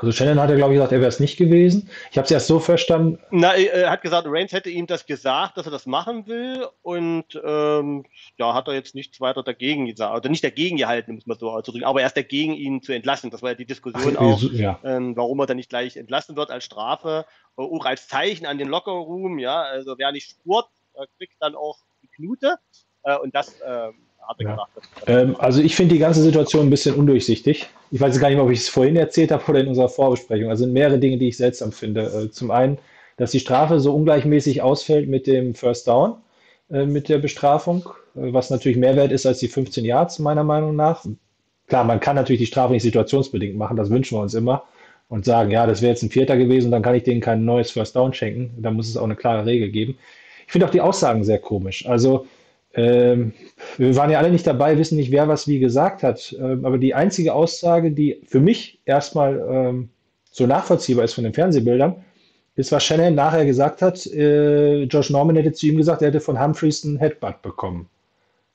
Also 0.00 0.12
Shannon 0.12 0.40
hat 0.40 0.50
ja, 0.50 0.56
glaube 0.56 0.72
ich, 0.72 0.76
gesagt, 0.76 0.92
er 0.92 1.00
wäre 1.00 1.08
es 1.08 1.20
nicht 1.20 1.36
gewesen. 1.36 1.90
Ich 2.10 2.18
habe 2.18 2.24
es 2.24 2.30
erst 2.30 2.46
so 2.46 2.60
verstanden. 2.60 3.18
Na, 3.30 3.54
er 3.54 3.90
hat 3.90 4.02
gesagt, 4.02 4.26
Reigns 4.30 4.52
hätte 4.52 4.70
ihm 4.70 4.86
das 4.86 5.06
gesagt, 5.06 5.56
dass 5.56 5.66
er 5.66 5.72
das 5.72 5.86
machen 5.86 6.26
will 6.26 6.66
und 6.82 7.40
ähm, 7.44 8.04
ja, 8.36 8.54
hat 8.54 8.68
er 8.68 8.74
jetzt 8.74 8.94
nichts 8.94 9.20
weiter 9.20 9.42
dagegen 9.42 9.86
gesagt, 9.86 10.16
oder 10.16 10.28
nicht 10.28 10.44
dagegen 10.44 10.76
gehalten, 10.76 11.14
muss 11.14 11.26
man 11.26 11.38
so 11.38 11.50
auszudrücken, 11.50 11.86
aber 11.86 12.00
er 12.00 12.06
ist 12.06 12.16
dagegen, 12.16 12.54
ihn 12.54 12.82
zu 12.82 12.92
entlassen. 12.92 13.30
Das 13.30 13.42
war 13.42 13.50
ja 13.50 13.56
die 13.56 13.66
Diskussion 13.66 14.16
Ach, 14.16 14.22
auch, 14.22 14.42
ja. 14.42 14.78
ähm, 14.84 15.16
warum 15.16 15.40
er 15.40 15.46
dann 15.46 15.56
nicht 15.56 15.70
gleich 15.70 15.96
entlassen 15.96 16.36
wird 16.36 16.50
als 16.50 16.64
Strafe, 16.64 17.26
äh, 17.56 17.62
auch 17.62 17.84
als 17.84 18.08
Zeichen 18.08 18.46
an 18.46 18.58
den 18.58 18.68
Lockerroom, 18.68 19.38
ja, 19.38 19.62
also 19.62 19.96
wer 19.98 20.12
nicht 20.12 20.30
spurt, 20.30 20.68
äh, 20.94 21.06
kriegt 21.16 21.34
dann 21.40 21.54
auch 21.54 21.78
die 22.02 22.08
Knute 22.08 22.56
äh, 23.02 23.16
und 23.16 23.34
das 23.34 23.60
äh, 23.60 23.88
er 24.38 24.46
Ja. 24.46 24.68
Das, 24.74 24.84
Ähm, 25.06 25.36
also 25.38 25.62
ich 25.62 25.74
finde 25.74 25.94
die 25.94 26.00
ganze 26.00 26.22
Situation 26.22 26.66
ein 26.66 26.70
bisschen 26.70 26.94
undurchsichtig. 26.94 27.68
Ich 27.90 28.00
weiß 28.00 28.18
gar 28.20 28.28
nicht 28.28 28.36
mehr, 28.36 28.44
ob 28.44 28.50
ich 28.50 28.60
es 28.60 28.68
vorhin 28.68 28.96
erzählt 28.96 29.30
habe 29.30 29.42
oder 29.48 29.60
in 29.60 29.68
unserer 29.68 29.88
Vorbesprechung. 29.88 30.50
Also 30.50 30.64
sind 30.64 30.72
mehrere 30.72 30.98
Dinge, 30.98 31.18
die 31.18 31.28
ich 31.28 31.36
seltsam 31.36 31.72
finde. 31.72 32.02
Äh, 32.02 32.30
zum 32.30 32.50
einen, 32.50 32.78
dass 33.16 33.30
die 33.32 33.40
Strafe 33.40 33.80
so 33.80 33.94
ungleichmäßig 33.94 34.62
ausfällt 34.62 35.08
mit 35.08 35.26
dem 35.26 35.54
First 35.54 35.88
Down, 35.88 36.16
äh, 36.70 36.84
mit 36.86 37.08
der 37.08 37.18
Bestrafung, 37.18 37.88
äh, 38.14 38.32
was 38.32 38.50
natürlich 38.50 38.78
mehr 38.78 38.96
wert 38.96 39.12
ist 39.12 39.26
als 39.26 39.38
die 39.38 39.48
15 39.48 39.84
Yards, 39.84 40.18
meiner 40.18 40.44
Meinung 40.44 40.76
nach. 40.76 41.04
Klar, 41.66 41.84
man 41.84 42.00
kann 42.00 42.16
natürlich 42.16 42.40
die 42.40 42.46
Strafe 42.46 42.72
nicht 42.72 42.82
situationsbedingt 42.82 43.56
machen, 43.56 43.76
das 43.76 43.90
wünschen 43.90 44.16
wir 44.16 44.22
uns 44.22 44.34
immer. 44.34 44.64
Und 45.10 45.24
sagen, 45.24 45.50
ja, 45.50 45.66
das 45.66 45.80
wäre 45.80 45.92
jetzt 45.92 46.02
ein 46.02 46.10
Vierter 46.10 46.36
gewesen, 46.36 46.70
dann 46.70 46.82
kann 46.82 46.94
ich 46.94 47.02
denen 47.02 47.22
kein 47.22 47.46
neues 47.46 47.70
First 47.70 47.96
Down 47.96 48.12
schenken. 48.12 48.54
Da 48.58 48.70
muss 48.70 48.90
es 48.90 48.96
auch 48.98 49.04
eine 49.04 49.16
klare 49.16 49.46
Regel 49.46 49.70
geben. 49.70 49.96
Ich 50.46 50.52
finde 50.52 50.66
auch 50.66 50.70
die 50.70 50.82
Aussagen 50.82 51.24
sehr 51.24 51.38
komisch. 51.38 51.86
Also, 51.86 52.26
ähm, 52.78 53.32
wir 53.76 53.96
waren 53.96 54.10
ja 54.10 54.18
alle 54.18 54.30
nicht 54.30 54.46
dabei, 54.46 54.78
wissen 54.78 54.96
nicht, 54.96 55.10
wer 55.10 55.26
was 55.26 55.48
wie 55.48 55.58
gesagt 55.58 56.04
hat. 56.04 56.34
Ähm, 56.38 56.64
aber 56.64 56.78
die 56.78 56.94
einzige 56.94 57.34
Aussage, 57.34 57.90
die 57.90 58.20
für 58.24 58.38
mich 58.38 58.80
erstmal 58.84 59.44
ähm, 59.50 59.88
so 60.30 60.46
nachvollziehbar 60.46 61.04
ist 61.04 61.14
von 61.14 61.24
den 61.24 61.34
Fernsehbildern, 61.34 61.96
ist, 62.54 62.70
was 62.70 62.84
Shannon 62.84 63.16
nachher 63.16 63.44
gesagt 63.44 63.82
hat. 63.82 64.06
Äh, 64.06 64.84
Josh 64.84 65.10
Norman 65.10 65.36
hätte 65.36 65.52
zu 65.52 65.66
ihm 65.66 65.76
gesagt, 65.76 66.02
er 66.02 66.08
hätte 66.08 66.20
von 66.20 66.40
Humphreys 66.40 66.84
einen 66.84 66.98
Headbutt 66.98 67.42
bekommen. 67.42 67.88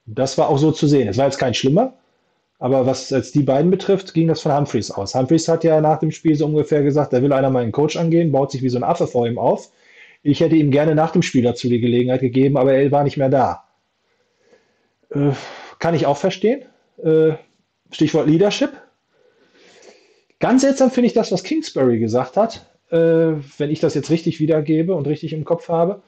Das 0.05 0.37
war 0.37 0.49
auch 0.49 0.57
so 0.57 0.71
zu 0.71 0.87
sehen. 0.87 1.07
Es 1.09 1.17
war 1.17 1.25
jetzt 1.25 1.37
kein 1.37 1.53
schlimmer, 1.53 1.93
aber 2.59 2.85
was 2.85 3.09
jetzt 3.09 3.35
die 3.35 3.43
beiden 3.43 3.71
betrifft, 3.71 4.13
ging 4.13 4.29
das 4.29 4.41
von 4.41 4.55
Humphreys 4.55 4.91
aus. 4.91 5.15
Humphreys 5.15 5.49
hat 5.49 5.65
ja 5.65 5.81
nach 5.81 5.99
dem 5.99 6.11
Spiel 6.11 6.35
so 6.35 6.45
ungefähr 6.45 6.83
gesagt, 6.83 7.11
da 7.11 7.21
will 7.21 7.33
einer 7.33 7.49
meinen 7.49 7.73
Coach 7.73 7.97
angehen, 7.97 8.31
baut 8.31 8.51
sich 8.51 8.61
wie 8.63 8.69
so 8.69 8.77
ein 8.77 8.83
Affe 8.83 9.07
vor 9.07 9.27
ihm 9.27 9.37
auf. 9.37 9.69
Ich 10.21 10.39
hätte 10.39 10.55
ihm 10.55 10.71
gerne 10.71 10.95
nach 10.95 11.11
dem 11.11 11.21
Spiel 11.21 11.43
dazu 11.43 11.67
die 11.67 11.81
Gelegenheit 11.81 12.21
gegeben, 12.21 12.55
aber 12.57 12.73
er 12.73 12.91
war 12.91 13.03
nicht 13.03 13.17
mehr 13.17 13.29
da. 13.29 13.63
Äh, 15.13 15.31
kann 15.79 15.95
ich 15.95 16.05
auch 16.05 16.17
verstehen. 16.17 16.65
Äh, 17.03 17.33
Stichwort 17.91 18.27
Leadership. 18.27 18.71
Ganz 20.39 20.61
seltsam 20.61 20.91
finde 20.91 21.07
ich 21.07 21.13
das, 21.13 21.31
was 21.31 21.43
Kingsbury 21.43 21.99
gesagt 21.99 22.35
hat, 22.35 22.65
äh, 22.89 22.97
wenn 23.57 23.69
ich 23.69 23.79
das 23.79 23.93
jetzt 23.93 24.09
richtig 24.09 24.39
wiedergebe 24.39 24.93
und 24.93 25.07
richtig 25.07 25.33
im 25.33 25.45
Kopf 25.45 25.69
habe. 25.69 26.01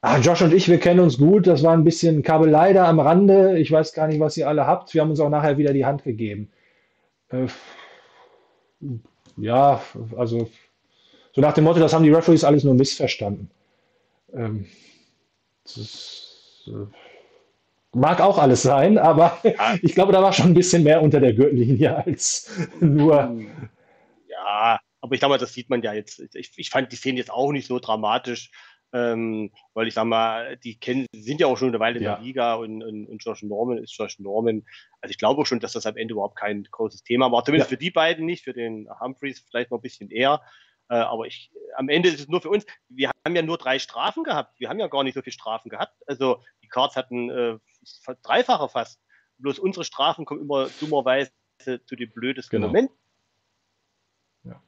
Ah, 0.00 0.18
Josh 0.18 0.42
und 0.42 0.54
ich, 0.54 0.68
wir 0.68 0.78
kennen 0.78 1.00
uns 1.00 1.18
gut. 1.18 1.46
Das 1.46 1.62
war 1.62 1.72
ein 1.72 1.84
bisschen 1.84 2.22
Kabelei 2.22 2.72
da 2.72 2.88
am 2.88 3.00
Rande. 3.00 3.58
Ich 3.58 3.70
weiß 3.70 3.92
gar 3.92 4.06
nicht, 4.06 4.20
was 4.20 4.36
ihr 4.36 4.48
alle 4.48 4.66
habt. 4.66 4.94
Wir 4.94 5.02
haben 5.02 5.10
uns 5.10 5.20
auch 5.20 5.28
nachher 5.28 5.58
wieder 5.58 5.72
die 5.72 5.84
Hand 5.84 6.04
gegeben. 6.04 6.50
Äh, 7.30 7.46
ja, 9.36 9.82
also 10.16 10.48
so 11.32 11.40
nach 11.40 11.52
dem 11.52 11.64
Motto, 11.64 11.80
das 11.80 11.92
haben 11.92 12.04
die 12.04 12.12
Referees 12.12 12.44
alles 12.44 12.64
nur 12.64 12.74
missverstanden. 12.74 13.50
Ähm, 14.32 14.66
das 15.64 15.76
ist, 15.76 16.68
äh, 16.68 16.86
mag 17.94 18.20
auch 18.20 18.38
alles 18.38 18.62
sein, 18.62 18.98
aber 18.98 19.38
ich 19.82 19.94
glaube, 19.94 20.12
da 20.12 20.22
war 20.22 20.32
schon 20.32 20.46
ein 20.48 20.54
bisschen 20.54 20.82
mehr 20.82 21.02
unter 21.02 21.20
der 21.20 21.34
Gürtellinie 21.34 22.04
als 22.04 22.50
nur. 22.80 23.34
Ja, 24.28 24.78
aber 25.00 25.14
ich 25.14 25.20
glaube, 25.20 25.38
das 25.38 25.52
sieht 25.52 25.70
man 25.70 25.82
ja 25.82 25.92
jetzt. 25.92 26.20
Ich, 26.34 26.52
ich 26.56 26.70
fand 26.70 26.92
die 26.92 26.96
Szene 26.96 27.18
jetzt 27.18 27.30
auch 27.30 27.52
nicht 27.52 27.66
so 27.66 27.78
dramatisch, 27.78 28.50
ähm, 28.92 29.52
weil 29.74 29.86
ich 29.86 29.94
sag 29.94 30.04
mal, 30.04 30.56
die 30.58 30.78
kennen, 30.78 31.06
sind 31.12 31.40
ja 31.40 31.46
auch 31.46 31.58
schon 31.58 31.68
eine 31.68 31.80
Weile 31.80 31.98
in 31.98 32.04
Ja. 32.04 32.14
der 32.16 32.24
Liga 32.24 32.54
und, 32.54 32.82
und, 32.82 33.06
und 33.06 33.24
Josh 33.24 33.42
Norman 33.42 33.78
ist 33.78 33.96
Josh 33.96 34.18
Norman. 34.18 34.64
Also 35.00 35.10
ich 35.10 35.18
glaube 35.18 35.42
auch 35.42 35.46
schon, 35.46 35.60
dass 35.60 35.72
das 35.72 35.86
am 35.86 35.96
Ende 35.96 36.12
überhaupt 36.12 36.36
kein 36.38 36.64
großes 36.70 37.02
Thema 37.02 37.30
war. 37.30 37.44
Zumindest 37.44 37.70
Ja. 37.70 37.76
für 37.76 37.80
die 37.80 37.90
beiden 37.90 38.24
nicht, 38.24 38.44
für 38.44 38.54
den 38.54 38.88
Humphreys 39.00 39.44
vielleicht 39.48 39.70
noch 39.70 39.78
ein 39.78 39.82
bisschen 39.82 40.10
eher. 40.10 40.40
Äh, 40.90 40.94
aber 40.96 41.26
ich, 41.26 41.50
am 41.76 41.90
Ende 41.90 42.08
ist 42.08 42.20
es 42.20 42.28
nur 42.28 42.40
für 42.40 42.48
uns. 42.48 42.64
Wir 42.88 43.10
haben 43.26 43.36
ja 43.36 43.42
nur 43.42 43.58
drei 43.58 43.78
Strafen 43.78 44.24
gehabt. 44.24 44.58
Wir 44.58 44.70
haben 44.70 44.80
ja 44.80 44.86
gar 44.86 45.04
nicht 45.04 45.14
so 45.14 45.20
viele 45.22 45.34
Strafen 45.34 45.68
gehabt. 45.68 45.94
Also 46.06 46.42
die 46.62 46.68
Cards 46.68 46.96
hatten 46.96 47.28
äh, 47.28 47.58
dreifache 48.22 48.68
fast. 48.68 49.00
Bloß 49.38 49.58
unsere 49.58 49.84
Strafen 49.84 50.24
kommen 50.24 50.40
immer 50.42 50.68
dummerweise 50.80 51.30
zu 51.58 51.96
den 51.96 52.10
blödesten 52.10 52.56
Genau. 52.56 52.68
Momenten. 52.68 52.96
Ja. 54.44 54.62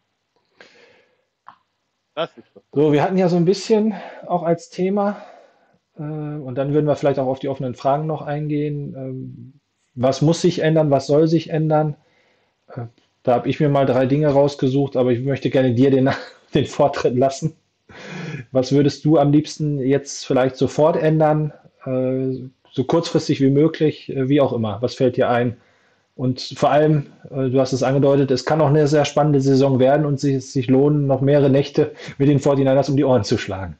Das 2.14 2.36
ist 2.36 2.54
das. 2.54 2.62
So, 2.72 2.92
wir 2.92 3.02
hatten 3.02 3.18
ja 3.18 3.28
so 3.28 3.36
ein 3.36 3.44
bisschen 3.44 3.94
auch 4.26 4.42
als 4.42 4.70
Thema, 4.70 5.24
äh, 6.00 6.02
und 6.02 6.56
dann 6.56 6.72
würden 6.72 6.86
wir 6.86 6.96
vielleicht 6.96 7.18
auch 7.18 7.26
auf 7.26 7.38
die 7.38 7.48
offenen 7.48 7.74
Fragen 7.74 8.06
noch 8.06 8.22
eingehen. 8.22 8.94
Ähm, 8.96 9.52
was 9.94 10.22
muss 10.22 10.40
sich 10.40 10.60
ändern? 10.60 10.90
Was 10.90 11.06
soll 11.06 11.28
sich 11.28 11.50
ändern? 11.50 11.96
Äh, 12.68 12.86
da 13.22 13.34
habe 13.34 13.48
ich 13.48 13.60
mir 13.60 13.68
mal 13.68 13.86
drei 13.86 14.06
Dinge 14.06 14.28
rausgesucht, 14.28 14.96
aber 14.96 15.12
ich 15.12 15.20
möchte 15.20 15.50
gerne 15.50 15.74
dir 15.74 15.90
den, 15.90 16.10
den 16.54 16.66
Vortritt 16.66 17.16
lassen. 17.16 17.56
Was 18.52 18.72
würdest 18.72 19.04
du 19.04 19.18
am 19.18 19.32
liebsten 19.32 19.80
jetzt 19.80 20.24
vielleicht 20.24 20.56
sofort 20.56 20.96
ändern? 20.96 21.52
Äh, 21.84 22.48
so 22.72 22.84
kurzfristig 22.84 23.40
wie 23.40 23.50
möglich, 23.50 24.08
äh, 24.08 24.28
wie 24.28 24.40
auch 24.40 24.52
immer. 24.52 24.80
Was 24.82 24.94
fällt 24.94 25.16
dir 25.16 25.28
ein? 25.30 25.56
Und 26.16 26.54
vor 26.56 26.70
allem, 26.70 27.06
äh, 27.30 27.48
du 27.48 27.60
hast 27.60 27.72
es 27.72 27.82
angedeutet, 27.82 28.30
es 28.30 28.44
kann 28.44 28.60
auch 28.60 28.68
eine 28.68 28.86
sehr 28.86 29.04
spannende 29.04 29.40
Saison 29.40 29.78
werden 29.78 30.04
und 30.04 30.22
es 30.22 30.52
sich 30.52 30.66
lohnen, 30.66 31.06
noch 31.06 31.20
mehrere 31.20 31.50
Nächte 31.50 31.94
mit 32.18 32.28
den 32.28 32.40
49ers 32.40 32.90
um 32.90 32.96
die 32.96 33.04
Ohren 33.04 33.24
zu 33.24 33.38
schlagen. 33.38 33.78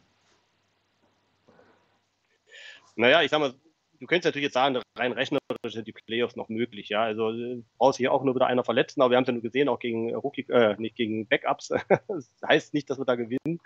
Naja, 2.96 3.22
ich 3.22 3.30
sag 3.30 3.40
mal, 3.40 3.52
du 4.00 4.06
könntest 4.06 4.26
natürlich 4.26 4.44
jetzt 4.44 4.54
sagen, 4.54 4.78
rein 4.96 5.12
rechnerisch 5.12 5.40
sind 5.66 5.86
die 5.86 5.92
Playoffs 5.92 6.36
noch 6.36 6.48
möglich, 6.48 6.88
ja. 6.88 7.02
Also 7.02 7.30
äh, 7.30 7.62
brauchst 7.78 7.98
hier 7.98 8.12
auch 8.12 8.24
nur 8.24 8.34
wieder 8.34 8.46
einer 8.46 8.64
verletzen, 8.64 9.02
aber 9.02 9.10
wir 9.10 9.16
haben 9.16 9.24
es 9.24 9.28
ja 9.28 9.34
nur 9.34 9.42
gesehen, 9.42 9.68
auch 9.68 9.78
gegen 9.78 10.14
Rookie, 10.14 10.46
äh, 10.48 10.76
nicht 10.78 10.96
gegen 10.96 11.26
Backups. 11.26 11.68
das 12.08 12.30
heißt 12.46 12.74
nicht, 12.74 12.88
dass 12.90 12.98
wir 12.98 13.04
da 13.04 13.16
gewinnen. 13.16 13.60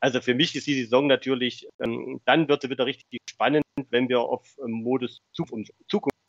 Also 0.00 0.20
für 0.20 0.34
mich 0.34 0.54
ist 0.54 0.66
die 0.66 0.80
Saison 0.80 1.06
natürlich, 1.06 1.68
ähm, 1.80 2.20
dann 2.24 2.48
wird 2.48 2.62
sie 2.62 2.70
wieder 2.70 2.86
richtig 2.86 3.20
spannend, 3.28 3.64
wenn 3.90 4.08
wir 4.08 4.20
auf 4.20 4.46
ähm, 4.64 4.70
Modus 4.70 5.20
Zukunft 5.32 5.72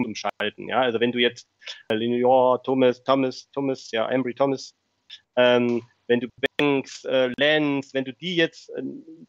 umschalten. 0.03 0.67
Ja, 0.70 0.82
also 0.82 0.99
wenn 0.99 1.11
du 1.11 1.20
jetzt 1.20 1.47
äh, 1.89 1.95
Linear, 1.95 2.61
Thomas, 2.63 3.03
Thomas, 3.03 3.49
Thomas, 3.51 3.91
ja, 3.91 4.09
Embry 4.09 4.34
Thomas, 4.34 4.74
ähm, 5.36 5.84
wenn 6.07 6.20
du 6.20 6.28
Banks, 6.57 7.05
äh, 7.05 7.32
Lance, 7.38 7.91
wenn 7.93 8.03
du 8.03 8.13
die 8.13 8.36
jetzt 8.36 8.70
äh, 8.72 8.82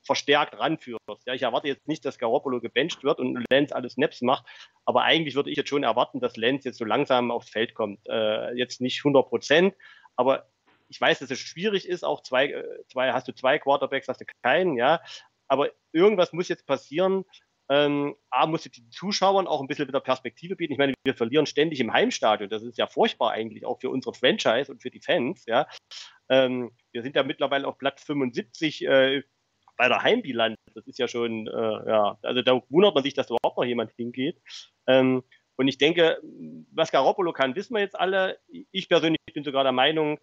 verstärkt 0.03 0.59
ranführst. 0.59 1.27
Ja, 1.27 1.35
ich 1.35 1.43
erwarte 1.43 1.69
jetzt 1.69 1.87
nicht, 1.87 2.05
dass 2.05 2.19
Garoppolo 2.19 2.61
gebencht 2.61 3.05
wird 3.05 3.19
und 3.19 3.45
Lance 3.51 3.75
alles 3.77 3.93
Snaps 3.93 4.23
macht, 4.23 4.47
aber 4.87 5.03
eigentlich 5.03 5.35
würde 5.35 5.51
ich 5.51 5.59
jetzt 5.59 5.69
schon 5.69 5.83
erwarten, 5.83 6.21
dass 6.21 6.37
Lance 6.37 6.67
jetzt 6.69 6.79
so 6.79 6.87
langsam 6.87 7.31
aufs 7.31 7.51
Feld 7.51 7.75
kommt. 7.75 8.01
Äh, 8.09 8.55
jetzt 8.55 8.81
nicht 8.81 9.01
100 9.01 9.29
Prozent, 9.29 9.75
aber 10.17 10.49
ich 10.91 11.01
weiß, 11.01 11.21
dass 11.21 11.31
es 11.31 11.39
schwierig 11.39 11.89
ist, 11.89 12.05
auch 12.05 12.23
zwei, 12.23 12.49
äh, 12.49 12.85
zwei, 12.89 13.13
hast 13.13 13.29
du 13.29 13.33
zwei 13.33 13.59
Quarterbacks, 13.59 14.09
hast 14.09 14.21
du 14.21 14.25
keinen, 14.43 14.77
ja. 14.77 15.01
Aber 15.49 15.71
irgendwas 15.93 16.33
muss 16.33 16.49
jetzt 16.49 16.67
passieren. 16.67 17.25
Ähm, 17.69 18.17
A, 18.31 18.47
muss 18.47 18.65
die 18.65 18.91
Zuschauern 18.91 19.47
auch 19.47 19.61
ein 19.61 19.69
bisschen 19.69 19.87
wieder 19.87 20.01
Perspektive 20.01 20.57
bieten. 20.57 20.73
Ich 20.73 20.79
meine, 20.79 20.95
wir 21.05 21.15
verlieren 21.15 21.47
ständig 21.47 21.79
im 21.79 21.93
Heimstadion. 21.93 22.51
Das 22.51 22.65
ist 22.65 22.79
ja 22.79 22.89
furchtbar 22.89 23.31
eigentlich, 23.31 23.65
auch 23.65 23.81
für 23.81 23.91
unsere 23.91 24.13
Franchise 24.13 24.71
und 24.71 24.83
für 24.83 24.91
die 24.91 25.01
Fans, 25.01 25.47
ja. 25.47 25.69
Ähm, 26.29 26.73
wir 26.91 27.03
sind 27.03 27.15
ja 27.15 27.23
mittlerweile 27.23 27.69
auf 27.69 27.79
Platz 27.79 28.03
75 28.05 28.85
äh, 28.87 29.23
bei 29.77 29.89
der 29.89 30.03
Heimbilanz. 30.03 30.57
Das 30.75 30.87
ist 30.89 30.99
ja 30.99 31.07
schon, 31.07 31.47
äh, 31.47 31.89
ja, 31.89 32.19
also 32.23 32.43
da 32.43 32.61
wundert 32.69 32.95
man 32.95 33.05
sich, 33.05 33.15
dass 33.15 33.31
überhaupt 33.31 33.57
noch 33.57 33.65
jemand 33.65 33.93
hingeht. 33.93 34.41
Ähm, 34.89 35.23
und 35.57 35.69
ich 35.69 35.79
denke, 35.79 36.21
was 36.73 36.91
Garoppolo 36.91 37.33
kann, 37.33 37.55
wissen 37.55 37.75
wir 37.75 37.81
jetzt 37.81 37.99
alle. 37.99 38.39
Ich 38.73 38.89
persönlich 38.89 39.19
bin 39.33 39.45
sogar 39.45 39.63
der 39.63 39.73
Meinung, 39.73 40.19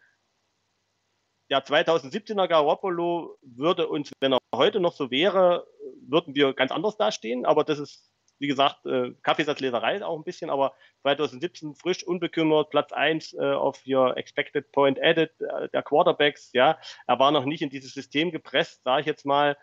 der 1.50 1.66
2017er 1.66 2.48
Garoppolo 2.48 3.38
würde 3.42 3.88
uns, 3.88 4.12
wenn 4.20 4.34
er 4.34 4.40
heute 4.54 4.80
noch 4.80 4.94
so 4.94 5.12
wäre, 5.12 5.66
würden 6.02 6.36
wir 6.36 6.54
ganz 6.54 6.72
anders 6.72 6.98
dastehen. 6.98 7.46
Aber 7.46 7.64
das 7.64 7.80
ist, 7.80 8.12
wie 8.40 8.48
gesagt, 8.48 8.86
äh, 8.86 9.14
Kaffeesatzleserei 9.24 10.04
auch 10.04 10.18
ein 10.18 10.24
bisschen. 10.24 10.50
Aber 10.50 10.74
2017 11.04 11.76
frisch, 11.76 12.06
unbekümmert, 12.06 12.70
Platz 12.70 12.92
1 12.92 13.34
äh, 13.34 13.54
auf 13.54 13.82
your 13.88 14.18
Expected 14.18 14.72
Point 14.72 15.02
Added 15.02 15.32
äh, 15.40 15.70
der 15.70 15.84
Quarterbacks. 15.84 16.52
Ja, 16.54 16.78
er 17.08 17.20
war 17.20 17.32
noch 17.32 17.46
nicht 17.46 17.62
in 17.62 17.70
dieses 17.70 17.94
System 17.94 18.32
gepresst, 18.32 18.84
sage 18.84 19.02
ich 19.02 19.08
jetzt 19.08 19.26
mal 19.26 19.58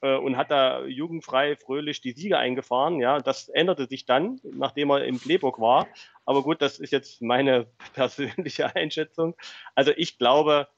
äh, 0.00 0.16
und 0.16 0.36
hat 0.36 0.50
da 0.50 0.84
jugendfrei, 0.84 1.56
fröhlich 1.56 2.00
die 2.00 2.12
Siege 2.12 2.38
eingefahren. 2.38 3.00
Ja, 3.00 3.20
das 3.20 3.48
änderte 3.48 3.86
sich 3.86 4.06
dann, 4.06 4.40
nachdem 4.42 4.90
er 4.90 5.04
im 5.04 5.18
Playbook 5.18 5.60
war. 5.60 5.86
Aber 6.24 6.42
gut, 6.42 6.62
das 6.62 6.78
ist 6.78 6.92
jetzt 6.92 7.22
meine 7.22 7.66
persönliche 7.94 8.74
Einschätzung. 8.74 9.36
Also 9.74 9.92
ich 9.96 10.18
glaube, 10.18 10.68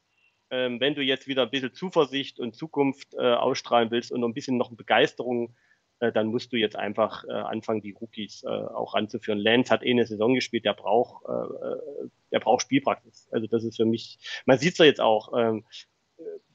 ähm, 0.50 0.80
wenn 0.80 0.94
du 0.94 1.02
jetzt 1.02 1.26
wieder 1.26 1.42
ein 1.42 1.50
bisschen 1.50 1.74
Zuversicht 1.74 2.40
und 2.40 2.56
Zukunft 2.56 3.14
äh, 3.14 3.34
ausstrahlen 3.34 3.90
willst 3.90 4.12
und 4.12 4.24
ein 4.24 4.34
bisschen 4.34 4.56
noch 4.56 4.72
Begeisterung, 4.72 5.54
äh, 6.00 6.12
dann 6.12 6.28
musst 6.28 6.52
du 6.52 6.56
jetzt 6.56 6.76
einfach 6.76 7.24
äh, 7.24 7.32
anfangen, 7.32 7.82
die 7.82 7.92
Rookies 7.92 8.44
äh, 8.44 8.48
auch 8.48 8.94
ranzuführen. 8.94 9.38
Lance 9.38 9.70
hat 9.70 9.82
eh 9.82 9.90
eine 9.90 10.06
Saison 10.06 10.34
gespielt, 10.34 10.64
der 10.64 10.74
braucht, 10.74 11.24
äh, 11.28 11.32
äh 11.32 12.08
der 12.30 12.40
braucht 12.40 12.62
Spielpraxis. 12.62 13.28
Also 13.30 13.46
das 13.46 13.64
ist 13.64 13.76
für 13.76 13.86
mich, 13.86 14.18
man 14.44 14.58
sieht 14.58 14.72
es 14.72 14.78
ja 14.78 14.84
jetzt 14.84 15.00
auch, 15.00 15.32
ähm, 15.36 15.64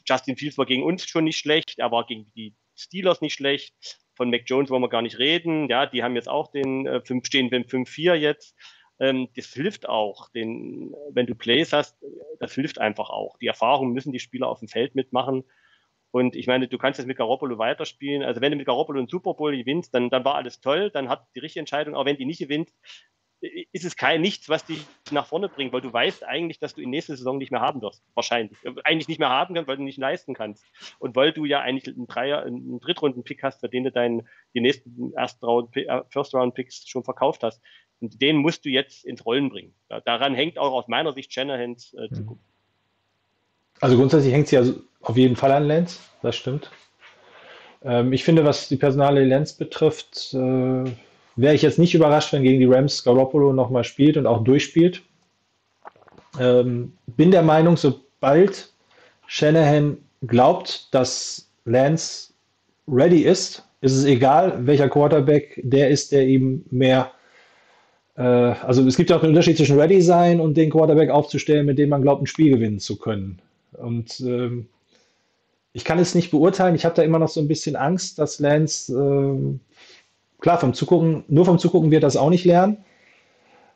Justin 0.06 0.36
Fields 0.36 0.58
war 0.58 0.66
gegen 0.66 0.84
uns 0.84 1.06
schon 1.08 1.24
nicht 1.24 1.38
schlecht, 1.38 1.80
er 1.80 1.92
war 1.92 2.06
gegen 2.06 2.32
die 2.36 2.54
Steelers 2.76 3.22
nicht 3.22 3.34
schlecht. 3.34 3.74
Von 4.16 4.30
Mac 4.30 4.44
Jones 4.46 4.70
wollen 4.70 4.82
wir 4.82 4.90
gar 4.90 5.02
nicht 5.02 5.18
reden. 5.18 5.70
Ja, 5.70 5.86
die 5.86 6.04
haben 6.04 6.16
jetzt 6.16 6.30
auch 6.30 6.52
den 6.52 6.86
äh, 6.86 7.02
5 7.02 7.26
stehen 7.26 7.50
beim 7.50 7.64
5-4 7.64 8.14
jetzt. 8.14 8.56
Ähm, 9.04 9.28
das 9.36 9.48
hilft 9.48 9.90
auch, 9.90 10.30
den, 10.30 10.96
wenn 11.10 11.26
du 11.26 11.36
Plays 11.36 11.74
hast, 11.74 11.98
das 12.40 12.54
hilft 12.54 12.80
einfach 12.80 13.10
auch. 13.10 13.38
Die 13.38 13.48
Erfahrung 13.48 13.92
müssen 13.92 14.14
die 14.14 14.20
Spieler 14.20 14.48
auf 14.48 14.60
dem 14.60 14.70
Feld 14.70 14.96
mitmachen. 14.96 15.44
Und 16.12 16.38
ich 16.38 16.48
meine, 16.48 16.70
du 16.70 16.78
kannst 16.78 17.00
jetzt 17.00 17.08
mit 17.08 17.18
Garoppolo 17.18 17.58
weiterspielen. 17.58 18.24
Also 18.24 18.40
wenn 18.40 18.52
du 18.52 18.58
mit 18.58 18.66
Garoppolo 18.66 19.00
einen 19.00 19.10
Super 19.10 19.34
Bowl 19.34 19.58
gewinnst, 19.58 19.94
dann, 19.94 20.10
dann 20.10 20.24
war 20.24 20.36
alles 20.36 20.62
toll, 20.62 20.90
dann 20.90 21.10
hat 21.10 21.28
die 21.36 21.40
richtige 21.40 21.60
Entscheidung. 21.60 21.96
Aber 21.96 22.06
wenn 22.06 22.16
die 22.16 22.26
nicht 22.26 22.40
gewinnt, 22.40 22.72
ist 23.74 23.84
es 23.84 23.98
kein 23.98 24.22
nichts, 24.22 24.48
was 24.48 24.66
dich 24.66 24.86
nach 25.12 25.26
vorne 25.26 25.50
bringt, 25.50 25.74
weil 25.74 25.82
du 25.82 25.92
weißt 25.92 26.24
eigentlich, 26.24 26.60
dass 26.60 26.76
du 26.76 26.82
in 26.82 26.90
nächster 26.90 27.18
Saison 27.18 27.38
nicht 27.38 27.52
mehr 27.52 27.60
haben 27.60 27.82
wirst. 27.82 28.02
Wahrscheinlich. 28.14 28.58
Eigentlich 28.86 29.10
nicht 29.10 29.20
mehr 29.20 29.30
haben 29.30 29.54
kannst, 29.54 29.68
weil 29.68 29.78
du 29.78 29.84
nicht 29.84 29.98
leisten 29.98 30.34
kannst. 30.34 30.66
Und 31.00 31.16
weil 31.16 31.34
du 31.34 31.44
ja 31.44 31.60
eigentlich 31.60 31.94
einen 31.94 32.08
Dreier, 32.08 32.44
einen 32.44 32.80
Drittrunden-Pick 32.80 33.44
hast, 33.44 33.60
für 33.60 33.68
den 33.68 33.84
du 33.84 33.92
deinen, 33.92 34.28
die 34.54 34.62
nächsten 34.62 35.14
äh, 35.16 35.28
First-Round-Picks 35.28 36.88
schon 36.88 37.04
verkauft 37.04 37.44
hast. 37.44 37.62
Und 38.02 38.22
den 38.22 38.38
musst 38.38 38.66
du 38.66 38.70
jetzt 38.70 39.06
ins 39.06 39.26
Rollen 39.26 39.50
bringen. 39.50 39.74
Daran 40.06 40.36
hängt 40.36 40.58
auch 40.58 40.74
aus 40.74 40.88
meiner 40.88 41.14
Sicht 41.14 41.34
Shanahans 41.34 41.94
äh, 41.94 42.08
mhm. 42.10 42.14
Zukunft. 42.14 42.44
Also 43.80 43.98
grundsätzlich 43.98 44.34
hängt 44.34 44.48
sie 44.48 44.58
also 44.58 44.82
auf 45.02 45.18
jeden 45.18 45.36
Fall 45.36 45.52
an 45.52 45.66
Lenz, 45.66 46.00
das 46.22 46.36
stimmt. 46.36 46.72
Ähm, 47.84 48.14
ich 48.14 48.24
finde, 48.24 48.46
was 48.46 48.70
die 48.70 48.78
Personale 48.78 49.24
Lenz 49.24 49.54
betrifft, 49.54 50.34
äh, 50.34 50.38
wäre 51.36 51.56
ich 51.56 51.62
jetzt 51.62 51.80
nicht 51.80 51.94
überrascht, 51.94 52.32
wenn 52.34 52.44
gegen 52.44 52.60
die 52.60 52.66
Rams 52.66 53.04
Garoppolo 53.04 53.54
nochmal 53.54 53.84
spielt 53.84 54.18
und 54.18 54.28
auch 54.28 54.44
durchspielt. 54.44 55.02
Ähm, 56.40 56.94
bin 57.08 57.32
der 57.32 57.44
Meinung, 57.44 57.78
sobald 57.78 58.72
Shanahan 59.28 59.98
glaubt, 60.28 60.94
dass 60.94 61.50
Lance 61.66 62.34
ready 62.88 63.22
ist, 63.22 63.68
ist 63.82 63.94
es 63.94 64.06
egal, 64.06 64.66
welcher 64.66 64.90
Quarterback 64.90 65.60
der 65.64 65.90
ist, 65.90 66.12
der 66.12 66.26
ihm 66.26 66.64
mehr. 66.72 67.12
Äh, 68.16 68.22
also 68.22 68.86
es 68.88 68.98
gibt 68.98 69.10
ja 69.10 69.18
auch 69.18 69.24
einen 69.24 69.32
Unterschied 69.32 69.58
zwischen 69.58 69.80
ready 69.80 70.02
sein 70.02 70.40
und 70.40 70.56
den 70.56 70.70
Quarterback 70.70 71.10
aufzustellen, 71.10 71.66
mit 71.66 71.78
dem 71.78 71.90
man 71.90 72.02
glaubt, 72.02 72.22
ein 72.22 72.28
Spiel 72.28 72.52
gewinnen 72.52 72.80
zu 72.80 72.98
können. 72.98 73.40
Und 73.74 74.20
ähm, 74.22 74.68
ich 75.74 75.84
kann 75.84 76.00
es 76.00 76.16
nicht 76.16 76.32
beurteilen. 76.32 76.76
Ich 76.76 76.86
habe 76.86 76.96
da 76.96 77.02
immer 77.02 77.20
noch 77.20 77.30
so 77.30 77.40
ein 77.40 77.48
bisschen 77.48 77.76
Angst, 77.76 78.20
dass 78.20 78.40
Lance 78.40 78.94
äh, 78.94 79.60
Klar, 80.44 80.60
vom 80.60 80.74
Zugucken, 80.74 81.24
nur 81.30 81.46
vom 81.46 81.58
Zugucken 81.58 81.90
wird 81.90 82.04
das 82.04 82.18
auch 82.18 82.30
nicht 82.30 82.44
lernen. 82.44 82.84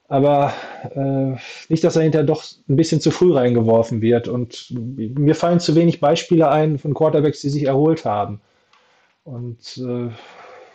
Aber 0.10 0.52
äh, 0.94 1.38
nicht, 1.70 1.82
dass 1.82 1.96
er 1.96 2.02
hinterher 2.02 2.26
doch 2.26 2.44
ein 2.68 2.76
bisschen 2.76 3.00
zu 3.00 3.10
früh 3.10 3.32
reingeworfen 3.32 4.02
wird. 4.02 4.28
Und 4.28 4.68
mir 4.70 5.34
fallen 5.34 5.62
zu 5.62 5.76
wenig 5.76 6.02
Beispiele 6.02 6.50
ein 6.50 6.78
von 6.78 6.94
Quarterbacks, 6.94 7.40
die 7.40 7.50
sich 7.50 7.64
erholt 7.64 8.04
haben. 8.04 8.42
Und 9.24 9.78
äh, 9.78 10.10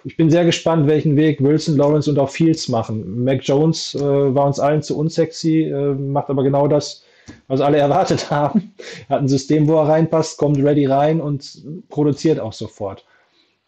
ich 0.05 0.17
bin 0.17 0.31
sehr 0.31 0.45
gespannt, 0.45 0.87
welchen 0.87 1.17
Weg 1.17 1.43
Wilson, 1.43 1.77
Lawrence 1.77 2.11
und 2.11 2.19
auch 2.19 2.31
Fields 2.31 2.69
machen. 2.69 3.25
Mac 3.25 3.41
Jones 3.43 3.95
äh, 3.95 4.01
war 4.01 4.47
uns 4.47 4.59
allen 4.59 4.83
zu 4.83 4.97
unsexy, 4.99 5.63
äh, 5.63 5.95
macht 5.95 6.31
aber 6.31 6.43
genau 6.43 6.67
das, 6.69 7.05
was 7.49 7.61
alle 7.61 7.79
erwartet 7.79 8.31
haben. 8.31 8.75
Hat 9.09 9.21
ein 9.21 9.29
System, 9.29 9.69
wo 9.69 9.77
er 9.77 9.89
reinpasst, 9.89 10.39
kommt 10.39 10.63
ready 10.63 10.87
rein 10.87 11.21
und 11.21 11.63
produziert 11.89 12.41
auch 12.41 12.53
sofort. 12.53 13.05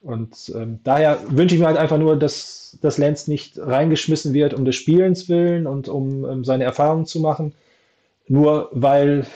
Und 0.02 0.52
ähm, 0.54 0.80
daher 0.84 1.18
wünsche 1.28 1.54
ich 1.54 1.60
mir 1.60 1.66
halt 1.66 1.78
einfach 1.78 1.98
nur, 1.98 2.18
dass, 2.18 2.76
dass 2.82 2.98
Lance 2.98 3.30
nicht 3.30 3.58
reingeschmissen 3.58 4.34
wird 4.34 4.52
um 4.52 4.66
des 4.66 4.76
Spielens 4.76 5.30
willen 5.30 5.66
und 5.66 5.88
um, 5.88 6.24
um 6.24 6.44
seine 6.44 6.64
Erfahrungen 6.64 7.06
zu 7.06 7.20
machen, 7.20 7.54
nur 8.28 8.68
weil 8.72 9.26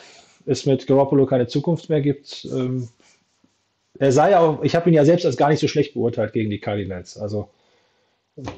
es 0.44 0.66
mit 0.66 0.86
Garoppolo 0.86 1.24
keine 1.26 1.46
Zukunft 1.46 1.88
mehr 1.88 2.02
gibt. 2.02 2.46
Ähm, 2.52 2.88
er 3.98 4.12
sei 4.12 4.30
ja 4.30 4.40
auch, 4.40 4.62
ich 4.62 4.74
habe 4.74 4.88
ihn 4.88 4.94
ja 4.94 5.04
selbst 5.04 5.26
als 5.26 5.36
gar 5.36 5.48
nicht 5.48 5.60
so 5.60 5.68
schlecht 5.68 5.94
beurteilt 5.94 6.32
gegen 6.32 6.50
die 6.50 6.60
Cardinals. 6.60 7.18
Also 7.18 7.48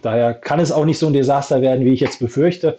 daher 0.03 0.35
kann 0.35 0.61
es 0.61 0.73
auch 0.73 0.85
nicht 0.85 0.99
so 0.99 1.07
ein 1.07 1.13
Desaster 1.13 1.63
werden, 1.63 1.85
wie 1.85 1.93
ich 1.93 2.01
jetzt 2.01 2.21
befürchte. 2.21 2.79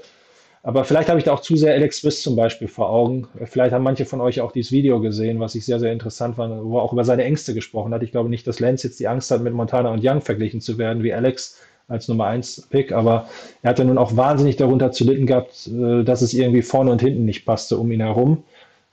Aber 0.63 0.83
vielleicht 0.85 1.09
habe 1.09 1.17
ich 1.17 1.25
da 1.25 1.33
auch 1.33 1.39
zu 1.39 1.55
sehr 1.55 1.73
Alex 1.73 1.97
Smith 1.97 2.21
zum 2.21 2.35
Beispiel 2.35 2.67
vor 2.67 2.91
Augen. 2.91 3.27
Vielleicht 3.45 3.73
haben 3.73 3.83
manche 3.83 4.05
von 4.05 4.21
euch 4.21 4.41
auch 4.41 4.51
dieses 4.51 4.71
Video 4.71 4.99
gesehen, 4.99 5.39
was 5.39 5.55
ich 5.55 5.65
sehr, 5.65 5.79
sehr 5.79 5.91
interessant 5.91 6.35
fand, 6.35 6.63
wo 6.63 6.77
er 6.77 6.83
auch 6.83 6.93
über 6.93 7.03
seine 7.03 7.23
Ängste 7.23 7.55
gesprochen 7.55 7.93
hat. 7.93 8.03
Ich 8.03 8.11
glaube 8.11 8.29
nicht, 8.29 8.45
dass 8.45 8.59
Lance 8.59 8.87
jetzt 8.87 8.99
die 8.99 9.07
Angst 9.07 9.31
hat, 9.31 9.41
mit 9.41 9.53
Montana 9.53 9.91
und 9.91 10.05
Young 10.05 10.21
verglichen 10.21 10.61
zu 10.61 10.77
werden, 10.77 11.01
wie 11.01 11.13
Alex 11.13 11.59
als 11.87 12.07
Nummer 12.07 12.27
1 12.27 12.67
Pick, 12.69 12.91
aber 12.91 13.27
er 13.63 13.71
hat 13.71 13.79
ja 13.79 13.85
nun 13.85 13.97
auch 13.97 14.15
wahnsinnig 14.15 14.55
darunter 14.55 14.91
zu 14.91 15.03
litten 15.03 15.25
gehabt, 15.25 15.67
äh, 15.67 16.03
dass 16.03 16.21
es 16.21 16.33
irgendwie 16.33 16.61
vorne 16.61 16.91
und 16.91 17.01
hinten 17.01 17.25
nicht 17.25 17.45
passte 17.45 17.77
um 17.77 17.91
ihn 17.91 18.01
herum. 18.01 18.43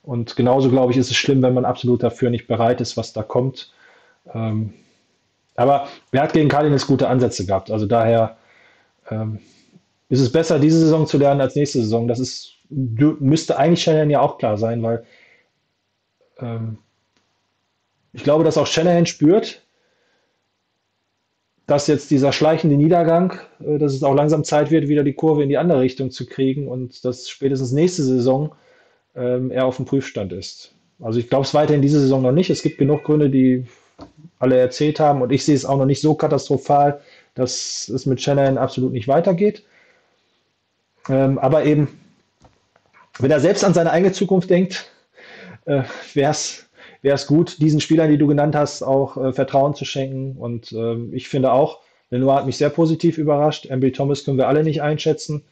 Und 0.01 0.35
genauso, 0.35 0.69
glaube 0.69 0.91
ich, 0.91 0.97
ist 0.97 1.11
es 1.11 1.17
schlimm, 1.17 1.41
wenn 1.41 1.53
man 1.53 1.65
absolut 1.65 2.03
dafür 2.03 2.29
nicht 2.29 2.47
bereit 2.47 2.81
ist, 2.81 2.97
was 2.97 3.13
da 3.13 3.23
kommt. 3.23 3.73
Ähm, 4.33 4.73
aber 5.55 5.87
er 6.11 6.21
hat 6.23 6.33
gegen 6.33 6.49
Cardinals 6.49 6.87
gute 6.87 7.09
Ansätze 7.09 7.45
gehabt. 7.45 7.69
Also 7.69 7.85
daher 7.85 8.37
ähm, 9.09 9.39
ist 10.07 10.21
es 10.21 10.31
besser, 10.31 10.59
diese 10.59 10.79
Saison 10.79 11.05
zu 11.05 11.17
lernen 11.17 11.41
als 11.41 11.55
nächste 11.55 11.79
Saison. 11.79 12.07
Das 12.07 12.19
ist, 12.19 12.53
müsste 12.69 13.57
eigentlich 13.57 13.83
Shanahan 13.83 14.09
ja 14.09 14.21
auch 14.21 14.37
klar 14.37 14.57
sein, 14.57 14.81
weil 14.81 15.05
ähm, 16.39 16.77
ich 18.13 18.23
glaube, 18.23 18.43
dass 18.43 18.57
auch 18.57 18.67
Shanahan 18.67 19.05
spürt, 19.05 19.61
dass 21.67 21.87
jetzt 21.87 22.09
dieser 22.09 22.31
schleichende 22.31 22.75
Niedergang, 22.75 23.33
äh, 23.59 23.77
dass 23.77 23.93
es 23.93 24.03
auch 24.03 24.15
langsam 24.15 24.43
Zeit 24.43 24.71
wird, 24.71 24.87
wieder 24.87 25.03
die 25.03 25.13
Kurve 25.13 25.43
in 25.43 25.49
die 25.49 25.57
andere 25.57 25.81
Richtung 25.81 26.09
zu 26.09 26.25
kriegen 26.25 26.67
und 26.67 27.05
dass 27.05 27.29
spätestens 27.29 27.71
nächste 27.71 28.03
Saison 28.03 28.55
ähm, 29.19 29.51
er 29.51 29.65
auf 29.65 29.75
dem 29.75 29.85
Prüfstand 29.85 30.33
ist. 30.33 30.73
Also 31.01 31.19
ich 31.19 31.29
glaube 31.29 31.45
es 31.45 31.53
weiterhin 31.53 31.81
diese 31.81 31.99
Saison 31.99 32.21
noch 32.21 32.31
nicht. 32.31 32.49
Es 32.49 32.63
gibt 32.63 32.77
genug 32.77 33.03
Gründe, 33.03 33.29
die 33.29 33.65
alle 34.39 34.57
erzählt 34.57 34.99
haben 34.99 35.21
und 35.21 35.31
ich 35.31 35.43
sehe 35.43 35.55
es 35.55 35.65
auch 35.65 35.77
noch 35.77 35.85
nicht 35.85 36.01
so 36.01 36.15
katastrophal, 36.15 37.01
dass 37.35 37.89
es 37.89 38.05
mit 38.05 38.21
Shanahan 38.21 38.57
absolut 38.57 38.93
nicht 38.93 39.07
weitergeht. 39.07 39.63
Ähm, 41.09 41.37
aber 41.37 41.65
eben, 41.65 41.99
wenn 43.19 43.31
er 43.31 43.39
selbst 43.39 43.63
an 43.63 43.73
seine 43.73 43.91
eigene 43.91 44.13
Zukunft 44.13 44.49
denkt, 44.49 44.91
äh, 45.65 45.83
wäre 46.13 46.31
es 46.31 47.27
gut, 47.27 47.59
diesen 47.61 47.81
Spielern, 47.81 48.09
die 48.09 48.17
du 48.17 48.27
genannt 48.27 48.55
hast, 48.55 48.83
auch 48.83 49.17
äh, 49.17 49.33
Vertrauen 49.33 49.75
zu 49.75 49.85
schenken. 49.85 50.37
Und 50.37 50.71
ähm, 50.71 51.13
ich 51.13 51.27
finde 51.27 51.51
auch, 51.51 51.79
Lenoir 52.09 52.37
hat 52.37 52.45
mich 52.45 52.57
sehr 52.57 52.69
positiv 52.69 53.17
überrascht. 53.17 53.65
Embry 53.65 53.91
Thomas 53.91 54.23
können 54.23 54.37
wir 54.37 54.47
alle 54.47 54.63
nicht 54.63 54.81
einschätzen. 54.81 55.43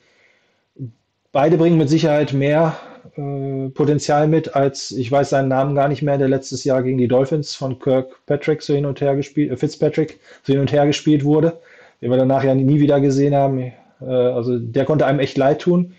Beide 1.32 1.58
bringen 1.58 1.78
mit 1.78 1.90
Sicherheit 1.90 2.34
mehr 2.34 2.78
äh, 3.16 3.70
Potenzial 3.70 4.28
mit, 4.28 4.56
als 4.56 4.92
ich 4.92 5.12
weiß 5.12 5.30
seinen 5.30 5.48
Namen 5.50 5.76
gar 5.76 5.88
nicht 5.88 6.02
mehr, 6.02 6.18
der 6.18 6.28
letztes 6.28 6.64
Jahr 6.64 6.84
gegen 6.84 6.98
die 6.98 7.08
Dolphins 7.08 7.56
von 7.56 7.80
Kirkpatrick 7.80 8.62
so 8.62 8.74
hin 8.74 8.86
und 8.86 9.02
her 9.02 9.16
gespielt, 9.16 9.52
äh, 9.52 9.58
Fitzpatrick 9.58 10.20
so 10.44 10.54
hin 10.54 10.62
und 10.62 10.72
her 10.72 10.86
gespielt 10.86 11.24
wurde, 11.24 11.60
den 12.02 12.12
wir 12.12 12.18
danach 12.18 12.44
ja 12.44 12.56
nie 12.56 12.80
wieder 12.80 13.00
gesehen 13.00 13.36
haben. 13.36 13.60
Äh, 14.02 14.06
also 14.06 14.58
der 14.60 14.86
konnte 14.86 15.06
einem 15.06 15.20
echt 15.20 15.38
leid 15.38 15.62
tun. 15.62 15.94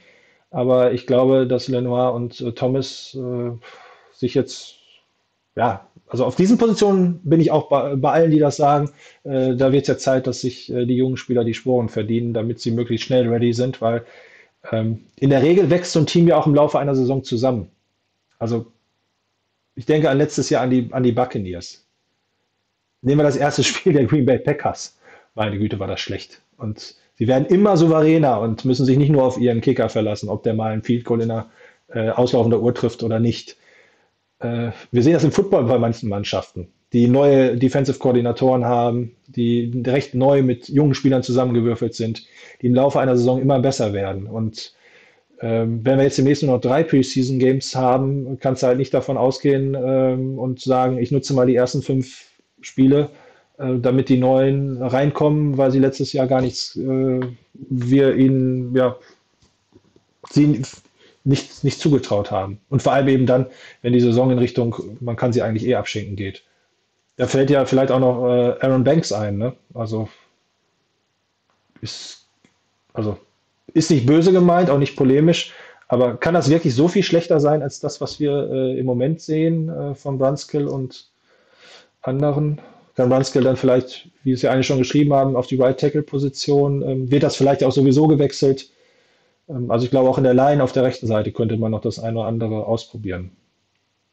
Aber 0.51 0.93
ich 0.93 1.06
glaube, 1.06 1.47
dass 1.47 1.68
Lenoir 1.68 2.14
und 2.14 2.40
äh, 2.40 2.52
Thomas 2.52 3.16
äh, 3.18 3.51
sich 4.12 4.35
jetzt, 4.35 4.76
ja, 5.56 5.86
also 6.06 6.24
auf 6.24 6.36
diesen 6.36 6.56
Positionen 6.56 7.20
bin 7.22 7.40
ich 7.40 7.51
auch 7.51 7.68
bei, 7.68 7.97
bei 7.97 8.10
allen, 8.10 8.30
die 8.30 8.39
das 8.39 8.56
sagen, 8.56 8.90
da 9.24 9.72
wird 9.72 9.82
es 9.82 9.89
ja 9.89 9.98
Zeit, 9.98 10.26
dass 10.26 10.40
sich 10.40 10.68
die 10.68 10.97
jungen 10.97 11.18
Spieler 11.18 11.44
die 11.44 11.52
Sporen 11.52 11.90
verdienen, 11.90 12.32
damit 12.32 12.60
sie 12.60 12.70
möglichst 12.70 13.06
schnell 13.06 13.28
ready 13.28 13.52
sind, 13.52 13.82
weil 13.82 14.06
ähm, 14.70 15.06
in 15.16 15.30
der 15.30 15.43
Regel 15.43 15.70
wächst 15.70 15.93
so 15.93 16.01
ein 16.01 16.06
Team 16.06 16.28
ja 16.28 16.36
auch 16.36 16.47
im 16.47 16.55
Laufe 16.55 16.78
einer 16.78 16.94
Saison 16.94 17.22
zusammen. 17.24 17.70
Also 18.39 18.72
ich 19.74 19.86
denke 19.86 20.10
an 20.10 20.18
letztes 20.18 20.51
Jahr 20.51 20.62
an 20.62 20.70
die, 20.70 20.89
an 20.93 21.02
die 21.02 21.12
Buccaneers. 21.12 21.86
Nehmen 23.02 23.20
wir 23.20 23.24
das 23.24 23.36
erste 23.36 23.62
Spiel 23.64 23.93
der 23.93 24.06
Green 24.06 24.26
Bay 24.26 24.39
Packers. 24.39 24.98
Meine 25.35 25.59
Güte, 25.59 25.78
war 25.78 25.86
das 25.86 26.01
schlecht. 26.01 26.43
Und 26.56 26.97
sie 27.16 27.28
werden 27.28 27.47
immer 27.47 27.76
souveräner 27.76 28.40
und 28.40 28.64
müssen 28.64 28.85
sich 28.85 28.98
nicht 28.98 29.10
nur 29.10 29.22
auf 29.22 29.39
ihren 29.39 29.60
Kicker 29.60 29.89
verlassen, 29.89 30.28
ob 30.28 30.43
der 30.43 30.55
mal 30.55 30.72
einen 30.72 30.82
Field 30.82 31.05
Goal 31.05 31.20
in 31.20 31.28
der 31.28 31.47
äh, 31.89 32.10
auslaufender 32.10 32.60
Uhr 32.60 32.74
trifft 32.74 33.02
oder 33.02 33.20
nicht. 33.20 33.56
Äh, 34.40 34.72
wir 34.90 35.02
sehen 35.02 35.14
das 35.14 35.24
im 35.24 35.32
Football 35.32 35.64
bei 35.64 35.78
manchen 35.78 36.09
Mannschaften, 36.09 36.72
die 36.93 37.06
neue 37.06 37.56
Defensive 37.56 37.98
Koordinatoren 37.98 38.65
haben, 38.65 39.15
die 39.27 39.82
recht 39.86 40.15
neu 40.15 40.43
mit 40.43 40.69
jungen 40.69 40.94
Spielern 40.94 41.23
zusammengewürfelt 41.23 41.94
sind, 41.94 42.24
die 42.62 42.66
im 42.66 42.74
Laufe 42.74 42.98
einer 43.01 43.16
Saison 43.16 43.40
immer 43.40 43.59
besser 43.60 43.93
werden. 43.93 44.27
Und 44.27 44.73
ähm, 45.40 45.81
wenn 45.85 45.98
wir 45.98 46.05
jetzt 46.05 46.19
demnächst 46.19 46.43
nur 46.43 46.55
noch 46.55 46.60
drei 46.60 46.82
Preseason 46.82 47.39
Games 47.39 47.77
haben, 47.77 48.39
kannst 48.40 48.62
du 48.62 48.66
halt 48.66 48.78
nicht 48.78 48.94
davon 48.94 49.16
ausgehen 49.16 49.77
ähm, 49.78 50.39
und 50.39 50.60
sagen, 50.60 50.98
ich 50.98 51.12
nutze 51.12 51.35
mal 51.35 51.47
die 51.47 51.55
ersten 51.55 51.82
fünf 51.82 52.24
Spiele, 52.60 53.10
äh, 53.59 53.78
damit 53.78 54.09
die 54.09 54.19
neuen 54.19 54.82
reinkommen, 54.82 55.59
weil 55.59 55.70
sie 55.70 55.78
letztes 55.78 56.12
Jahr 56.12 56.27
gar 56.27 56.40
nichts, 56.40 56.74
äh, 56.77 57.20
wir 57.52 58.16
ihnen, 58.16 58.74
ja, 58.74 58.97
sie 60.31 60.62
nicht, 61.24 61.62
nicht 61.62 61.81
zugetraut 61.81 62.31
haben. 62.31 62.60
Und 62.70 62.82
vor 62.82 62.93
allem 62.93 63.09
eben 63.09 63.27
dann, 63.27 63.47
wenn 63.82 63.93
die 63.93 64.01
Saison 64.01 64.31
in 64.31 64.39
Richtung, 64.39 64.74
man 65.01 65.16
kann 65.16 65.32
sie 65.32 65.43
eigentlich 65.43 65.66
eh 65.66 65.74
abschenken 65.74 66.16
geht. 66.16 66.43
Da 67.19 67.27
fällt 67.27 67.51
ja 67.51 67.66
vielleicht 67.66 67.90
auch 67.90 67.99
noch 67.99 68.28
äh, 68.28 68.55
Aaron 68.61 68.85
Banks 68.85 69.12
ein, 69.12 69.39
ne? 69.39 69.53
Also 69.74 70.09
ist, 71.81 72.28
also 72.95 73.19
ist 73.74 73.90
nicht 73.90 74.07
böse 74.07 74.32
gemeint, 74.32 74.70
auch 74.70 74.78
nicht 74.78 74.97
polemisch, 74.97 75.53
aber 75.89 76.16
kann 76.16 76.35
das 76.35 76.49
wirklich 76.49 76.74
so 76.74 76.86
viel 76.86 77.03
schlechter 77.03 77.40
sein 77.40 77.62
als 77.62 77.81
das, 77.81 78.01
was 78.01 78.20
wir 78.20 78.49
äh, 78.51 78.78
im 78.78 78.86
Moment 78.86 79.20
sehen 79.20 79.69
äh, 79.69 79.95
von 79.97 80.16
Brunskill 80.16 80.69
und 80.69 81.11
anderen? 82.03 82.61
Kann 82.95 83.09
Brunskill 83.09 83.43
dann 83.43 83.57
vielleicht, 83.57 84.09
wie 84.23 84.32
es 84.32 84.43
ja 84.43 84.53
eigentlich 84.53 84.69
schon 84.69 84.78
geschrieben 84.78 85.12
haben, 85.12 85.35
auf 85.35 85.49
die 85.49 85.57
Right 85.57 85.78
Tackle 85.78 86.03
Position, 86.03 86.82
ähm, 86.82 87.11
wird 87.11 87.24
das 87.24 87.35
vielleicht 87.35 87.65
auch 87.65 87.73
sowieso 87.73 88.07
gewechselt? 88.07 88.70
Ähm, 89.49 89.73
also 89.73 89.85
ich 89.85 89.90
glaube 89.90 90.09
auch 90.09 90.19
in 90.19 90.24
der 90.24 90.35
Line 90.35 90.62
auf 90.62 90.70
der 90.70 90.85
rechten 90.85 91.09
Seite 91.09 91.32
könnte 91.32 91.57
man 91.57 91.73
noch 91.73 91.81
das 91.81 91.99
eine 91.99 92.20
oder 92.20 92.28
andere 92.28 92.66
ausprobieren. 92.66 93.32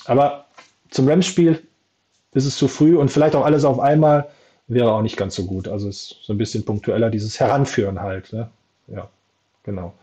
Aber 0.05 0.45
zum 0.89 1.07
Rams-Spiel 1.07 1.61
ist 2.35 2.45
es 2.45 2.55
zu 2.57 2.67
früh 2.67 2.95
und 2.95 3.09
vielleicht 3.09 3.35
auch 3.35 3.45
alles 3.45 3.65
auf 3.65 3.79
einmal 3.79 4.27
wäre 4.67 4.91
auch 4.91 5.01
nicht 5.01 5.17
ganz 5.17 5.35
so 5.35 5.45
gut. 5.45 5.67
Also 5.67 5.89
es 5.89 6.11
ist 6.11 6.17
so 6.23 6.33
ein 6.33 6.37
bisschen 6.37 6.63
punktueller, 6.63 7.09
dieses 7.09 7.39
Heranführen 7.39 8.01
halt. 8.01 8.31
Ne? 8.31 8.49
Ja. 8.87 9.09
Genau. 9.65 9.93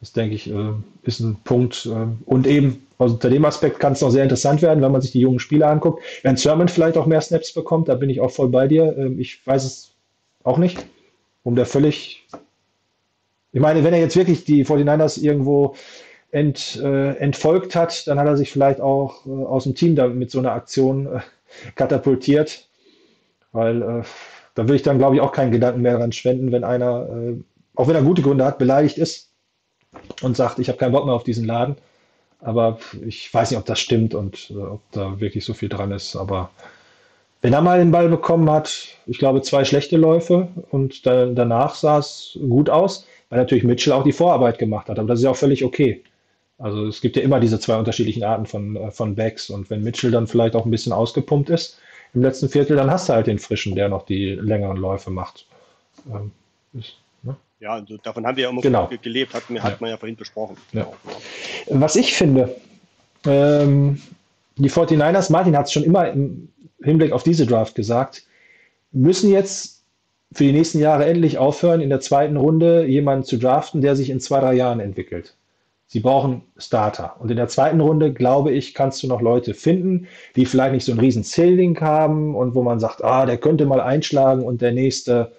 Das 0.00 0.12
denke 0.12 0.34
ich, 0.34 0.50
äh, 0.50 0.72
ist 1.02 1.20
ein 1.20 1.36
Punkt. 1.44 1.86
Äh, 1.86 2.06
und 2.24 2.46
eben 2.46 2.86
also 2.98 3.14
unter 3.14 3.30
dem 3.30 3.44
Aspekt 3.44 3.80
kann 3.80 3.94
es 3.94 4.00
noch 4.00 4.10
sehr 4.10 4.22
interessant 4.22 4.62
werden, 4.62 4.82
wenn 4.82 4.92
man 4.92 5.00
sich 5.00 5.12
die 5.12 5.20
jungen 5.20 5.40
Spieler 5.40 5.68
anguckt. 5.68 6.02
Wenn 6.22 6.36
Sermon 6.36 6.68
vielleicht 6.68 6.96
auch 6.96 7.06
mehr 7.06 7.20
Snaps 7.20 7.52
bekommt, 7.52 7.88
da 7.88 7.94
bin 7.94 8.10
ich 8.10 8.20
auch 8.20 8.30
voll 8.30 8.48
bei 8.48 8.68
dir. 8.68 8.96
Ähm, 8.96 9.18
ich 9.18 9.46
weiß 9.46 9.64
es 9.64 9.92
auch 10.44 10.58
nicht, 10.58 10.86
um 11.42 11.56
der 11.56 11.66
völlig. 11.66 12.26
Ich 13.52 13.60
meine, 13.60 13.82
wenn 13.84 13.92
er 13.92 14.00
jetzt 14.00 14.16
wirklich 14.16 14.44
die 14.44 14.64
49ers 14.64 15.20
irgendwo 15.20 15.74
ent, 16.30 16.80
äh, 16.82 17.16
entfolgt 17.16 17.74
hat, 17.74 18.06
dann 18.06 18.18
hat 18.18 18.26
er 18.26 18.36
sich 18.36 18.52
vielleicht 18.52 18.80
auch 18.80 19.26
äh, 19.26 19.30
aus 19.30 19.64
dem 19.64 19.74
Team 19.74 19.96
da 19.96 20.06
mit 20.06 20.30
so 20.30 20.38
einer 20.38 20.52
Aktion 20.52 21.06
äh, 21.06 21.20
katapultiert. 21.74 22.68
Weil 23.52 23.82
äh, 23.82 24.02
da 24.54 24.64
würde 24.64 24.76
ich 24.76 24.82
dann, 24.82 24.98
glaube 24.98 25.16
ich, 25.16 25.20
auch 25.20 25.32
keinen 25.32 25.52
Gedanken 25.52 25.82
mehr 25.82 25.94
daran 25.94 26.12
schwenden, 26.12 26.52
wenn 26.52 26.64
einer 26.64 27.08
auch 27.80 27.88
wenn 27.88 27.96
er 27.96 28.02
gute 28.02 28.22
Gründe 28.22 28.44
hat, 28.44 28.58
beleidigt 28.58 28.98
ist 28.98 29.32
und 30.22 30.36
sagt, 30.36 30.58
ich 30.58 30.68
habe 30.68 30.78
keinen 30.78 30.92
Bock 30.92 31.06
mehr 31.06 31.14
auf 31.14 31.24
diesen 31.24 31.46
Laden. 31.46 31.76
Aber 32.40 32.78
ich 33.06 33.32
weiß 33.32 33.50
nicht, 33.50 33.58
ob 33.58 33.66
das 33.66 33.80
stimmt 33.80 34.14
und 34.14 34.50
äh, 34.50 34.58
ob 34.58 34.80
da 34.92 35.20
wirklich 35.20 35.44
so 35.44 35.54
viel 35.54 35.68
dran 35.68 35.90
ist. 35.92 36.16
Aber 36.16 36.50
wenn 37.42 37.52
er 37.52 37.60
mal 37.60 37.78
den 37.78 37.90
Ball 37.90 38.08
bekommen 38.08 38.50
hat, 38.50 38.88
ich 39.06 39.18
glaube, 39.18 39.42
zwei 39.42 39.64
schlechte 39.64 39.96
Läufe 39.96 40.48
und 40.70 41.06
da, 41.06 41.26
danach 41.26 41.74
sah 41.74 41.98
es 41.98 42.38
gut 42.48 42.70
aus, 42.70 43.06
weil 43.28 43.38
natürlich 43.38 43.64
Mitchell 43.64 43.92
auch 43.92 44.04
die 44.04 44.12
Vorarbeit 44.12 44.58
gemacht 44.58 44.88
hat. 44.88 44.98
Aber 44.98 45.08
das 45.08 45.20
ist 45.20 45.24
ja 45.24 45.30
auch 45.30 45.36
völlig 45.36 45.64
okay. 45.64 46.02
Also 46.60 46.86
es 46.86 47.00
gibt 47.00 47.16
ja 47.16 47.22
immer 47.22 47.40
diese 47.40 47.58
zwei 47.58 47.76
unterschiedlichen 47.76 48.22
Arten 48.22 48.46
von, 48.46 48.76
äh, 48.76 48.90
von 48.90 49.14
Backs. 49.16 49.50
Und 49.50 49.70
wenn 49.70 49.82
Mitchell 49.82 50.10
dann 50.10 50.26
vielleicht 50.26 50.54
auch 50.54 50.64
ein 50.64 50.70
bisschen 50.70 50.92
ausgepumpt 50.92 51.50
ist 51.50 51.78
im 52.14 52.22
letzten 52.22 52.48
Viertel, 52.48 52.76
dann 52.76 52.90
hast 52.90 53.08
du 53.08 53.14
halt 53.14 53.26
den 53.26 53.38
Frischen, 53.38 53.74
der 53.74 53.88
noch 53.88 54.04
die 54.04 54.34
längeren 54.34 54.76
Läufe 54.76 55.10
macht. 55.10 55.46
Ähm, 56.12 56.32
ist, 56.74 56.96
ja, 57.60 57.74
also 57.74 57.98
davon 57.98 58.26
haben 58.26 58.36
wir 58.36 58.44
ja 58.44 58.50
immer 58.50 58.62
Genau. 58.62 58.88
gelebt, 59.02 59.34
hat, 59.34 59.42
hat 59.62 59.80
man 59.82 59.90
ja 59.90 59.96
vorhin 59.98 60.16
besprochen. 60.16 60.56
Ja. 60.72 60.86
Was 61.68 61.94
ich 61.94 62.14
finde, 62.14 62.56
ähm, 63.26 64.00
die 64.56 64.70
49ers, 64.70 65.30
Martin 65.30 65.56
hat 65.56 65.66
es 65.66 65.72
schon 65.72 65.84
immer 65.84 66.10
im 66.10 66.48
Hinblick 66.82 67.12
auf 67.12 67.22
diese 67.22 67.46
Draft 67.46 67.74
gesagt, 67.74 68.22
müssen 68.92 69.30
jetzt 69.30 69.82
für 70.32 70.44
die 70.44 70.52
nächsten 70.52 70.78
Jahre 70.78 71.04
endlich 71.04 71.36
aufhören, 71.36 71.82
in 71.82 71.90
der 71.90 72.00
zweiten 72.00 72.36
Runde 72.36 72.86
jemanden 72.86 73.24
zu 73.24 73.36
draften, 73.36 73.82
der 73.82 73.94
sich 73.94 74.08
in 74.08 74.20
zwei, 74.20 74.40
drei 74.40 74.54
Jahren 74.54 74.80
entwickelt. 74.80 75.34
Sie 75.92 75.98
brauchen 75.98 76.42
Starter. 76.56 77.16
Und 77.18 77.32
in 77.32 77.36
der 77.36 77.48
zweiten 77.48 77.80
Runde, 77.80 78.12
glaube 78.12 78.52
ich, 78.52 78.74
kannst 78.74 79.02
du 79.02 79.08
noch 79.08 79.20
Leute 79.20 79.54
finden, 79.54 80.06
die 80.36 80.46
vielleicht 80.46 80.72
nicht 80.72 80.84
so 80.84 80.92
einen 80.92 81.00
riesen 81.00 81.24
Ceiling 81.24 81.80
haben 81.80 82.36
und 82.36 82.54
wo 82.54 82.62
man 82.62 82.78
sagt, 82.78 83.02
ah, 83.02 83.26
der 83.26 83.38
könnte 83.38 83.66
mal 83.66 83.80
einschlagen 83.80 84.44
und 84.44 84.62
der 84.62 84.70
nächste 84.70 85.32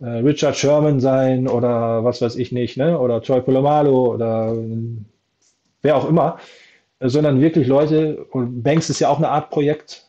äh, 0.00 0.06
Richard 0.06 0.56
Sherman 0.56 0.98
sein 0.98 1.46
oder 1.46 2.04
was 2.04 2.22
weiß 2.22 2.36
ich 2.36 2.52
nicht, 2.52 2.78
ne? 2.78 2.98
oder 2.98 3.20
Troy 3.20 3.42
Polamalu 3.42 4.14
oder 4.14 4.56
wer 5.82 5.96
auch 5.96 6.08
immer, 6.08 6.38
sondern 6.98 7.42
wirklich 7.42 7.66
Leute, 7.66 8.24
und 8.30 8.62
Banks 8.62 8.88
ist 8.88 9.00
ja 9.00 9.10
auch 9.10 9.18
eine 9.18 9.28
Art 9.28 9.50
Projekt, 9.50 10.06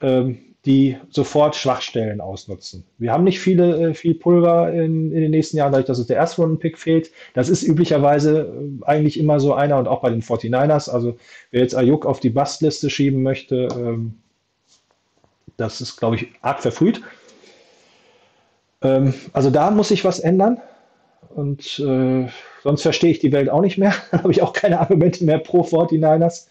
ähm, 0.00 0.47
die 0.66 0.96
sofort 1.10 1.56
Schwachstellen 1.56 2.20
ausnutzen. 2.20 2.84
Wir 2.98 3.12
haben 3.12 3.24
nicht 3.24 3.40
viele, 3.40 3.90
äh, 3.90 3.94
viel 3.94 4.14
Pulver 4.14 4.72
in, 4.72 5.12
in 5.12 5.20
den 5.20 5.30
nächsten 5.30 5.56
Jahren, 5.56 5.72
dadurch, 5.72 5.86
dass 5.86 5.98
es 5.98 6.08
der 6.08 6.16
Erstrunden-Pick 6.16 6.78
fehlt. 6.78 7.10
Das 7.32 7.48
ist 7.48 7.62
üblicherweise 7.62 8.40
äh, 8.40 8.84
eigentlich 8.84 9.18
immer 9.18 9.40
so 9.40 9.54
einer 9.54 9.78
und 9.78 9.86
auch 9.86 10.00
bei 10.00 10.10
den 10.10 10.22
49ers. 10.22 10.90
Also 10.90 11.16
wer 11.50 11.62
jetzt 11.62 11.76
Ayuk 11.76 12.06
auf 12.06 12.20
die 12.20 12.30
Bastliste 12.30 12.90
schieben 12.90 13.22
möchte, 13.22 13.68
ähm, 13.72 14.14
das 15.56 15.80
ist, 15.80 15.96
glaube 15.96 16.16
ich, 16.16 16.28
arg 16.42 16.60
verfrüht. 16.60 17.02
Ähm, 18.82 19.14
also 19.32 19.50
da 19.50 19.70
muss 19.70 19.88
sich 19.88 20.04
was 20.04 20.20
ändern. 20.20 20.60
Und 21.34 21.78
äh, 21.78 22.28
sonst 22.62 22.82
verstehe 22.82 23.10
ich 23.10 23.18
die 23.18 23.32
Welt 23.32 23.50
auch 23.50 23.60
nicht 23.60 23.78
mehr. 23.78 23.94
Dann 24.10 24.22
habe 24.22 24.32
ich 24.32 24.42
auch 24.42 24.52
keine 24.52 24.80
Argumente 24.80 25.24
mehr 25.24 25.38
pro 25.38 25.62
49ers. 25.62 26.46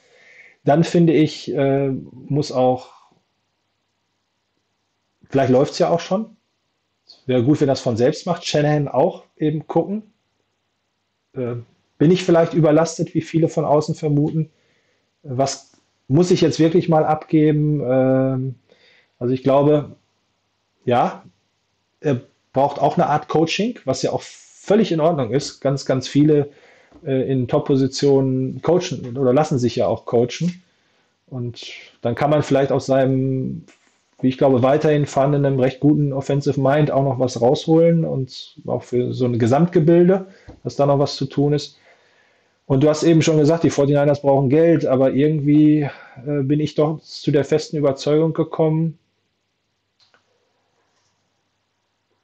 Dann 0.64 0.84
finde 0.84 1.14
ich, 1.14 1.54
äh, 1.54 1.90
muss 1.90 2.52
auch, 2.52 2.97
vielleicht 5.30 5.52
läuft 5.52 5.74
es 5.74 5.80
ja 5.80 5.90
auch 5.90 6.00
schon. 6.00 6.36
Wäre 7.26 7.44
gut, 7.44 7.62
wenn 7.62 7.68
das 7.68 7.82
von 7.82 7.98
selbst 7.98 8.26
macht. 8.26 8.46
Shanahan 8.46 8.88
auch 8.88 9.24
eben 9.38 9.68
gucken. 9.68 10.14
Äh, 11.34 11.56
bin 11.98 12.12
ich 12.12 12.24
vielleicht 12.24 12.54
überlastet, 12.54 13.14
wie 13.14 13.22
viele 13.22 13.50
von 13.50 13.66
außen 13.66 13.96
vermuten? 13.96 14.50
Was 15.24 15.72
muss 16.08 16.32
ich 16.32 16.42
jetzt 16.42 16.60
wirklich 16.60 16.90
mal 16.90 17.06
abgeben? 17.06 17.82
Ähm, 17.82 18.56
also 19.20 19.34
ich 19.34 19.44
glaube, 19.44 19.96
ja, 20.86 21.24
er 22.00 22.22
braucht 22.54 22.80
auch 22.80 22.98
eine 22.98 23.08
Art 23.08 23.28
Coaching, 23.28 23.80
was 23.86 24.02
ja 24.02 24.12
auch 24.12 24.22
völlig 24.22 24.92
in 24.92 25.00
Ordnung 25.00 25.32
ist. 25.32 25.60
Ganz, 25.60 25.86
ganz 25.86 26.08
viele 26.08 26.52
äh, 27.06 27.32
in 27.32 27.48
Top-Positionen 27.48 28.62
coachen 28.62 29.18
oder 29.18 29.34
lassen 29.34 29.60
sich 29.60 29.76
ja 29.76 29.88
auch 29.88 30.06
coachen. 30.06 30.64
Und 31.28 31.66
dann 32.02 32.16
kann 32.16 32.30
man 32.30 32.44
vielleicht 32.44 32.72
aus 32.72 32.86
seinem, 32.86 33.66
wie 34.22 34.30
ich 34.30 34.38
glaube, 34.38 34.64
weiterhin 34.64 35.06
vorhandenen 35.06 35.60
recht 35.60 35.80
guten 35.80 36.12
Offensive 36.12 36.60
Mind 36.60 36.90
auch 36.92 37.04
noch 37.04 37.20
was 37.20 37.40
rausholen 37.40 38.04
und 38.04 38.60
auch 38.66 38.84
für 38.84 39.14
so 39.14 39.26
ein 39.26 39.38
Gesamtgebilde, 39.38 40.28
dass 40.64 40.76
da 40.76 40.86
noch 40.86 41.00
was 41.00 41.16
zu 41.16 41.26
tun 41.26 41.54
ist. 41.54 41.78
Und 42.66 42.84
du 42.84 42.90
hast 42.90 43.04
eben 43.04 43.22
schon 43.22 43.38
gesagt, 43.38 43.64
die 43.64 43.72
49ers 43.72 44.22
brauchen 44.22 44.50
Geld, 44.50 44.86
aber 44.86 45.14
irgendwie 45.14 45.90
äh, 46.26 46.42
bin 46.44 46.60
ich 46.60 46.76
doch 46.76 47.00
zu 47.02 47.32
der 47.32 47.46
festen 47.46 47.78
Überzeugung 47.78 48.34
gekommen, 48.34 48.98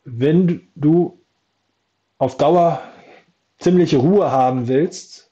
wenn 0.04 0.68
du 0.76 1.18
auf 2.18 2.38
Dauer 2.38 2.82
ziemliche 3.60 3.98
Ruhe 3.98 4.32
haben 4.32 4.68
willst, 4.68 5.32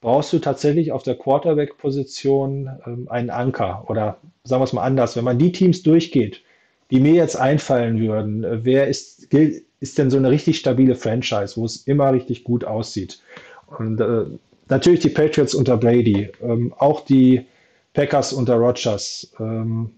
brauchst 0.00 0.32
du 0.32 0.38
tatsächlich 0.38 0.92
auf 0.92 1.02
der 1.02 1.16
Quarterback-Position 1.16 2.70
ähm, 2.86 3.08
einen 3.10 3.30
Anker. 3.30 3.84
Oder 3.88 4.18
sagen 4.44 4.60
wir 4.60 4.64
es 4.64 4.72
mal 4.72 4.82
anders, 4.82 5.16
wenn 5.16 5.24
man 5.24 5.38
die 5.38 5.52
Teams 5.52 5.82
durchgeht, 5.82 6.42
die 6.90 7.00
mir 7.00 7.14
jetzt 7.14 7.36
einfallen 7.36 8.00
würden, 8.00 8.44
äh, 8.44 8.64
wer 8.64 8.88
ist, 8.88 9.32
ist 9.80 9.98
denn 9.98 10.10
so 10.10 10.16
eine 10.16 10.30
richtig 10.30 10.58
stabile 10.58 10.94
Franchise, 10.94 11.56
wo 11.56 11.64
es 11.64 11.76
immer 11.86 12.12
richtig 12.12 12.44
gut 12.44 12.64
aussieht? 12.64 13.22
Und 13.78 14.00
äh, 14.00 14.24
natürlich 14.68 15.00
die 15.00 15.10
Patriots 15.10 15.54
unter 15.54 15.76
Brady, 15.76 16.30
ähm, 16.42 16.74
auch 16.78 17.02
die 17.02 17.46
Packers 17.92 18.32
unter 18.32 18.54
Rodgers. 18.54 19.32
Ähm, 19.38 19.90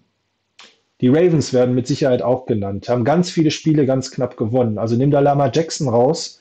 die 1.01 1.09
Ravens 1.09 1.53
werden 1.53 1.74
mit 1.74 1.87
Sicherheit 1.87 2.23
auch 2.23 2.47
genannt, 2.47 2.89
haben 2.89 3.05
ganz 3.05 3.31
viele 3.31 3.51
Spiele 3.51 3.87
ganz 3.87 4.11
knapp 4.11 4.37
gewonnen. 4.37 4.79
Also 4.79 4.97
nimm 4.97 5.11
da 5.11 5.20
Lama 5.20 5.51
Jackson 5.53 5.89
raus, 5.89 6.41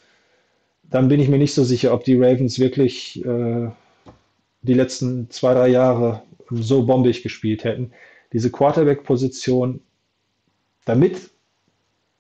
dann 0.92 1.08
bin 1.08 1.20
ich 1.20 1.30
mir 1.30 1.38
nicht 1.38 1.54
so 1.54 1.64
sicher, 1.64 1.94
ob 1.94 2.04
die 2.04 2.16
Ravens 2.16 2.60
wirklich 2.60 3.26
äh, 3.26 3.70
die 4.62 4.74
letzten 4.74 5.30
zwei, 5.30 5.54
drei 5.54 5.70
Jahre 5.70 6.22
so 6.50 6.86
bombig 6.86 7.24
gespielt 7.24 7.64
hätten. 7.64 7.92
Diese 8.34 8.52
Quarterback-Position, 8.52 9.82
damit 10.86 11.32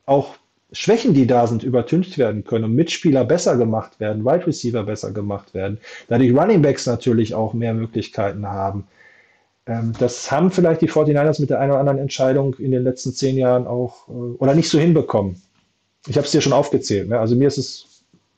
auch 0.05 0.35
Schwächen, 0.71 1.13
die 1.13 1.27
da 1.27 1.47
sind, 1.47 1.63
übertüncht 1.63 2.17
werden 2.17 2.45
können 2.45 2.65
und 2.65 2.75
Mitspieler 2.75 3.25
besser 3.25 3.57
gemacht 3.57 3.99
werden, 3.99 4.23
Wide 4.23 4.47
Receiver 4.47 4.83
besser 4.83 5.11
gemacht 5.11 5.53
werden, 5.53 5.79
da 6.07 6.17
die 6.17 6.29
Running 6.29 6.61
Backs 6.61 6.85
natürlich 6.85 7.35
auch 7.35 7.53
mehr 7.53 7.73
Möglichkeiten 7.73 8.47
haben. 8.47 8.87
Ähm, 9.67 9.93
das 9.99 10.31
haben 10.31 10.49
vielleicht 10.49 10.81
die 10.81 10.89
49ers 10.89 11.41
mit 11.41 11.49
der 11.49 11.59
einen 11.59 11.71
oder 11.71 11.81
anderen 11.81 11.99
Entscheidung 11.99 12.55
in 12.55 12.71
den 12.71 12.83
letzten 12.83 13.11
zehn 13.11 13.35
Jahren 13.35 13.67
auch 13.67 14.07
äh, 14.07 14.11
oder 14.11 14.55
nicht 14.55 14.69
so 14.69 14.79
hinbekommen. 14.79 15.41
Ich 16.07 16.15
habe 16.15 16.25
es 16.25 16.31
dir 16.31 16.41
schon 16.41 16.53
aufgezählt. 16.53 17.09
Ne? 17.09 17.19
Also 17.19 17.35
mir 17.35 17.47
ist 17.47 17.57
es, 17.57 17.90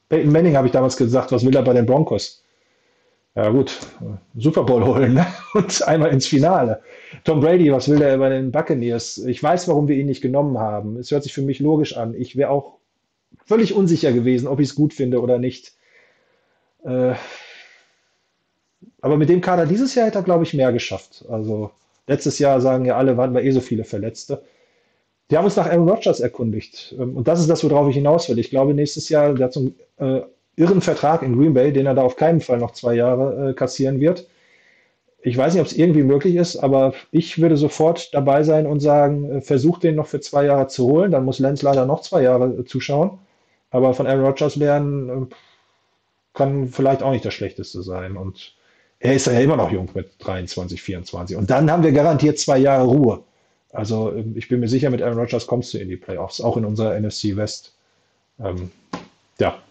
Peyton 0.10 0.32
Manning 0.32 0.56
habe 0.56 0.68
ich 0.68 0.74
damals 0.74 0.98
gesagt, 0.98 1.32
was 1.32 1.46
will 1.46 1.56
er 1.56 1.64
bei 1.64 1.74
den 1.74 1.86
Broncos? 1.86 2.44
Ja 3.36 3.50
gut, 3.50 3.80
Super 4.38 4.64
Bowl 4.64 4.86
holen 4.86 5.16
ne? 5.16 5.26
und 5.56 5.88
einmal 5.88 6.12
ins 6.12 6.28
Finale. 6.28 6.82
Tom 7.24 7.40
Brady, 7.40 7.72
was 7.72 7.90
will 7.90 7.98
der 7.98 8.18
bei 8.18 8.30
den 8.30 8.52
Buccaneers? 8.52 9.18
Ich 9.18 9.42
weiß, 9.42 9.68
warum 9.68 9.88
wir 9.88 9.96
ihn 9.96 10.06
nicht 10.06 10.22
genommen 10.22 10.60
haben. 10.60 10.98
Es 10.98 11.10
hört 11.10 11.24
sich 11.24 11.34
für 11.34 11.42
mich 11.42 11.60
logisch 11.60 11.98
an. 11.98 12.14
Ich 12.14 12.36
wäre 12.36 12.52
auch 12.52 12.78
völlig 13.46 13.74
unsicher 13.74 14.12
gewesen, 14.12 14.48
ob 14.48 14.60
ich 14.60 14.70
es 14.70 14.76
gut 14.76 14.94
finde 14.94 15.20
oder 15.20 15.40
nicht. 15.40 15.74
Äh, 16.86 17.16
aber 19.02 19.18
mit 19.18 19.30
dem 19.30 19.42
Kader 19.42 19.66
dieses 19.66 19.96
Jahr 19.96 20.06
hätte 20.06 20.20
er, 20.20 20.24
glaube 20.24 20.44
ich, 20.44 20.54
mehr 20.54 20.72
geschafft. 20.72 21.26
Also 21.28 21.72
letztes 22.06 22.38
Jahr 22.38 22.62
sagen 22.62 22.86
ja 22.86 22.98
alle, 22.98 23.18
waren 23.18 23.34
wir 23.34 23.44
eh 23.44 23.52
so 23.52 23.62
viele 23.62 23.84
Verletzte. 23.84 24.44
Die 25.34 25.38
haben 25.39 25.45
uns 25.45 25.55
nach 25.55 25.65
Aaron 25.65 25.89
Rodgers 25.89 26.19
erkundigt. 26.19 26.93
Ähm, 26.99 27.18
und 27.18 27.27
das 27.27 27.39
ist 27.39 27.49
das, 27.49 27.64
worauf 27.64 27.89
ich 27.89 27.95
hinaus 27.95 28.30
will. 28.30 28.38
Ich 28.38 28.51
glaube, 28.51 28.76
nächstes 28.76 29.10
Jahr, 29.10 29.34
der 29.34 29.45
hat 29.45 29.53
so 29.53 29.73
einen 29.97 30.18
äh, 30.18 30.22
irren 30.55 30.80
Vertrag 30.80 31.23
in 31.23 31.35
Green 31.35 31.55
Bay, 31.55 31.73
den 31.73 31.88
er 31.88 31.95
da 31.95 32.03
auf 32.03 32.18
keinen 32.18 32.39
Fall 32.39 32.60
noch 32.60 32.69
zwei 32.69 32.93
Jahre 32.93 33.49
äh, 33.49 33.53
kassieren 33.55 33.99
wird. 33.99 34.27
Ich 35.23 35.35
weiß 35.35 35.53
nicht, 35.53 35.61
ob 35.61 35.65
es 35.65 35.73
irgendwie 35.76 36.03
möglich 36.03 36.35
ist, 36.35 36.57
aber 36.57 36.93
ich 37.10 37.41
würde 37.41 37.57
sofort 37.57 38.14
dabei 38.14 38.43
sein 38.43 38.68
und 38.68 38.80
sagen, 38.80 39.38
äh, 39.38 39.41
versucht 39.41 39.81
den 39.81 39.95
noch 39.95 40.05
für 40.05 40.19
zwei 40.19 40.45
Jahre 40.45 40.68
zu 40.68 40.85
holen. 40.85 41.10
Dann 41.10 41.26
muss 41.26 41.39
Lenz 41.39 41.64
leider 41.64 41.88
noch 41.88 42.01
zwei 42.01 42.22
Jahre 42.22 42.60
äh, 42.60 42.65
zuschauen. 42.65 43.18
Aber 43.72 43.95
von 43.95 44.05
Aaron 44.05 44.26
Rodgers 44.26 44.55
lernen 44.55 45.10
äh, 45.10 45.35
kann 46.35 46.68
vielleicht 46.68 47.01
auch 47.01 47.11
nicht 47.11 47.26
das 47.26 47.34
Schlechteste 47.34 47.81
sein. 47.81 48.18
Und 48.18 48.53
er 48.99 49.15
ist 49.15 49.26
ja 49.26 49.39
immer 49.39 49.55
noch 49.55 49.72
jung 49.72 49.89
mit 49.95 50.11
23, 50.19 50.80
24. 50.80 51.38
Und 51.38 51.49
dann 51.49 51.72
haben 51.72 51.81
wir 51.81 51.91
garantiert 51.91 52.38
zwei 52.38 52.60
Jahre 52.60 52.85
Ruhe. 52.85 53.23
Also 53.74 54.14
ähm, 54.14 54.36
ich 54.38 54.48
bin 54.48 54.60
mir 54.60 54.68
sicher, 54.68 54.90
mit 54.90 55.02
Aaron 55.02 55.18
Rodgers 55.18 55.48
kommst 55.48 55.74
du 55.74 55.80
in 55.80 55.90
die 55.90 55.98
Playoffs, 55.98 56.40
auch 56.40 56.58
in 56.58 56.66
unserer 56.66 56.98
NFC 57.00 57.36
West. 57.36 57.76
Ähm, 58.40 58.72
ja. 59.40 59.62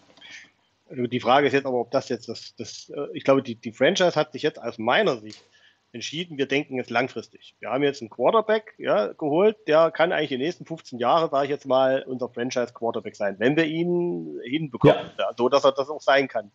Also 0.89 1.07
die 1.07 1.19
Frage 1.19 1.47
ist 1.47 1.53
jetzt 1.53 1.65
aber, 1.65 1.79
ob 1.79 1.89
das 1.91 2.09
jetzt 2.09 2.29
das, 2.29 2.53
das 2.57 2.91
äh, 2.95 3.07
ich 3.13 3.23
glaube, 3.23 3.41
die, 3.41 3.55
die 3.55 3.71
Franchise 3.71 4.15
hat 4.15 4.33
sich 4.33 4.43
jetzt 4.43 4.61
aus 4.61 4.77
meiner 4.77 5.17
Sicht 5.17 5.43
entschieden, 5.93 6.37
wir 6.37 6.47
denken 6.47 6.75
jetzt 6.75 6.89
langfristig. 6.89 7.55
Wir 7.59 7.69
haben 7.69 7.83
jetzt 7.83 8.01
einen 8.01 8.09
Quarterback 8.09 8.73
ja, 8.77 9.13
geholt, 9.13 9.55
der 9.67 9.91
kann 9.91 10.11
eigentlich 10.11 10.29
die 10.29 10.37
nächsten 10.37 10.65
15 10.65 10.99
Jahre, 10.99 11.29
sage 11.29 11.45
ich 11.45 11.51
jetzt 11.51 11.67
mal, 11.67 12.03
unser 12.07 12.29
Franchise-Quarterback 12.29 13.15
sein, 13.15 13.35
wenn 13.39 13.55
wir 13.55 13.65
ihn 13.65 14.39
hinbekommen, 14.43 15.11
ja. 15.17 15.31
So 15.37 15.49
dass 15.49 15.63
er 15.63 15.71
das 15.71 15.89
auch 15.89 16.01
sein 16.01 16.27
kann. 16.27 16.51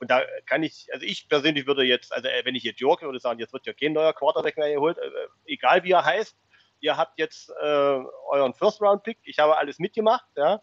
Und 0.00 0.10
da 0.10 0.22
kann 0.46 0.62
ich, 0.62 0.88
also 0.92 1.04
ich 1.04 1.28
persönlich 1.28 1.66
würde 1.66 1.82
jetzt, 1.82 2.12
also 2.12 2.28
äh, 2.28 2.44
wenn 2.44 2.54
ich 2.54 2.62
jetzt 2.62 2.80
York 2.80 3.02
würde 3.02 3.20
sagen, 3.20 3.40
jetzt 3.40 3.52
wird 3.52 3.66
ja 3.66 3.72
kein 3.72 3.92
neuer 3.92 4.14
Quarterback 4.14 4.56
mehr 4.56 4.72
geholt, 4.72 4.96
äh, 4.96 5.10
egal 5.46 5.84
wie 5.84 5.92
er 5.92 6.04
heißt, 6.04 6.36
ihr 6.80 6.96
habt 6.96 7.18
jetzt 7.18 7.50
äh, 7.60 8.00
euren 8.30 8.54
First-Round-Pick, 8.54 9.18
ich 9.24 9.38
habe 9.38 9.56
alles 9.56 9.78
mitgemacht, 9.78 10.26
ja, 10.36 10.62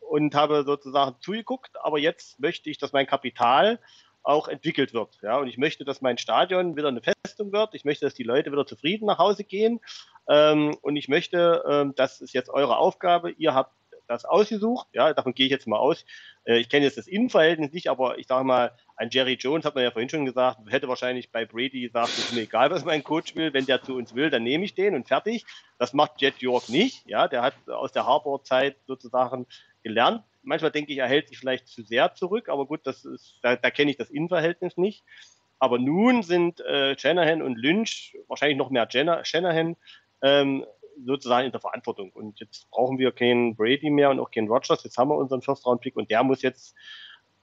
und 0.00 0.34
habe 0.34 0.64
sozusagen 0.64 1.16
zugeguckt, 1.20 1.72
aber 1.82 1.98
jetzt 1.98 2.38
möchte 2.40 2.70
ich, 2.70 2.78
dass 2.78 2.92
mein 2.92 3.06
Kapital 3.06 3.80
auch 4.22 4.48
entwickelt 4.48 4.94
wird. 4.94 5.18
Ja, 5.22 5.36
und 5.38 5.48
ich 5.48 5.58
möchte, 5.58 5.84
dass 5.84 6.00
mein 6.00 6.18
Stadion 6.18 6.76
wieder 6.76 6.88
eine 6.88 7.02
Festung 7.02 7.52
wird. 7.52 7.74
Ich 7.74 7.84
möchte, 7.84 8.06
dass 8.06 8.14
die 8.14 8.22
Leute 8.22 8.50
wieder 8.50 8.66
zufrieden 8.66 9.06
nach 9.06 9.18
Hause 9.18 9.44
gehen. 9.44 9.80
Ähm, 10.28 10.76
und 10.80 10.96
ich 10.96 11.08
möchte, 11.08 11.62
ähm, 11.68 11.94
das 11.94 12.22
ist 12.22 12.32
jetzt 12.32 12.48
eure 12.48 12.78
Aufgabe. 12.78 13.30
Ihr 13.32 13.54
habt 13.54 13.74
das 14.06 14.24
ausgesucht. 14.24 14.86
Ja, 14.92 15.12
davon 15.12 15.34
gehe 15.34 15.46
ich 15.46 15.52
jetzt 15.52 15.66
mal 15.66 15.78
aus. 15.78 16.04
Äh, 16.44 16.58
ich 16.58 16.68
kenne 16.68 16.84
jetzt 16.84 16.98
das 16.98 17.06
Innenverhältnis 17.06 17.72
nicht, 17.72 17.88
aber 17.88 18.18
ich 18.18 18.26
sage 18.26 18.44
mal, 18.44 18.72
ein 18.96 19.10
Jerry 19.10 19.34
Jones 19.34 19.64
hat 19.64 19.74
man 19.74 19.84
ja 19.84 19.90
vorhin 19.90 20.08
schon 20.08 20.24
gesagt, 20.24 20.58
hätte 20.68 20.88
wahrscheinlich 20.88 21.30
bei 21.30 21.44
Brady 21.44 21.82
gesagt, 21.82 22.10
es 22.10 22.18
ist 22.18 22.34
mir 22.34 22.42
egal, 22.42 22.70
was 22.70 22.84
mein 22.84 23.02
Coach 23.02 23.34
will. 23.34 23.52
Wenn 23.52 23.66
der 23.66 23.82
zu 23.82 23.96
uns 23.96 24.14
will, 24.14 24.30
dann 24.30 24.42
nehme 24.42 24.64
ich 24.64 24.74
den 24.74 24.94
und 24.94 25.08
fertig. 25.08 25.44
Das 25.78 25.92
macht 25.92 26.20
Jet 26.20 26.38
York 26.38 26.68
nicht. 26.68 27.06
Ja, 27.06 27.28
der 27.28 27.42
hat 27.42 27.54
aus 27.68 27.92
der 27.92 28.06
Harbour-Zeit 28.06 28.76
sozusagen 28.86 29.46
gelernt. 29.82 30.22
Manchmal 30.42 30.70
denke 30.70 30.92
ich, 30.92 30.98
er 30.98 31.08
hält 31.08 31.28
sich 31.28 31.38
vielleicht 31.38 31.68
zu 31.68 31.82
sehr 31.82 32.14
zurück, 32.14 32.48
aber 32.48 32.66
gut, 32.66 32.80
das 32.84 33.04
ist, 33.04 33.38
da, 33.42 33.56
da 33.56 33.70
kenne 33.70 33.90
ich 33.90 33.96
das 33.96 34.10
Innenverhältnis 34.10 34.76
nicht. 34.76 35.02
Aber 35.58 35.78
nun 35.78 36.22
sind 36.22 36.60
äh, 36.60 36.98
Shanahan 36.98 37.40
und 37.40 37.56
Lynch, 37.56 38.16
wahrscheinlich 38.28 38.58
noch 38.58 38.70
mehr 38.70 38.86
Jenna, 38.90 39.24
Shanahan, 39.24 39.76
ähm, 40.22 40.66
sozusagen 41.04 41.46
in 41.46 41.52
der 41.52 41.60
Verantwortung. 41.60 42.10
Und 42.10 42.40
jetzt 42.40 42.70
brauchen 42.70 42.98
wir 42.98 43.12
keinen 43.12 43.56
Brady 43.56 43.90
mehr 43.90 44.10
und 44.10 44.20
auch 44.20 44.30
keinen 44.30 44.48
Rogers. 44.48 44.84
Jetzt 44.84 44.98
haben 44.98 45.08
wir 45.08 45.16
unseren 45.16 45.42
First-Round-Pick 45.42 45.96
und 45.96 46.10
der 46.10 46.22
muss 46.22 46.42
jetzt 46.42 46.74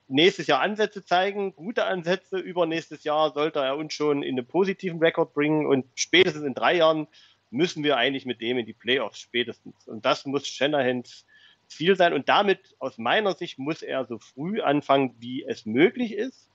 nächstes 0.07 0.48
Jahr 0.48 0.61
Ansätze 0.61 1.03
zeigen, 1.03 1.56
gute 1.56 1.86
Ansätze. 1.86 2.38
Übernächstes 2.38 3.03
Jahr 3.03 3.32
sollte 3.34 3.60
er 3.60 3.78
uns 3.78 3.94
schon 3.94 4.23
in 4.23 4.38
einen 4.38 4.48
positiven 4.48 4.99
Rekord 4.99 5.34
bringen 5.34 5.65
und 5.65 5.86
spätestens 5.95 6.44
in 6.44 6.53
drei 6.53 6.76
Jahren 6.76 7.07
müssen 7.49 7.84
wir 7.84 7.98
eigentlich 7.98 8.26
mit 8.26 8.41
dem 8.41 8.57
in 8.57 8.65
die 8.65 8.73
Playoffs 8.73 9.19
spätestens. 9.19 9.88
Und 9.88 10.06
das 10.06 10.26
muss 10.26 10.48
Shanahans 10.48 11.26
Ziel 11.68 11.95
sein. 11.95 12.14
Und 12.14 12.30
damit 12.30 12.76
aus 12.80 12.98
meiner 12.98 13.34
Sicht 13.34 13.57
muss 13.57 13.82
er 13.82 14.06
so 14.06 14.19
früh 14.19 14.61
anfangen, 14.61 15.15
wie 15.19 15.44
es 15.44 15.65
möglich 15.65 16.14
ist. 16.14 16.49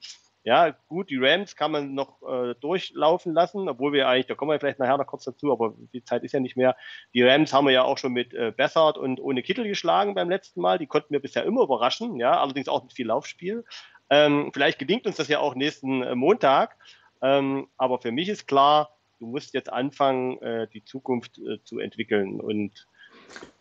Ja, 0.46 0.76
gut, 0.86 1.10
die 1.10 1.18
Rams 1.18 1.56
kann 1.56 1.72
man 1.72 1.94
noch 1.94 2.22
äh, 2.22 2.54
durchlaufen 2.60 3.32
lassen, 3.32 3.68
obwohl 3.68 3.92
wir 3.92 4.06
eigentlich, 4.06 4.26
da 4.26 4.36
kommen 4.36 4.52
wir 4.52 4.60
vielleicht 4.60 4.78
nachher 4.78 4.96
noch 4.96 5.08
kurz 5.08 5.24
dazu, 5.24 5.50
aber 5.50 5.74
die 5.92 6.04
Zeit 6.04 6.22
ist 6.22 6.30
ja 6.30 6.38
nicht 6.38 6.56
mehr. 6.56 6.76
Die 7.14 7.24
Rams 7.24 7.52
haben 7.52 7.66
wir 7.66 7.72
ja 7.72 7.82
auch 7.82 7.98
schon 7.98 8.12
mit 8.12 8.32
äh, 8.32 8.52
Bessert 8.56 8.96
und 8.96 9.18
ohne 9.18 9.42
Kittel 9.42 9.66
geschlagen 9.66 10.14
beim 10.14 10.30
letzten 10.30 10.60
Mal. 10.60 10.78
Die 10.78 10.86
konnten 10.86 11.12
wir 11.12 11.20
bisher 11.20 11.42
immer 11.42 11.64
überraschen, 11.64 12.20
ja, 12.20 12.40
allerdings 12.40 12.68
auch 12.68 12.84
mit 12.84 12.92
viel 12.92 13.08
Laufspiel. 13.08 13.64
Ähm, 14.08 14.52
vielleicht 14.52 14.78
gelingt 14.78 15.04
uns 15.08 15.16
das 15.16 15.26
ja 15.26 15.40
auch 15.40 15.56
nächsten 15.56 16.04
äh, 16.04 16.14
Montag. 16.14 16.76
Ähm, 17.22 17.66
aber 17.76 17.98
für 17.98 18.12
mich 18.12 18.28
ist 18.28 18.46
klar, 18.46 18.96
du 19.18 19.26
musst 19.26 19.52
jetzt 19.52 19.72
anfangen, 19.72 20.40
äh, 20.42 20.68
die 20.68 20.84
Zukunft 20.84 21.38
äh, 21.38 21.60
zu 21.64 21.80
entwickeln. 21.80 22.40
Und 22.40 22.86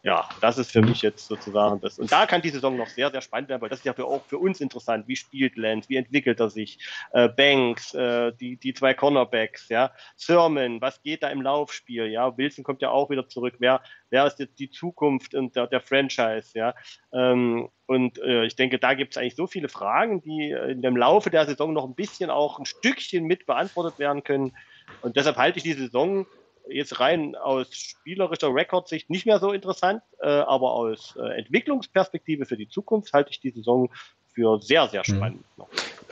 ja, 0.05 0.29
das 0.39 0.59
ist 0.59 0.71
für 0.71 0.83
mich 0.83 1.01
jetzt 1.01 1.27
sozusagen 1.27 1.81
das. 1.81 1.97
Und 1.97 2.11
da 2.11 2.27
kann 2.27 2.43
die 2.43 2.51
Saison 2.51 2.77
noch 2.77 2.85
sehr, 2.85 3.09
sehr 3.09 3.21
spannend 3.21 3.49
werden, 3.49 3.63
weil 3.63 3.69
das 3.69 3.79
ist 3.79 3.85
ja 3.85 3.93
für, 3.93 4.05
auch 4.05 4.23
für 4.25 4.37
uns 4.37 4.61
interessant. 4.61 5.07
Wie 5.07 5.15
spielt 5.15 5.57
Lance? 5.57 5.89
Wie 5.89 5.95
entwickelt 5.95 6.39
er 6.39 6.51
sich? 6.51 6.77
Äh, 7.11 7.27
Banks, 7.27 7.95
äh, 7.95 8.31
die, 8.39 8.55
die 8.57 8.75
zwei 8.75 8.93
Cornerbacks, 8.93 9.67
ja. 9.69 9.91
Sermon, 10.15 10.79
was 10.79 11.01
geht 11.01 11.23
da 11.23 11.29
im 11.29 11.41
Laufspiel? 11.41 12.05
Ja, 12.05 12.37
Wilson 12.37 12.63
kommt 12.63 12.83
ja 12.83 12.91
auch 12.91 13.09
wieder 13.09 13.27
zurück. 13.27 13.55
Wer, 13.57 13.81
wer 14.11 14.27
ist 14.27 14.37
jetzt 14.37 14.59
die 14.59 14.69
Zukunft 14.69 15.33
und 15.33 15.55
der, 15.55 15.65
der 15.65 15.81
Franchise? 15.81 16.51
Ja. 16.53 16.75
Ähm, 17.11 17.69
und 17.87 18.19
äh, 18.19 18.45
ich 18.45 18.55
denke, 18.55 18.77
da 18.77 18.93
gibt 18.93 19.15
es 19.15 19.17
eigentlich 19.17 19.35
so 19.35 19.47
viele 19.47 19.69
Fragen, 19.69 20.21
die 20.21 20.51
in 20.51 20.83
dem 20.83 20.97
Laufe 20.97 21.31
der 21.31 21.47
Saison 21.47 21.73
noch 21.73 21.85
ein 21.85 21.95
bisschen 21.95 22.29
auch 22.29 22.59
ein 22.59 22.65
Stückchen 22.65 23.25
mit 23.25 23.47
beantwortet 23.47 23.97
werden 23.97 24.23
können. 24.23 24.55
Und 25.01 25.15
deshalb 25.15 25.37
halte 25.37 25.57
ich 25.57 25.63
die 25.63 25.73
Saison 25.73 26.27
jetzt 26.69 26.99
rein 26.99 27.35
aus 27.35 27.73
spielerischer 27.73 28.53
Rekordsicht 28.53 29.09
nicht 29.09 29.25
mehr 29.25 29.39
so 29.39 29.51
interessant, 29.51 30.01
äh, 30.21 30.27
aber 30.27 30.73
aus 30.73 31.15
äh, 31.17 31.39
Entwicklungsperspektive 31.39 32.45
für 32.45 32.57
die 32.57 32.67
Zukunft 32.67 33.13
halte 33.13 33.31
ich 33.31 33.39
die 33.39 33.51
Saison 33.51 33.89
für 34.33 34.61
sehr, 34.61 34.87
sehr 34.87 35.01
mhm. 35.07 35.15
spannend. 35.15 35.43
Mhm. 35.57 35.65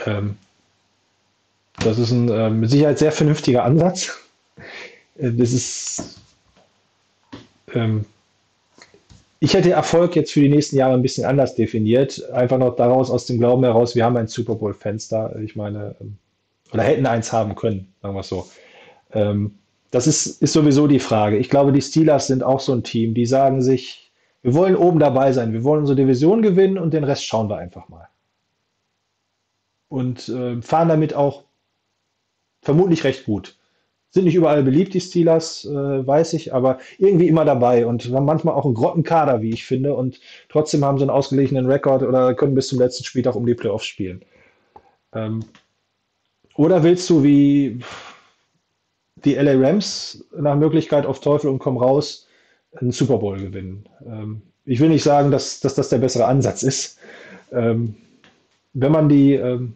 Ähm, 0.06 0.38
das 1.84 1.98
ist 1.98 2.12
ein 2.12 2.30
äh, 2.30 2.50
mit 2.50 2.70
Sicherheit 2.70 3.00
sehr 3.00 3.12
vernünftiger 3.12 3.64
Ansatz. 3.64 4.20
Äh, 5.18 5.32
das 5.32 5.52
ist. 5.52 6.20
Ähm, 7.74 8.06
ich 9.40 9.54
hätte 9.54 9.72
Erfolg 9.72 10.16
jetzt 10.16 10.32
für 10.32 10.40
die 10.40 10.48
nächsten 10.48 10.78
Jahre 10.78 10.94
ein 10.94 11.02
bisschen 11.02 11.26
anders 11.26 11.56
definiert. 11.56 12.30
Einfach 12.32 12.58
noch 12.58 12.78
daraus 12.78 13.12
aus 13.12 13.26
dem 13.26 13.40
Glauben 13.40 13.64
heraus, 13.64 13.94
wir 13.94 14.06
haben 14.06 14.16
ein 14.16 14.28
Super 14.28 14.56
Bowl-Fenster. 14.56 15.38
Ich 15.42 15.58
meine, 15.58 15.96
ähm, 16.00 16.18
oder 16.72 16.84
hätten 16.84 17.06
eins 17.06 17.34
haben 17.34 17.56
können, 17.56 17.94
sagen 18.02 18.16
wir 18.16 18.22
es 18.22 18.30
so. 18.30 18.48
Ähm, 19.12 19.56
das 19.94 20.08
ist, 20.08 20.42
ist 20.42 20.54
sowieso 20.54 20.88
die 20.88 21.00
Frage. 21.00 21.38
Ich 21.38 21.52
glaube, 21.52 21.72
die 21.72 21.82
Steelers 21.82 22.26
sind 22.26 22.42
auch 22.42 22.60
so 22.60 22.74
ein 22.74 22.82
Team, 22.82 23.14
die 23.14 23.28
sagen 23.28 23.62
sich, 23.62 24.12
wir 24.42 24.56
wollen 24.56 24.76
oben 24.76 24.98
dabei 24.98 25.32
sein, 25.34 25.54
wir 25.54 25.64
wollen 25.64 25.82
unsere 25.82 25.96
Division 25.96 26.42
gewinnen 26.42 26.80
und 26.80 26.96
den 26.96 27.04
Rest 27.04 27.26
schauen 27.28 27.48
wir 27.48 27.58
einfach 27.58 27.90
mal. 27.90 28.10
Und 29.90 30.30
äh, 30.30 30.60
fahren 30.64 30.90
damit 30.90 31.14
auch 31.14 31.44
vermutlich 32.64 33.04
recht 33.04 33.26
gut. 33.26 33.56
sind 34.10 34.26
nicht 34.26 34.34
überall 34.34 34.64
beliebt, 34.64 34.96
die 34.96 35.00
Steelers, 35.00 35.64
äh, 35.66 36.08
weiß 36.08 36.34
ich, 36.34 36.56
aber 36.56 36.80
irgendwie 36.98 37.28
immer 37.28 37.46
dabei 37.46 37.86
und 37.86 38.04
haben 38.12 38.26
manchmal 38.26 38.56
auch 38.56 38.66
einen 38.66 38.74
Grottenkader, 38.74 39.44
wie 39.44 39.52
ich 39.52 39.64
finde, 39.64 39.94
und 39.94 40.20
trotzdem 40.50 40.84
haben 40.84 40.98
sie 40.98 41.04
einen 41.04 41.12
ausgeglichenen 41.12 41.68
Rekord 41.68 42.02
oder 42.02 42.34
können 42.34 42.56
bis 42.56 42.70
zum 42.70 42.80
letzten 42.80 43.04
Spieltag 43.04 43.36
um 43.36 43.46
die 43.46 43.54
Playoffs 43.54 43.86
spielen. 43.86 44.26
Ähm, 45.14 45.46
oder 46.56 46.82
willst 46.82 47.08
du 47.12 47.24
wie 47.24 47.80
die 49.16 49.36
LA 49.36 49.54
Rams 49.54 50.24
nach 50.36 50.56
Möglichkeit 50.56 51.06
auf 51.06 51.20
Teufel 51.20 51.50
und 51.50 51.60
komm 51.60 51.78
raus 51.78 52.28
einen 52.76 52.92
Super 52.92 53.18
Bowl 53.18 53.38
gewinnen? 53.38 53.88
Ähm, 54.06 54.42
ich 54.66 54.80
will 54.80 54.90
nicht 54.90 55.04
sagen, 55.04 55.32
dass, 55.32 55.60
dass 55.60 55.76
das 55.76 55.90
der 55.90 55.98
bessere 55.98 56.26
Ansatz 56.26 56.64
ist. 56.64 56.98
Ähm, 57.52 57.96
wenn 58.74 58.92
man 58.92 59.10
die, 59.10 59.34
ähm, 59.34 59.74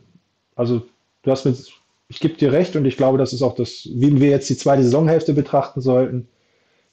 also 0.55 0.81
du 1.23 1.31
hast 1.31 1.45
mit 1.45 1.57
ich 2.09 2.19
gebe 2.19 2.35
dir 2.35 2.53
recht 2.53 2.75
und 2.75 2.85
ich 2.85 2.97
glaube, 2.97 3.17
das 3.17 3.33
ist 3.33 3.41
auch 3.41 3.55
das, 3.55 3.87
wie 3.91 4.19
wir 4.19 4.29
jetzt 4.29 4.49
die 4.49 4.57
zweite 4.57 4.83
Saisonhälfte 4.83 5.33
betrachten 5.33 5.81
sollten. 5.81 6.27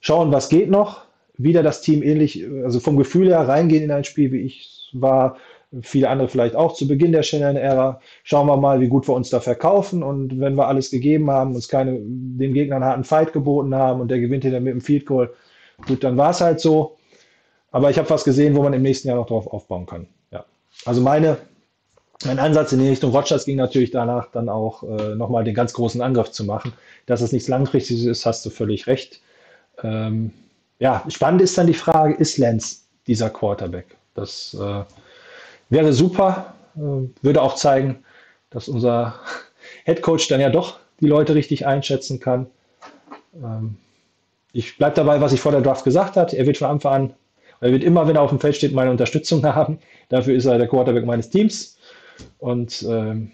Schauen, 0.01 0.33
was 0.33 0.49
geht 0.49 0.71
noch. 0.71 1.05
Wieder 1.37 1.63
das 1.63 1.81
Team 1.83 2.03
ähnlich, 2.03 2.45
also 2.65 2.81
vom 2.81 2.97
Gefühl 2.97 3.29
her 3.29 3.47
reingehen 3.49 3.83
in 3.83 3.91
ein 3.91 4.05
Spiel, 4.05 4.33
wie 4.33 4.41
ich 4.41 4.91
war, 4.93 5.37
viele 5.83 6.09
andere 6.09 6.29
vielleicht 6.29 6.57
auch 6.57 6.75
zu 6.75 6.87
Beginn 6.89 7.13
der 7.13 7.23
Shannon-Ära. 7.23 8.01
Schauen 8.23 8.47
wir 8.47 8.57
mal, 8.57 8.81
wie 8.81 8.89
gut 8.89 9.09
wir 9.09 9.15
uns 9.15 9.31
da 9.31 9.41
verkaufen 9.41 10.03
und 10.03 10.41
wenn 10.41 10.55
wir 10.55 10.69
alles 10.69 10.91
gegeben 10.91 11.31
haben, 11.31 11.55
uns 11.55 11.69
keine, 11.69 11.99
dem 12.01 12.55
Gegner 12.55 12.77
einen 12.77 12.85
harten 12.85 13.05
Fight 13.05 13.33
geboten 13.33 13.75
haben 13.75 14.01
und 14.01 14.09
der 14.09 14.21
gewinnt 14.21 14.45
hinter 14.45 14.61
mit 14.61 14.73
dem 14.73 14.81
Field 14.81 15.07
Goal, 15.07 15.33
gut, 15.87 16.05
dann 16.05 16.17
war 16.17 16.31
es 16.31 16.41
halt 16.41 16.61
so. 16.61 16.97
Aber 17.71 17.91
ich 17.91 17.99
habe 17.99 18.11
was 18.11 18.25
gesehen, 18.25 18.55
wo 18.55 18.63
man 18.63 18.73
im 18.73 18.83
nächsten 18.83 19.09
Jahr 19.09 19.17
noch 19.17 19.27
drauf 19.27 19.47
aufbauen 19.47 19.87
kann. 19.87 20.07
Ja. 20.31 20.45
Also 20.85 21.01
meine 21.01 21.39
mein 22.25 22.39
Ansatz 22.39 22.73
in 22.73 22.79
die 22.79 22.89
Richtung 22.89 23.11
Rogers 23.11 23.45
ging 23.45 23.57
natürlich 23.57 23.91
danach 23.91 24.31
dann 24.31 24.49
auch 24.49 24.83
äh, 24.83 25.15
nochmal 25.15 25.45
den 25.45 25.55
ganz 25.55 25.73
großen 25.73 26.01
Angriff 26.01 26.31
zu 26.31 26.45
machen. 26.45 26.73
Dass 27.07 27.21
es 27.21 27.33
nichts 27.33 27.49
Langfristiges 27.49 28.05
ist, 28.05 28.27
hast 28.27 28.47
du 28.47 28.51
völlig 28.51 28.87
recht. 28.87 29.21
Ähm, 29.83 30.33
ja, 30.79 31.05
spannend 31.09 31.43
ist 31.43 31.59
dann 31.59 31.67
die 31.67 31.75
Frage, 31.75 32.15
ist 32.15 32.39
Lance 32.39 32.79
dieser 33.07 33.31
Quarterback? 33.31 33.97
Das 34.15 34.57
äh, 34.59 34.85
wäre 35.71 35.93
super, 35.93 36.55
äh, 36.77 36.81
würde 37.23 37.43
auch 37.43 37.55
zeigen, 37.55 38.05
dass 38.51 38.69
unser 38.69 39.15
Head 39.85 40.03
Coach 40.03 40.29
dann 40.29 40.41
ja 40.41 40.51
doch 40.51 40.79
die 41.01 41.07
Leute 41.07 41.35
richtig 41.35 41.67
einschätzen 41.67 42.21
kann. 42.21 42.47
Ähm, 43.35 43.77
ich 44.53 44.79
bleibe 44.79 44.95
dabei, 44.95 45.21
was 45.21 45.33
ich 45.33 45.41
vor 45.41 45.53
der 45.53 45.61
Draft 45.61 45.85
gesagt 45.85 46.17
habe. 46.17 46.37
Er 46.37 46.47
wird 46.47 46.59
von 46.59 46.69
Anfang 46.69 46.93
an, 46.93 47.15
er 47.61 47.73
wird 47.73 47.83
immer, 47.83 48.07
wenn 48.07 48.17
er 48.17 48.23
auf 48.23 48.31
dem 48.31 48.41
Feld 48.41 48.57
steht, 48.57 48.73
meine 48.73 48.91
Unterstützung 48.91 49.45
haben. 49.55 49.79
Dafür 50.09 50.35
ist 50.35 50.45
er 50.45 50.59
der 50.59 50.69
Quarterback 50.69 51.05
meines 51.05 51.31
Teams. 51.31 51.77
Und 52.39 52.85
ähm, 52.89 53.33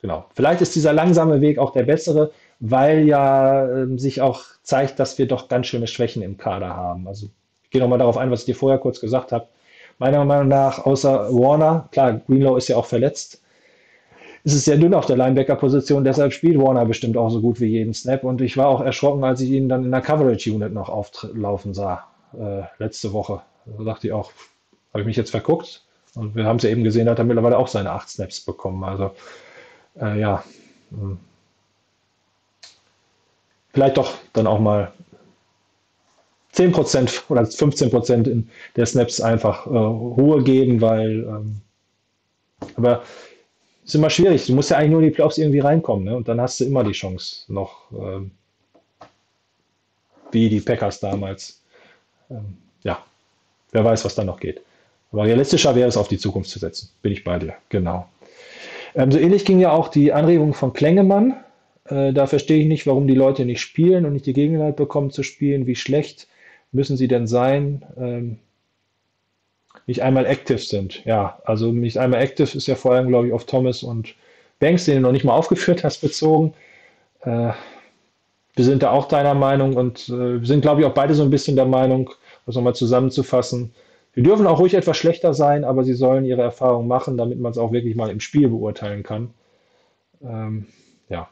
genau, 0.00 0.26
vielleicht 0.34 0.60
ist 0.60 0.74
dieser 0.76 0.92
langsame 0.92 1.40
Weg 1.40 1.58
auch 1.58 1.72
der 1.72 1.82
bessere, 1.84 2.30
weil 2.60 3.06
ja 3.06 3.66
äh, 3.66 3.98
sich 3.98 4.20
auch 4.20 4.44
zeigt, 4.62 5.00
dass 5.00 5.18
wir 5.18 5.26
doch 5.26 5.48
ganz 5.48 5.66
schöne 5.66 5.86
Schwächen 5.86 6.22
im 6.22 6.36
Kader 6.36 6.76
haben. 6.76 7.08
Also 7.08 7.26
ich 7.64 7.70
gehe 7.70 7.80
nochmal 7.80 7.98
darauf 7.98 8.16
ein, 8.16 8.30
was 8.30 8.40
ich 8.40 8.46
dir 8.46 8.54
vorher 8.54 8.78
kurz 8.78 9.00
gesagt 9.00 9.32
habe. 9.32 9.48
Meiner 9.98 10.24
Meinung 10.24 10.48
nach, 10.48 10.86
außer 10.86 11.32
Warner, 11.32 11.88
klar, 11.90 12.20
Greenlow 12.26 12.56
ist 12.56 12.68
ja 12.68 12.76
auch 12.76 12.86
verletzt, 12.86 13.42
ist 14.44 14.54
es 14.54 14.64
sehr 14.64 14.76
dünn 14.76 14.94
auf 14.94 15.06
der 15.06 15.16
Linebacker-Position, 15.16 16.04
deshalb 16.04 16.32
spielt 16.32 16.58
Warner 16.58 16.86
bestimmt 16.86 17.16
auch 17.16 17.30
so 17.30 17.40
gut 17.40 17.60
wie 17.60 17.66
jeden 17.66 17.92
Snap. 17.92 18.24
Und 18.24 18.40
ich 18.40 18.56
war 18.56 18.68
auch 18.68 18.80
erschrocken, 18.80 19.24
als 19.24 19.40
ich 19.40 19.50
ihn 19.50 19.68
dann 19.68 19.84
in 19.84 19.90
der 19.90 20.00
Coverage-Unit 20.00 20.72
noch 20.72 20.88
auflaufen 20.88 21.74
sah, 21.74 22.04
äh, 22.38 22.62
letzte 22.78 23.12
Woche. 23.12 23.42
Da 23.66 23.84
dachte 23.84 24.06
ich 24.06 24.12
auch, 24.12 24.30
habe 24.92 25.00
ich 25.00 25.06
mich 25.06 25.16
jetzt 25.16 25.30
verguckt? 25.30 25.84
Und 26.14 26.34
wir 26.34 26.44
haben 26.44 26.56
es 26.56 26.62
ja 26.62 26.70
eben 26.70 26.84
gesehen, 26.84 27.08
hat 27.08 27.18
er 27.18 27.24
mittlerweile 27.24 27.58
auch 27.58 27.68
seine 27.68 27.90
acht 27.90 28.08
Snaps 28.08 28.40
bekommen. 28.40 28.82
Also 28.84 29.10
äh, 30.00 30.18
ja, 30.18 30.42
hm. 30.90 31.18
vielleicht 33.72 33.96
doch 33.96 34.14
dann 34.32 34.46
auch 34.46 34.60
mal 34.60 34.92
10% 36.58 37.22
oder 37.28 37.42
15% 37.42 38.44
der 38.76 38.86
Snaps 38.86 39.20
einfach 39.20 39.66
äh, 39.66 39.70
Ruhe 39.70 40.42
geben, 40.42 40.80
weil 40.80 41.24
ähm, 41.24 41.60
aber 42.76 43.02
ist 43.84 43.94
immer 43.94 44.10
schwierig. 44.10 44.46
Du 44.46 44.54
musst 44.54 44.70
ja 44.70 44.76
eigentlich 44.76 44.90
nur 44.90 45.00
in 45.00 45.08
die 45.08 45.14
Playoffs 45.14 45.38
irgendwie 45.38 45.60
reinkommen, 45.60 46.04
ne? 46.04 46.16
Und 46.16 46.28
dann 46.28 46.40
hast 46.40 46.60
du 46.60 46.64
immer 46.64 46.84
die 46.84 46.92
Chance 46.92 47.50
noch, 47.50 47.90
ähm, 47.92 48.32
wie 50.30 50.48
die 50.48 50.60
Packers 50.60 51.00
damals. 51.00 51.62
Ähm, 52.30 52.58
ja, 52.82 53.02
wer 53.72 53.84
weiß, 53.84 54.04
was 54.04 54.14
da 54.14 54.24
noch 54.24 54.40
geht. 54.40 54.60
Aber 55.10 55.24
realistischer 55.24 55.74
wäre 55.74 55.88
es, 55.88 55.96
auf 55.96 56.08
die 56.08 56.18
Zukunft 56.18 56.50
zu 56.50 56.58
setzen. 56.58 56.90
Bin 57.00 57.12
ich 57.12 57.24
bei 57.24 57.38
dir, 57.38 57.54
genau. 57.70 58.06
Ähm, 58.94 59.10
so 59.10 59.18
ähnlich 59.18 59.46
ging 59.46 59.58
ja 59.58 59.72
auch 59.72 59.88
die 59.88 60.12
Anregung 60.12 60.52
von 60.52 60.74
Klengemann. 60.74 61.36
Äh, 61.86 62.12
da 62.12 62.26
verstehe 62.26 62.60
ich 62.60 62.66
nicht, 62.66 62.86
warum 62.86 63.06
die 63.06 63.14
Leute 63.14 63.46
nicht 63.46 63.62
spielen 63.62 64.04
und 64.04 64.12
nicht 64.12 64.26
die 64.26 64.34
Gelegenheit 64.34 64.76
bekommen 64.76 65.10
zu 65.10 65.22
spielen. 65.22 65.66
Wie 65.66 65.76
schlecht 65.76 66.28
müssen 66.72 66.96
sie 66.96 67.08
denn 67.08 67.26
sein? 67.26 67.84
Ähm, 67.96 68.38
nicht 69.86 70.02
einmal 70.02 70.26
active 70.26 70.58
sind. 70.58 71.04
Ja, 71.04 71.40
also 71.44 71.72
nicht 71.72 71.98
einmal 71.98 72.20
active 72.20 72.56
ist 72.56 72.66
ja 72.66 72.74
vor 72.74 72.92
allem, 72.92 73.08
glaube 73.08 73.28
ich, 73.28 73.32
auf 73.32 73.46
Thomas 73.46 73.82
und 73.82 74.14
Banks, 74.58 74.84
den 74.84 74.96
du 74.96 75.00
noch 75.02 75.12
nicht 75.12 75.24
mal 75.24 75.34
aufgeführt 75.34 75.84
hast, 75.84 76.00
bezogen. 76.00 76.54
Äh, 77.22 77.52
wir 78.54 78.64
sind 78.64 78.82
da 78.82 78.90
auch 78.90 79.06
deiner 79.06 79.34
Meinung 79.34 79.76
und 79.76 80.08
äh, 80.08 80.40
wir 80.40 80.46
sind, 80.46 80.62
glaube 80.62 80.80
ich, 80.80 80.86
auch 80.86 80.94
beide 80.94 81.14
so 81.14 81.22
ein 81.22 81.30
bisschen 81.30 81.56
der 81.56 81.66
Meinung, 81.66 82.10
das 82.44 82.56
nochmal 82.56 82.74
zusammenzufassen, 82.74 83.72
wir 84.18 84.24
dürfen 84.24 84.48
auch 84.48 84.58
ruhig 84.58 84.74
etwas 84.74 84.96
schlechter 84.96 85.32
sein, 85.32 85.62
aber 85.62 85.84
sie 85.84 85.94
sollen 85.94 86.24
ihre 86.24 86.42
Erfahrung 86.42 86.88
machen, 86.88 87.16
damit 87.16 87.38
man 87.38 87.52
es 87.52 87.58
auch 87.58 87.70
wirklich 87.70 87.94
mal 87.94 88.10
im 88.10 88.18
Spiel 88.18 88.48
beurteilen 88.48 89.04
kann. 89.04 89.32
Ähm, 90.20 90.66
ja. 91.08 91.28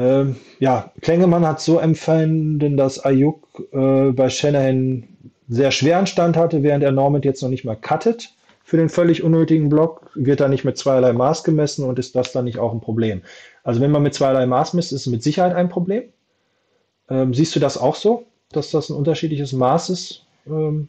Ähm, 0.00 0.36
ja, 0.58 0.92
Klengemann 1.02 1.46
hat 1.46 1.60
so 1.60 1.78
empfunden, 1.78 2.76
dass 2.76 3.04
Ayuk 3.04 3.42
äh, 3.72 4.12
bei 4.12 4.30
Shanahan 4.30 5.06
sehr 5.48 5.70
schweren 5.70 6.06
Stand 6.06 6.36
hatte, 6.36 6.62
während 6.62 6.82
er 6.82 6.92
Norman 6.92 7.22
jetzt 7.22 7.42
noch 7.42 7.50
nicht 7.50 7.64
mal 7.64 7.76
cuttet 7.76 8.30
für 8.64 8.76
den 8.76 8.88
völlig 8.88 9.22
unnötigen 9.22 9.68
Block, 9.68 10.10
wird 10.14 10.40
da 10.40 10.48
nicht 10.48 10.64
mit 10.64 10.78
zweierlei 10.78 11.12
Maß 11.12 11.44
gemessen 11.44 11.84
und 11.84 11.98
ist 11.98 12.14
das 12.14 12.32
dann 12.32 12.44
nicht 12.44 12.58
auch 12.58 12.72
ein 12.72 12.80
Problem? 12.80 13.22
Also 13.64 13.80
wenn 13.80 13.90
man 13.90 14.02
mit 14.02 14.14
zweierlei 14.14 14.46
Maß 14.46 14.74
misst, 14.74 14.92
ist 14.92 15.02
es 15.02 15.06
mit 15.08 15.22
Sicherheit 15.22 15.54
ein 15.54 15.68
Problem. 15.68 16.04
Ähm, 17.08 17.34
siehst 17.34 17.54
du 17.56 17.60
das 17.60 17.76
auch 17.76 17.96
so? 17.96 18.26
dass 18.52 18.70
das 18.70 18.90
ein 18.90 18.96
unterschiedliches 18.96 19.52
Maß 19.52 19.90
ist? 19.90 20.26
Ähm 20.46 20.88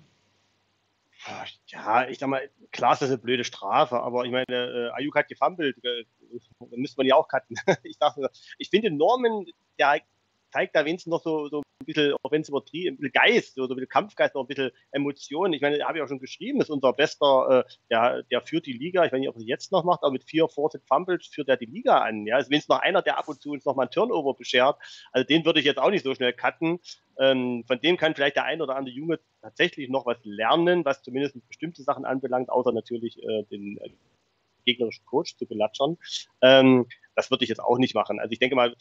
ja, 1.68 2.08
ich 2.10 2.20
sag 2.20 2.28
mal, 2.28 2.42
klar 2.72 2.94
ist 2.94 3.02
das 3.02 3.10
eine 3.10 3.20
blöde 3.20 3.44
Strafe, 3.44 4.00
aber 4.00 4.26
ich 4.26 4.32
meine, 4.32 4.46
äh, 4.50 4.90
Ayuk 4.94 5.16
hat 5.16 5.28
gefummelt, 5.28 5.78
äh, 6.34 6.66
da 6.70 6.78
müsste 6.78 6.98
man 6.98 7.08
ja 7.08 7.16
auch 7.16 7.28
cutten. 7.28 7.56
ich, 7.84 7.98
dachte, 7.98 8.30
ich 8.58 8.70
finde 8.70 8.92
Norman, 8.92 9.46
der 9.80 10.02
zeigt 10.52 10.76
da 10.76 10.86
wenigstens 10.86 11.12
noch 11.12 11.24
so, 11.24 11.48
so 11.48 11.60
ein 11.60 11.86
bisschen, 11.86 12.14
auch 12.22 12.32
wenn 12.32 12.42
es 12.42 12.50
übertrieben, 12.50 12.96
ein 12.96 12.98
bisschen 12.98 13.14
Geist, 13.14 13.56
so, 13.56 13.64
ein 13.64 13.70
bisschen 13.70 13.90
Kampfgeist, 13.90 14.36
noch 14.36 14.44
ein 14.44 14.48
bisschen 14.48 14.72
Emotionen. 14.92 15.54
Ich 15.54 15.62
meine, 15.62 15.84
habe 15.84 15.98
ich 15.98 16.04
auch 16.04 16.08
schon 16.08 16.20
geschrieben, 16.20 16.62
ist 16.62 16.70
unser 16.70 16.94
bester, 16.94 17.66
äh, 17.66 17.72
der, 17.90 18.24
der 18.24 18.42
führt 18.42 18.66
die 18.66 18.74
Liga, 18.74 19.06
ich 19.06 19.12
weiß 19.12 19.20
nicht, 19.20 19.30
ob 19.30 19.36
er 19.36 19.42
es 19.42 19.48
jetzt 19.48 19.72
noch 19.72 19.84
macht, 19.84 20.04
aber 20.04 20.12
mit 20.12 20.24
vier 20.24 20.48
Forced 20.48 20.84
Fumbles 20.86 21.28
führt 21.28 21.50
er 21.50 21.58
die 21.58 21.66
Liga 21.66 22.00
an. 22.00 22.26
Ja, 22.26 22.38
ist 22.38 22.50
wenigstens 22.50 22.76
noch 22.76 22.82
einer, 22.82 23.02
der 23.02 23.18
ab 23.18 23.28
und 23.28 23.42
zu 23.42 23.52
uns 23.52 23.66
noch 23.66 23.76
mal 23.76 23.84
ein 23.84 23.92
Turnover 23.92 24.34
beschert. 24.34 24.78
Also 25.12 25.26
den 25.26 25.46
würde 25.46 25.60
ich 25.60 25.66
jetzt 25.66 25.80
auch 25.80 25.90
nicht 25.90 26.04
so 26.04 26.14
schnell 26.14 26.34
cutten. 26.34 26.80
Ähm, 27.18 27.64
von 27.66 27.80
dem 27.80 27.98
kann 27.98 28.16
vielleicht 28.16 28.36
der 28.36 28.46
ein 28.46 28.62
oder 28.62 28.76
andere 28.76 28.96
Junge 28.96 29.20
tatsächlich 29.42 29.90
noch 29.90 30.06
was 30.06 30.18
lernen, 30.24 30.86
was 30.86 31.02
zumindest 31.02 31.36
bestimmte 31.48 31.84
Sachen 31.84 32.06
anbelangt, 32.06 32.50
außer 32.50 32.72
natürlich 32.72 33.22
äh, 33.24 33.44
den 33.44 33.78
äh, 33.78 33.90
gegnerischen 34.66 35.06
Coach 35.06 35.38
zu 35.38 35.46
belatschern. 35.46 35.98
Ähm, 36.42 36.88
das 37.16 37.32
würde 37.32 37.44
ich 37.44 37.50
jetzt 37.50 37.60
auch 37.60 37.78
nicht 37.78 37.96
machen. 37.96 38.20
Also 38.20 38.32
ich 38.32 38.40
denke 38.40 38.56
mal, 38.56 38.76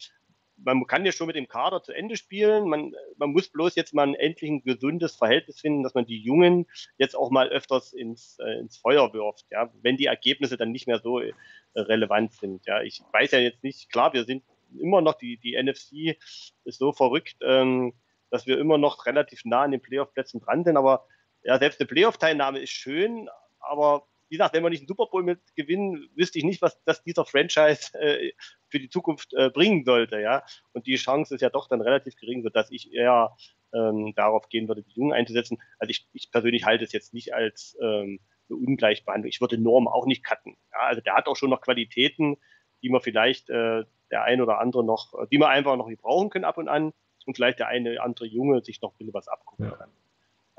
man 0.63 0.85
kann 0.85 1.05
ja 1.05 1.11
schon 1.11 1.27
mit 1.27 1.35
dem 1.35 1.47
Kader 1.47 1.81
zu 1.81 1.91
Ende 1.91 2.17
spielen. 2.17 2.67
Man, 2.67 2.93
man 3.17 3.31
muss 3.31 3.49
bloß 3.49 3.75
jetzt 3.75 3.93
mal 3.93 4.13
endlich 4.15 4.49
ein 4.49 4.63
gesundes 4.63 5.15
Verhältnis 5.15 5.59
finden, 5.59 5.83
dass 5.83 5.93
man 5.93 6.05
die 6.05 6.19
Jungen 6.19 6.67
jetzt 6.97 7.15
auch 7.15 7.31
mal 7.31 7.49
öfters 7.49 7.93
ins, 7.93 8.37
äh, 8.39 8.59
ins 8.59 8.77
Feuer 8.77 9.13
wirft, 9.13 9.45
ja, 9.49 9.71
wenn 9.81 9.97
die 9.97 10.05
Ergebnisse 10.05 10.57
dann 10.57 10.71
nicht 10.71 10.87
mehr 10.87 10.99
so 10.99 11.19
äh, 11.19 11.33
relevant 11.75 12.33
sind. 12.33 12.65
Ja, 12.65 12.81
ich 12.81 13.01
weiß 13.11 13.31
ja 13.31 13.39
jetzt 13.39 13.63
nicht, 13.63 13.91
klar, 13.91 14.13
wir 14.13 14.23
sind 14.23 14.43
immer 14.79 15.01
noch, 15.01 15.15
die, 15.15 15.37
die 15.37 15.61
NFC 15.61 16.17
ist 16.63 16.79
so 16.79 16.93
verrückt, 16.93 17.37
ähm, 17.41 17.93
dass 18.29 18.47
wir 18.47 18.57
immer 18.57 18.77
noch 18.77 19.05
relativ 19.05 19.43
nah 19.45 19.63
an 19.63 19.71
den 19.71 19.81
Playoff-Plätzen 19.81 20.39
dran 20.39 20.63
sind, 20.63 20.77
aber 20.77 21.05
ja, 21.43 21.57
selbst 21.57 21.79
eine 21.79 21.87
Playoff-Teilnahme 21.87 22.59
ist 22.59 22.71
schön, 22.71 23.27
aber 23.59 24.07
wie 24.31 24.37
gesagt, 24.37 24.55
wenn 24.55 24.63
wir 24.63 24.69
nicht 24.69 24.79
einen 24.79 24.87
Super 24.87 25.07
Bowl 25.07 25.23
mit 25.23 25.41
gewinnen, 25.57 26.09
wüsste 26.15 26.39
ich 26.39 26.45
nicht, 26.45 26.61
was 26.61 26.81
das 26.85 27.03
dieser 27.03 27.25
Franchise 27.25 27.93
äh, 27.99 28.31
für 28.69 28.79
die 28.79 28.87
Zukunft 28.87 29.33
äh, 29.33 29.49
bringen 29.49 29.83
sollte, 29.83 30.21
ja. 30.21 30.43
Und 30.71 30.87
die 30.87 30.95
Chance 30.95 31.35
ist 31.35 31.41
ja 31.41 31.49
doch 31.49 31.67
dann 31.67 31.81
relativ 31.81 32.15
gering, 32.15 32.41
sodass 32.41 32.71
ich 32.71 32.93
eher 32.93 33.35
ähm, 33.73 34.13
darauf 34.15 34.47
gehen 34.47 34.69
würde, 34.69 34.83
die 34.83 34.93
Jungen 34.93 35.11
einzusetzen. 35.11 35.61
Also 35.79 35.89
ich, 35.89 36.07
ich 36.13 36.31
persönlich 36.31 36.63
halte 36.63 36.85
es 36.85 36.93
jetzt 36.93 37.13
nicht 37.13 37.33
als 37.33 37.77
ähm, 37.81 38.21
eine 38.49 38.57
Ungleichbehandlung. 38.57 39.27
Ich 39.27 39.41
würde 39.41 39.57
Norm 39.57 39.89
auch 39.89 40.05
nicht 40.05 40.23
cutten. 40.23 40.55
Ja, 40.71 40.79
also 40.87 41.01
der 41.01 41.15
hat 41.15 41.27
auch 41.27 41.35
schon 41.35 41.49
noch 41.49 41.59
Qualitäten, 41.59 42.37
die 42.81 42.89
man 42.89 43.01
vielleicht 43.01 43.49
äh, 43.49 43.83
der 44.11 44.23
ein 44.23 44.39
oder 44.39 44.59
andere 44.59 44.85
noch, 44.85 45.13
die 45.29 45.39
man 45.39 45.49
einfach 45.49 45.75
noch 45.75 45.91
brauchen 45.97 46.29
können 46.29 46.45
ab 46.45 46.57
und 46.57 46.69
an 46.69 46.93
und 47.25 47.35
vielleicht 47.35 47.59
der 47.59 47.67
eine 47.67 47.91
oder 47.91 48.03
andere 48.03 48.27
Junge 48.27 48.63
sich 48.63 48.81
noch 48.81 48.93
ein 48.93 48.97
bisschen 48.97 49.13
was 49.13 49.27
abgucken 49.27 49.65
ja. 49.65 49.71
kann. 49.71 49.89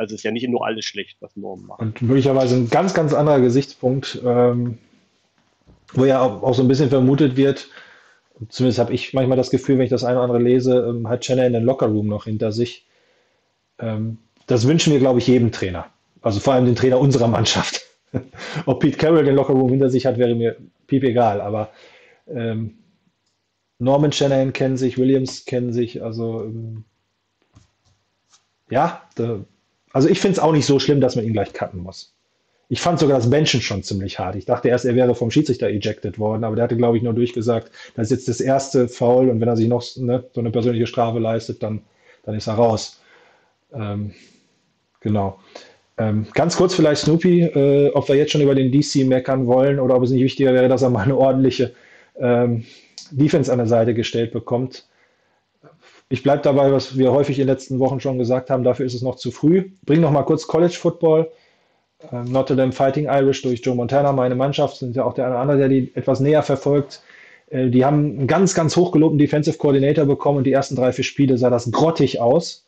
Also 0.02 0.14
ist 0.14 0.24
ja 0.24 0.30
nicht 0.30 0.48
nur 0.48 0.66
alles 0.66 0.84
schlecht, 0.84 1.16
was 1.20 1.36
Norm 1.36 1.66
macht. 1.66 1.80
Und 1.80 2.02
möglicherweise 2.02 2.56
ein 2.56 2.68
ganz, 2.68 2.92
ganz 2.92 3.14
anderer 3.14 3.40
Gesichtspunkt, 3.40 4.20
ähm, 4.24 4.78
wo 5.94 6.04
ja 6.04 6.20
auch, 6.20 6.42
auch, 6.42 6.54
so 6.54 6.62
ein 6.62 6.68
bisschen 6.68 6.88
vermutet 6.88 7.36
wird, 7.36 7.68
Zumindest 8.48 8.78
habe 8.78 8.92
ich 8.92 9.12
manchmal 9.12 9.36
das 9.36 9.50
Gefühl, 9.50 9.78
wenn 9.78 9.84
ich 9.84 9.90
das 9.90 10.04
eine 10.04 10.16
oder 10.16 10.24
andere 10.24 10.42
lese, 10.42 10.86
ähm, 10.88 11.08
hat 11.08 11.24
Shanahan 11.24 11.52
den 11.52 11.64
Lockerroom 11.64 12.08
noch 12.08 12.24
hinter 12.24 12.52
sich. 12.52 12.86
Ähm, 13.78 14.18
das 14.46 14.66
wünschen 14.66 14.92
wir, 14.92 15.00
glaube 15.00 15.18
ich, 15.18 15.26
jedem 15.26 15.52
Trainer. 15.52 15.86
Also 16.22 16.40
vor 16.40 16.54
allem 16.54 16.66
den 16.66 16.76
Trainer 16.76 16.98
unserer 16.98 17.28
Mannschaft. 17.28 17.82
Ob 18.66 18.80
Pete 18.80 18.96
Carroll 18.96 19.24
den 19.24 19.36
Lockerroom 19.36 19.70
hinter 19.70 19.90
sich 19.90 20.06
hat, 20.06 20.18
wäre 20.18 20.34
mir 20.34 20.56
piep 20.86 21.04
egal. 21.04 21.40
Aber 21.40 21.70
ähm, 22.28 22.78
Norman 23.78 24.12
Shanahan 24.12 24.52
kennen 24.52 24.76
sich, 24.76 24.98
Williams 24.98 25.44
kennen 25.44 25.72
sich. 25.72 26.02
Also 26.02 26.42
ähm, 26.42 26.84
ja, 28.70 29.02
da, 29.14 29.44
also 29.92 30.08
ich 30.08 30.20
finde 30.20 30.34
es 30.34 30.38
auch 30.38 30.52
nicht 30.52 30.66
so 30.66 30.78
schlimm, 30.78 31.00
dass 31.00 31.16
man 31.16 31.24
ihn 31.24 31.32
gleich 31.32 31.52
cutten 31.52 31.80
muss. 31.80 32.12
Ich 32.68 32.80
fand 32.80 32.98
sogar 32.98 33.18
das 33.18 33.28
Benchen 33.28 33.60
schon 33.60 33.82
ziemlich 33.82 34.18
hart. 34.18 34.34
Ich 34.34 34.46
dachte 34.46 34.68
erst, 34.68 34.86
er 34.86 34.94
wäre 34.94 35.14
vom 35.14 35.30
Schiedsrichter 35.30 35.68
ejected 35.68 36.18
worden, 36.18 36.44
aber 36.44 36.56
der 36.56 36.64
hatte, 36.64 36.76
glaube 36.76 36.96
ich, 36.96 37.02
nur 37.02 37.12
durchgesagt, 37.12 37.70
das 37.94 38.06
ist 38.06 38.10
jetzt 38.10 38.28
das 38.28 38.40
erste 38.40 38.88
Foul 38.88 39.28
und 39.28 39.40
wenn 39.40 39.48
er 39.48 39.56
sich 39.56 39.68
noch 39.68 39.84
ne, 39.96 40.24
so 40.32 40.40
eine 40.40 40.50
persönliche 40.50 40.86
Strafe 40.86 41.18
leistet, 41.18 41.62
dann, 41.62 41.82
dann 42.24 42.34
ist 42.34 42.46
er 42.46 42.54
raus. 42.54 43.00
Ähm, 43.74 44.12
genau. 45.00 45.38
Ähm, 45.98 46.26
ganz 46.32 46.56
kurz 46.56 46.74
vielleicht 46.74 47.02
Snoopy, 47.02 47.42
äh, 47.42 47.90
ob 47.90 48.08
wir 48.08 48.16
jetzt 48.16 48.32
schon 48.32 48.40
über 48.40 48.54
den 48.54 48.72
DC 48.72 49.06
meckern 49.06 49.46
wollen 49.46 49.78
oder 49.78 49.94
ob 49.94 50.02
es 50.04 50.10
nicht 50.10 50.24
wichtiger 50.24 50.54
wäre, 50.54 50.68
dass 50.68 50.82
er 50.82 50.88
mal 50.88 51.04
eine 51.04 51.16
ordentliche 51.16 51.74
ähm, 52.18 52.64
Defense 53.10 53.52
an 53.52 53.58
der 53.58 53.66
Seite 53.66 53.92
gestellt 53.92 54.32
bekommt. 54.32 54.86
Ich 56.12 56.22
bleibe 56.22 56.42
dabei, 56.42 56.70
was 56.70 56.98
wir 56.98 57.10
häufig 57.10 57.38
in 57.38 57.46
den 57.46 57.54
letzten 57.54 57.78
Wochen 57.78 57.98
schon 57.98 58.18
gesagt 58.18 58.50
haben, 58.50 58.64
dafür 58.64 58.84
ist 58.84 58.92
es 58.92 59.00
noch 59.00 59.16
zu 59.16 59.30
früh. 59.30 59.70
Bring 59.86 60.02
noch 60.02 60.10
mal 60.10 60.24
kurz 60.24 60.46
College 60.46 60.76
Football. 60.78 61.32
Ähm, 62.12 62.24
Notre 62.24 62.54
Dame 62.54 62.72
Fighting 62.72 63.06
Irish 63.06 63.40
durch 63.40 63.62
Joe 63.64 63.74
Montana, 63.74 64.12
meine 64.12 64.34
Mannschaft, 64.34 64.76
sind 64.76 64.94
ja 64.94 65.04
auch 65.04 65.14
der 65.14 65.24
eine 65.24 65.32
oder 65.32 65.40
andere, 65.40 65.56
der 65.56 65.68
die 65.70 65.90
etwas 65.94 66.20
näher 66.20 66.42
verfolgt. 66.42 67.02
Äh, 67.48 67.70
die 67.70 67.86
haben 67.86 68.18
einen 68.18 68.26
ganz, 68.26 68.54
ganz 68.54 68.76
hochgelobten 68.76 69.16
Defensive 69.16 69.56
Coordinator 69.56 70.04
bekommen 70.04 70.36
und 70.36 70.44
die 70.44 70.52
ersten 70.52 70.76
drei, 70.76 70.92
vier 70.92 71.04
Spiele 71.04 71.38
sah 71.38 71.48
das 71.48 71.70
grottig 71.70 72.20
aus. 72.20 72.66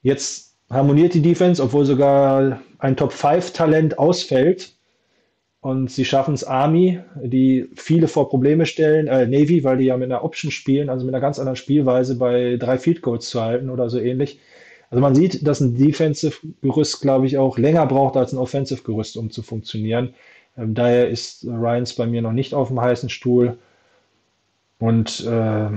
Jetzt 0.00 0.54
harmoniert 0.70 1.12
die 1.12 1.20
Defense, 1.20 1.62
obwohl 1.62 1.84
sogar 1.84 2.62
ein 2.78 2.96
Top-5-Talent 2.96 3.98
ausfällt. 3.98 4.72
Und 5.62 5.92
sie 5.92 6.04
schaffen 6.04 6.34
es 6.34 6.42
Army, 6.42 6.98
die 7.22 7.70
viele 7.76 8.08
vor 8.08 8.28
Probleme 8.28 8.66
stellen, 8.66 9.06
äh, 9.06 9.26
Navy, 9.28 9.62
weil 9.62 9.78
die 9.78 9.84
ja 9.84 9.96
mit 9.96 10.10
einer 10.10 10.24
Option 10.24 10.50
spielen, 10.50 10.90
also 10.90 11.06
mit 11.06 11.14
einer 11.14 11.22
ganz 11.22 11.38
anderen 11.38 11.54
Spielweise 11.54 12.16
bei 12.16 12.56
drei 12.56 12.78
Field 12.78 13.00
Goals 13.00 13.28
zu 13.28 13.40
halten 13.40 13.70
oder 13.70 13.88
so 13.88 14.00
ähnlich. 14.00 14.40
Also 14.90 15.00
man 15.00 15.14
sieht, 15.14 15.46
dass 15.46 15.60
ein 15.60 15.76
Defensive-Gerüst, 15.78 17.00
glaube 17.00 17.26
ich, 17.26 17.38
auch 17.38 17.58
länger 17.58 17.86
braucht 17.86 18.16
als 18.16 18.32
ein 18.32 18.38
Offensive-Gerüst, 18.38 19.16
um 19.16 19.30
zu 19.30 19.42
funktionieren. 19.42 20.14
Ähm, 20.58 20.74
daher 20.74 21.08
ist 21.08 21.44
Ryans 21.44 21.94
bei 21.94 22.06
mir 22.06 22.22
noch 22.22 22.32
nicht 22.32 22.54
auf 22.54 22.66
dem 22.68 22.80
heißen 22.80 23.08
Stuhl. 23.08 23.56
Und 24.80 25.24
äh, 25.24 25.68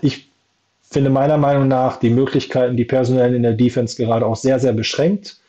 ich 0.00 0.30
finde 0.80 1.10
meiner 1.10 1.36
Meinung 1.36 1.68
nach 1.68 1.98
die 1.98 2.08
Möglichkeiten, 2.08 2.78
die 2.78 2.86
personellen 2.86 3.34
in 3.34 3.42
der 3.42 3.52
Defense 3.52 4.02
gerade 4.02 4.24
auch 4.24 4.36
sehr, 4.36 4.58
sehr 4.58 4.72
beschränkt. 4.72 5.42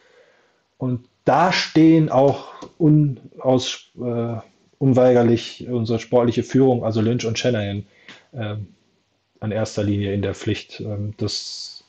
Und 0.77 1.05
da 1.29 1.53
stehen 1.53 2.09
auch 2.09 2.47
unaus, 2.79 3.91
äh, 4.01 4.37
unweigerlich 4.79 5.67
unsere 5.69 5.99
sportliche 5.99 6.41
Führung, 6.41 6.83
also 6.83 7.01
Lynch 7.01 7.25
und 7.25 7.37
Shanahan, 7.37 7.85
äh, 8.31 8.55
an 9.39 9.51
erster 9.51 9.83
Linie 9.83 10.13
in 10.13 10.23
der 10.23 10.33
Pflicht. 10.33 10.79
Ähm, 10.79 11.13
das 11.17 11.79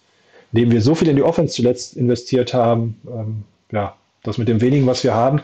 indem 0.53 0.73
wir 0.73 0.83
so 0.83 0.95
viel 0.95 1.09
in 1.09 1.17
die 1.17 1.23
Offense 1.23 1.55
zuletzt 1.55 1.97
investiert 1.97 2.53
haben, 2.53 3.01
ähm, 3.07 3.45
ja, 3.73 3.97
dass 4.23 4.37
mit 4.37 4.49
dem 4.49 4.61
wenigen, 4.61 4.87
was 4.87 5.05
wir 5.05 5.15
haben, 5.15 5.41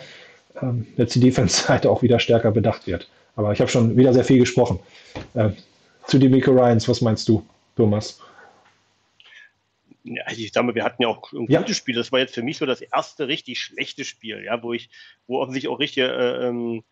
ähm, 0.61 0.87
jetzt 0.97 1.15
die 1.15 1.21
Defense-Seite 1.21 1.89
auch 1.91 2.03
wieder 2.03 2.19
stärker 2.19 2.51
bedacht 2.51 2.87
wird. 2.87 3.09
Aber 3.37 3.53
ich 3.53 3.61
habe 3.61 3.71
schon 3.71 3.97
wieder 3.97 4.13
sehr 4.13 4.25
viel 4.25 4.39
gesprochen. 4.39 4.79
Äh, 5.35 5.51
zu 6.07 6.19
Miko 6.19 6.51
Ryans, 6.51 6.89
was 6.89 7.01
meinst 7.01 7.29
du, 7.29 7.43
Thomas? 7.77 8.21
Ja, 10.07 10.25
ich 10.31 10.53
sag 10.53 10.65
mal, 10.65 10.75
wir 10.75 10.85
hatten 10.85 11.03
ja 11.03 11.09
auch 11.09 11.33
ein 11.33 11.47
Ja. 11.49 11.61
gutes 11.61 11.77
Spiel. 11.77 11.95
Das 11.97 12.13
war 12.13 12.21
jetzt 12.21 12.35
für 12.35 12.43
mich 12.43 12.59
so 12.59 12.67
das 12.67 12.81
erste 12.81 13.27
richtig 13.29 13.61
schlechte 13.61 14.05
Spiel, 14.05 14.45
ja, 14.45 14.63
wo 14.63 14.73
ich, 14.73 14.89
wo 15.27 15.41
offensichtlich 15.41 15.73
auch 15.73 15.81
richtige 15.81 16.07
äh, 16.09 16.47
ähm, 16.49 16.85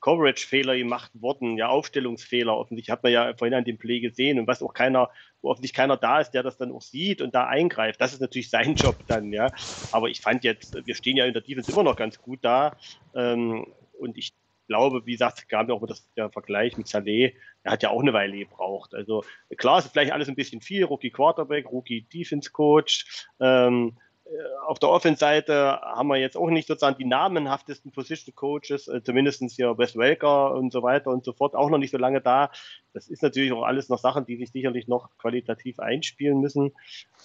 Coverage-Fehler 0.00 0.76
gemacht 0.76 1.12
wurden, 1.14 1.56
ja, 1.58 1.68
Aufstellungsfehler. 1.68 2.56
Offensichtlich 2.56 2.90
hat 2.90 3.02
man 3.02 3.12
ja 3.12 3.34
vorhin 3.36 3.54
an 3.54 3.64
dem 3.64 3.78
Play 3.78 4.00
gesehen 4.00 4.38
und 4.38 4.46
was 4.46 4.62
auch 4.62 4.74
keiner, 4.74 5.10
wo 5.42 5.50
offensichtlich 5.50 5.76
keiner 5.76 5.96
da 5.96 6.20
ist, 6.20 6.30
der 6.32 6.42
das 6.42 6.56
dann 6.56 6.72
auch 6.72 6.82
sieht 6.82 7.20
und 7.22 7.34
da 7.34 7.46
eingreift. 7.46 8.00
Das 8.00 8.12
ist 8.12 8.20
natürlich 8.20 8.50
sein 8.50 8.74
Job 8.74 9.04
dann, 9.06 9.32
ja. 9.32 9.52
Aber 9.90 10.08
ich 10.08 10.20
fand 10.20 10.42
jetzt, 10.44 10.74
wir 10.86 10.94
stehen 10.94 11.16
ja 11.16 11.26
in 11.26 11.34
der 11.34 11.42
Defense 11.42 11.70
immer 11.70 11.82
noch 11.84 11.96
ganz 11.96 12.18
gut 12.20 12.40
da. 12.42 12.76
Ähm, 13.14 13.66
und 13.92 14.16
ich 14.18 14.32
glaube, 14.72 15.04
wie 15.04 15.12
gesagt, 15.12 15.38
es 15.40 15.48
gab 15.48 15.68
ja 15.68 15.74
auch 15.74 15.86
das, 15.86 16.08
der 16.16 16.30
Vergleich 16.30 16.78
mit 16.78 16.88
Saleh, 16.88 17.34
der 17.62 17.72
hat 17.72 17.82
ja 17.82 17.90
auch 17.90 18.00
eine 18.00 18.14
Weile 18.14 18.38
gebraucht. 18.38 18.94
Also 18.94 19.22
klar, 19.58 19.78
ist 19.78 19.88
vielleicht 19.88 20.12
alles 20.12 20.28
ein 20.28 20.34
bisschen 20.34 20.62
viel, 20.62 20.84
Rookie 20.84 21.10
Quarterback, 21.10 21.70
Rookie 21.70 22.06
Defense 22.10 22.50
Coach, 22.50 23.26
ähm, 23.38 23.98
äh, 24.24 24.30
auf 24.66 24.78
der 24.78 24.88
Offense-Seite 24.88 25.80
haben 25.82 26.08
wir 26.08 26.16
jetzt 26.16 26.38
auch 26.38 26.48
nicht 26.48 26.66
sozusagen 26.66 26.96
die 26.96 27.04
namenhaftesten 27.04 27.92
Position 27.92 28.34
Coaches, 28.34 28.88
äh, 28.88 29.02
zumindest 29.02 29.42
hier 29.50 29.76
Wes 29.76 29.94
Welker 29.94 30.54
und 30.54 30.72
so 30.72 30.82
weiter 30.82 31.10
und 31.10 31.22
so 31.22 31.34
fort, 31.34 31.54
auch 31.54 31.68
noch 31.68 31.78
nicht 31.78 31.90
so 31.90 31.98
lange 31.98 32.22
da. 32.22 32.50
Das 32.94 33.08
ist 33.08 33.22
natürlich 33.22 33.52
auch 33.52 33.64
alles 33.64 33.90
noch 33.90 33.98
Sachen, 33.98 34.24
die 34.24 34.36
sich 34.36 34.52
sicherlich 34.52 34.88
noch 34.88 35.10
qualitativ 35.18 35.80
einspielen 35.80 36.40
müssen. 36.40 36.72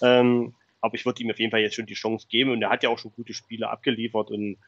Ähm, 0.02 0.54
aber 0.80 0.94
ich 0.96 1.06
würde 1.06 1.22
ihm 1.22 1.30
auf 1.30 1.38
jeden 1.38 1.50
Fall 1.50 1.60
jetzt 1.60 1.76
schon 1.76 1.86
die 1.86 1.94
Chance 1.94 2.26
geben 2.28 2.50
und 2.50 2.62
er 2.62 2.70
hat 2.70 2.82
ja 2.82 2.90
auch 2.90 2.98
schon 2.98 3.12
gute 3.12 3.32
Spiele 3.32 3.70
abgeliefert 3.70 4.30
und 4.30 4.58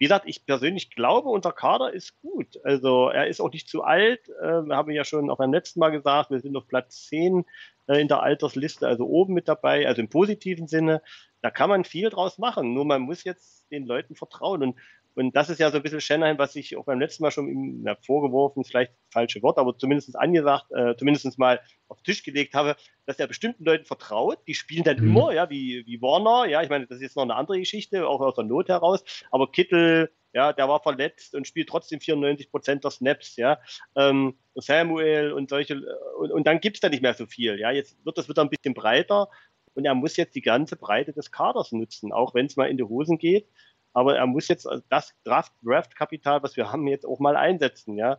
wie 0.00 0.06
gesagt, 0.06 0.24
ich 0.26 0.46
persönlich 0.46 0.90
glaube, 0.90 1.28
unser 1.28 1.52
Kader 1.52 1.92
ist 1.92 2.18
gut. 2.22 2.58
Also 2.64 3.10
er 3.10 3.26
ist 3.26 3.38
auch 3.38 3.52
nicht 3.52 3.68
zu 3.68 3.82
alt. 3.82 4.30
Äh, 4.40 4.62
wir 4.62 4.74
haben 4.74 4.90
ja 4.90 5.04
schon 5.04 5.28
auch 5.28 5.36
beim 5.36 5.52
letzten 5.52 5.78
Mal 5.78 5.90
gesagt, 5.90 6.30
wir 6.30 6.40
sind 6.40 6.56
auf 6.56 6.66
Platz 6.66 7.06
10 7.08 7.44
äh, 7.86 8.00
in 8.00 8.08
der 8.08 8.22
Altersliste, 8.22 8.88
also 8.88 9.04
oben 9.06 9.34
mit 9.34 9.46
dabei, 9.46 9.86
also 9.86 10.00
im 10.00 10.08
positiven 10.08 10.68
Sinne. 10.68 11.02
Da 11.42 11.50
kann 11.50 11.68
man 11.68 11.84
viel 11.84 12.08
draus 12.08 12.38
machen. 12.38 12.72
Nur 12.72 12.86
man 12.86 13.02
muss 13.02 13.24
jetzt 13.24 13.70
den 13.70 13.84
Leuten 13.84 14.16
vertrauen. 14.16 14.62
Und, 14.62 14.78
und 15.20 15.36
das 15.36 15.50
ist 15.50 15.60
ja 15.60 15.70
so 15.70 15.76
ein 15.76 15.82
bisschen 15.82 16.00
Shanahan, 16.00 16.38
was 16.38 16.56
ich 16.56 16.76
auch 16.76 16.86
beim 16.86 16.98
letzten 16.98 17.22
Mal 17.22 17.30
schon 17.30 17.46
ihm 17.48 17.84
ja, 17.86 17.94
vorgeworfen, 17.94 18.64
vielleicht 18.64 18.92
das 18.92 19.12
falsche 19.12 19.42
Wort, 19.42 19.58
aber 19.58 19.76
zumindest 19.76 20.16
angesagt, 20.18 20.66
äh, 20.72 20.96
zumindest 20.96 21.38
mal 21.38 21.60
auf 21.88 21.98
den 21.98 22.04
Tisch 22.04 22.22
gelegt 22.22 22.54
habe, 22.54 22.74
dass 23.04 23.18
er 23.18 23.26
bestimmten 23.26 23.64
Leuten 23.64 23.84
vertraut. 23.84 24.38
Die 24.46 24.54
spielen 24.54 24.82
dann 24.84 24.96
Mhm. 24.98 25.08
immer, 25.08 25.32
ja, 25.32 25.50
wie, 25.50 25.84
wie 25.86 26.00
Warner. 26.00 26.48
Ja, 26.48 26.62
ich 26.62 26.70
meine, 26.70 26.86
das 26.86 26.96
ist 26.96 27.02
jetzt 27.02 27.16
noch 27.16 27.22
eine 27.24 27.34
andere 27.34 27.58
Geschichte, 27.58 28.08
auch 28.08 28.20
aus 28.20 28.34
der 28.34 28.44
Not 28.44 28.68
heraus. 28.68 29.04
Aber 29.30 29.50
Kittel, 29.52 30.10
ja, 30.32 30.52
der 30.52 30.68
war 30.68 30.80
verletzt 30.82 31.34
und 31.34 31.46
spielt 31.46 31.68
trotzdem 31.68 32.00
94 32.00 32.50
Prozent 32.50 32.84
der 32.84 32.90
Snaps, 32.90 33.36
ja. 33.36 33.58
Ähm, 33.96 34.38
Samuel 34.54 35.32
und 35.32 35.50
solche, 35.50 35.74
äh, 35.74 36.18
und, 36.18 36.32
und 36.32 36.46
dann 36.46 36.60
gibt's 36.60 36.80
da 36.80 36.88
nicht 36.88 37.02
mehr 37.02 37.14
so 37.14 37.26
viel, 37.26 37.58
ja. 37.58 37.70
Jetzt 37.70 38.02
wird 38.04 38.16
das 38.16 38.28
wieder 38.28 38.42
ein 38.42 38.50
bisschen 38.50 38.74
breiter 38.74 39.28
und 39.74 39.84
er 39.84 39.94
muss 39.94 40.16
jetzt 40.16 40.34
die 40.34 40.40
ganze 40.40 40.76
Breite 40.76 41.12
des 41.12 41.30
Kaders 41.30 41.72
nutzen, 41.72 42.12
auch 42.12 42.34
wenn 42.34 42.46
es 42.46 42.56
mal 42.56 42.70
in 42.70 42.76
die 42.76 42.84
Hosen 42.84 43.18
geht. 43.18 43.48
Aber 43.92 44.16
er 44.16 44.26
muss 44.26 44.48
jetzt 44.48 44.68
das 44.88 45.14
Draft- 45.24 45.54
Draft-Kapital, 45.62 46.42
was 46.42 46.56
wir 46.56 46.70
haben, 46.70 46.86
jetzt 46.86 47.06
auch 47.06 47.18
mal 47.18 47.36
einsetzen, 47.36 47.96
ja, 47.96 48.18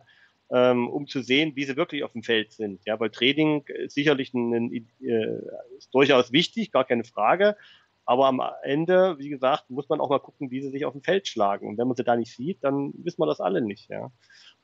ähm, 0.50 0.88
um 0.88 1.06
zu 1.06 1.22
sehen, 1.22 1.52
wie 1.56 1.64
sie 1.64 1.76
wirklich 1.76 2.04
auf 2.04 2.12
dem 2.12 2.22
Feld 2.22 2.52
sind. 2.52 2.84
Ja, 2.84 3.00
weil 3.00 3.10
Training 3.10 3.64
ist 3.68 3.94
sicherlich 3.94 4.34
ein, 4.34 4.52
ein, 4.52 4.88
äh, 5.00 5.38
ist 5.78 5.94
durchaus 5.94 6.32
wichtig, 6.32 6.72
gar 6.72 6.84
keine 6.84 7.04
Frage. 7.04 7.56
Aber 8.04 8.26
am 8.26 8.42
Ende, 8.62 9.16
wie 9.18 9.28
gesagt, 9.28 9.70
muss 9.70 9.88
man 9.88 10.00
auch 10.00 10.10
mal 10.10 10.18
gucken, 10.18 10.50
wie 10.50 10.60
sie 10.60 10.70
sich 10.70 10.84
auf 10.84 10.92
dem 10.92 11.02
Feld 11.02 11.28
schlagen. 11.28 11.68
Und 11.68 11.78
wenn 11.78 11.86
man 11.86 11.96
sie 11.96 12.04
da 12.04 12.16
nicht 12.16 12.34
sieht, 12.34 12.62
dann 12.64 12.92
wissen 12.96 13.20
wir 13.20 13.26
das 13.26 13.40
alle 13.40 13.62
nicht, 13.62 13.88
ja. 13.88 14.10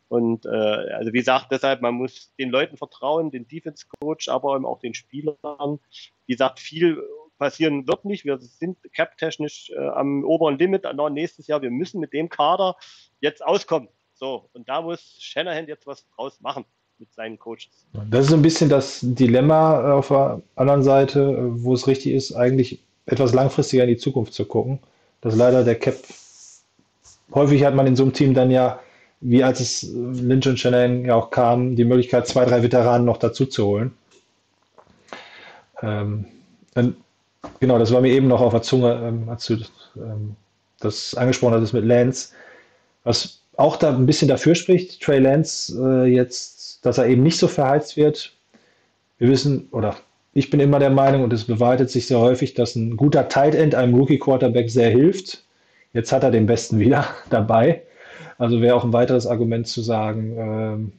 Und 0.09 0.47
äh, 0.47 0.49
also 0.49 1.13
wie 1.13 1.19
gesagt, 1.19 1.49
deshalb, 1.53 1.83
man 1.83 1.95
muss 1.95 2.35
den 2.39 2.51
Leuten 2.51 2.77
vertrauen, 2.77 3.31
den 3.31 3.47
Defense 3.47 3.87
Coach, 4.01 4.29
aber 4.29 4.57
eben 4.57 4.67
auch 4.67 4.81
den 4.81 4.95
Spielern. 4.95 5.79
Wie 6.27 6.33
gesagt, 6.33 6.61
viel 6.61 7.03
passieren 7.39 7.87
wird 7.87 8.05
nicht. 8.05 8.25
Wir 8.25 8.39
sind 8.39 8.79
cap-technisch 8.93 9.71
äh, 9.71 9.79
am 9.79 10.25
oberen 10.25 10.59
Limit 10.59 10.85
noch 10.95 11.09
nächstes 11.09 11.47
Jahr. 11.47 11.63
Wir 11.63 11.71
müssen 11.71 12.01
mit 12.01 12.13
dem 12.13 12.29
Kader 12.29 12.77
jetzt 13.21 13.45
auskommen. 13.45 13.89
So, 14.15 14.51
und 14.53 14.69
da 14.69 14.83
muss 14.83 15.17
Shanahan 15.21 15.67
jetzt 15.69 15.87
was 15.87 16.05
draus 16.11 16.41
machen 16.41 16.65
mit 16.99 17.13
seinen 17.13 17.39
Coaches. 17.39 17.87
Das 18.11 18.27
ist 18.27 18.33
ein 18.33 18.43
bisschen 18.43 18.69
das 18.69 18.99
Dilemma 19.03 19.95
auf 19.95 20.09
der 20.09 20.43
anderen 20.57 20.83
Seite, 20.83 21.51
wo 21.63 21.75
es 21.75 21.87
richtig 21.87 22.15
ist, 22.15 22.35
eigentlich 22.35 22.81
etwas 23.07 23.33
langfristiger 23.33 23.85
in 23.85 23.91
die 23.91 23.97
Zukunft 23.97 24.35
zu 24.35 24.45
gucken. 24.45 24.81
Dass 25.21 25.37
leider 25.37 25.65
der 25.65 25.77
Cap, 25.77 25.97
häufig 27.33 27.65
hat 27.65 27.75
man 27.75 27.87
in 27.87 27.97
so 27.97 28.03
einem 28.03 28.13
Team 28.13 28.35
dann 28.35 28.51
ja, 28.51 28.81
wie 29.21 29.43
als 29.43 29.61
es 29.61 29.83
Lynch 29.93 30.49
und 30.49 30.59
Shanahan 30.59 31.05
ja 31.05 31.15
auch 31.15 31.31
kam, 31.31 31.77
die 31.77 31.85
Möglichkeit, 31.85 32.27
zwei, 32.27 32.45
drei 32.45 32.63
Veteranen 32.63 33.05
noch 33.05 33.17
dazu 33.17 33.47
zu 33.47 33.67
holen. 33.67 33.95
Ähm, 35.83 36.27
dann, 36.75 36.97
genau, 37.61 37.79
das 37.79 37.93
war 37.93 38.01
mir 38.01 38.13
eben 38.13 38.29
noch 38.29 38.41
auf 38.41 38.53
der 38.53 38.63
Zunge, 38.63 39.01
ähm, 39.05 39.29
als 39.29 39.47
du 39.47 39.55
ähm, 39.97 40.37
das 40.81 41.15
angesprochen 41.15 41.55
hattest 41.55 41.75
mit 41.75 41.85
Lance. 41.85 42.31
Was 43.05 43.43
auch 43.57 43.77
da 43.77 43.91
ein 43.91 44.07
bisschen 44.07 44.29
dafür 44.29 44.55
spricht, 44.55 45.03
Trey 45.03 45.19
Lance 45.19 45.77
äh, 45.83 46.07
jetzt, 46.07 46.85
dass 46.85 46.99
er 46.99 47.07
eben 47.07 47.23
nicht 47.23 47.39
so 47.39 47.49
verheizt 47.49 47.97
wird. 47.97 48.33
Wir 49.19 49.29
wissen, 49.29 49.69
oder 49.73 49.97
ich 50.33 50.51
bin 50.51 50.61
immer 50.61 50.79
der 50.79 50.91
Meinung, 50.91 51.25
und 51.25 51.33
es 51.33 51.45
bewahrheitet 51.45 51.91
sich 51.91 52.07
sehr 52.07 52.21
häufig, 52.21 52.55
dass 52.55 52.77
ein 52.77 52.97
guter 52.97 53.29
Tight 53.29 53.55
End 53.55 53.75
einem 53.75 53.95
Rookie 53.95 54.19
Quarterback 54.19 54.71
sehr 54.71 54.91
hilft. 54.91 55.45
Jetzt 55.93 56.13
hat 56.13 56.23
er 56.23 56.31
den 56.31 56.47
besten 56.47 56.79
wieder 56.81 57.07
dabei. 57.31 57.83
Also 58.39 58.61
wäre 58.61 58.77
auch 58.77 58.85
ein 58.85 58.93
weiteres 58.93 59.27
Argument 59.27 59.67
zu 59.67 59.83
sagen, 59.83 60.37
ähm, 60.39 60.93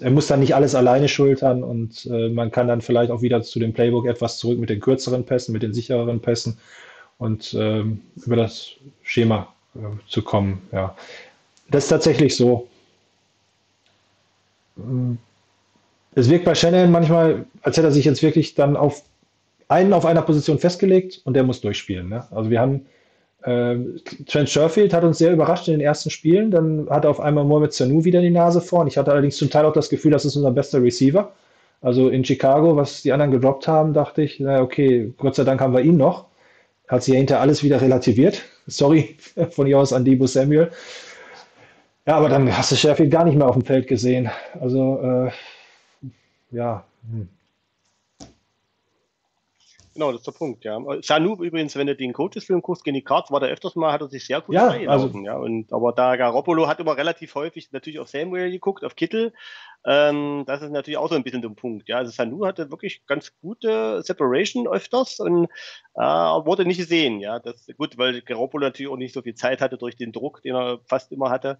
er 0.00 0.10
muss 0.10 0.26
dann 0.26 0.40
nicht 0.40 0.54
alles 0.54 0.74
alleine 0.74 1.08
schultern 1.08 1.62
und 1.62 2.06
äh, 2.06 2.28
man 2.28 2.50
kann 2.50 2.68
dann 2.68 2.80
vielleicht 2.80 3.10
auch 3.10 3.22
wieder 3.22 3.42
zu 3.42 3.58
dem 3.58 3.72
Playbook 3.72 4.06
etwas 4.06 4.38
zurück 4.38 4.58
mit 4.58 4.70
den 4.70 4.80
kürzeren 4.80 5.24
Pässen, 5.24 5.52
mit 5.52 5.62
den 5.62 5.74
sichereren 5.74 6.20
Pässen 6.20 6.58
und 7.18 7.54
ähm, 7.58 8.02
über 8.24 8.36
das 8.36 8.72
Schema 9.02 9.52
äh, 9.74 9.78
zu 10.08 10.22
kommen. 10.22 10.62
Ja. 10.72 10.96
Das 11.70 11.84
ist 11.84 11.90
tatsächlich 11.90 12.36
so. 12.36 12.68
Mm. 14.76 15.14
Es 16.16 16.30
wirkt 16.30 16.44
bei 16.44 16.54
Shannon 16.54 16.92
manchmal, 16.92 17.44
als 17.62 17.76
hätte 17.76 17.88
er 17.88 17.92
sich 17.92 18.04
jetzt 18.04 18.22
wirklich 18.22 18.54
dann 18.54 18.76
auf 18.76 19.02
einen 19.66 19.92
auf 19.92 20.06
einer 20.06 20.22
Position 20.22 20.60
festgelegt 20.60 21.20
und 21.24 21.34
der 21.34 21.42
muss 21.42 21.60
durchspielen. 21.60 22.08
Ne? 22.08 22.26
Also 22.30 22.50
wir 22.50 22.60
haben 22.60 22.86
Trent 23.44 24.48
Sherfield 24.48 24.94
hat 24.94 25.04
uns 25.04 25.18
sehr 25.18 25.32
überrascht 25.32 25.68
in 25.68 25.74
den 25.74 25.80
ersten 25.82 26.08
Spielen. 26.08 26.50
Dann 26.50 26.88
hat 26.88 27.04
auf 27.04 27.20
einmal 27.20 27.44
Mohamed 27.44 27.74
Sanu 27.74 28.04
wieder 28.04 28.22
die 28.22 28.30
Nase 28.30 28.60
vorn. 28.60 28.86
Ich 28.86 28.96
hatte 28.96 29.12
allerdings 29.12 29.36
zum 29.36 29.50
Teil 29.50 29.66
auch 29.66 29.72
das 29.72 29.90
Gefühl, 29.90 30.12
das 30.12 30.24
ist 30.24 30.36
unser 30.36 30.50
bester 30.50 30.82
Receiver. 30.82 31.32
Also 31.82 32.08
in 32.08 32.24
Chicago, 32.24 32.76
was 32.76 33.02
die 33.02 33.12
anderen 33.12 33.32
gedroppt 33.32 33.68
haben, 33.68 33.92
dachte 33.92 34.22
ich, 34.22 34.40
na 34.40 34.62
okay, 34.62 35.12
Gott 35.18 35.34
sei 35.34 35.44
Dank 35.44 35.60
haben 35.60 35.74
wir 35.74 35.82
ihn 35.82 35.98
noch. 35.98 36.26
Hat 36.88 37.02
sich 37.02 37.12
ja 37.12 37.18
hinter 37.18 37.40
alles 37.40 37.62
wieder 37.62 37.80
relativiert. 37.80 38.42
Sorry 38.66 39.16
von 39.50 39.66
ihr 39.66 39.78
aus 39.78 39.92
an 39.92 40.06
Debo 40.06 40.26
Samuel. 40.26 40.70
Ja, 42.06 42.16
aber 42.16 42.30
dann 42.30 42.56
hast 42.56 42.72
du 42.72 42.76
Sheffield 42.76 43.10
gar 43.10 43.24
nicht 43.24 43.36
mehr 43.36 43.48
auf 43.48 43.56
dem 43.56 43.64
Feld 43.64 43.86
gesehen. 43.86 44.30
Also, 44.58 45.00
äh, 45.02 45.30
ja. 46.50 46.84
Hm. 47.10 47.28
Genau, 49.94 50.10
das 50.10 50.22
ist 50.22 50.26
der 50.26 50.32
Punkt, 50.32 50.64
ja. 50.64 50.80
Sanu 51.02 51.34
übrigens, 51.42 51.76
wenn 51.76 51.86
du 51.86 51.94
den 51.94 52.12
Coaches-Film 52.12 52.62
guckst, 52.62 52.82
gegen 52.84 52.96
die 52.96 53.04
Cards, 53.04 53.30
war 53.30 53.38
der 53.40 53.48
öfters 53.50 53.76
mal, 53.76 53.92
hat 53.92 54.00
er 54.00 54.08
sich 54.08 54.26
sehr 54.26 54.40
gut 54.40 54.54
Ja, 54.54 54.68
also- 54.88 55.08
ja. 55.20 55.36
Und, 55.36 55.72
aber 55.72 55.92
da 55.92 56.16
Garoppolo 56.16 56.66
hat 56.66 56.80
immer 56.80 56.96
relativ 56.96 57.34
häufig 57.36 57.70
natürlich 57.70 58.00
auf 58.00 58.08
Samuel 58.08 58.50
geguckt, 58.50 58.84
auf 58.84 58.96
Kittel. 58.96 59.32
Ähm, 59.86 60.44
das 60.46 60.62
ist 60.62 60.70
natürlich 60.70 60.96
auch 60.96 61.08
so 61.10 61.14
ein 61.14 61.22
bisschen 61.22 61.42
der 61.42 61.50
Punkt, 61.50 61.88
ja. 61.88 61.98
Also 61.98 62.10
Sanu 62.10 62.44
hatte 62.44 62.70
wirklich 62.70 63.06
ganz 63.06 63.32
gute 63.40 64.02
Separation 64.02 64.66
öfters 64.66 65.20
und 65.20 65.44
äh, 65.94 66.00
wurde 66.00 66.64
nicht 66.64 66.78
gesehen, 66.78 67.20
ja. 67.20 67.38
Das 67.38 67.66
gut, 67.76 67.96
weil 67.96 68.20
Garoppolo 68.22 68.64
natürlich 68.66 68.90
auch 68.90 68.96
nicht 68.96 69.14
so 69.14 69.22
viel 69.22 69.34
Zeit 69.34 69.60
hatte 69.60 69.76
durch 69.78 69.96
den 69.96 70.10
Druck, 70.10 70.42
den 70.42 70.56
er 70.56 70.80
fast 70.86 71.12
immer 71.12 71.30
hatte. 71.30 71.58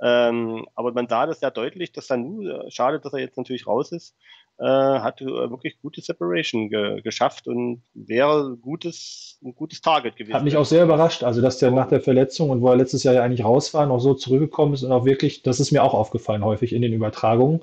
Ähm, 0.00 0.66
aber 0.74 0.92
man 0.92 1.06
sah 1.08 1.26
das 1.26 1.40
sehr 1.40 1.50
deutlich, 1.50 1.92
dass 1.92 2.06
Sanu, 2.08 2.42
äh, 2.48 2.70
schade, 2.70 2.98
dass 2.98 3.12
er 3.12 3.20
jetzt 3.20 3.36
natürlich 3.36 3.66
raus 3.66 3.92
ist, 3.92 4.16
äh, 4.58 4.64
hat 4.64 5.20
äh, 5.20 5.26
wirklich 5.26 5.78
gute 5.80 6.00
Separation 6.00 6.70
ge 6.70 7.02
geschafft 7.02 7.46
und 7.46 7.82
wäre 7.94 8.56
gutes, 8.56 9.38
ein 9.44 9.54
gutes 9.54 9.80
Target 9.82 10.16
gewesen. 10.16 10.34
Hat 10.34 10.44
mich 10.44 10.56
auch 10.56 10.64
sehr 10.64 10.84
überrascht, 10.84 11.22
also 11.22 11.42
dass 11.42 11.58
der 11.58 11.70
nach 11.70 11.88
der 11.88 12.00
Verletzung 12.00 12.50
und 12.50 12.62
wo 12.62 12.68
er 12.68 12.76
letztes 12.76 13.02
Jahr 13.02 13.14
ja 13.14 13.22
eigentlich 13.22 13.44
raus 13.44 13.74
war, 13.74 13.86
noch 13.86 14.00
so 14.00 14.14
zurückgekommen 14.14 14.74
ist 14.74 14.82
und 14.82 14.92
auch 14.92 15.04
wirklich, 15.04 15.42
das 15.42 15.60
ist 15.60 15.72
mir 15.72 15.82
auch 15.82 15.94
aufgefallen 15.94 16.44
häufig 16.44 16.72
in 16.72 16.82
den 16.82 16.94
Übertragungen, 16.94 17.60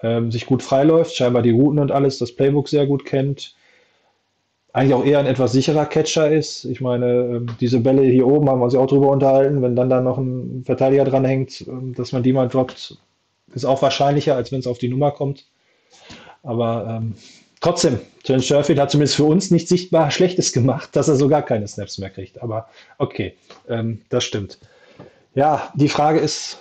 ähm, 0.00 0.30
sich 0.30 0.46
gut 0.46 0.62
freiläuft, 0.62 1.16
scheinbar 1.16 1.42
die 1.42 1.50
Routen 1.50 1.80
und 1.80 1.90
alles, 1.90 2.18
das 2.18 2.32
Playbook 2.32 2.68
sehr 2.68 2.86
gut 2.86 3.04
kennt, 3.04 3.56
eigentlich 4.72 4.94
auch 4.94 5.04
eher 5.04 5.18
ein 5.18 5.26
etwas 5.26 5.52
sicherer 5.52 5.86
Catcher 5.86 6.30
ist. 6.30 6.64
Ich 6.66 6.80
meine, 6.80 7.06
ähm, 7.06 7.46
diese 7.60 7.80
Bälle 7.80 8.02
hier 8.02 8.26
oben 8.28 8.48
haben 8.48 8.60
wir 8.60 8.64
uns 8.64 8.74
ja 8.74 8.80
auch 8.80 8.86
drüber 8.86 9.08
unterhalten, 9.08 9.60
wenn 9.60 9.74
dann 9.74 9.90
da 9.90 10.00
noch 10.00 10.18
ein 10.18 10.62
Verteidiger 10.64 11.04
dranhängt, 11.04 11.64
ähm, 11.66 11.94
dass 11.94 12.12
man 12.12 12.22
die 12.22 12.32
mal 12.32 12.46
droppt, 12.48 12.96
ist 13.54 13.64
auch 13.64 13.82
wahrscheinlicher, 13.82 14.36
als 14.36 14.52
wenn 14.52 14.60
es 14.60 14.66
auf 14.68 14.78
die 14.78 14.88
Nummer 14.88 15.10
kommt. 15.10 15.46
Aber 16.42 16.86
ähm, 16.88 17.14
trotzdem, 17.60 18.00
Trent 18.24 18.44
Sherfield 18.44 18.78
hat 18.78 18.90
zumindest 18.90 19.16
für 19.16 19.24
uns 19.24 19.50
nicht 19.50 19.68
sichtbar 19.68 20.10
Schlechtes 20.12 20.52
gemacht, 20.52 20.94
dass 20.94 21.08
er 21.08 21.16
so 21.16 21.28
gar 21.28 21.42
keine 21.42 21.68
Snaps 21.68 21.98
mehr 21.98 22.10
kriegt. 22.10 22.42
Aber 22.42 22.68
okay, 22.98 23.34
ähm, 23.68 24.02
das 24.08 24.24
stimmt. 24.24 24.58
Ja, 25.34 25.72
die 25.74 25.88
Frage 25.88 26.18
ist, 26.18 26.58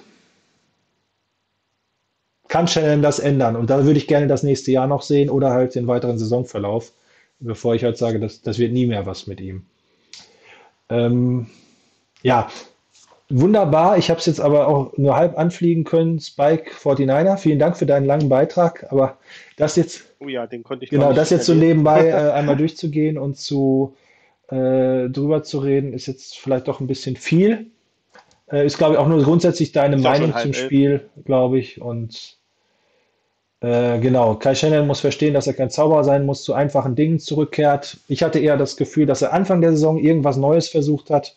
kann 2.48 2.68
Shannon 2.68 3.02
das 3.02 3.20
ändern? 3.20 3.56
Und 3.56 3.70
da 3.70 3.84
würde 3.86 3.98
ich 3.98 4.08
gerne 4.08 4.28
das 4.28 4.44
nächste 4.44 4.72
Jahr 4.72 4.88
noch 4.88 5.02
sehen 5.02 5.30
oder 5.30 5.52
halt 5.52 5.76
den 5.76 5.88
weiteren 5.88 6.18
Saisonverlauf, 6.18 6.94
bevor 7.40 7.76
ich 7.76 7.84
halt 7.84 7.98
sage, 7.98 8.20
das, 8.20 8.42
das 8.42 8.58
wird 8.58 8.72
nie 8.72 8.86
mehr 8.86 9.06
was 9.06 9.28
mit 9.28 9.42
ihm. 9.42 9.66
Ähm, 10.90 11.48
ja, 12.24 12.50
wunderbar. 13.30 13.98
Ich 13.98 14.10
habe 14.10 14.20
es 14.20 14.26
jetzt 14.26 14.40
aber 14.40 14.68
auch 14.68 14.98
nur 14.98 15.16
halb 15.16 15.38
anfliegen 15.38 15.84
können. 15.84 16.20
Spike 16.20 16.72
49er, 16.72 17.38
vielen 17.38 17.60
Dank 17.60 17.78
für 17.78 17.86
deinen 17.86 18.06
langen 18.06 18.30
Beitrag. 18.30 18.86
Aber 18.90 19.18
das 19.58 19.76
jetzt 19.76 20.08
Oh 20.20 20.28
ja, 20.28 20.48
den 20.48 20.64
konnte 20.64 20.86
ich 20.86 20.92
Genau, 20.92 21.14
das 21.14 21.30
jetzt 21.30 21.46
so 21.46 21.54
nebenbei 21.54 22.08
äh, 22.08 22.32
einmal 22.32 22.58
durchzugehen 22.58 23.18
und 23.18 23.38
zu 23.38 23.96
äh, 24.50 25.10
drüber 25.10 25.44
zu 25.44 25.60
reden, 25.60 25.94
ist 25.94 26.08
jetzt 26.08 26.38
vielleicht 26.38 26.68
doch 26.68 26.80
ein 26.80 26.88
bisschen 26.88 27.16
viel. 27.16 27.68
Äh, 28.52 28.66
ist, 28.66 28.78
glaube 28.78 28.94
ich, 28.94 29.00
auch 29.00 29.08
nur 29.08 29.22
grundsätzlich 29.24 29.74
deine 29.74 29.98
Meinung 29.98 30.32
zum 30.32 30.52
elf. 30.52 30.58
Spiel, 30.58 31.10
glaube 31.26 31.60
ich. 31.60 31.82
Und 31.82 32.38
äh, 33.60 34.00
genau, 34.00 34.36
Kai 34.36 34.56
Shannon 34.56 34.88
muss 34.88 35.02
verstehen, 35.02 35.34
dass 35.34 35.48
er 35.48 35.54
kein 35.54 35.70
Zauberer 35.70 36.04
sein 36.04 36.26
muss, 36.26 36.44
zu 36.44 36.54
einfachen 36.54 36.96
Dingen 36.96 37.20
zurückkehrt. 37.20 37.98
Ich 38.08 38.24
hatte 38.24 38.40
eher 38.40 38.58
das 38.58 38.78
Gefühl, 38.78 39.06
dass 39.06 39.22
er 39.22 39.34
Anfang 39.34 39.62
der 39.62 39.72
Saison 39.72 39.98
irgendwas 39.98 40.38
Neues 40.38 40.70
versucht 40.70 41.10
hat. 41.10 41.36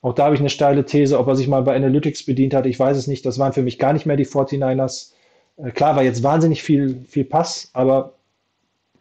Auch 0.00 0.14
da 0.14 0.26
habe 0.26 0.34
ich 0.34 0.40
eine 0.40 0.50
steile 0.50 0.84
These, 0.84 1.18
ob 1.18 1.26
er 1.26 1.36
sich 1.36 1.48
mal 1.48 1.62
bei 1.62 1.74
Analytics 1.74 2.24
bedient 2.24 2.54
hat. 2.54 2.66
Ich 2.66 2.78
weiß 2.78 2.96
es 2.96 3.06
nicht. 3.06 3.26
Das 3.26 3.38
waren 3.38 3.52
für 3.52 3.62
mich 3.62 3.78
gar 3.78 3.92
nicht 3.92 4.06
mehr 4.06 4.16
die 4.16 4.26
49ers. 4.26 5.12
Äh, 5.56 5.70
klar 5.72 5.96
war 5.96 6.02
jetzt 6.02 6.22
wahnsinnig 6.22 6.62
viel, 6.62 7.04
viel 7.08 7.24
Pass, 7.24 7.70
aber 7.72 8.14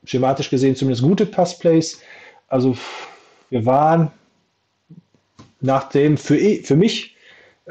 schematisch 0.04 0.50
gesehen 0.50 0.76
zumindest 0.76 1.04
gute 1.04 1.26
Passplays. 1.26 2.00
Also 2.48 2.76
wir 3.50 3.66
waren 3.66 4.12
nach 5.60 5.90
dem 5.90 6.18
für, 6.18 6.38
für 6.38 6.76
mich 6.76 7.16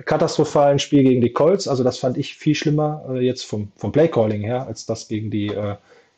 katastrophalen 0.04 0.78
Spiel 0.78 1.02
gegen 1.02 1.20
die 1.20 1.32
Colts, 1.32 1.66
also 1.66 1.82
das 1.82 1.98
fand 1.98 2.18
ich 2.18 2.34
viel 2.34 2.54
schlimmer 2.54 3.04
äh, 3.08 3.20
jetzt 3.20 3.44
vom, 3.44 3.72
vom 3.76 3.92
Playcalling 3.92 4.42
her, 4.42 4.66
als 4.66 4.84
das 4.84 5.08
gegen 5.08 5.30
die, 5.30 5.48
äh, 5.48 5.76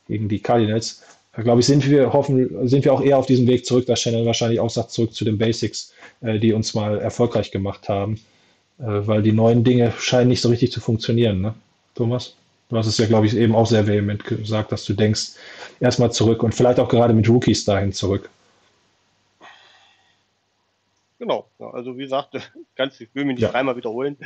gegen 0.08 0.28
die 0.28 0.40
Cardinals. 0.40 1.02
Da 1.38 1.44
glaube 1.44 1.60
ich, 1.60 1.66
sind 1.66 1.88
wir, 1.88 2.12
hoffen, 2.12 2.66
sind 2.66 2.84
wir 2.84 2.92
auch 2.92 3.00
eher 3.00 3.16
auf 3.16 3.26
diesem 3.26 3.46
Weg 3.46 3.64
zurück, 3.64 3.86
dass 3.86 4.00
Shannon 4.00 4.26
wahrscheinlich 4.26 4.58
auch 4.58 4.70
sagt, 4.70 4.90
zurück 4.90 5.14
zu 5.14 5.24
den 5.24 5.38
Basics, 5.38 5.94
äh, 6.20 6.40
die 6.40 6.52
uns 6.52 6.74
mal 6.74 6.98
erfolgreich 6.98 7.52
gemacht 7.52 7.88
haben, 7.88 8.16
äh, 8.80 8.82
weil 8.86 9.22
die 9.22 9.30
neuen 9.30 9.62
Dinge 9.62 9.92
scheinen 10.00 10.30
nicht 10.30 10.40
so 10.40 10.48
richtig 10.48 10.72
zu 10.72 10.80
funktionieren, 10.80 11.40
ne? 11.40 11.54
Thomas? 11.94 12.34
Du 12.70 12.76
hast 12.76 12.88
es 12.88 12.98
ja, 12.98 13.06
glaube 13.06 13.26
ich, 13.26 13.36
eben 13.36 13.54
auch 13.54 13.68
sehr 13.68 13.86
vehement 13.86 14.24
gesagt, 14.24 14.72
dass 14.72 14.84
du 14.84 14.94
denkst, 14.94 15.34
erstmal 15.78 16.10
zurück 16.10 16.42
und 16.42 16.56
vielleicht 16.56 16.80
auch 16.80 16.88
gerade 16.88 17.14
mit 17.14 17.28
Rookies 17.28 17.64
dahin 17.64 17.92
zurück. 17.92 18.28
Genau, 21.20 21.48
ja, 21.60 21.70
also 21.70 21.96
wie 21.96 22.02
gesagt, 22.02 22.34
ganz, 22.74 23.00
ich 23.00 23.14
will 23.14 23.24
mich 23.24 23.36
nicht 23.36 23.44
Ja. 23.44 23.50
dreimal 23.50 23.76
wiederholen. 23.76 24.16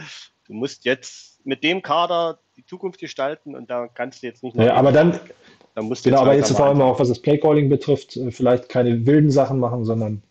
Du 0.47 0.55
musst 0.55 0.86
jetzt 0.86 1.44
mit 1.44 1.62
dem 1.62 1.82
Kader 1.82 2.39
die 2.56 2.64
Zukunft 2.64 3.01
gestalten 3.01 3.55
und 3.55 3.70
da 3.70 3.89
kannst 3.89 4.22
du 4.22 4.26
jetzt 4.26 4.43
nicht 4.43 4.56
noch. 4.56 4.64
Naja, 4.64 4.76
aber 4.76 4.93
dann, 4.93 5.20
da 5.74 5.82
musst 5.82 6.05
du 6.05 6.11
genau, 6.11 6.23
aber 6.23 6.35
jetzt 6.35 6.51
langsam 6.51 6.57
vor 6.57 6.66
allem 6.66 6.81
auch, 6.82 7.01
was 7.01 7.09
das 7.09 7.20
Playcalling 7.20 7.69
betrifft, 7.69 8.16
äh, 8.16 8.31
vielleicht 8.31 8.69
keine 8.69 9.07
wilden 9.07 9.31
Sachen 9.31 9.59
machen, 9.59 9.85
sondern 9.85 10.23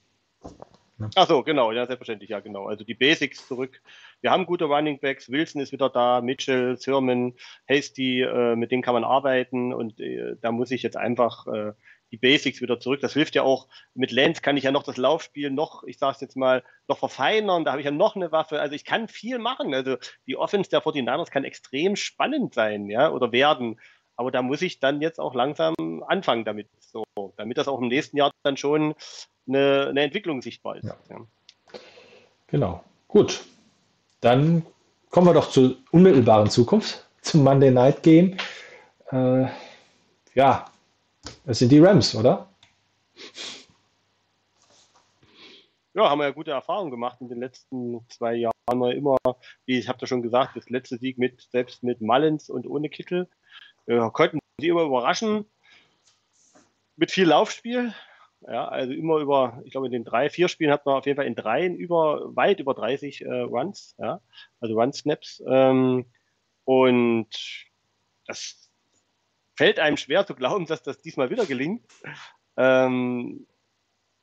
Ach 1.15 1.27
so, 1.27 1.41
genau, 1.41 1.71
ja, 1.71 1.85
selbstverständlich, 1.87 2.29
ja, 2.29 2.39
genau. 2.41 2.67
Also 2.67 2.83
die 2.83 2.93
Basics 2.93 3.47
zurück. 3.47 3.81
Wir 4.21 4.31
haben 4.31 4.45
gute 4.45 4.65
Running 4.65 4.99
Backs, 4.99 5.31
Wilson 5.31 5.61
ist 5.61 5.71
wieder 5.71 5.89
da, 5.89 6.21
Mitchell, 6.21 6.77
Thurman, 6.77 7.33
Hasty, 7.67 8.21
äh, 8.21 8.55
mit 8.55 8.71
denen 8.71 8.83
kann 8.83 8.93
man 8.93 9.03
arbeiten 9.03 9.73
und 9.73 9.99
äh, 9.99 10.35
da 10.41 10.51
muss 10.51 10.71
ich 10.71 10.83
jetzt 10.83 10.97
einfach 10.97 11.47
äh, 11.47 11.73
die 12.11 12.17
Basics 12.17 12.61
wieder 12.61 12.79
zurück. 12.79 12.99
Das 13.01 13.13
hilft 13.13 13.35
ja 13.35 13.43
auch, 13.43 13.67
mit 13.93 14.11
Lance 14.11 14.41
kann 14.41 14.57
ich 14.57 14.65
ja 14.65 14.71
noch 14.71 14.83
das 14.83 14.97
Laufspiel 14.97 15.49
noch, 15.49 15.83
ich 15.85 15.97
sage 15.97 16.15
es 16.15 16.21
jetzt 16.21 16.37
mal, 16.37 16.63
noch 16.87 16.99
verfeinern, 16.99 17.65
da 17.65 17.71
habe 17.71 17.81
ich 17.81 17.85
ja 17.85 17.91
noch 17.91 18.15
eine 18.15 18.31
Waffe, 18.31 18.59
also 18.59 18.75
ich 18.75 18.85
kann 18.85 19.07
viel 19.07 19.39
machen. 19.39 19.73
Also 19.73 19.97
die 20.27 20.35
Offense 20.35 20.69
der 20.69 20.81
49ers 20.81 21.31
kann 21.31 21.45
extrem 21.45 21.95
spannend 21.95 22.53
sein, 22.53 22.89
ja, 22.89 23.11
oder 23.11 23.31
werden. 23.31 23.79
Aber 24.21 24.29
da 24.29 24.43
muss 24.43 24.61
ich 24.61 24.79
dann 24.79 25.01
jetzt 25.01 25.19
auch 25.19 25.33
langsam 25.33 25.73
anfangen 26.05 26.45
damit, 26.45 26.67
so, 26.79 27.03
damit 27.37 27.57
das 27.57 27.67
auch 27.67 27.81
im 27.81 27.87
nächsten 27.87 28.17
Jahr 28.17 28.29
dann 28.43 28.55
schon 28.55 28.93
eine, 29.47 29.87
eine 29.89 30.01
Entwicklung 30.01 30.43
sichtbar 30.43 30.77
ist. 30.77 30.83
Ja. 30.83 30.95
Ja. 31.09 31.25
genau. 32.45 32.83
Gut. 33.07 33.43
Dann 34.19 34.63
kommen 35.09 35.25
wir 35.25 35.33
doch 35.33 35.49
zur 35.49 35.75
unmittelbaren 35.89 36.51
Zukunft, 36.51 37.03
zum 37.21 37.43
Monday 37.43 37.71
Night 37.71 38.03
Game. 38.03 38.37
Äh, 39.11 39.47
ja, 40.35 40.65
es 41.47 41.57
sind 41.57 41.71
die 41.71 41.79
Rams, 41.79 42.13
oder? 42.13 42.47
Ja, 45.95 46.11
haben 46.11 46.19
wir 46.19 46.25
ja 46.25 46.31
gute 46.31 46.51
Erfahrungen 46.51 46.91
gemacht 46.91 47.17
in 47.21 47.27
den 47.27 47.39
letzten 47.39 48.07
zwei 48.07 48.35
Jahren. 48.35 48.51
Immer, 48.71 49.17
wie 49.65 49.79
ich 49.79 49.89
habe 49.89 49.97
ja 49.99 50.05
schon 50.05 50.21
gesagt, 50.21 50.55
das 50.55 50.69
letzte 50.69 50.99
Sieg 50.99 51.17
mit 51.17 51.41
selbst 51.41 51.81
mit 51.81 52.01
Mullins 52.01 52.51
und 52.51 52.67
ohne 52.67 52.87
Kittel. 52.87 53.27
Wir 53.85 54.09
konnten 54.11 54.39
sie 54.59 54.67
immer 54.67 54.83
überraschen 54.83 55.45
mit 56.95 57.11
viel 57.11 57.27
Laufspiel. 57.27 57.93
Ja, 58.47 58.67
also 58.67 58.91
immer 58.91 59.17
über, 59.17 59.61
ich 59.65 59.71
glaube, 59.71 59.85
in 59.85 59.91
den 59.91 60.03
drei, 60.03 60.29
vier 60.29 60.47
Spielen 60.47 60.71
hat 60.71 60.85
man 60.85 60.95
auf 60.95 61.05
jeden 61.05 61.15
Fall 61.15 61.27
in 61.27 61.35
dreien 61.35 61.75
über, 61.75 62.35
weit 62.35 62.59
über 62.59 62.73
30 62.73 63.21
äh, 63.21 63.29
Runs, 63.41 63.95
ja, 63.99 64.19
also 64.59 64.79
Run-Snaps. 64.79 65.43
Ähm, 65.45 66.05
und 66.65 67.27
das 68.25 68.71
fällt 69.55 69.79
einem 69.79 69.97
schwer 69.97 70.25
zu 70.25 70.33
glauben, 70.33 70.65
dass 70.65 70.81
das 70.81 71.01
diesmal 71.01 71.29
wieder 71.29 71.45
gelingt. 71.45 71.85
Ähm, 72.57 73.45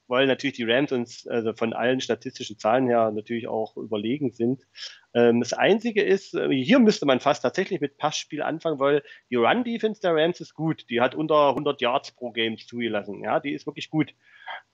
weil 0.08 0.26
natürlich 0.26 0.56
die 0.56 0.64
Rams 0.64 0.90
uns 0.90 1.26
also 1.26 1.52
von 1.52 1.72
allen 1.72 2.00
statistischen 2.00 2.58
Zahlen 2.58 2.88
her 2.88 3.10
natürlich 3.10 3.46
auch 3.46 3.76
überlegen 3.76 4.32
sind. 4.32 4.66
Ähm, 5.14 5.40
das 5.40 5.52
Einzige 5.52 6.02
ist, 6.02 6.34
äh, 6.34 6.48
hier 6.50 6.78
müsste 6.78 7.06
man 7.06 7.20
fast 7.20 7.42
tatsächlich 7.42 7.80
mit 7.80 7.98
Passspiel 7.98 8.42
anfangen, 8.42 8.80
weil 8.80 9.02
die 9.30 9.36
Run-Defense 9.36 10.00
der 10.00 10.14
Rams 10.14 10.40
ist 10.40 10.54
gut. 10.54 10.86
Die 10.90 11.00
hat 11.00 11.14
unter 11.14 11.50
100 11.50 11.80
Yards 11.80 12.12
pro 12.12 12.30
Game 12.32 12.58
zugelassen. 12.58 13.22
Ja, 13.22 13.38
die 13.38 13.52
ist 13.52 13.66
wirklich 13.66 13.90
gut. 13.90 14.14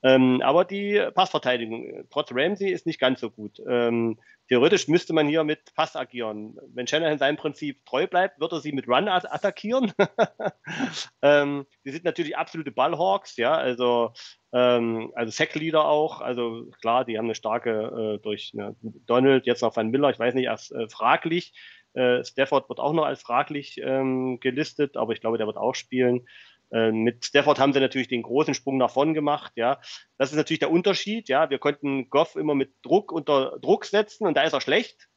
Ähm, 0.03 0.43
aber 0.43 0.67
die 0.67 1.03
Passverteidigung, 1.15 1.87
äh, 1.87 2.05
trotz 2.11 2.31
Ramsey, 2.31 2.71
ist 2.71 2.85
nicht 2.85 3.01
ganz 3.01 3.21
so 3.21 3.31
gut. 3.31 3.59
Ähm, 3.67 4.21
theoretisch 4.49 4.87
müsste 4.87 5.15
man 5.15 5.27
hier 5.27 5.45
mit 5.45 5.75
Pass 5.75 5.97
agieren. 5.97 6.59
Wenn 6.75 6.87
Shanahan 6.87 7.19
seinem 7.19 7.39
Prinzip 7.39 7.87
treu 7.87 8.07
bleibt, 8.07 8.39
wird 8.39 8.53
er 8.53 8.61
sie 8.61 8.73
mit 8.73 8.87
Run 8.87 9.09
attackieren. 9.09 9.93
ähm, 11.23 11.67
die 11.87 11.91
sind 11.91 12.05
natürlich 12.05 12.37
absolute 12.37 12.71
Ballhawks, 12.71 13.39
ja, 13.39 13.55
also, 13.55 14.13
ähm, 14.53 15.11
also 15.15 15.31
Sackleader 15.31 15.87
auch. 15.87 16.21
Also 16.21 16.71
klar, 16.83 17.07
die 17.07 17.17
haben 17.17 17.27
eine 17.27 17.35
starke 17.35 18.17
äh, 18.17 18.23
durch 18.23 18.53
ne, 18.53 18.77
Donald, 18.83 19.47
jetzt 19.47 19.63
noch 19.63 19.75
Van 19.75 19.91
Miller, 19.91 20.11
ich 20.11 20.19
weiß 20.19 20.35
nicht, 20.35 20.45
erst 20.45 20.73
äh, 20.73 20.87
fraglich. 20.91 21.55
Äh, 21.95 22.25
Stafford 22.25 22.69
wird 22.69 22.81
auch 22.81 22.93
noch 22.93 23.05
als 23.05 23.23
fraglich 23.23 23.81
ähm, 23.83 24.39
gelistet, 24.41 24.97
aber 24.97 25.13
ich 25.13 25.21
glaube, 25.21 25.39
der 25.39 25.47
wird 25.47 25.57
auch 25.57 25.75
spielen. 25.75 26.27
Äh, 26.75 26.91
mit 26.91 27.25
Stafford 27.25 27.61
haben 27.61 27.73
sie 27.73 27.79
natürlich 27.79 28.09
den 28.09 28.23
großen 28.23 28.53
Sprung 28.53 28.79
nach 28.79 28.91
vorn 28.91 29.15
gemacht, 29.15 29.53
ja. 29.55 29.81
Das 30.19 30.33
ist 30.33 30.37
natürlich 30.37 30.59
der 30.59 30.73
Unterschied, 30.73 31.29
ja. 31.29 31.49
Wir 31.49 31.61
konnten 31.61 32.11
Goff 32.11 32.35
immer 32.35 32.57
mit 32.57 32.75
Druck 32.83 33.13
unter 33.13 33.59
Druck 33.61 33.85
setzen 33.85 34.27
und 34.27 34.37
da 34.37 34.43
ist 34.43 34.55
er 34.55 34.61
schlecht. 34.61 35.09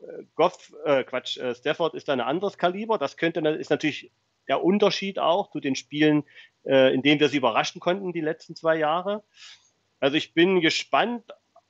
Äh, 0.00 0.22
Goff, 0.36 0.72
äh, 0.84 1.02
Quatsch, 1.02 1.36
äh, 1.36 1.54
Stafford 1.56 1.94
ist 1.94 2.06
da 2.06 2.12
ein 2.12 2.20
anderes 2.20 2.58
Kaliber. 2.58 2.96
Das 2.96 3.16
könnte, 3.16 3.40
ist 3.40 3.70
natürlich 3.70 4.12
der 4.46 4.62
Unterschied 4.62 5.18
auch 5.18 5.50
zu 5.50 5.58
den 5.58 5.74
Spielen, 5.74 6.22
äh, 6.64 6.94
in 6.94 7.02
denen 7.02 7.18
wir 7.18 7.28
sie 7.28 7.38
überraschen 7.38 7.80
konnten 7.80 8.12
die 8.12 8.20
letzten 8.20 8.54
zwei 8.54 8.76
Jahre. 8.76 9.24
Also 9.98 10.16
ich 10.16 10.32
bin 10.32 10.60
gespannt, 10.60 11.24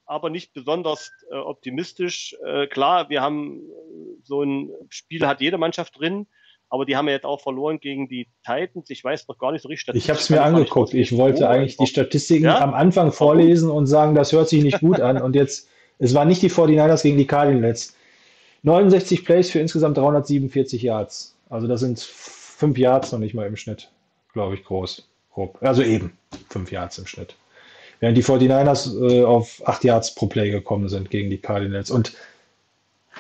aber 0.05 0.29
nicht 0.29 0.53
besonders 0.53 1.13
äh, 1.31 1.37
optimistisch. 1.37 2.37
Äh, 2.45 2.67
klar, 2.67 3.09
wir 3.09 3.23
haben 3.23 3.63
so 4.23 4.43
ein 4.43 4.71
Spiel 4.91 5.27
hat 5.27 5.41
jede 5.41 5.57
Mannschaft 5.57 5.99
drin 5.99 6.27
aber 6.69 6.85
die 6.85 6.97
haben 6.97 7.07
ja 7.07 7.15
jetzt 7.15 7.25
auch 7.25 7.41
verloren 7.41 7.79
gegen 7.79 8.09
die 8.09 8.29
Titans. 8.45 8.91
Ich 8.91 9.03
weiß 9.05 9.29
noch 9.29 9.39
gar 9.39 9.53
nicht 9.53 9.63
so 9.63 9.69
richtig. 9.69 9.95
Ich 9.95 10.11
habe 10.11 10.19
es 10.19 10.31
mir 10.31 10.43
angeguckt. 10.43 10.95
Ich 10.95 11.17
wollte 11.17 11.49
eigentlich 11.49 11.77
die 11.77 11.87
Statistiken 11.87 12.47
ja? 12.47 12.61
am 12.61 12.75
Anfang 12.75 13.13
vorlesen 13.13 13.71
und 13.71 13.87
sagen, 13.87 14.15
das 14.15 14.33
hört 14.33 14.49
sich 14.49 14.63
nicht 14.63 14.81
gut 14.81 15.01
an. 15.01 15.21
Und 15.21 15.37
jetzt, 15.37 15.69
es 15.99 16.15
waren 16.15 16.29
nicht 16.29 16.43
die 16.43 16.51
49ers 16.51 17.03
gegen 17.03 17.19
die 17.19 17.27
Cardinals. 17.27 17.97
69 18.63 19.25
Plays 19.25 19.51
für 19.51 19.61
insgesamt 19.61 19.99
347 19.99 20.83
Yards. 20.83 21.37
Also 21.51 21.69
das 21.69 21.81
sind 21.81 22.01
fünf 22.01 22.79
Yards 22.79 23.13
noch 23.13 23.19
nicht 23.19 23.35
mal 23.35 23.47
im 23.47 23.57
Schnitt, 23.57 23.91
glaube 24.33 24.55
ich, 24.55 24.65
groß. 24.65 25.07
Grob. 25.33 25.59
Also 25.61 25.83
eben 25.83 26.17
fünf 26.49 26.73
Yards 26.73 26.99
im 26.99 27.07
Schnitt. 27.07 27.37
Während 28.01 28.17
die 28.17 28.25
49ers 28.25 29.11
äh, 29.11 29.25
auf 29.25 29.63
acht 29.67 29.85
Yards 29.85 30.15
pro 30.15 30.27
Play 30.27 30.51
gekommen 30.51 30.89
sind 30.89 31.11
gegen 31.11 31.31
die 31.31 31.39
Cardinals. 31.39 31.91
Und 31.91 32.15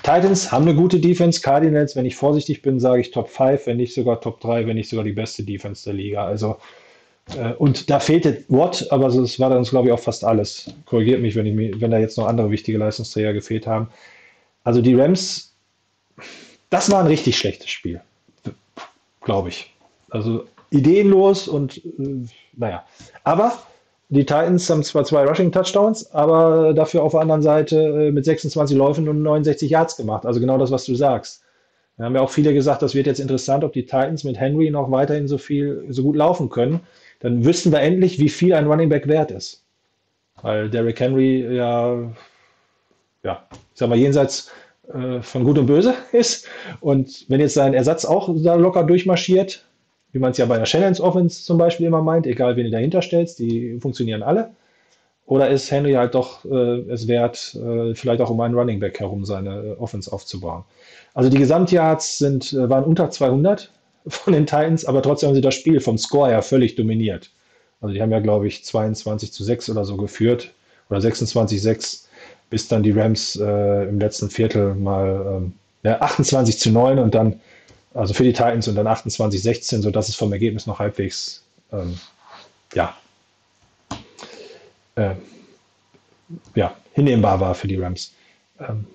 Titans 0.04 0.52
haben 0.52 0.68
eine 0.68 0.74
gute 0.74 1.00
Defense. 1.00 1.40
Cardinals, 1.40 1.96
wenn 1.96 2.04
ich 2.04 2.14
vorsichtig 2.14 2.60
bin, 2.60 2.78
sage 2.78 3.00
ich 3.00 3.10
Top 3.10 3.30
5, 3.30 3.66
wenn 3.66 3.78
nicht 3.78 3.94
sogar 3.94 4.20
Top 4.20 4.38
3, 4.40 4.66
wenn 4.66 4.76
nicht 4.76 4.90
sogar 4.90 5.04
die 5.04 5.12
beste 5.12 5.42
Defense 5.42 5.82
der 5.84 5.94
Liga. 5.94 6.26
Also, 6.26 6.58
äh, 7.34 7.54
und 7.54 7.88
da 7.88 8.00
fehlte 8.00 8.44
Watt, 8.48 8.86
aber 8.90 9.08
das 9.08 9.40
war 9.40 9.48
dann, 9.48 9.64
glaube 9.64 9.88
ich, 9.88 9.94
auch 9.94 9.98
fast 9.98 10.22
alles. 10.22 10.70
Korrigiert 10.84 11.22
mich, 11.22 11.34
wenn, 11.34 11.46
ich, 11.46 11.80
wenn 11.80 11.90
da 11.90 11.98
jetzt 11.98 12.18
noch 12.18 12.26
andere 12.26 12.50
wichtige 12.50 12.76
Leistungsträger 12.76 13.32
gefehlt 13.32 13.66
haben. 13.66 13.88
Also 14.62 14.82
die 14.82 14.94
Rams, 14.94 15.54
das 16.68 16.90
war 16.90 17.00
ein 17.00 17.06
richtig 17.06 17.38
schlechtes 17.38 17.70
Spiel, 17.70 18.02
glaube 19.22 19.48
ich. 19.48 19.74
Also 20.10 20.44
ideenlos 20.68 21.48
und 21.48 21.78
äh, 21.78 22.26
naja. 22.52 22.84
Aber 23.24 23.58
die 24.08 24.24
Titans 24.24 24.68
haben 24.68 24.82
zwar 24.82 25.04
zwei 25.04 25.24
Rushing 25.24 25.50
Touchdowns, 25.50 26.12
aber 26.12 26.74
dafür 26.74 27.02
auf 27.02 27.12
der 27.12 27.22
anderen 27.22 27.42
Seite 27.42 27.78
äh, 27.78 28.10
mit 28.10 28.24
26 28.24 28.76
Läufen 28.76 29.08
und 29.08 29.22
69 29.22 29.70
Yards 29.70 29.96
gemacht. 29.96 30.26
Also 30.26 30.40
genau 30.40 30.58
das, 30.58 30.70
was 30.70 30.84
du 30.84 30.94
sagst. 30.94 31.42
Wir 31.96 32.06
haben 32.06 32.14
ja 32.14 32.20
auch 32.20 32.30
viele 32.30 32.52
gesagt, 32.52 32.82
das 32.82 32.94
wird 32.94 33.06
jetzt 33.06 33.20
interessant, 33.20 33.62
ob 33.64 33.72
die 33.72 33.84
Titans 33.84 34.24
mit 34.24 34.38
Henry 34.38 34.70
noch 34.70 34.90
weiterhin 34.90 35.28
so 35.28 35.38
viel, 35.38 35.84
so 35.90 36.02
gut 36.02 36.16
laufen 36.16 36.48
können. 36.48 36.80
Dann 37.20 37.44
wüssten 37.44 37.70
wir 37.72 37.80
endlich, 37.80 38.18
wie 38.18 38.28
viel 38.28 38.52
ein 38.52 38.66
Running 38.66 38.88
Back 38.88 39.06
wert 39.06 39.30
ist. 39.30 39.64
Weil 40.42 40.68
Derrick 40.68 40.98
Henry 40.98 41.54
ja, 41.54 42.12
ja, 43.22 43.46
ich 43.50 43.58
sag 43.74 43.88
mal, 43.88 43.96
jenseits 43.96 44.50
äh, 44.92 45.22
von 45.22 45.44
Gut 45.44 45.58
und 45.58 45.66
Böse 45.66 45.94
ist. 46.12 46.48
Und 46.80 47.24
wenn 47.28 47.40
jetzt 47.40 47.54
sein 47.54 47.74
Ersatz 47.74 48.04
auch 48.04 48.28
da 48.42 48.54
locker 48.56 48.84
durchmarschiert, 48.84 49.64
wie 50.14 50.20
man 50.20 50.30
es 50.30 50.38
ja 50.38 50.46
bei 50.46 50.56
der 50.56 50.64
Shannons 50.64 51.00
Offense 51.00 51.42
zum 51.42 51.58
Beispiel 51.58 51.86
immer 51.86 52.00
meint, 52.00 52.26
egal 52.26 52.54
wen 52.54 52.66
du 52.66 52.70
dahinter 52.70 53.02
stellst, 53.02 53.40
die 53.40 53.78
funktionieren 53.80 54.22
alle. 54.22 54.50
Oder 55.26 55.50
ist 55.50 55.70
Henry 55.72 55.94
halt 55.94 56.14
doch 56.14 56.44
äh, 56.44 56.82
es 56.88 57.08
wert, 57.08 57.56
äh, 57.56 57.94
vielleicht 57.96 58.20
auch 58.20 58.30
um 58.30 58.40
einen 58.40 58.54
Running 58.54 58.78
Back 58.78 59.00
herum 59.00 59.24
seine 59.24 59.50
äh, 59.50 59.72
Offense 59.72 60.12
aufzubauen? 60.12 60.62
Also 61.14 61.30
die 61.30 61.38
Gesamtyards 61.38 62.18
sind, 62.18 62.52
äh, 62.52 62.70
waren 62.70 62.84
unter 62.84 63.10
200 63.10 63.72
von 64.06 64.32
den 64.32 64.46
Titans, 64.46 64.84
aber 64.84 65.02
trotzdem 65.02 65.28
haben 65.28 65.34
sie 65.34 65.40
das 65.40 65.54
Spiel 65.56 65.80
vom 65.80 65.98
Score 65.98 66.30
ja 66.30 66.42
völlig 66.42 66.76
dominiert. 66.76 67.30
Also 67.80 67.92
die 67.92 68.00
haben 68.00 68.12
ja, 68.12 68.20
glaube 68.20 68.46
ich, 68.46 68.64
22 68.64 69.32
zu 69.32 69.42
6 69.42 69.70
oder 69.70 69.84
so 69.84 69.96
geführt 69.96 70.52
oder 70.90 71.00
26 71.00 71.58
zu 71.58 71.64
6, 71.64 72.08
bis 72.50 72.68
dann 72.68 72.84
die 72.84 72.92
Rams 72.92 73.34
äh, 73.34 73.88
im 73.88 73.98
letzten 73.98 74.30
Viertel 74.30 74.76
mal 74.76 75.38
ähm, 75.38 75.52
ja, 75.82 76.00
28 76.00 76.56
zu 76.60 76.70
9 76.70 77.00
und 77.00 77.16
dann 77.16 77.40
also 77.94 78.12
für 78.12 78.24
die 78.24 78.32
Titans 78.32 78.68
und 78.68 78.74
dann 78.74 78.88
28-16, 78.88 79.80
sodass 79.80 80.08
es 80.08 80.16
vom 80.16 80.32
Ergebnis 80.32 80.66
noch 80.66 80.80
halbwegs, 80.80 81.44
ähm, 81.72 81.98
ja, 82.74 82.94
äh, 84.96 85.14
ja, 86.54 86.74
hinnehmbar 86.92 87.40
war 87.40 87.54
für 87.54 87.68
die 87.68 87.76
Rams. 87.76 88.12
Ähm, 88.60 88.86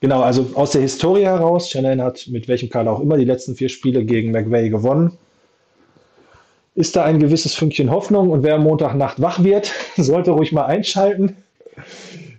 genau, 0.00 0.22
also 0.22 0.50
aus 0.54 0.72
der 0.72 0.82
Historie 0.82 1.24
heraus, 1.24 1.70
Shannon 1.70 2.02
hat 2.02 2.26
mit 2.28 2.46
welchem 2.46 2.68
Kader 2.68 2.92
auch 2.92 3.00
immer 3.00 3.16
die 3.16 3.24
letzten 3.24 3.56
vier 3.56 3.70
Spiele 3.70 4.04
gegen 4.04 4.30
McVay 4.30 4.68
gewonnen. 4.68 5.16
Ist 6.74 6.96
da 6.96 7.04
ein 7.04 7.20
gewisses 7.20 7.54
Fünkchen 7.54 7.90
Hoffnung 7.90 8.30
und 8.30 8.42
wer 8.42 8.58
Montagnacht 8.58 9.22
wach 9.22 9.42
wird, 9.42 9.72
sollte 9.96 10.32
ruhig 10.32 10.52
mal 10.52 10.66
einschalten. 10.66 11.36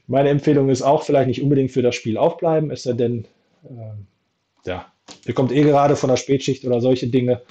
Meine 0.07 0.29
Empfehlung 0.29 0.69
ist 0.69 0.83
auch 0.83 1.03
vielleicht 1.03 1.27
nicht 1.27 1.41
unbedingt 1.41 1.71
für 1.71 1.81
das 1.81 1.95
Spiel 1.95 2.17
aufbleiben, 2.17 2.69
es 2.69 2.83
sei 2.83 2.93
denn, 2.93 3.25
äh, 3.63 4.69
ja, 4.69 4.85
Ihr 5.25 5.33
kommt 5.33 5.51
eh 5.51 5.63
gerade 5.63 5.95
von 5.95 6.09
der 6.09 6.17
Spätschicht 6.17 6.65
oder 6.65 6.81
solche 6.81 7.07
Dinge. 7.07 7.41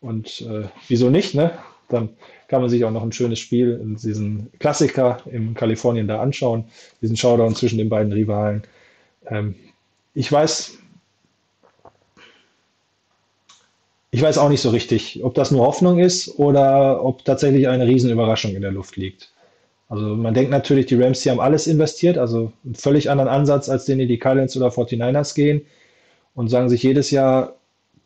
Und 0.00 0.42
äh, 0.42 0.68
wieso 0.88 1.10
nicht, 1.10 1.34
ne? 1.34 1.52
Dann 1.88 2.10
kann 2.48 2.60
man 2.60 2.70
sich 2.70 2.84
auch 2.84 2.90
noch 2.90 3.02
ein 3.02 3.12
schönes 3.12 3.38
Spiel 3.38 3.80
diesen 4.02 4.50
Klassiker 4.58 5.18
in 5.30 5.54
Kalifornien 5.54 6.08
da 6.08 6.20
anschauen, 6.20 6.64
diesen 7.00 7.16
Showdown 7.16 7.54
zwischen 7.54 7.78
den 7.78 7.88
beiden 7.88 8.12
Rivalen. 8.12 8.62
Ähm, 9.28 9.54
ich 10.14 10.30
weiß, 10.30 10.78
ich 14.10 14.22
weiß 14.22 14.38
auch 14.38 14.48
nicht 14.48 14.60
so 14.60 14.70
richtig, 14.70 15.22
ob 15.22 15.34
das 15.34 15.50
nur 15.50 15.66
Hoffnung 15.66 15.98
ist 15.98 16.38
oder 16.38 17.04
ob 17.04 17.24
tatsächlich 17.24 17.68
eine 17.68 17.86
Riesenüberraschung 17.86 18.54
in 18.54 18.62
der 18.62 18.72
Luft 18.72 18.96
liegt. 18.96 19.32
Also 19.88 20.16
man 20.16 20.34
denkt 20.34 20.50
natürlich, 20.50 20.86
die 20.86 21.00
Rams, 21.00 21.20
die 21.20 21.30
haben 21.30 21.40
alles 21.40 21.66
investiert, 21.66 22.18
also 22.18 22.52
einen 22.64 22.76
völlig 22.76 23.10
anderen 23.10 23.28
Ansatz, 23.28 23.68
als 23.68 23.84
den 23.84 23.98
die 23.98 24.18
Cardinals 24.18 24.56
oder 24.56 24.68
49ers 24.68 25.34
gehen 25.34 25.62
und 26.34 26.48
sagen 26.48 26.68
sich 26.68 26.82
jedes 26.82 27.10
Jahr, 27.10 27.54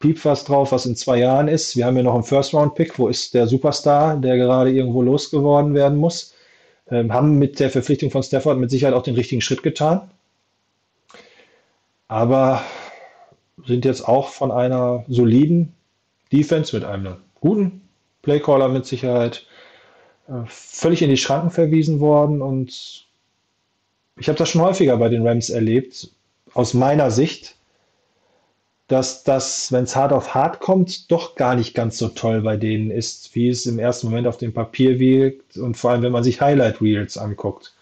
piep 0.01 0.25
was 0.25 0.45
drauf, 0.45 0.73
was 0.73 0.87
in 0.87 0.97
zwei 0.97 1.19
Jahren 1.19 1.49
ist. 1.49 1.77
Wir 1.77 1.87
haben 1.87 1.97
ja 1.97 2.03
noch 2.03 2.15
einen 2.15 2.25
First-Round-Pick. 2.25 2.99
Wo 2.99 3.09
ist 3.09 3.35
der 3.35 3.47
Superstar, 3.47 4.17
der 4.17 4.37
gerade 4.37 4.71
irgendwo 4.71 5.03
losgeworden 5.03 5.75
werden 5.75 5.99
muss? 5.99 6.35
Ähm, 6.91 7.13
haben 7.13 7.39
mit 7.39 7.61
der 7.61 7.71
Verpflichtung 7.71 8.11
von 8.11 8.23
Stafford 8.23 8.59
mit 8.59 8.71
Sicherheit 8.71 8.95
auch 8.95 9.03
den 9.03 9.15
richtigen 9.15 9.41
Schritt 9.41 9.63
getan. 9.63 10.11
Aber 12.09 12.63
sind 13.67 13.85
jetzt 13.85 14.07
auch 14.07 14.29
von 14.29 14.51
einer 14.51 15.05
soliden 15.09 15.73
Defense 16.33 16.77
mit 16.77 16.85
einem 16.85 17.17
guten 17.41 17.89
Playcaller 18.23 18.69
mit 18.69 18.87
Sicherheit 18.87 19.47
äh, 20.29 20.45
völlig 20.47 21.03
in 21.03 21.11
die 21.11 21.17
Schranken 21.17 21.51
verwiesen 21.51 22.01
worden. 22.01 22.43
Und 22.43 23.07
ich 24.19 24.29
habe 24.29 24.39
das 24.39 24.51
schon 24.51 24.61
häufiger 24.61 24.97
bei 24.97 25.09
den 25.09 25.27
Rams 25.27 25.51
erlebt, 25.51 26.11
aus 26.53 26.75
meiner 26.75 27.11
Sicht, 27.11 27.57
dass 28.95 29.25
das, 29.25 29.73
wenn 29.73 29.83
es 29.83 29.97
hart 29.97 30.13
auf 30.13 30.37
hart 30.37 30.61
kommt, 30.61 31.11
doch 31.11 31.35
gar 31.35 31.57
nicht 31.57 31.75
ganz 31.75 31.99
so 31.99 32.07
toll 32.07 32.43
bei 32.43 32.57
denen 32.57 32.93
ist, 32.93 33.35
wie 33.35 33.49
es 33.49 33.67
im 33.67 33.81
ersten 33.81 34.07
Moment 34.07 34.29
auf 34.29 34.37
dem 34.37 34.53
Papier 34.53 35.01
wirkt 35.01 35.57
und 35.57 35.77
vor 35.77 35.91
allem, 35.91 36.03
wenn 36.03 36.13
man 36.13 36.23
sich 36.23 36.41
Highlight 36.41 36.81
Reels 36.81 37.19
anguckt. 37.19 37.75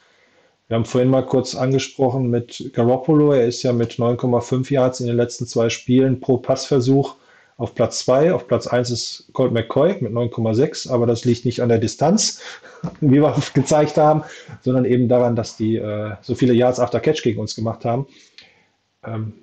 Wir 0.68 0.76
haben 0.76 0.86
vorhin 0.86 1.10
mal 1.10 1.26
kurz 1.26 1.54
angesprochen 1.54 2.30
mit 2.30 2.70
Garoppolo. 2.72 3.32
Er 3.32 3.46
ist 3.46 3.62
ja 3.62 3.74
mit 3.74 3.96
9,5 3.96 4.72
Yards 4.72 5.00
in 5.00 5.06
den 5.06 5.16
letzten 5.16 5.46
zwei 5.46 5.68
Spielen 5.68 6.18
pro 6.18 6.38
Passversuch 6.38 7.16
auf 7.58 7.74
Platz 7.74 8.06
2. 8.06 8.32
Auf 8.32 8.48
Platz 8.48 8.66
1 8.66 8.88
ist 8.88 9.28
Colt 9.34 9.52
McCoy 9.52 9.98
mit 10.00 10.12
9,6, 10.12 10.90
aber 10.90 11.04
das 11.04 11.26
liegt 11.26 11.44
nicht 11.44 11.60
an 11.60 11.68
der 11.68 11.76
Distanz, 11.76 12.40
wie 13.02 13.20
wir 13.20 13.36
gezeigt 13.52 13.98
haben, 13.98 14.22
sondern 14.62 14.86
eben 14.86 15.08
daran, 15.08 15.36
dass 15.36 15.58
die 15.58 15.76
äh, 15.76 16.12
so 16.22 16.34
viele 16.34 16.54
Yards 16.54 16.80
after 16.80 17.00
Catch 17.00 17.22
gegen 17.22 17.38
uns 17.38 17.54
gemacht 17.54 17.84
haben. 17.84 18.06
Ähm, 19.04 19.34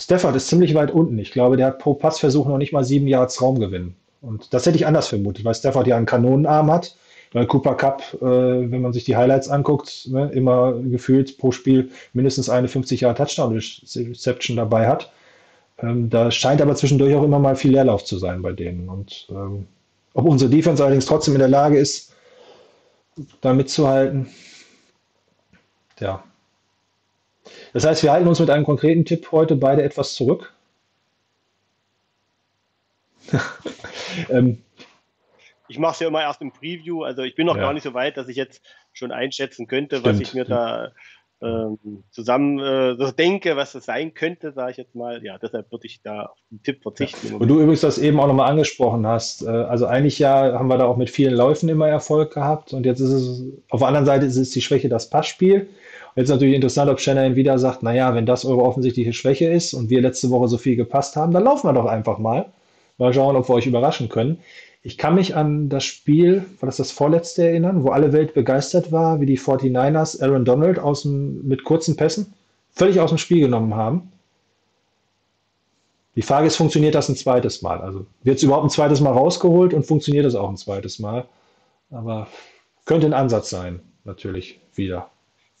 Stafford 0.00 0.34
ist 0.36 0.48
ziemlich 0.48 0.74
weit 0.74 0.90
unten. 0.90 1.18
Ich 1.18 1.30
glaube, 1.30 1.56
der 1.56 1.66
hat 1.66 1.78
pro 1.78 1.94
Passversuch 1.94 2.46
noch 2.46 2.58
nicht 2.58 2.72
mal 2.72 2.84
sieben 2.84 3.06
Yards 3.06 3.40
Raumgewinn. 3.42 3.94
Und 4.22 4.52
das 4.52 4.66
hätte 4.66 4.76
ich 4.76 4.86
anders 4.86 5.08
vermutet, 5.08 5.44
weil 5.44 5.54
Stafford 5.54 5.86
ja 5.86 5.96
einen 5.96 6.06
Kanonenarm 6.06 6.70
hat 6.70 6.96
Weil 7.32 7.46
Cooper 7.46 7.74
Cup, 7.74 8.02
äh, 8.20 8.24
wenn 8.24 8.80
man 8.82 8.92
sich 8.92 9.04
die 9.04 9.16
Highlights 9.16 9.48
anguckt, 9.48 10.08
ne, 10.10 10.30
immer 10.32 10.72
gefühlt 10.72 11.38
pro 11.38 11.52
Spiel 11.52 11.90
mindestens 12.12 12.48
eine 12.50 12.68
50 12.68 13.02
Jahre 13.02 13.14
Touchdown-Reception 13.14 14.56
dabei 14.56 14.88
hat. 14.88 15.12
Ähm, 15.78 16.10
da 16.10 16.30
scheint 16.30 16.60
aber 16.60 16.74
zwischendurch 16.76 17.14
auch 17.14 17.22
immer 17.22 17.38
mal 17.38 17.56
viel 17.56 17.72
Leerlauf 17.72 18.04
zu 18.04 18.18
sein 18.18 18.42
bei 18.42 18.52
denen. 18.52 18.88
Und 18.88 19.28
ähm, 19.30 19.66
ob 20.14 20.26
unsere 20.26 20.50
Defense 20.50 20.82
allerdings 20.82 21.06
trotzdem 21.06 21.34
in 21.34 21.40
der 21.40 21.48
Lage 21.48 21.78
ist, 21.78 22.14
da 23.40 23.52
mitzuhalten, 23.52 24.28
ja. 26.00 26.24
Das 27.72 27.84
heißt, 27.86 28.02
wir 28.02 28.12
halten 28.12 28.28
uns 28.28 28.40
mit 28.40 28.50
einem 28.50 28.64
konkreten 28.64 29.04
Tipp 29.04 29.32
heute 29.32 29.56
beide 29.56 29.82
etwas 29.82 30.14
zurück. 30.14 30.52
ähm, 34.30 34.62
ich 35.68 35.78
mache 35.78 35.92
es 35.92 36.00
ja 36.00 36.08
immer 36.08 36.22
erst 36.22 36.40
im 36.42 36.52
Preview, 36.52 37.04
also 37.04 37.22
ich 37.22 37.36
bin 37.36 37.46
noch 37.46 37.56
Ja. 37.56 37.62
gar 37.62 37.72
nicht 37.72 37.84
so 37.84 37.94
weit, 37.94 38.16
dass 38.16 38.28
ich 38.28 38.36
jetzt 38.36 38.62
schon 38.92 39.12
einschätzen 39.12 39.66
könnte, 39.68 40.02
was 40.04 40.16
Stimmt, 40.16 40.20
ich 40.20 40.34
mir 40.34 40.44
stimmt. 40.44 40.58
da 40.58 40.92
ähm, 41.42 41.78
zusammen 42.10 42.58
äh, 42.58 42.96
so 42.96 43.10
denke, 43.12 43.56
was 43.56 43.72
das 43.72 43.86
sein 43.86 44.12
könnte, 44.12 44.52
sage 44.52 44.72
ich 44.72 44.76
jetzt 44.76 44.94
mal. 44.94 45.24
Ja, 45.24 45.38
deshalb 45.38 45.70
würde 45.72 45.86
ich 45.86 46.02
da 46.02 46.26
auf 46.26 46.38
den 46.50 46.62
Tipp 46.62 46.82
verzichten. 46.82 47.28
im 47.28 47.36
Und 47.36 47.48
du 47.48 47.60
übrigens 47.60 47.80
das 47.80 47.98
eben 47.98 48.20
auch 48.20 48.26
nochmal 48.26 48.50
angesprochen 48.50 49.06
hast. 49.06 49.42
äh, 49.42 49.48
Also 49.48 49.86
eigentlich 49.86 50.18
ja 50.18 50.52
haben 50.58 50.68
wir 50.68 50.76
da 50.76 50.84
auch 50.84 50.98
mit 50.98 51.08
vielen 51.08 51.34
Läufen 51.34 51.68
immer 51.68 51.88
Erfolg 51.88 52.34
gehabt. 52.34 52.74
Und 52.74 52.84
jetzt 52.84 53.00
ist 53.00 53.10
es, 53.10 53.42
auf 53.70 53.80
der 53.80 53.88
anderen 53.88 54.06
Seite 54.06 54.26
ist 54.26 54.36
es 54.36 54.50
die 54.50 54.60
Schwäche 54.60 54.90
das 54.90 55.08
Passspiel. 55.08 55.60
Und 55.60 56.16
jetzt 56.16 56.28
natürlich 56.28 56.54
interessant, 56.54 56.90
ob 56.90 57.00
Shannon 57.00 57.36
wieder 57.36 57.58
sagt, 57.58 57.82
naja, 57.82 58.14
wenn 58.14 58.26
das 58.26 58.44
eure 58.44 58.62
offensichtliche 58.62 59.12
Schwäche 59.12 59.48
ist 59.48 59.72
und 59.72 59.88
wir 59.88 60.02
letzte 60.02 60.28
Woche 60.30 60.48
so 60.48 60.58
viel 60.58 60.76
gepasst 60.76 61.16
haben, 61.16 61.32
dann 61.32 61.44
laufen 61.44 61.68
wir 61.68 61.72
doch 61.72 61.86
einfach 61.86 62.18
mal. 62.18 62.46
Mal 62.98 63.14
schauen, 63.14 63.36
ob 63.36 63.48
wir 63.48 63.54
euch 63.54 63.66
überraschen 63.66 64.10
können. 64.10 64.40
Ich 64.82 64.96
kann 64.96 65.14
mich 65.14 65.36
an 65.36 65.68
das 65.68 65.84
Spiel, 65.84 66.46
war 66.58 66.66
das 66.66 66.78
das 66.78 66.90
vorletzte 66.90 67.44
erinnern, 67.46 67.84
wo 67.84 67.90
alle 67.90 68.12
Welt 68.12 68.32
begeistert 68.32 68.90
war, 68.92 69.20
wie 69.20 69.26
die 69.26 69.38
49ers 69.38 70.22
Aaron 70.22 70.44
Donald 70.44 70.78
aus 70.78 71.02
dem, 71.02 71.46
mit 71.46 71.64
kurzen 71.64 71.96
Pässen 71.96 72.32
völlig 72.72 72.98
aus 72.98 73.10
dem 73.10 73.18
Spiel 73.18 73.40
genommen 73.40 73.74
haben. 73.74 74.10
Die 76.16 76.22
Frage 76.22 76.46
ist, 76.46 76.56
funktioniert 76.56 76.94
das 76.94 77.08
ein 77.08 77.16
zweites 77.16 77.62
Mal? 77.62 77.80
Also 77.80 78.06
wird 78.22 78.38
es 78.38 78.42
überhaupt 78.42 78.64
ein 78.64 78.70
zweites 78.70 79.00
Mal 79.00 79.12
rausgeholt 79.12 79.74
und 79.74 79.84
funktioniert 79.84 80.24
es 80.24 80.34
auch 80.34 80.48
ein 80.48 80.56
zweites 80.56 80.98
Mal? 80.98 81.26
Aber 81.90 82.26
könnte 82.86 83.06
ein 83.06 83.14
Ansatz 83.14 83.50
sein, 83.50 83.80
natürlich 84.04 84.60
wieder. 84.74 85.10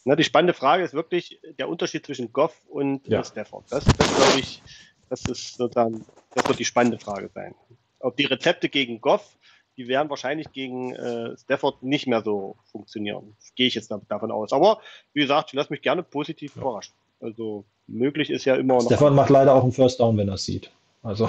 Na, 0.04 0.16
die 0.16 0.24
spannende 0.24 0.54
Frage 0.54 0.82
ist 0.82 0.94
wirklich 0.94 1.38
der 1.58 1.68
Unterschied 1.68 2.06
zwischen 2.06 2.32
Goff 2.32 2.56
und 2.68 3.06
Ja. 3.06 3.22
Stafford. 3.22 3.64
Das, 3.70 3.84
das 3.84 4.16
glaube 4.16 4.40
ich, 4.40 4.62
das 5.10 5.26
ist 5.26 5.56
sozusagen, 5.56 6.06
das 6.34 6.48
wird 6.48 6.58
die 6.58 6.64
spannende 6.64 6.98
Frage 6.98 7.30
sein. 7.34 7.54
Ob 8.00 8.16
die 8.16 8.24
Rezepte 8.26 8.68
gegen 8.68 9.00
Goff, 9.00 9.36
die 9.76 9.88
werden 9.88 10.10
wahrscheinlich 10.10 10.52
gegen 10.52 10.94
äh, 10.94 11.36
Stafford 11.38 11.82
nicht 11.82 12.06
mehr 12.06 12.22
so 12.22 12.56
funktionieren. 12.70 13.36
Gehe 13.54 13.66
ich 13.68 13.74
jetzt 13.74 13.90
da- 13.90 14.00
davon 14.08 14.30
aus. 14.30 14.52
Aber 14.52 14.80
wie 15.14 15.20
gesagt, 15.20 15.50
ich 15.50 15.54
lasse 15.54 15.72
mich 15.72 15.82
gerne 15.82 16.02
positiv 16.02 16.56
überraschen. 16.56 16.94
Also 17.20 17.64
möglich 17.86 18.30
ist 18.30 18.44
ja 18.44 18.56
immer 18.56 18.74
noch. 18.74 18.86
Stefan 18.86 19.14
macht 19.14 19.30
leider 19.30 19.54
auch 19.54 19.62
einen 19.62 19.72
First 19.72 20.00
Down, 20.00 20.16
wenn 20.16 20.28
er 20.28 20.34
es 20.34 20.44
sieht. 20.44 20.70
Also 21.02 21.28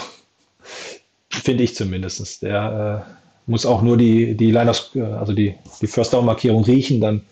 finde 1.29 1.63
ich 1.63 1.75
zumindest. 1.75 2.41
Der 2.41 3.05
äh, 3.07 3.49
muss 3.49 3.65
auch 3.65 3.81
nur 3.81 3.97
die, 3.97 4.35
die 4.35 4.51
Liners, 4.51 4.91
äh, 4.95 5.01
also 5.01 5.33
die, 5.33 5.55
die 5.81 5.87
First 5.87 6.13
Down 6.13 6.25
Markierung 6.25 6.63
riechen, 6.63 7.01
dann 7.01 7.25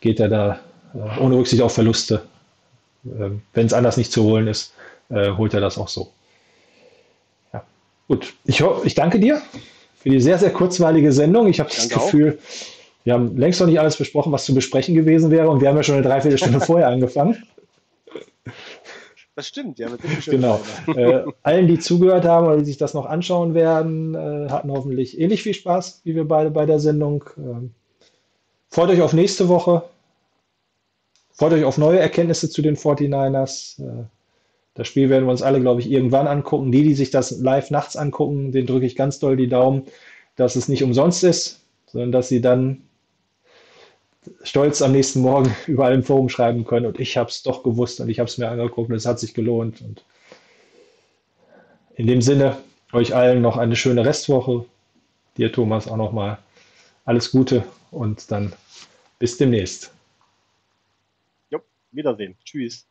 geht 0.00 0.20
er 0.20 0.28
da 0.28 0.60
äh, 0.94 1.20
ohne 1.20 1.36
Rücksicht 1.36 1.62
auf 1.62 1.74
Verluste. 1.74 2.22
Äh, 3.04 3.30
wenn 3.54 3.66
es 3.66 3.72
anders 3.72 3.96
nicht 3.96 4.12
zu 4.12 4.22
holen 4.24 4.46
ist, 4.48 4.74
äh, 5.10 5.30
holt 5.32 5.54
er 5.54 5.60
das 5.60 5.78
auch 5.78 5.88
so. 5.88 6.12
Gut, 8.08 8.34
ich, 8.44 8.62
ich 8.84 8.94
danke 8.94 9.20
dir 9.20 9.40
für 9.98 10.08
die 10.08 10.20
sehr, 10.20 10.38
sehr 10.38 10.50
kurzweilige 10.50 11.12
Sendung. 11.12 11.46
Ich 11.48 11.60
habe 11.60 11.68
das 11.68 11.88
Danke 11.88 12.00
auch. 12.00 12.04
Gefühl, 12.06 12.38
wir 13.04 13.12
haben 13.12 13.36
längst 13.36 13.60
noch 13.60 13.66
nicht 13.66 13.78
alles 13.78 13.96
besprochen, 13.96 14.32
was 14.32 14.44
zu 14.46 14.54
besprechen 14.54 14.94
gewesen 14.94 15.30
wäre 15.30 15.48
und 15.50 15.60
wir 15.60 15.68
haben 15.68 15.76
ja 15.76 15.82
schon 15.82 15.96
eine 15.96 16.04
Dreiviertelstunde 16.04 16.60
vorher 16.66 16.88
angefangen. 16.88 17.42
Das 19.34 19.46
stimmt, 19.46 19.78
ja. 19.78 19.88
Genau. 20.26 20.60
Äh, 20.88 21.22
allen, 21.42 21.68
die 21.68 21.78
zugehört 21.78 22.24
haben 22.24 22.46
oder 22.46 22.56
die 22.56 22.64
sich 22.64 22.76
das 22.76 22.94
noch 22.94 23.06
anschauen 23.06 23.54
werden, 23.54 24.14
äh, 24.14 24.50
hatten 24.50 24.72
hoffentlich 24.72 25.20
ähnlich 25.20 25.42
viel 25.42 25.54
Spaß 25.54 26.00
wie 26.04 26.16
wir 26.16 26.26
beide 26.26 26.50
bei 26.50 26.66
der 26.66 26.80
Sendung. 26.80 27.24
Ähm, 27.36 27.72
freut 28.68 28.90
euch 28.90 29.02
auf 29.02 29.12
nächste 29.12 29.48
Woche. 29.48 29.84
Freut 31.30 31.52
euch 31.52 31.64
auf 31.64 31.78
neue 31.78 32.00
Erkenntnisse 32.00 32.50
zu 32.50 32.62
den 32.62 32.76
49ers. 32.76 33.80
Äh, 33.80 34.04
das 34.78 34.86
Spiel 34.86 35.10
werden 35.10 35.24
wir 35.24 35.32
uns 35.32 35.42
alle, 35.42 35.60
glaube 35.60 35.80
ich, 35.80 35.90
irgendwann 35.90 36.28
angucken. 36.28 36.70
Die, 36.70 36.84
die 36.84 36.94
sich 36.94 37.10
das 37.10 37.32
live 37.32 37.72
nachts 37.72 37.96
angucken, 37.96 38.52
denen 38.52 38.68
drücke 38.68 38.86
ich 38.86 38.94
ganz 38.94 39.18
doll 39.18 39.36
die 39.36 39.48
Daumen, 39.48 39.82
dass 40.36 40.54
es 40.54 40.68
nicht 40.68 40.84
umsonst 40.84 41.24
ist, 41.24 41.64
sondern 41.86 42.12
dass 42.12 42.28
sie 42.28 42.40
dann 42.40 42.84
stolz 44.44 44.80
am 44.80 44.92
nächsten 44.92 45.20
Morgen 45.20 45.52
überall 45.66 45.94
im 45.94 46.04
Forum 46.04 46.28
schreiben 46.28 46.64
können. 46.64 46.86
Und 46.86 47.00
ich 47.00 47.16
habe 47.16 47.28
es 47.28 47.42
doch 47.42 47.64
gewusst 47.64 47.98
und 47.98 48.08
ich 48.08 48.20
habe 48.20 48.28
es 48.28 48.38
mir 48.38 48.48
angeguckt 48.48 48.88
und 48.88 48.94
es 48.94 49.04
hat 49.04 49.18
sich 49.18 49.34
gelohnt. 49.34 49.82
Und 49.82 50.04
in 51.96 52.06
dem 52.06 52.22
Sinne, 52.22 52.56
euch 52.92 53.16
allen 53.16 53.42
noch 53.42 53.56
eine 53.56 53.74
schöne 53.74 54.04
Restwoche. 54.04 54.64
Dir, 55.36 55.50
Thomas, 55.50 55.88
auch 55.88 55.96
nochmal 55.96 56.38
alles 57.04 57.32
Gute 57.32 57.64
und 57.90 58.30
dann 58.30 58.52
bis 59.18 59.38
demnächst. 59.38 59.92
Jo, 61.50 61.58
Wiedersehen. 61.90 62.36
Tschüss. 62.44 62.87